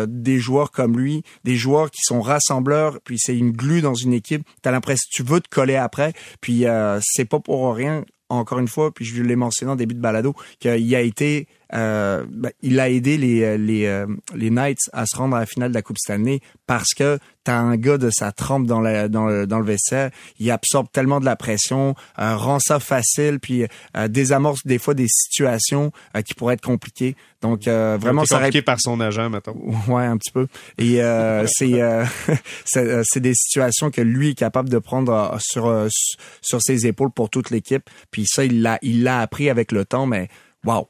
des 0.08 0.40
joueurs 0.40 0.72
comme 0.72 0.98
lui, 0.98 1.24
des 1.44 1.56
joueurs 1.56 1.92
qui 1.92 2.02
sont 2.04 2.22
rassembleurs, 2.22 3.00
puis 3.04 3.18
c'est 3.20 3.38
une 3.38 3.52
glue 3.52 3.82
dans 3.82 3.94
une 3.94 4.14
équipe. 4.14 4.44
T'as 4.62 4.72
l'impression 4.72 5.06
tu 5.12 5.24
veux 5.24 5.42
te 5.42 5.50
coller 5.50 5.76
après, 5.76 6.14
puis 6.42 6.66
c'est 7.02 7.26
pas 7.26 7.40
pour 7.40 7.74
rien 7.74 8.04
encore 8.30 8.60
une 8.60 8.68
fois, 8.68 8.92
puis 8.92 9.06
je 9.06 9.22
l'ai 9.22 9.36
mentionné 9.36 9.72
en 9.72 9.76
début 9.76 9.94
de 9.96 10.00
balado, 10.00 10.34
qu'il 10.60 10.96
a 10.96 11.02
été, 11.02 11.48
euh, 11.74 12.26
ben, 12.30 12.52
il 12.62 12.80
a 12.80 12.90
aidé 12.90 13.18
les 13.18 13.44
euh, 13.44 13.58
les 13.58 13.86
euh, 13.86 14.08
les 14.34 14.50
Knights 14.50 14.90
à 14.94 15.06
se 15.06 15.16
rendre 15.16 15.36
à 15.36 15.40
la 15.40 15.46
finale 15.46 15.70
de 15.70 15.76
la 15.76 15.82
Coupe 15.82 15.98
Stanley 15.98 16.40
parce 16.66 16.94
que 16.94 17.20
t'as 17.46 17.58
un 17.58 17.78
gars 17.78 17.98
de 17.98 18.10
sa 18.12 18.32
trempe 18.32 18.66
dans 18.66 18.82
la 18.82 19.08
dans 19.08 19.26
le 19.26 19.48
dans 19.48 19.60
le 19.60 19.66
vestiaire, 19.66 20.12
il 20.40 20.52
absorbe 20.52 20.88
tellement 20.92 21.20
de 21.20 21.26
la 21.26 21.36
pression, 21.36 21.96
rend 22.18 22.60
ça 22.60 22.80
facile, 22.80 23.40
puis 23.40 23.66
désamorce 24.10 24.66
des 24.66 24.78
fois 24.78 24.94
des 24.94 25.08
situations 25.08 25.92
qui 26.26 26.34
pourraient 26.34 26.56
être 26.56 26.62
compliquées. 26.62 27.16
Donc 27.42 27.68
vraiment 27.68 28.26
ça 28.26 28.38
compliqué 28.38 28.62
par 28.62 28.82
son 28.82 29.00
agent 29.00 29.30
maintenant. 29.30 29.56
Ouais, 29.88 30.06
un 30.06 30.18
petit 30.18 30.32
peu. 30.32 30.48
Et 30.78 31.00
c'est 31.48 31.82
c'est 33.04 33.20
des 33.20 33.34
situations 33.34 33.92
que 33.92 34.02
lui 34.02 34.32
est 34.32 34.36
capable 34.36 34.70
de 34.70 34.80
prendre 34.80 35.38
sur 35.40 35.88
sur 36.42 36.62
ses 36.62 36.88
épaules 36.88 37.12
pour 37.12 37.30
toute 37.30 37.50
l'équipe. 37.50 37.90
Puis 38.12 38.26
ça, 38.28 38.46
il 38.46 38.62
l'a, 38.62 38.80
il 38.82 39.04
l'a 39.04 39.22
appris 39.22 39.50
avec 39.50 39.72
le 39.72 39.86
temps, 39.86 40.06
mais 40.06 40.30
wow. 40.66 40.88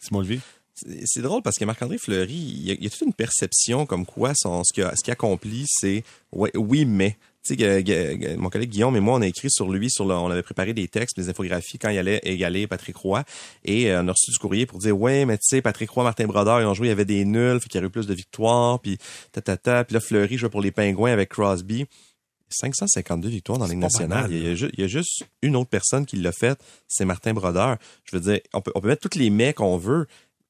Simon 0.00 0.20
Levy? 0.20 0.40
C'est 0.76 1.22
drôle 1.22 1.42
parce 1.42 1.56
que 1.56 1.64
Marc-André 1.64 1.96
Fleury, 1.96 2.34
il 2.34 2.84
y, 2.84 2.86
a, 2.86 2.90
toute 2.90 3.00
une 3.00 3.14
perception 3.14 3.86
comme 3.86 4.04
quoi 4.04 4.32
son, 4.34 4.62
ce 4.62 4.74
qu'il 4.74 4.84
ce 4.84 5.10
accomplit, 5.10 5.64
c'est 5.68 6.04
oui, 6.32 6.84
mais. 6.84 7.16
Tu 7.46 7.54
sais, 7.54 8.36
mon 8.36 8.50
collègue 8.50 8.70
Guillaume 8.70 8.96
et 8.96 9.00
moi, 9.00 9.14
on 9.14 9.22
a 9.22 9.26
écrit 9.26 9.52
sur 9.52 9.70
lui, 9.70 9.88
sur 9.88 10.04
le, 10.04 10.14
on 10.14 10.28
avait 10.32 10.42
préparé 10.42 10.74
des 10.74 10.88
textes, 10.88 11.16
des 11.16 11.28
infographies 11.28 11.78
quand 11.78 11.90
il 11.90 11.98
allait 11.98 12.20
égaler 12.24 12.66
Patrick 12.66 12.96
Roy. 12.96 13.22
Et 13.64 13.92
euh, 13.92 14.02
on 14.02 14.08
a 14.08 14.10
reçu 14.10 14.32
du 14.32 14.38
courrier 14.38 14.66
pour 14.66 14.80
dire, 14.80 14.98
ouais, 14.98 15.24
mais 15.24 15.38
tu 15.38 15.44
sais, 15.44 15.62
Patrick 15.62 15.88
Roy, 15.90 16.02
Martin 16.02 16.26
Brodeur, 16.26 16.60
ils 16.60 16.66
ont 16.66 16.74
joué, 16.74 16.88
il 16.88 16.90
y 16.90 16.92
avait 16.92 17.04
des 17.04 17.24
nuls, 17.24 17.60
fait 17.60 17.68
qu'il 17.68 17.80
y 17.80 17.84
a 17.84 17.86
eu 17.86 17.90
plus 17.90 18.08
de 18.08 18.14
victoires, 18.14 18.80
puis 18.80 18.98
ta, 19.30 19.40
ta, 19.40 19.56
ta. 19.56 19.84
Puis 19.84 19.94
là, 19.94 20.00
Fleury 20.00 20.36
jouait 20.36 20.48
pour 20.48 20.60
les 20.60 20.72
Pingouins 20.72 21.12
avec 21.12 21.28
Crosby. 21.28 21.86
552 22.48 23.28
victoires 23.28 23.58
dans 23.58 23.64
la 23.64 23.70
Ligue 23.70 23.80
nationale. 23.80 24.30
Il 24.30 24.38
y, 24.38 24.46
a, 24.48 24.68
il 24.72 24.80
y, 24.80 24.84
a, 24.84 24.86
juste 24.86 25.24
une 25.42 25.56
autre 25.56 25.70
personne 25.70 26.06
qui 26.06 26.16
l'a 26.16 26.32
fait, 26.32 26.58
c'est 26.86 27.04
Martin 27.04 27.32
Brodeur. 27.34 27.76
Je 28.04 28.16
veux 28.16 28.22
dire, 28.22 28.40
on 28.52 28.60
peut, 28.60 28.72
on 28.74 28.80
peut 28.80 28.88
mettre 28.88 29.02
toutes 29.02 29.16
les 29.16 29.30
mecs 29.30 29.56
qu'on 29.56 29.76
veut, 29.76 30.06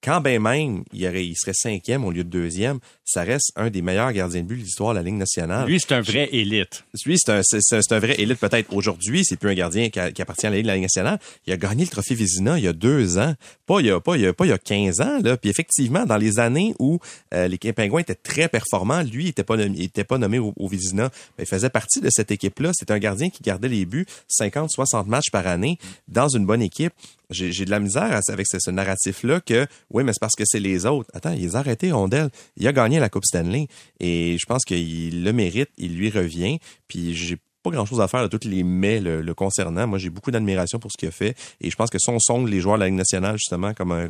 quand 0.06 0.20
ben 0.20 0.40
même 0.40 0.84
il, 0.92 1.04
aurait, 1.08 1.26
il 1.26 1.34
serait 1.34 1.52
cinquième 1.52 2.04
au 2.04 2.12
lieu 2.12 2.22
de 2.22 2.30
deuxième, 2.30 2.78
ça 3.04 3.24
reste 3.24 3.50
un 3.56 3.70
des 3.70 3.82
meilleurs 3.82 4.12
gardiens 4.12 4.42
de 4.42 4.46
but 4.46 4.56
de 4.56 4.62
l'histoire 4.62 4.92
de 4.92 4.98
la 4.98 5.02
Ligue 5.02 5.16
nationale. 5.16 5.66
Lui, 5.66 5.80
c'est 5.80 5.94
un 5.94 6.00
vrai 6.00 6.28
élite. 6.30 6.84
Lui, 7.04 7.18
c'est 7.18 7.32
un, 7.32 7.40
c'est, 7.42 7.92
un 7.92 7.98
vrai 7.98 8.14
élite 8.18 8.38
peut-être 8.38 8.72
aujourd'hui. 8.72 9.24
C'est 9.24 9.36
plus 9.36 9.50
un 9.50 9.54
gardien 9.54 9.90
qui, 9.90 9.98
appartient 9.98 10.46
à 10.46 10.50
la 10.50 10.56
Ligue, 10.56 10.64
de 10.64 10.68
la 10.68 10.74
Ligue 10.74 10.84
nationale. 10.84 11.18
Il 11.48 11.52
a 11.52 11.56
gagné 11.56 11.82
le 11.82 11.90
trophée 11.90 12.14
Vizina 12.14 12.56
il 12.56 12.64
y 12.64 12.68
a 12.68 12.72
deux 12.72 13.18
ans. 13.18 13.34
Pas 13.66 13.80
il 13.80 13.86
y 13.86 13.90
a, 13.90 13.98
pas, 13.98 14.14
il 14.14 14.22
y 14.22 14.26
a, 14.26 14.32
pas 14.32 14.46
il 14.46 14.50
y 14.50 14.52
a 14.52 14.58
15 14.58 15.00
ans. 15.00 15.18
Là. 15.24 15.36
Puis 15.36 15.50
effectivement, 15.50 16.06
dans 16.06 16.18
les 16.18 16.38
années 16.38 16.72
où 16.78 17.00
euh, 17.34 17.48
les 17.48 17.58
Pingouins 17.58 18.00
étaient 18.00 18.14
très 18.14 18.48
performants, 18.48 19.02
lui, 19.02 19.24
il 19.24 19.28
était 19.30 19.42
pas, 19.42 19.56
il 19.56 19.82
était 19.82 20.04
pas 20.04 20.18
nommé 20.18 20.38
au, 20.38 20.54
au 20.56 20.68
Vizina. 20.68 21.10
Mais 21.36 21.44
il 21.44 21.48
faisait 21.48 21.68
partie 21.68 22.00
de 22.00 22.10
cette 22.12 22.30
équipe-là. 22.30 22.70
C'est 22.74 22.92
un 22.92 22.98
gardien 23.00 23.28
qui 23.28 23.42
gardait 23.42 23.68
les 23.68 23.84
buts 23.84 24.06
50, 24.28 24.70
60 24.70 25.08
matchs 25.08 25.32
par 25.32 25.48
année 25.48 25.78
dans 26.06 26.28
une 26.28 26.46
bonne 26.46 26.62
équipe 26.62 26.92
j'ai 27.30 27.64
de 27.64 27.70
la 27.70 27.80
misère 27.80 28.20
avec 28.28 28.46
ce, 28.46 28.70
narratif-là 28.70 29.40
que, 29.40 29.66
oui, 29.90 30.04
mais 30.04 30.12
c'est 30.12 30.20
parce 30.20 30.36
que 30.36 30.44
c'est 30.44 30.60
les 30.60 30.86
autres. 30.86 31.10
Attends, 31.14 31.32
ils 31.32 31.56
ont 31.56 31.60
arrêté 31.60 31.92
Rondel. 31.92 32.30
Il 32.56 32.66
a 32.68 32.72
gagné 32.72 33.00
la 33.00 33.08
Coupe 33.08 33.24
Stanley. 33.24 33.68
Et 34.00 34.36
je 34.38 34.46
pense 34.46 34.64
qu'il 34.64 35.24
le 35.24 35.32
mérite, 35.32 35.70
il 35.76 35.96
lui 35.96 36.10
revient. 36.10 36.58
Puis 36.88 37.14
j'ai 37.14 37.36
pas 37.70 37.76
grand 37.76 37.86
chose 37.86 38.00
à 38.00 38.08
faire 38.08 38.28
de 38.28 38.36
tous 38.36 38.46
les 38.46 38.62
mais 38.62 39.00
le, 39.00 39.34
concernant. 39.34 39.86
Moi, 39.86 39.98
j'ai 39.98 40.10
beaucoup 40.10 40.30
d'admiration 40.30 40.78
pour 40.78 40.90
ce 40.90 40.96
qu'il 40.96 41.08
a 41.08 41.12
fait. 41.12 41.36
Et 41.60 41.70
je 41.70 41.76
pense 41.76 41.90
que 41.90 41.98
si 41.98 42.08
on 42.10 42.18
sonde 42.18 42.48
les 42.48 42.60
joueurs 42.60 42.76
de 42.76 42.80
la 42.80 42.86
Ligue 42.86 42.96
nationale, 42.96 43.36
justement, 43.36 43.74
comme 43.74 43.92
euh, 43.92 44.08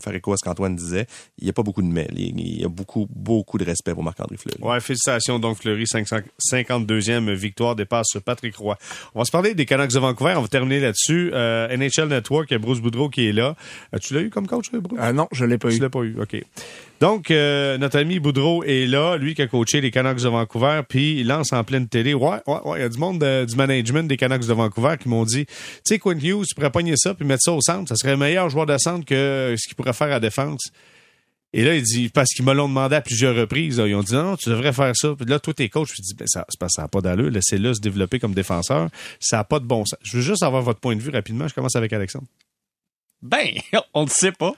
faire 0.00 0.14
écho 0.14 0.32
à 0.32 0.36
ce 0.36 0.44
qu'Antoine 0.44 0.76
disait, 0.76 1.06
il 1.38 1.44
n'y 1.44 1.50
a 1.50 1.52
pas 1.52 1.62
beaucoup 1.62 1.82
de 1.82 1.86
mais. 1.88 2.08
Il 2.14 2.60
y 2.60 2.64
a 2.64 2.68
beaucoup, 2.68 3.06
beaucoup 3.10 3.58
de 3.58 3.64
respect 3.64 3.94
pour 3.94 4.02
Marc-André 4.02 4.36
Fleury. 4.36 4.58
Ouais, 4.60 4.80
félicitations 4.80 5.38
donc 5.38 5.58
Fleury, 5.58 5.84
552e 5.84 7.32
victoire 7.32 7.76
dépasse 7.76 8.16
Patrick 8.24 8.56
Roy. 8.56 8.76
On 9.14 9.20
va 9.20 9.24
se 9.24 9.30
parler 9.30 9.54
des 9.54 9.66
Canucks 9.66 9.92
de 9.92 9.98
Vancouver. 9.98 10.34
On 10.36 10.42
va 10.42 10.48
terminer 10.48 10.80
là-dessus. 10.80 11.30
Euh, 11.32 11.74
NHL 11.76 12.08
Network, 12.08 12.50
il 12.50 12.54
y 12.54 12.56
a 12.56 12.58
Bruce 12.58 12.80
Boudreau 12.80 13.08
qui 13.08 13.28
est 13.28 13.32
là. 13.32 13.54
Euh, 13.94 13.98
tu 13.98 14.14
l'as 14.14 14.20
eu 14.20 14.30
comme 14.30 14.46
coach, 14.46 14.70
Bruce? 14.72 14.98
Euh, 15.00 15.12
non, 15.12 15.28
je 15.32 15.44
l'ai 15.44 15.58
pas 15.58 15.68
eu. 15.68 15.76
Tu 15.76 15.82
l'as 15.82 15.90
pas 15.90 16.02
eu, 16.02 16.16
OK. 16.20 16.36
Donc, 17.00 17.30
euh, 17.30 17.78
notre 17.78 17.98
ami 17.98 18.18
Boudreau 18.18 18.64
est 18.64 18.86
là, 18.86 19.16
lui 19.16 19.34
qui 19.34 19.42
a 19.42 19.46
coaché 19.46 19.80
les 19.80 19.92
Canucks 19.92 20.20
de 20.20 20.28
Vancouver, 20.28 20.80
puis 20.88 21.20
il 21.20 21.28
lance 21.28 21.52
en 21.52 21.62
pleine 21.62 21.86
télé. 21.88 22.12
Ouais, 22.12 22.38
ouais, 22.46 22.58
ouais, 22.64 22.78
il 22.78 22.82
y 22.82 22.84
a 22.84 22.88
du 22.88 22.98
monde 22.98 23.18
du 23.18 23.56
management 23.56 24.08
des 24.08 24.16
Canucks 24.16 24.46
de 24.46 24.52
Vancouver 24.52 24.96
qui 25.00 25.08
m'ont 25.08 25.24
dit, 25.24 25.46
tu 25.46 25.54
sais, 25.84 25.98
Quinn 25.98 26.18
Hughes, 26.18 26.46
tu 26.48 26.54
pourrais 26.56 26.72
pogner 26.72 26.94
ça 26.96 27.14
puis 27.14 27.24
mettre 27.24 27.42
ça 27.42 27.52
au 27.52 27.60
centre, 27.60 27.88
ça 27.88 27.96
serait 27.96 28.16
meilleur 28.16 28.50
joueur 28.50 28.66
de 28.66 28.76
centre 28.78 29.04
que 29.04 29.54
ce 29.56 29.68
qu'il 29.68 29.76
pourrait 29.76 29.92
faire 29.92 30.12
à 30.12 30.18
défense. 30.18 30.70
Et 31.54 31.64
là, 31.64 31.74
il 31.74 31.82
dit, 31.82 32.10
parce 32.10 32.28
qu'ils 32.30 32.44
me 32.44 32.52
l'ont 32.52 32.68
demandé 32.68 32.96
à 32.96 33.00
plusieurs 33.00 33.34
reprises, 33.34 33.82
ils 33.84 33.94
ont 33.94 34.02
dit, 34.02 34.12
non, 34.12 34.36
tu 34.36 34.50
devrais 34.50 34.72
faire 34.72 34.92
ça. 34.94 35.14
Puis 35.16 35.24
là, 35.26 35.38
toi, 35.38 35.54
t'es 35.54 35.68
coach. 35.70 35.88
Je 35.96 36.02
dis, 36.02 36.14
ben, 36.14 36.26
ça 36.26 36.44
n'a 36.82 36.88
pas 36.88 37.00
d'allure. 37.00 37.30
Laissez-le 37.30 37.72
se 37.72 37.80
développer 37.80 38.18
comme 38.18 38.34
défenseur. 38.34 38.90
Ça 39.18 39.38
n'a 39.38 39.44
pas 39.44 39.58
de 39.58 39.64
bon 39.64 39.86
sens. 39.86 39.98
Je 40.02 40.18
veux 40.18 40.22
juste 40.22 40.42
avoir 40.42 40.62
votre 40.62 40.80
point 40.80 40.94
de 40.94 41.00
vue 41.00 41.10
rapidement. 41.10 41.48
Je 41.48 41.54
commence 41.54 41.74
avec 41.74 41.92
Alexandre. 41.92 42.26
Ben, 43.22 43.48
on 43.94 44.04
ne 44.04 44.10
sait 44.10 44.32
pas. 44.32 44.54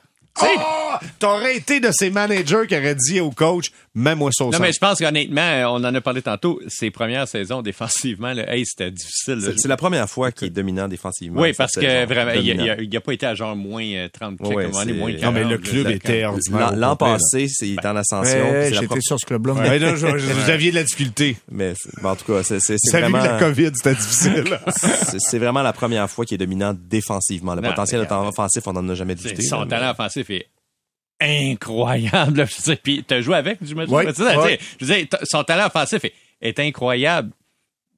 T'aurais 1.19 1.57
été 1.57 1.81
de 1.81 1.91
ces 1.93 2.11
managers 2.11 2.67
qui 2.69 2.77
auraient 2.77 2.95
dit 2.95 3.21
au 3.21 3.31
coach, 3.31 3.71
même 3.95 4.19
moi 4.19 4.31
ça 4.33 4.45
Non, 4.45 4.59
mais 4.61 4.73
je 4.73 4.79
pense 4.79 4.99
qu'honnêtement, 4.99 5.75
on 5.75 5.83
en 5.85 5.95
a 5.95 6.01
parlé 6.01 6.23
tantôt, 6.23 6.61
ses 6.69 6.91
premières 6.93 7.27
saisons 7.27 7.61
défensivement, 7.61 8.33
là, 8.33 8.55
hey, 8.55 8.65
c'était 8.65 8.93
difficile. 8.93 9.41
C'est 9.57 9.69
la 9.69 9.77
première 9.77 10.09
fois 10.09 10.31
qu'il 10.31 10.47
est 10.47 10.51
dominant 10.51 10.87
défensivement. 10.87 11.41
Oui, 11.41 11.53
parce 11.53 11.73
que 11.73 12.07
vraiment, 12.07 12.33
il 12.33 12.89
n'a 12.89 13.01
pas 13.01 13.13
été 13.13 13.27
à 13.27 13.35
genre 13.35 13.57
moins 13.57 14.09
30 14.13 14.41
euh, 14.41 14.47
ouais, 14.47 14.69
moins 14.69 15.13
40, 15.13 15.23
Non, 15.23 15.33
mais 15.33 15.45
le 15.45 15.59
club 15.59 15.89
était 15.89 16.25
ordinaire. 16.25 16.77
L'an 16.77 16.97
passé, 16.97 17.49
c'est 17.49 17.75
dans 17.83 17.93
l'ascension. 17.93 18.71
J'étais 18.71 19.01
sur 19.01 19.19
ce 19.19 19.27
club-là. 19.27 19.55
Vous 19.61 20.51
aviez 20.51 20.71
de 20.71 20.77
la 20.77 20.85
difficulté. 20.85 21.37
Mais 21.51 21.75
en 22.05 22.15
tout 22.15 22.33
cas, 22.33 22.43
c'est 22.43 22.77
vraiment... 22.93 23.19
la 23.19 23.39
COVID, 23.39 23.71
c'était 23.75 23.95
difficile. 23.95 24.61
c'est 25.19 25.39
vraiment 25.39 25.63
la 25.63 25.73
première 25.73 26.09
fois 26.09 26.25
qu'il 26.25 26.37
est 26.37 26.39
dominant 26.39 26.75
défensivement. 26.75 27.55
Le 27.55 27.63
potentiel 27.63 28.07
offensif, 28.09 28.63
on 28.67 28.73
n'en 28.73 28.89
a 28.89 28.95
jamais 28.95 29.15
discuté. 29.15 29.43
Son 29.43 29.67
talent 29.67 29.91
offensif 29.91 30.31
est 30.31 30.47
incroyable. 31.21 32.47
Je 32.51 32.55
sais, 32.55 32.77
puis 32.77 33.05
t'as 33.07 33.21
joué 33.21 33.37
avec, 33.37 33.59
je 33.63 33.75
me 33.75 33.87
dis. 33.87 33.93
Je 34.81 34.85
veux 34.85 35.09
son 35.25 35.45
talent 35.45 35.67
offensif 35.67 36.03
est, 36.41 36.59
incroyable. 36.59 37.31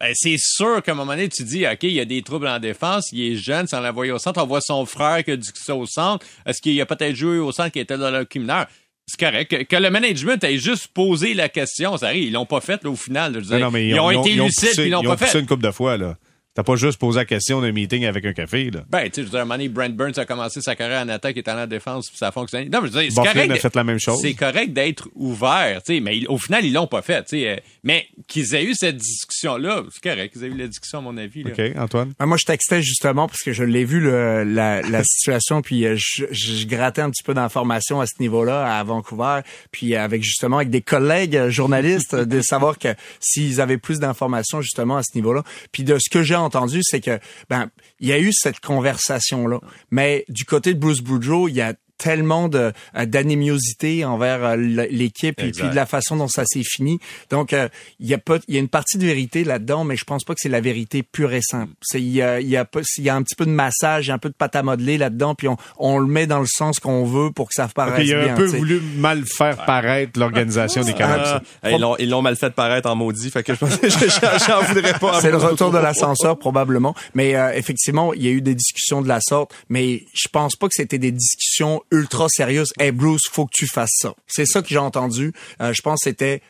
Ben, 0.00 0.12
c'est 0.14 0.36
sûr 0.36 0.82
qu'à 0.82 0.92
un 0.92 0.94
moment 0.96 1.12
donné, 1.12 1.28
tu 1.28 1.44
dis, 1.44 1.64
OK, 1.64 1.84
il 1.84 1.92
y 1.92 2.00
a 2.00 2.04
des 2.04 2.22
troubles 2.22 2.48
en 2.48 2.58
défense, 2.58 3.10
il 3.12 3.32
est 3.32 3.36
jeune, 3.36 3.68
sans 3.68 3.80
l'envoyer 3.80 4.10
au 4.10 4.18
centre, 4.18 4.42
on 4.42 4.46
voit 4.46 4.60
son 4.60 4.84
frère 4.84 5.22
qui 5.22 5.30
a 5.30 5.36
du 5.36 5.48
ça 5.54 5.76
au 5.76 5.86
centre. 5.86 6.26
Est-ce 6.44 6.60
qu'il 6.60 6.80
a 6.80 6.86
peut-être 6.86 7.14
joué 7.14 7.38
au 7.38 7.52
centre 7.52 7.70
qui 7.70 7.78
était 7.78 7.96
dans 7.96 8.10
le 8.10 8.26
mineur? 8.34 8.66
C'est 9.06 9.20
correct. 9.20 9.66
Que, 9.66 9.76
le 9.76 9.90
management 9.90 10.42
ait 10.42 10.58
juste 10.58 10.88
posé 10.88 11.34
la 11.34 11.48
question, 11.48 11.96
ça 11.96 12.06
arrive, 12.06 12.24
ils 12.24 12.32
l'ont 12.32 12.46
pas 12.46 12.60
fait 12.60 12.84
au 12.84 12.96
final. 12.96 13.40
ils, 13.42 14.00
ont, 14.00 14.10
été 14.10 14.34
lucides, 14.34 14.72
ils 14.78 14.90
l'ont 14.90 15.02
pas 15.02 15.16
fait. 15.16 15.38
une 15.38 15.46
couple 15.46 15.64
de 15.64 15.70
fois, 15.70 15.96
là. 15.96 16.16
T'as 16.54 16.62
pas 16.62 16.76
juste 16.76 16.98
posé 16.98 17.18
la 17.18 17.24
question 17.24 17.62
d'un 17.62 17.72
meeting 17.72 18.04
avec 18.04 18.26
un 18.26 18.34
café, 18.34 18.70
là. 18.70 18.80
Ben, 18.90 19.04
tu 19.04 19.14
sais, 19.14 19.22
je 19.22 19.22
veux 19.22 19.30
dire, 19.30 19.38
à 19.38 19.42
un 19.42 19.44
moment 19.46 19.54
donné, 19.54 19.70
Brent 19.70 19.96
Burns 19.96 20.18
a 20.18 20.26
commencé 20.26 20.60
sa 20.60 20.76
carrière 20.76 21.02
en 21.02 21.08
attaque 21.08 21.38
et 21.38 21.50
en 21.50 21.54
la 21.54 21.66
défense, 21.66 22.08
puis 22.08 22.18
ça 22.18 22.28
a 22.28 22.32
fonctionné. 22.32 22.68
Non, 22.68 22.82
mais 22.82 22.88
je 22.88 22.92
veux 22.92 23.02
dire, 23.02 23.10
c'est 23.10 23.32
correct. 23.32 23.50
a 23.50 23.56
fait 23.56 23.74
la 23.74 23.84
même 23.84 23.98
chose. 23.98 24.18
C'est 24.20 24.34
correct 24.34 24.74
d'être 24.74 25.08
ouvert, 25.14 25.80
tu 25.82 25.94
sais, 25.94 26.00
mais 26.00 26.26
au 26.26 26.36
final, 26.36 26.62
ils 26.66 26.74
l'ont 26.74 26.86
pas 26.86 27.00
fait, 27.00 27.22
tu 27.22 27.38
sais. 27.38 27.48
Euh, 27.48 27.56
mais 27.82 28.06
qu'ils 28.28 28.54
aient 28.54 28.64
eu 28.64 28.74
cette 28.74 28.98
discussion-là, 28.98 29.84
c'est 29.90 30.02
correct 30.02 30.34
qu'ils 30.34 30.44
aient 30.44 30.48
eu 30.48 30.58
la 30.58 30.66
discussion, 30.66 30.98
à 30.98 31.00
mon 31.00 31.16
avis, 31.16 31.42
là. 31.42 31.52
OK, 31.52 31.76
Antoine? 31.78 32.12
Ah, 32.18 32.26
moi, 32.26 32.36
je 32.38 32.44
textais 32.44 32.82
justement 32.82 33.28
parce 33.28 33.40
que 33.40 33.54
je 33.54 33.64
l'ai 33.64 33.86
vu, 33.86 34.00
le, 34.00 34.44
la, 34.44 34.82
la 34.82 35.04
situation, 35.04 35.62
puis 35.62 35.86
euh, 35.86 35.96
je, 35.96 36.24
je, 36.30 36.66
grattais 36.66 37.00
un 37.00 37.10
petit 37.10 37.22
peu 37.22 37.32
d'informations 37.32 38.02
à 38.02 38.06
ce 38.06 38.20
niveau-là, 38.20 38.78
à 38.78 38.84
Vancouver, 38.84 39.40
puis 39.70 39.96
avec 39.96 40.22
justement, 40.22 40.58
avec 40.58 40.68
des 40.68 40.82
collègues 40.82 41.36
euh, 41.36 41.50
journalistes, 41.50 42.14
de 42.14 42.42
savoir 42.42 42.78
que 42.78 42.88
s'ils 43.20 43.62
avaient 43.62 43.78
plus 43.78 44.00
d'informations 44.00 44.60
justement 44.60 44.98
à 44.98 45.02
ce 45.02 45.16
niveau-là. 45.16 45.44
Puis 45.72 45.82
de 45.82 45.96
ce 45.98 46.10
que 46.10 46.22
j'ai 46.22 46.41
entendu, 46.44 46.80
c'est 46.82 47.00
que 47.00 47.18
ben 47.48 47.70
il 48.00 48.08
y 48.08 48.12
a 48.12 48.18
eu 48.18 48.32
cette 48.32 48.60
conversation 48.60 49.46
là, 49.46 49.60
mais 49.90 50.24
du 50.28 50.44
côté 50.44 50.74
de 50.74 50.78
Bruce 50.78 51.00
Boudreau, 51.00 51.48
il 51.48 51.54
y 51.54 51.60
a 51.60 51.74
tellement 52.02 52.48
de 52.48 52.72
euh, 52.96 53.06
d'anémiosité 53.06 54.04
envers 54.04 54.44
euh, 54.44 54.56
l'équipe 54.56 55.40
et 55.40 55.52
puis 55.52 55.68
de 55.68 55.74
la 55.74 55.86
façon 55.86 56.16
dont 56.16 56.26
ça 56.26 56.42
s'est 56.44 56.64
fini. 56.64 56.98
Donc 57.30 57.52
euh, 57.52 57.68
il 58.00 58.08
y 58.08 58.14
a 58.14 58.18
pas 58.18 58.38
il 58.48 58.54
y 58.54 58.56
a 58.56 58.60
une 58.60 58.68
partie 58.68 58.98
de 58.98 59.06
vérité 59.06 59.44
là-dedans, 59.44 59.84
mais 59.84 59.96
je 59.96 60.04
pense 60.04 60.24
pas 60.24 60.34
que 60.34 60.40
c'est 60.42 60.48
la 60.48 60.60
vérité 60.60 61.04
pure 61.04 61.32
et 61.32 61.42
simple. 61.42 61.72
C'est 61.80 62.00
il 62.00 62.12
y 62.12 62.20
a 62.20 62.40
il 62.40 62.48
y 62.48 62.56
a 62.56 62.66
il 62.98 63.04
y 63.04 63.08
a 63.08 63.14
un 63.14 63.22
petit 63.22 63.36
peu 63.36 63.46
de 63.46 63.50
massage, 63.50 64.10
un 64.10 64.18
peu 64.18 64.30
de 64.30 64.34
pâte 64.34 64.56
à 64.56 64.64
modeler 64.64 64.98
là-dedans, 64.98 65.36
puis 65.36 65.46
on, 65.46 65.56
on 65.78 65.98
le 65.98 66.08
met 66.08 66.26
dans 66.26 66.40
le 66.40 66.46
sens 66.46 66.80
qu'on 66.80 67.04
veut 67.04 67.30
pour 67.30 67.48
que 67.48 67.54
ça 67.54 67.68
paraisse 67.68 67.94
okay, 67.94 68.08
il 68.08 68.14
a 68.14 68.32
un 68.32 68.36
peu 68.36 68.46
voulu 68.46 68.80
mal 68.96 69.24
faire 69.24 69.64
paraître 69.64 70.18
l'organisation 70.18 70.82
des 70.82 70.94
Canucks. 70.94 71.42
ils 71.64 71.78
l'ont 71.78 71.96
ils 71.98 72.10
l'ont 72.10 72.22
mal 72.22 72.34
fait 72.34 72.52
paraître 72.52 72.90
en 72.90 72.96
maudit, 72.96 73.30
fait 73.30 73.44
que 73.44 73.54
je 73.54 73.58
pense 73.58 73.78
j'en 74.48 74.62
voudrais 74.62 74.98
pas. 74.98 75.20
C'est 75.20 75.30
le 75.30 75.36
retour 75.36 75.70
de 75.70 75.78
l'ascenseur 75.78 76.36
probablement, 76.36 76.96
mais 77.14 77.36
effectivement 77.54 78.12
il 78.12 78.24
y 78.24 78.28
a 78.28 78.32
eu 78.32 78.42
des 78.42 78.56
discussions 78.56 79.02
de 79.02 79.08
la 79.08 79.20
sorte, 79.20 79.54
mais 79.68 80.02
je 80.12 80.28
pense 80.28 80.56
pas 80.56 80.66
que 80.66 80.74
c'était 80.74 80.98
des 80.98 81.12
discussions 81.12 81.82
ultra 81.92 82.26
sérieuse. 82.28 82.72
Hey 82.80 82.90
Bruce, 82.90 83.22
faut 83.30 83.46
que 83.46 83.52
tu 83.54 83.66
fasses 83.66 83.94
ça. 83.94 84.14
C'est 84.26 84.46
ça 84.46 84.62
que 84.62 84.68
j'ai 84.68 84.78
entendu. 84.78 85.32
Euh, 85.60 85.72
je 85.72 85.82
pense 85.82 86.00
que 86.00 86.10
c'était 86.10 86.42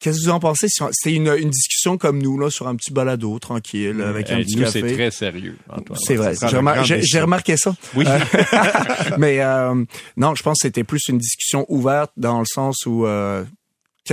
Qu'est-ce 0.00 0.20
que 0.20 0.24
vous 0.26 0.30
en 0.30 0.38
pensez? 0.38 0.68
C'était 0.68 1.16
une, 1.16 1.26
une, 1.26 1.50
discussion 1.50 1.98
comme 1.98 2.22
nous, 2.22 2.38
là, 2.38 2.50
sur 2.50 2.68
un 2.68 2.76
petit 2.76 2.92
balado 2.92 3.36
tranquille, 3.40 4.00
avec 4.00 4.30
un 4.30 4.36
petit 4.36 4.54
nous, 4.56 4.62
café. 4.62 4.80
c'est 4.80 4.94
très 4.94 5.10
sérieux, 5.10 5.58
Antoine. 5.68 5.98
C'est 6.00 6.14
vrai. 6.14 6.34
J'ai 6.84 7.20
remarqué 7.20 7.56
ça. 7.56 7.74
Oui. 7.96 8.04
Euh, 8.06 8.18
mais 9.18 9.40
euh, 9.40 9.74
non, 10.16 10.36
je 10.36 10.42
pense 10.44 10.58
que 10.58 10.68
c'était 10.68 10.84
plus 10.84 11.08
une 11.08 11.18
discussion 11.18 11.66
ouverte 11.68 12.12
dans 12.16 12.38
le 12.38 12.46
sens 12.46 12.86
où 12.86 13.06
euh, 13.06 13.44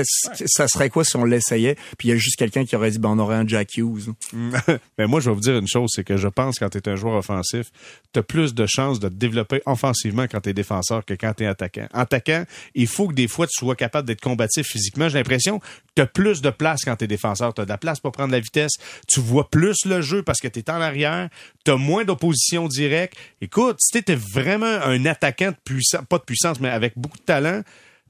ça 0.03 0.67
serait 0.67 0.89
quoi 0.89 1.03
si 1.03 1.15
on 1.15 1.23
l'essayait 1.23 1.75
puis 1.97 2.09
il 2.09 2.11
y 2.11 2.13
a 2.13 2.17
juste 2.17 2.37
quelqu'un 2.37 2.65
qui 2.65 2.75
aurait 2.75 2.91
dit 2.91 2.99
ben 2.99 3.09
on 3.09 3.19
aurait 3.19 3.35
un 3.35 3.47
Jack 3.47 3.77
Hughes. 3.77 4.13
Mais 4.97 5.07
moi 5.07 5.19
je 5.19 5.29
vais 5.29 5.35
vous 5.35 5.41
dire 5.41 5.57
une 5.57 5.67
chose, 5.67 5.91
c'est 5.93 6.03
que 6.03 6.17
je 6.17 6.27
pense 6.27 6.59
quand 6.59 6.69
tu 6.69 6.77
es 6.77 6.89
un 6.89 6.95
joueur 6.95 7.15
offensif, 7.15 7.71
tu 8.13 8.19
as 8.19 8.23
plus 8.23 8.53
de 8.53 8.65
chances 8.65 8.99
de 8.99 9.09
te 9.09 9.13
développer 9.13 9.61
offensivement 9.65 10.25
quand 10.29 10.41
tu 10.41 10.49
es 10.49 10.53
défenseur 10.53 11.05
que 11.05 11.13
quand 11.13 11.33
tu 11.33 11.43
es 11.43 11.47
attaquant. 11.47 11.87
Attaquant, 11.93 12.45
il 12.73 12.87
faut 12.87 13.07
que 13.07 13.13
des 13.13 13.27
fois 13.27 13.47
tu 13.47 13.53
sois 13.57 13.75
capable 13.75 14.07
d'être 14.07 14.21
combatif 14.21 14.67
physiquement. 14.67 15.09
J'ai 15.09 15.17
l'impression 15.17 15.59
que 15.59 15.65
tu 15.95 16.01
as 16.01 16.07
plus 16.07 16.41
de 16.41 16.49
place 16.49 16.81
quand 16.83 16.95
tu 16.95 17.05
es 17.05 17.07
défenseur, 17.07 17.53
tu 17.53 17.61
as 17.61 17.65
de 17.65 17.69
la 17.69 17.77
place 17.77 17.99
pour 17.99 18.11
prendre 18.11 18.31
la 18.31 18.39
vitesse, 18.39 18.73
tu 19.07 19.19
vois 19.19 19.49
plus 19.49 19.85
le 19.85 20.01
jeu 20.01 20.23
parce 20.23 20.39
que 20.39 20.47
tu 20.47 20.59
es 20.59 20.69
en 20.69 20.81
arrière, 20.81 21.29
tu 21.63 21.71
as 21.71 21.77
moins 21.77 22.03
d'opposition 22.03 22.67
directe. 22.67 23.17
Écoute, 23.41 23.77
si 23.79 23.91
tu 23.91 23.97
étais 23.99 24.15
vraiment 24.15 24.65
un 24.65 25.05
attaquant 25.05 25.51
de 25.51 25.57
puissance, 25.63 26.01
pas 26.09 26.17
de 26.17 26.23
puissance 26.23 26.59
mais 26.59 26.69
avec 26.69 26.93
beaucoup 26.97 27.17
de 27.17 27.23
talent, 27.23 27.61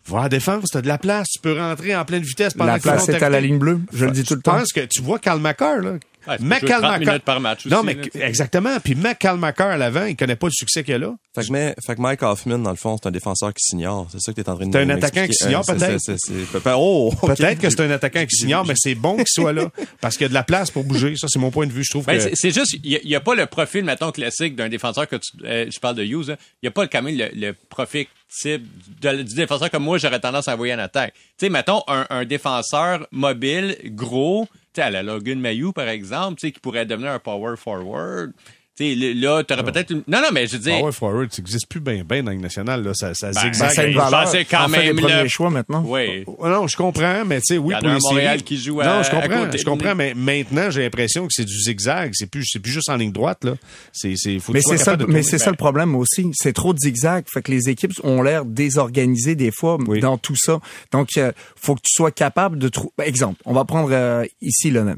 Va 0.07 0.23
à 0.23 0.29
défense, 0.29 0.65
t'as 0.71 0.81
de 0.81 0.87
la 0.87 0.99
place, 0.99 1.27
tu 1.29 1.39
peux 1.39 1.57
rentrer 1.57 1.95
en 1.95 2.05
pleine 2.05 2.21
vitesse 2.21 2.53
pendant 2.53 2.73
La 2.73 2.79
place 2.79 3.09
est 3.09 3.23
à 3.23 3.29
la 3.29 3.41
ligne 3.41 3.57
bleue, 3.57 3.79
je 3.91 4.05
le 4.05 4.11
dis 4.11 4.23
tout 4.23 4.35
le 4.35 4.41
temps. 4.41 4.53
Je 4.53 4.59
pense 4.59 4.73
que 4.73 4.81
tu 4.81 5.01
vois 5.01 5.17
Karl 5.17 5.39
Macker, 5.39 5.81
là. 5.81 5.93
Ouais, 6.27 6.37
minutes 6.39 7.23
par 7.23 7.39
match 7.39 7.65
aussi, 7.65 7.69
Non, 7.69 7.83
mais 7.83 7.93
là, 7.93 8.27
exactement. 8.27 8.77
Puis 8.83 8.95
McCallmacker 8.95 9.67
à 9.67 9.77
l'avant, 9.77 10.05
il 10.05 10.15
connaît 10.15 10.35
pas 10.35 10.47
le 10.47 10.53
succès 10.53 10.83
qu'il 10.83 10.95
a 10.95 10.97
là. 10.97 11.15
Fait 11.35 11.45
que, 11.45 11.51
mais, 11.51 11.75
fait 11.85 11.95
que 11.95 12.01
Mike 12.01 12.23
Hoffman, 12.23 12.59
dans 12.59 12.69
le 12.69 12.75
fond, 12.75 12.97
c'est 13.01 13.07
un 13.07 13.11
défenseur 13.11 13.53
qui 13.53 13.63
s'ignore. 13.63 14.07
C'est 14.11 14.19
ça 14.19 14.31
que 14.31 14.35
tu 14.35 14.41
es 14.41 14.49
en 14.49 14.55
train 14.55 14.65
de 14.65 14.71
C'est 14.71 14.79
un 14.79 14.89
attaquant 14.89 15.27
qui 15.27 15.33
s'ignore, 15.33 15.65
peut-être? 15.65 16.77
Oh, 16.77 17.13
okay. 17.21 17.35
Peut-être 17.35 17.61
que 17.61 17.69
c'est 17.69 17.81
un 17.81 17.91
attaquant 17.91 18.25
qui 18.25 18.35
s'ignore, 18.35 18.65
mais 18.65 18.73
c'est 18.77 18.95
bon 18.95 19.17
qu'il 19.17 19.25
soit 19.27 19.53
là. 19.53 19.69
Parce 20.01 20.17
qu'il 20.17 20.25
y 20.25 20.25
a 20.25 20.29
de 20.29 20.33
la 20.33 20.43
place 20.43 20.71
pour 20.71 20.83
bouger. 20.83 21.15
Ça, 21.15 21.27
c'est 21.29 21.39
mon 21.39 21.51
point 21.51 21.67
de 21.67 21.71
vue. 21.71 21.83
Je 21.83 21.91
trouve 21.91 22.05
ben, 22.05 22.17
que... 22.17 22.35
C'est 22.35 22.51
juste, 22.51 22.77
il 22.83 22.99
n'y 23.03 23.15
a, 23.15 23.17
a, 23.17 23.21
pas 23.21 23.35
le 23.35 23.45
profil, 23.45 23.83
mettons, 23.83 24.11
classique 24.11 24.55
d'un 24.55 24.69
défenseur 24.69 25.07
que 25.07 25.17
tu, 25.17 25.31
euh, 25.43 25.69
je 25.73 25.79
parle 25.79 25.95
de 25.95 26.03
Hughes, 26.03 26.35
il 26.61 26.65
n'y 26.65 26.69
a 26.69 26.71
pas 26.71 26.87
quand 26.87 27.01
même 27.01 27.17
le, 27.17 27.29
le 27.33 27.53
profil 27.53 28.07
type 28.29 28.65
de, 29.01 29.23
du 29.23 29.35
défenseur 29.35 29.69
comme 29.69 29.83
moi, 29.83 29.97
j'aurais 29.97 30.19
tendance 30.19 30.47
à 30.47 30.53
envoyer 30.53 30.73
en 30.73 30.79
attaque. 30.79 31.13
Tu 31.13 31.45
sais, 31.45 31.49
mettons, 31.49 31.81
un, 31.87 32.05
un 32.09 32.25
défenseur 32.25 33.07
mobile, 33.11 33.77
gros, 33.85 34.47
tu 34.47 34.51
sais, 34.51 34.64
à 34.81 34.89
la 34.89 35.03
Logan 35.03 35.39
Mayou, 35.39 35.73
par 35.73 35.87
exemple, 35.87 36.39
qui 36.39 36.51
pourrait 36.59 36.85
devenir 36.85 37.11
un 37.11 37.19
power 37.19 37.55
forward. 37.57 38.33
Tu 38.77 38.93
sais, 38.99 39.13
là, 39.13 39.41
t'aurais 39.43 39.63
peut-être 39.63 39.91
une... 39.91 40.03
Non, 40.05 40.19
non, 40.21 40.27
mais 40.33 40.47
je 40.47 40.53
veux 40.53 40.59
dire... 40.59 40.79
Power 40.79 40.91
forward, 40.91 41.31
ça 41.31 41.41
n'existe 41.41 41.65
plus 41.69 41.79
bien 41.79 42.03
ben 42.03 42.25
dans 42.25 42.31
le 42.31 42.37
national, 42.39 42.83
là. 42.83 42.91
Ça, 42.93 43.13
ça 43.13 43.31
Ben, 43.31 43.53
zigzague. 43.53 43.71
ça 43.71 43.81
a 43.81 43.85
une 43.85 43.95
valeur. 43.95 44.27
c'est 44.27 44.43
quand 44.43 44.65
On 44.65 44.67
fait 44.67 44.77
même 44.87 44.95
les 44.97 45.01
premiers 45.01 45.21
le- 45.23 45.27
choix 45.29 45.49
maintenant. 45.49 45.81
Oui. 45.87 46.25
Oh, 46.27 46.45
Non, 46.45 46.67
je 46.67 46.75
comprends, 46.75 47.23
mais 47.25 47.37
tu 47.39 47.53
sais, 47.53 47.57
oui, 47.57 47.73
en 47.73 47.79
pour 47.79 47.87
les 47.87 47.99
Montréal 48.01 48.31
séries. 48.39 48.43
qui 48.43 48.57
joue 48.57 48.81
à- 48.81 48.85
Non, 48.85 49.03
je 49.03 49.11
comprends, 49.11 49.49
je 49.57 49.63
comprends, 49.63 49.95
mais 49.95 50.13
maintenant, 50.13 50.69
j'ai 50.71 50.81
l'impression 50.81 51.25
que 51.25 51.31
c'est 51.33 51.45
du 51.45 51.57
zigzag. 51.57 52.11
C'est 52.13 52.29
plus, 52.29 52.43
c'est 52.45 52.59
plus 52.59 52.73
juste 52.73 52.89
en 52.89 52.97
ligne 52.97 53.13
droite, 53.13 53.45
là. 53.45 53.53
C'est, 53.93 54.15
c'est, 54.17 54.39
faut 54.39 54.51
que 54.51 54.57
Mais 54.57 54.61
tu 54.61 54.67
sois 54.67 54.77
c'est 54.77 54.83
ça, 54.83 54.91
capable 54.91 55.09
de 55.09 55.13
mais 55.15 55.23
c'est 55.23 55.37
ça 55.37 55.51
le 55.51 55.55
problème 55.55 55.95
aussi. 55.95 56.29
C'est 56.33 56.51
trop 56.53 56.73
de 56.73 56.79
zigzag. 56.79 57.23
Fait 57.33 57.41
que 57.41 57.51
les 57.51 57.69
équipes 57.69 57.93
ont 58.03 58.21
l'air 58.21 58.43
désorganisées 58.43 59.35
des 59.35 59.51
fois 59.51 59.77
Oui. 59.87 60.01
dans 60.01 60.17
tout 60.17 60.35
ça. 60.35 60.59
Donc, 60.91 61.09
euh, 61.17 61.31
faut 61.55 61.75
que 61.75 61.81
tu 61.81 61.93
sois 61.93 62.11
capable 62.11 62.59
de 62.59 62.67
trouver. 62.67 62.91
exemple, 63.03 63.41
on 63.45 63.53
va 63.53 63.63
prendre 63.63 63.89
euh, 63.93 64.25
ici 64.41 64.69
Lennon. 64.69 64.97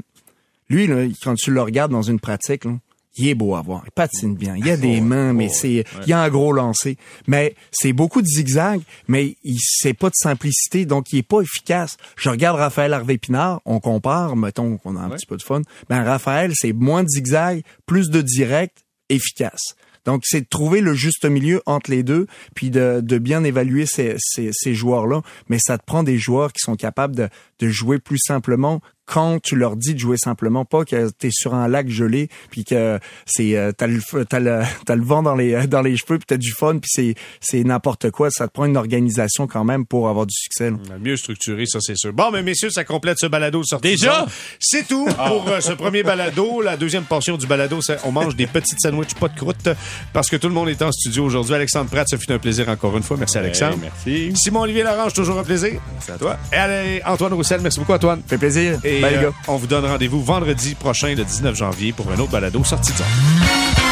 Lui, 0.68 0.88
là, 0.88 1.04
quand 1.22 1.34
tu 1.36 1.52
le 1.52 1.62
regardes 1.62 1.92
dans 1.92 2.02
une 2.02 2.18
pratique, 2.18 2.64
là, 2.64 2.72
il 3.18 3.28
est 3.28 3.34
beau 3.34 3.54
à 3.56 3.62
voir. 3.62 3.82
Il 3.86 3.90
patine 3.90 4.34
bien. 4.34 4.54
Il 4.56 4.66
y 4.66 4.70
a 4.70 4.76
des 4.76 5.00
mains, 5.00 5.32
mais 5.32 5.48
c'est, 5.48 5.84
il 6.02 6.08
y 6.08 6.12
a 6.12 6.20
un 6.20 6.28
gros 6.28 6.52
lancer. 6.52 6.96
Mais 7.26 7.54
c'est 7.70 7.92
beaucoup 7.92 8.22
de 8.22 8.26
zigzag, 8.26 8.80
mais 9.08 9.36
il 9.44 9.58
c'est 9.60 9.94
pas 9.94 10.08
de 10.08 10.14
simplicité, 10.14 10.86
donc 10.86 11.12
il 11.12 11.18
est 11.18 11.22
pas 11.22 11.40
efficace. 11.40 11.96
Je 12.16 12.30
regarde 12.30 12.58
Raphaël 12.58 12.92
Harvey 12.92 13.18
Pinard, 13.18 13.60
on 13.64 13.80
compare, 13.80 14.36
mettons 14.36 14.78
qu'on 14.78 14.96
a 14.96 15.00
un 15.00 15.10
petit 15.10 15.26
peu 15.26 15.36
de 15.36 15.42
fun. 15.42 15.62
Ben 15.88 16.02
Raphaël, 16.02 16.52
c'est 16.54 16.72
moins 16.72 17.02
de 17.02 17.08
zigzag, 17.08 17.62
plus 17.86 18.08
de 18.10 18.22
direct, 18.22 18.84
efficace. 19.08 19.74
Donc, 20.04 20.22
c'est 20.24 20.40
de 20.40 20.46
trouver 20.48 20.80
le 20.80 20.94
juste 20.94 21.26
milieu 21.26 21.60
entre 21.66 21.90
les 21.90 22.02
deux, 22.02 22.26
puis 22.54 22.70
de, 22.70 23.00
de 23.02 23.18
bien 23.18 23.44
évaluer 23.44 23.84
ces, 23.84 24.14
ces, 24.18 24.50
ces 24.52 24.72
joueurs-là. 24.72 25.20
Mais 25.50 25.58
ça 25.58 25.76
te 25.76 25.84
prend 25.84 26.02
des 26.02 26.16
joueurs 26.16 26.54
qui 26.54 26.60
sont 26.60 26.76
capables 26.76 27.14
de, 27.14 27.28
de 27.58 27.68
jouer 27.68 27.98
plus 27.98 28.18
simplement 28.18 28.80
quand 29.08 29.40
tu 29.42 29.56
leur 29.56 29.76
dis 29.76 29.94
de 29.94 29.98
jouer 29.98 30.18
simplement, 30.18 30.64
pas 30.64 30.84
que 30.84 31.10
t'es 31.10 31.30
sur 31.32 31.54
un 31.54 31.66
lac 31.66 31.88
gelé, 31.88 32.28
puis 32.50 32.64
que 32.64 33.00
c'est 33.24 33.56
euh, 33.56 33.72
t'as 33.72 33.86
le 33.86 34.00
t'as 34.24 34.38
le 34.38 34.60
t'as 34.86 34.96
le 34.96 35.02
vent 35.02 35.22
dans 35.22 35.34
les 35.34 35.66
dans 35.66 35.80
les 35.80 35.96
cheveux, 35.96 36.18
puis 36.18 36.26
t'as 36.26 36.36
du 36.36 36.52
fun, 36.52 36.78
puis 36.78 36.90
c'est 36.92 37.14
c'est 37.40 37.64
n'importe 37.64 38.10
quoi. 38.10 38.30
Ça 38.30 38.46
te 38.46 38.52
prend 38.52 38.66
une 38.66 38.76
organisation 38.76 39.46
quand 39.46 39.64
même 39.64 39.86
pour 39.86 40.08
avoir 40.08 40.26
du 40.26 40.34
succès. 40.34 40.70
là. 40.70 40.98
Mieux 41.00 41.16
structuré, 41.16 41.64
ça 41.66 41.80
c'est 41.80 41.96
sûr. 41.96 42.12
Bon, 42.12 42.30
mais 42.30 42.42
messieurs, 42.42 42.70
ça 42.70 42.84
complète 42.84 43.18
ce 43.18 43.26
balado 43.26 43.64
sorti. 43.64 43.88
Déjà? 43.88 44.26
C'est 44.60 44.86
tout 44.86 45.06
pour 45.06 45.48
euh, 45.48 45.60
ce 45.60 45.72
premier 45.72 46.02
balado. 46.02 46.60
La 46.60 46.76
deuxième 46.76 47.04
portion 47.04 47.38
du 47.38 47.46
balado, 47.46 47.80
c'est 47.80 47.96
on 48.04 48.12
mange 48.12 48.36
des 48.36 48.46
petites 48.46 48.80
sandwichs, 48.80 49.14
pas 49.14 49.28
de 49.28 49.36
croûte, 49.36 49.70
parce 50.12 50.28
que 50.28 50.36
tout 50.36 50.48
le 50.48 50.54
monde 50.54 50.68
est 50.68 50.82
en 50.82 50.92
studio 50.92 51.24
aujourd'hui. 51.24 51.54
Alexandre 51.54 51.90
Pratt, 51.90 52.06
ça 52.06 52.18
fut 52.18 52.30
un 52.30 52.38
plaisir 52.38 52.68
encore 52.68 52.94
une 52.96 53.02
fois. 53.02 53.16
Merci 53.16 53.38
Alexandre. 53.38 53.78
Hey, 54.06 54.28
merci. 54.28 54.36
Simon-Olivier 54.36 54.82
Larange, 54.82 55.14
toujours 55.14 55.38
un 55.38 55.44
plaisir. 55.44 55.80
Merci 55.94 56.10
à 56.10 56.18
toi. 56.18 56.36
Et 56.52 56.56
allez, 56.56 57.02
Antoine 57.06 57.32
Roussel, 57.32 57.47
merci 57.62 57.78
beaucoup 57.78 57.92
Antoine. 57.92 58.20
Fait 58.26 58.38
plaisir. 58.38 58.78
Et 58.84 59.00
Bye 59.00 59.12
les 59.12 59.18
euh, 59.18 59.22
gars. 59.30 59.32
on 59.48 59.56
vous 59.56 59.66
donne 59.66 59.86
rendez-vous 59.86 60.22
vendredi 60.22 60.74
prochain, 60.74 61.14
le 61.14 61.24
19 61.24 61.54
janvier, 61.56 61.92
pour 61.92 62.10
un 62.10 62.18
autre 62.18 62.30
balado 62.32 62.62
sorti 62.64 62.92
de 62.92 62.98
zone. 62.98 63.87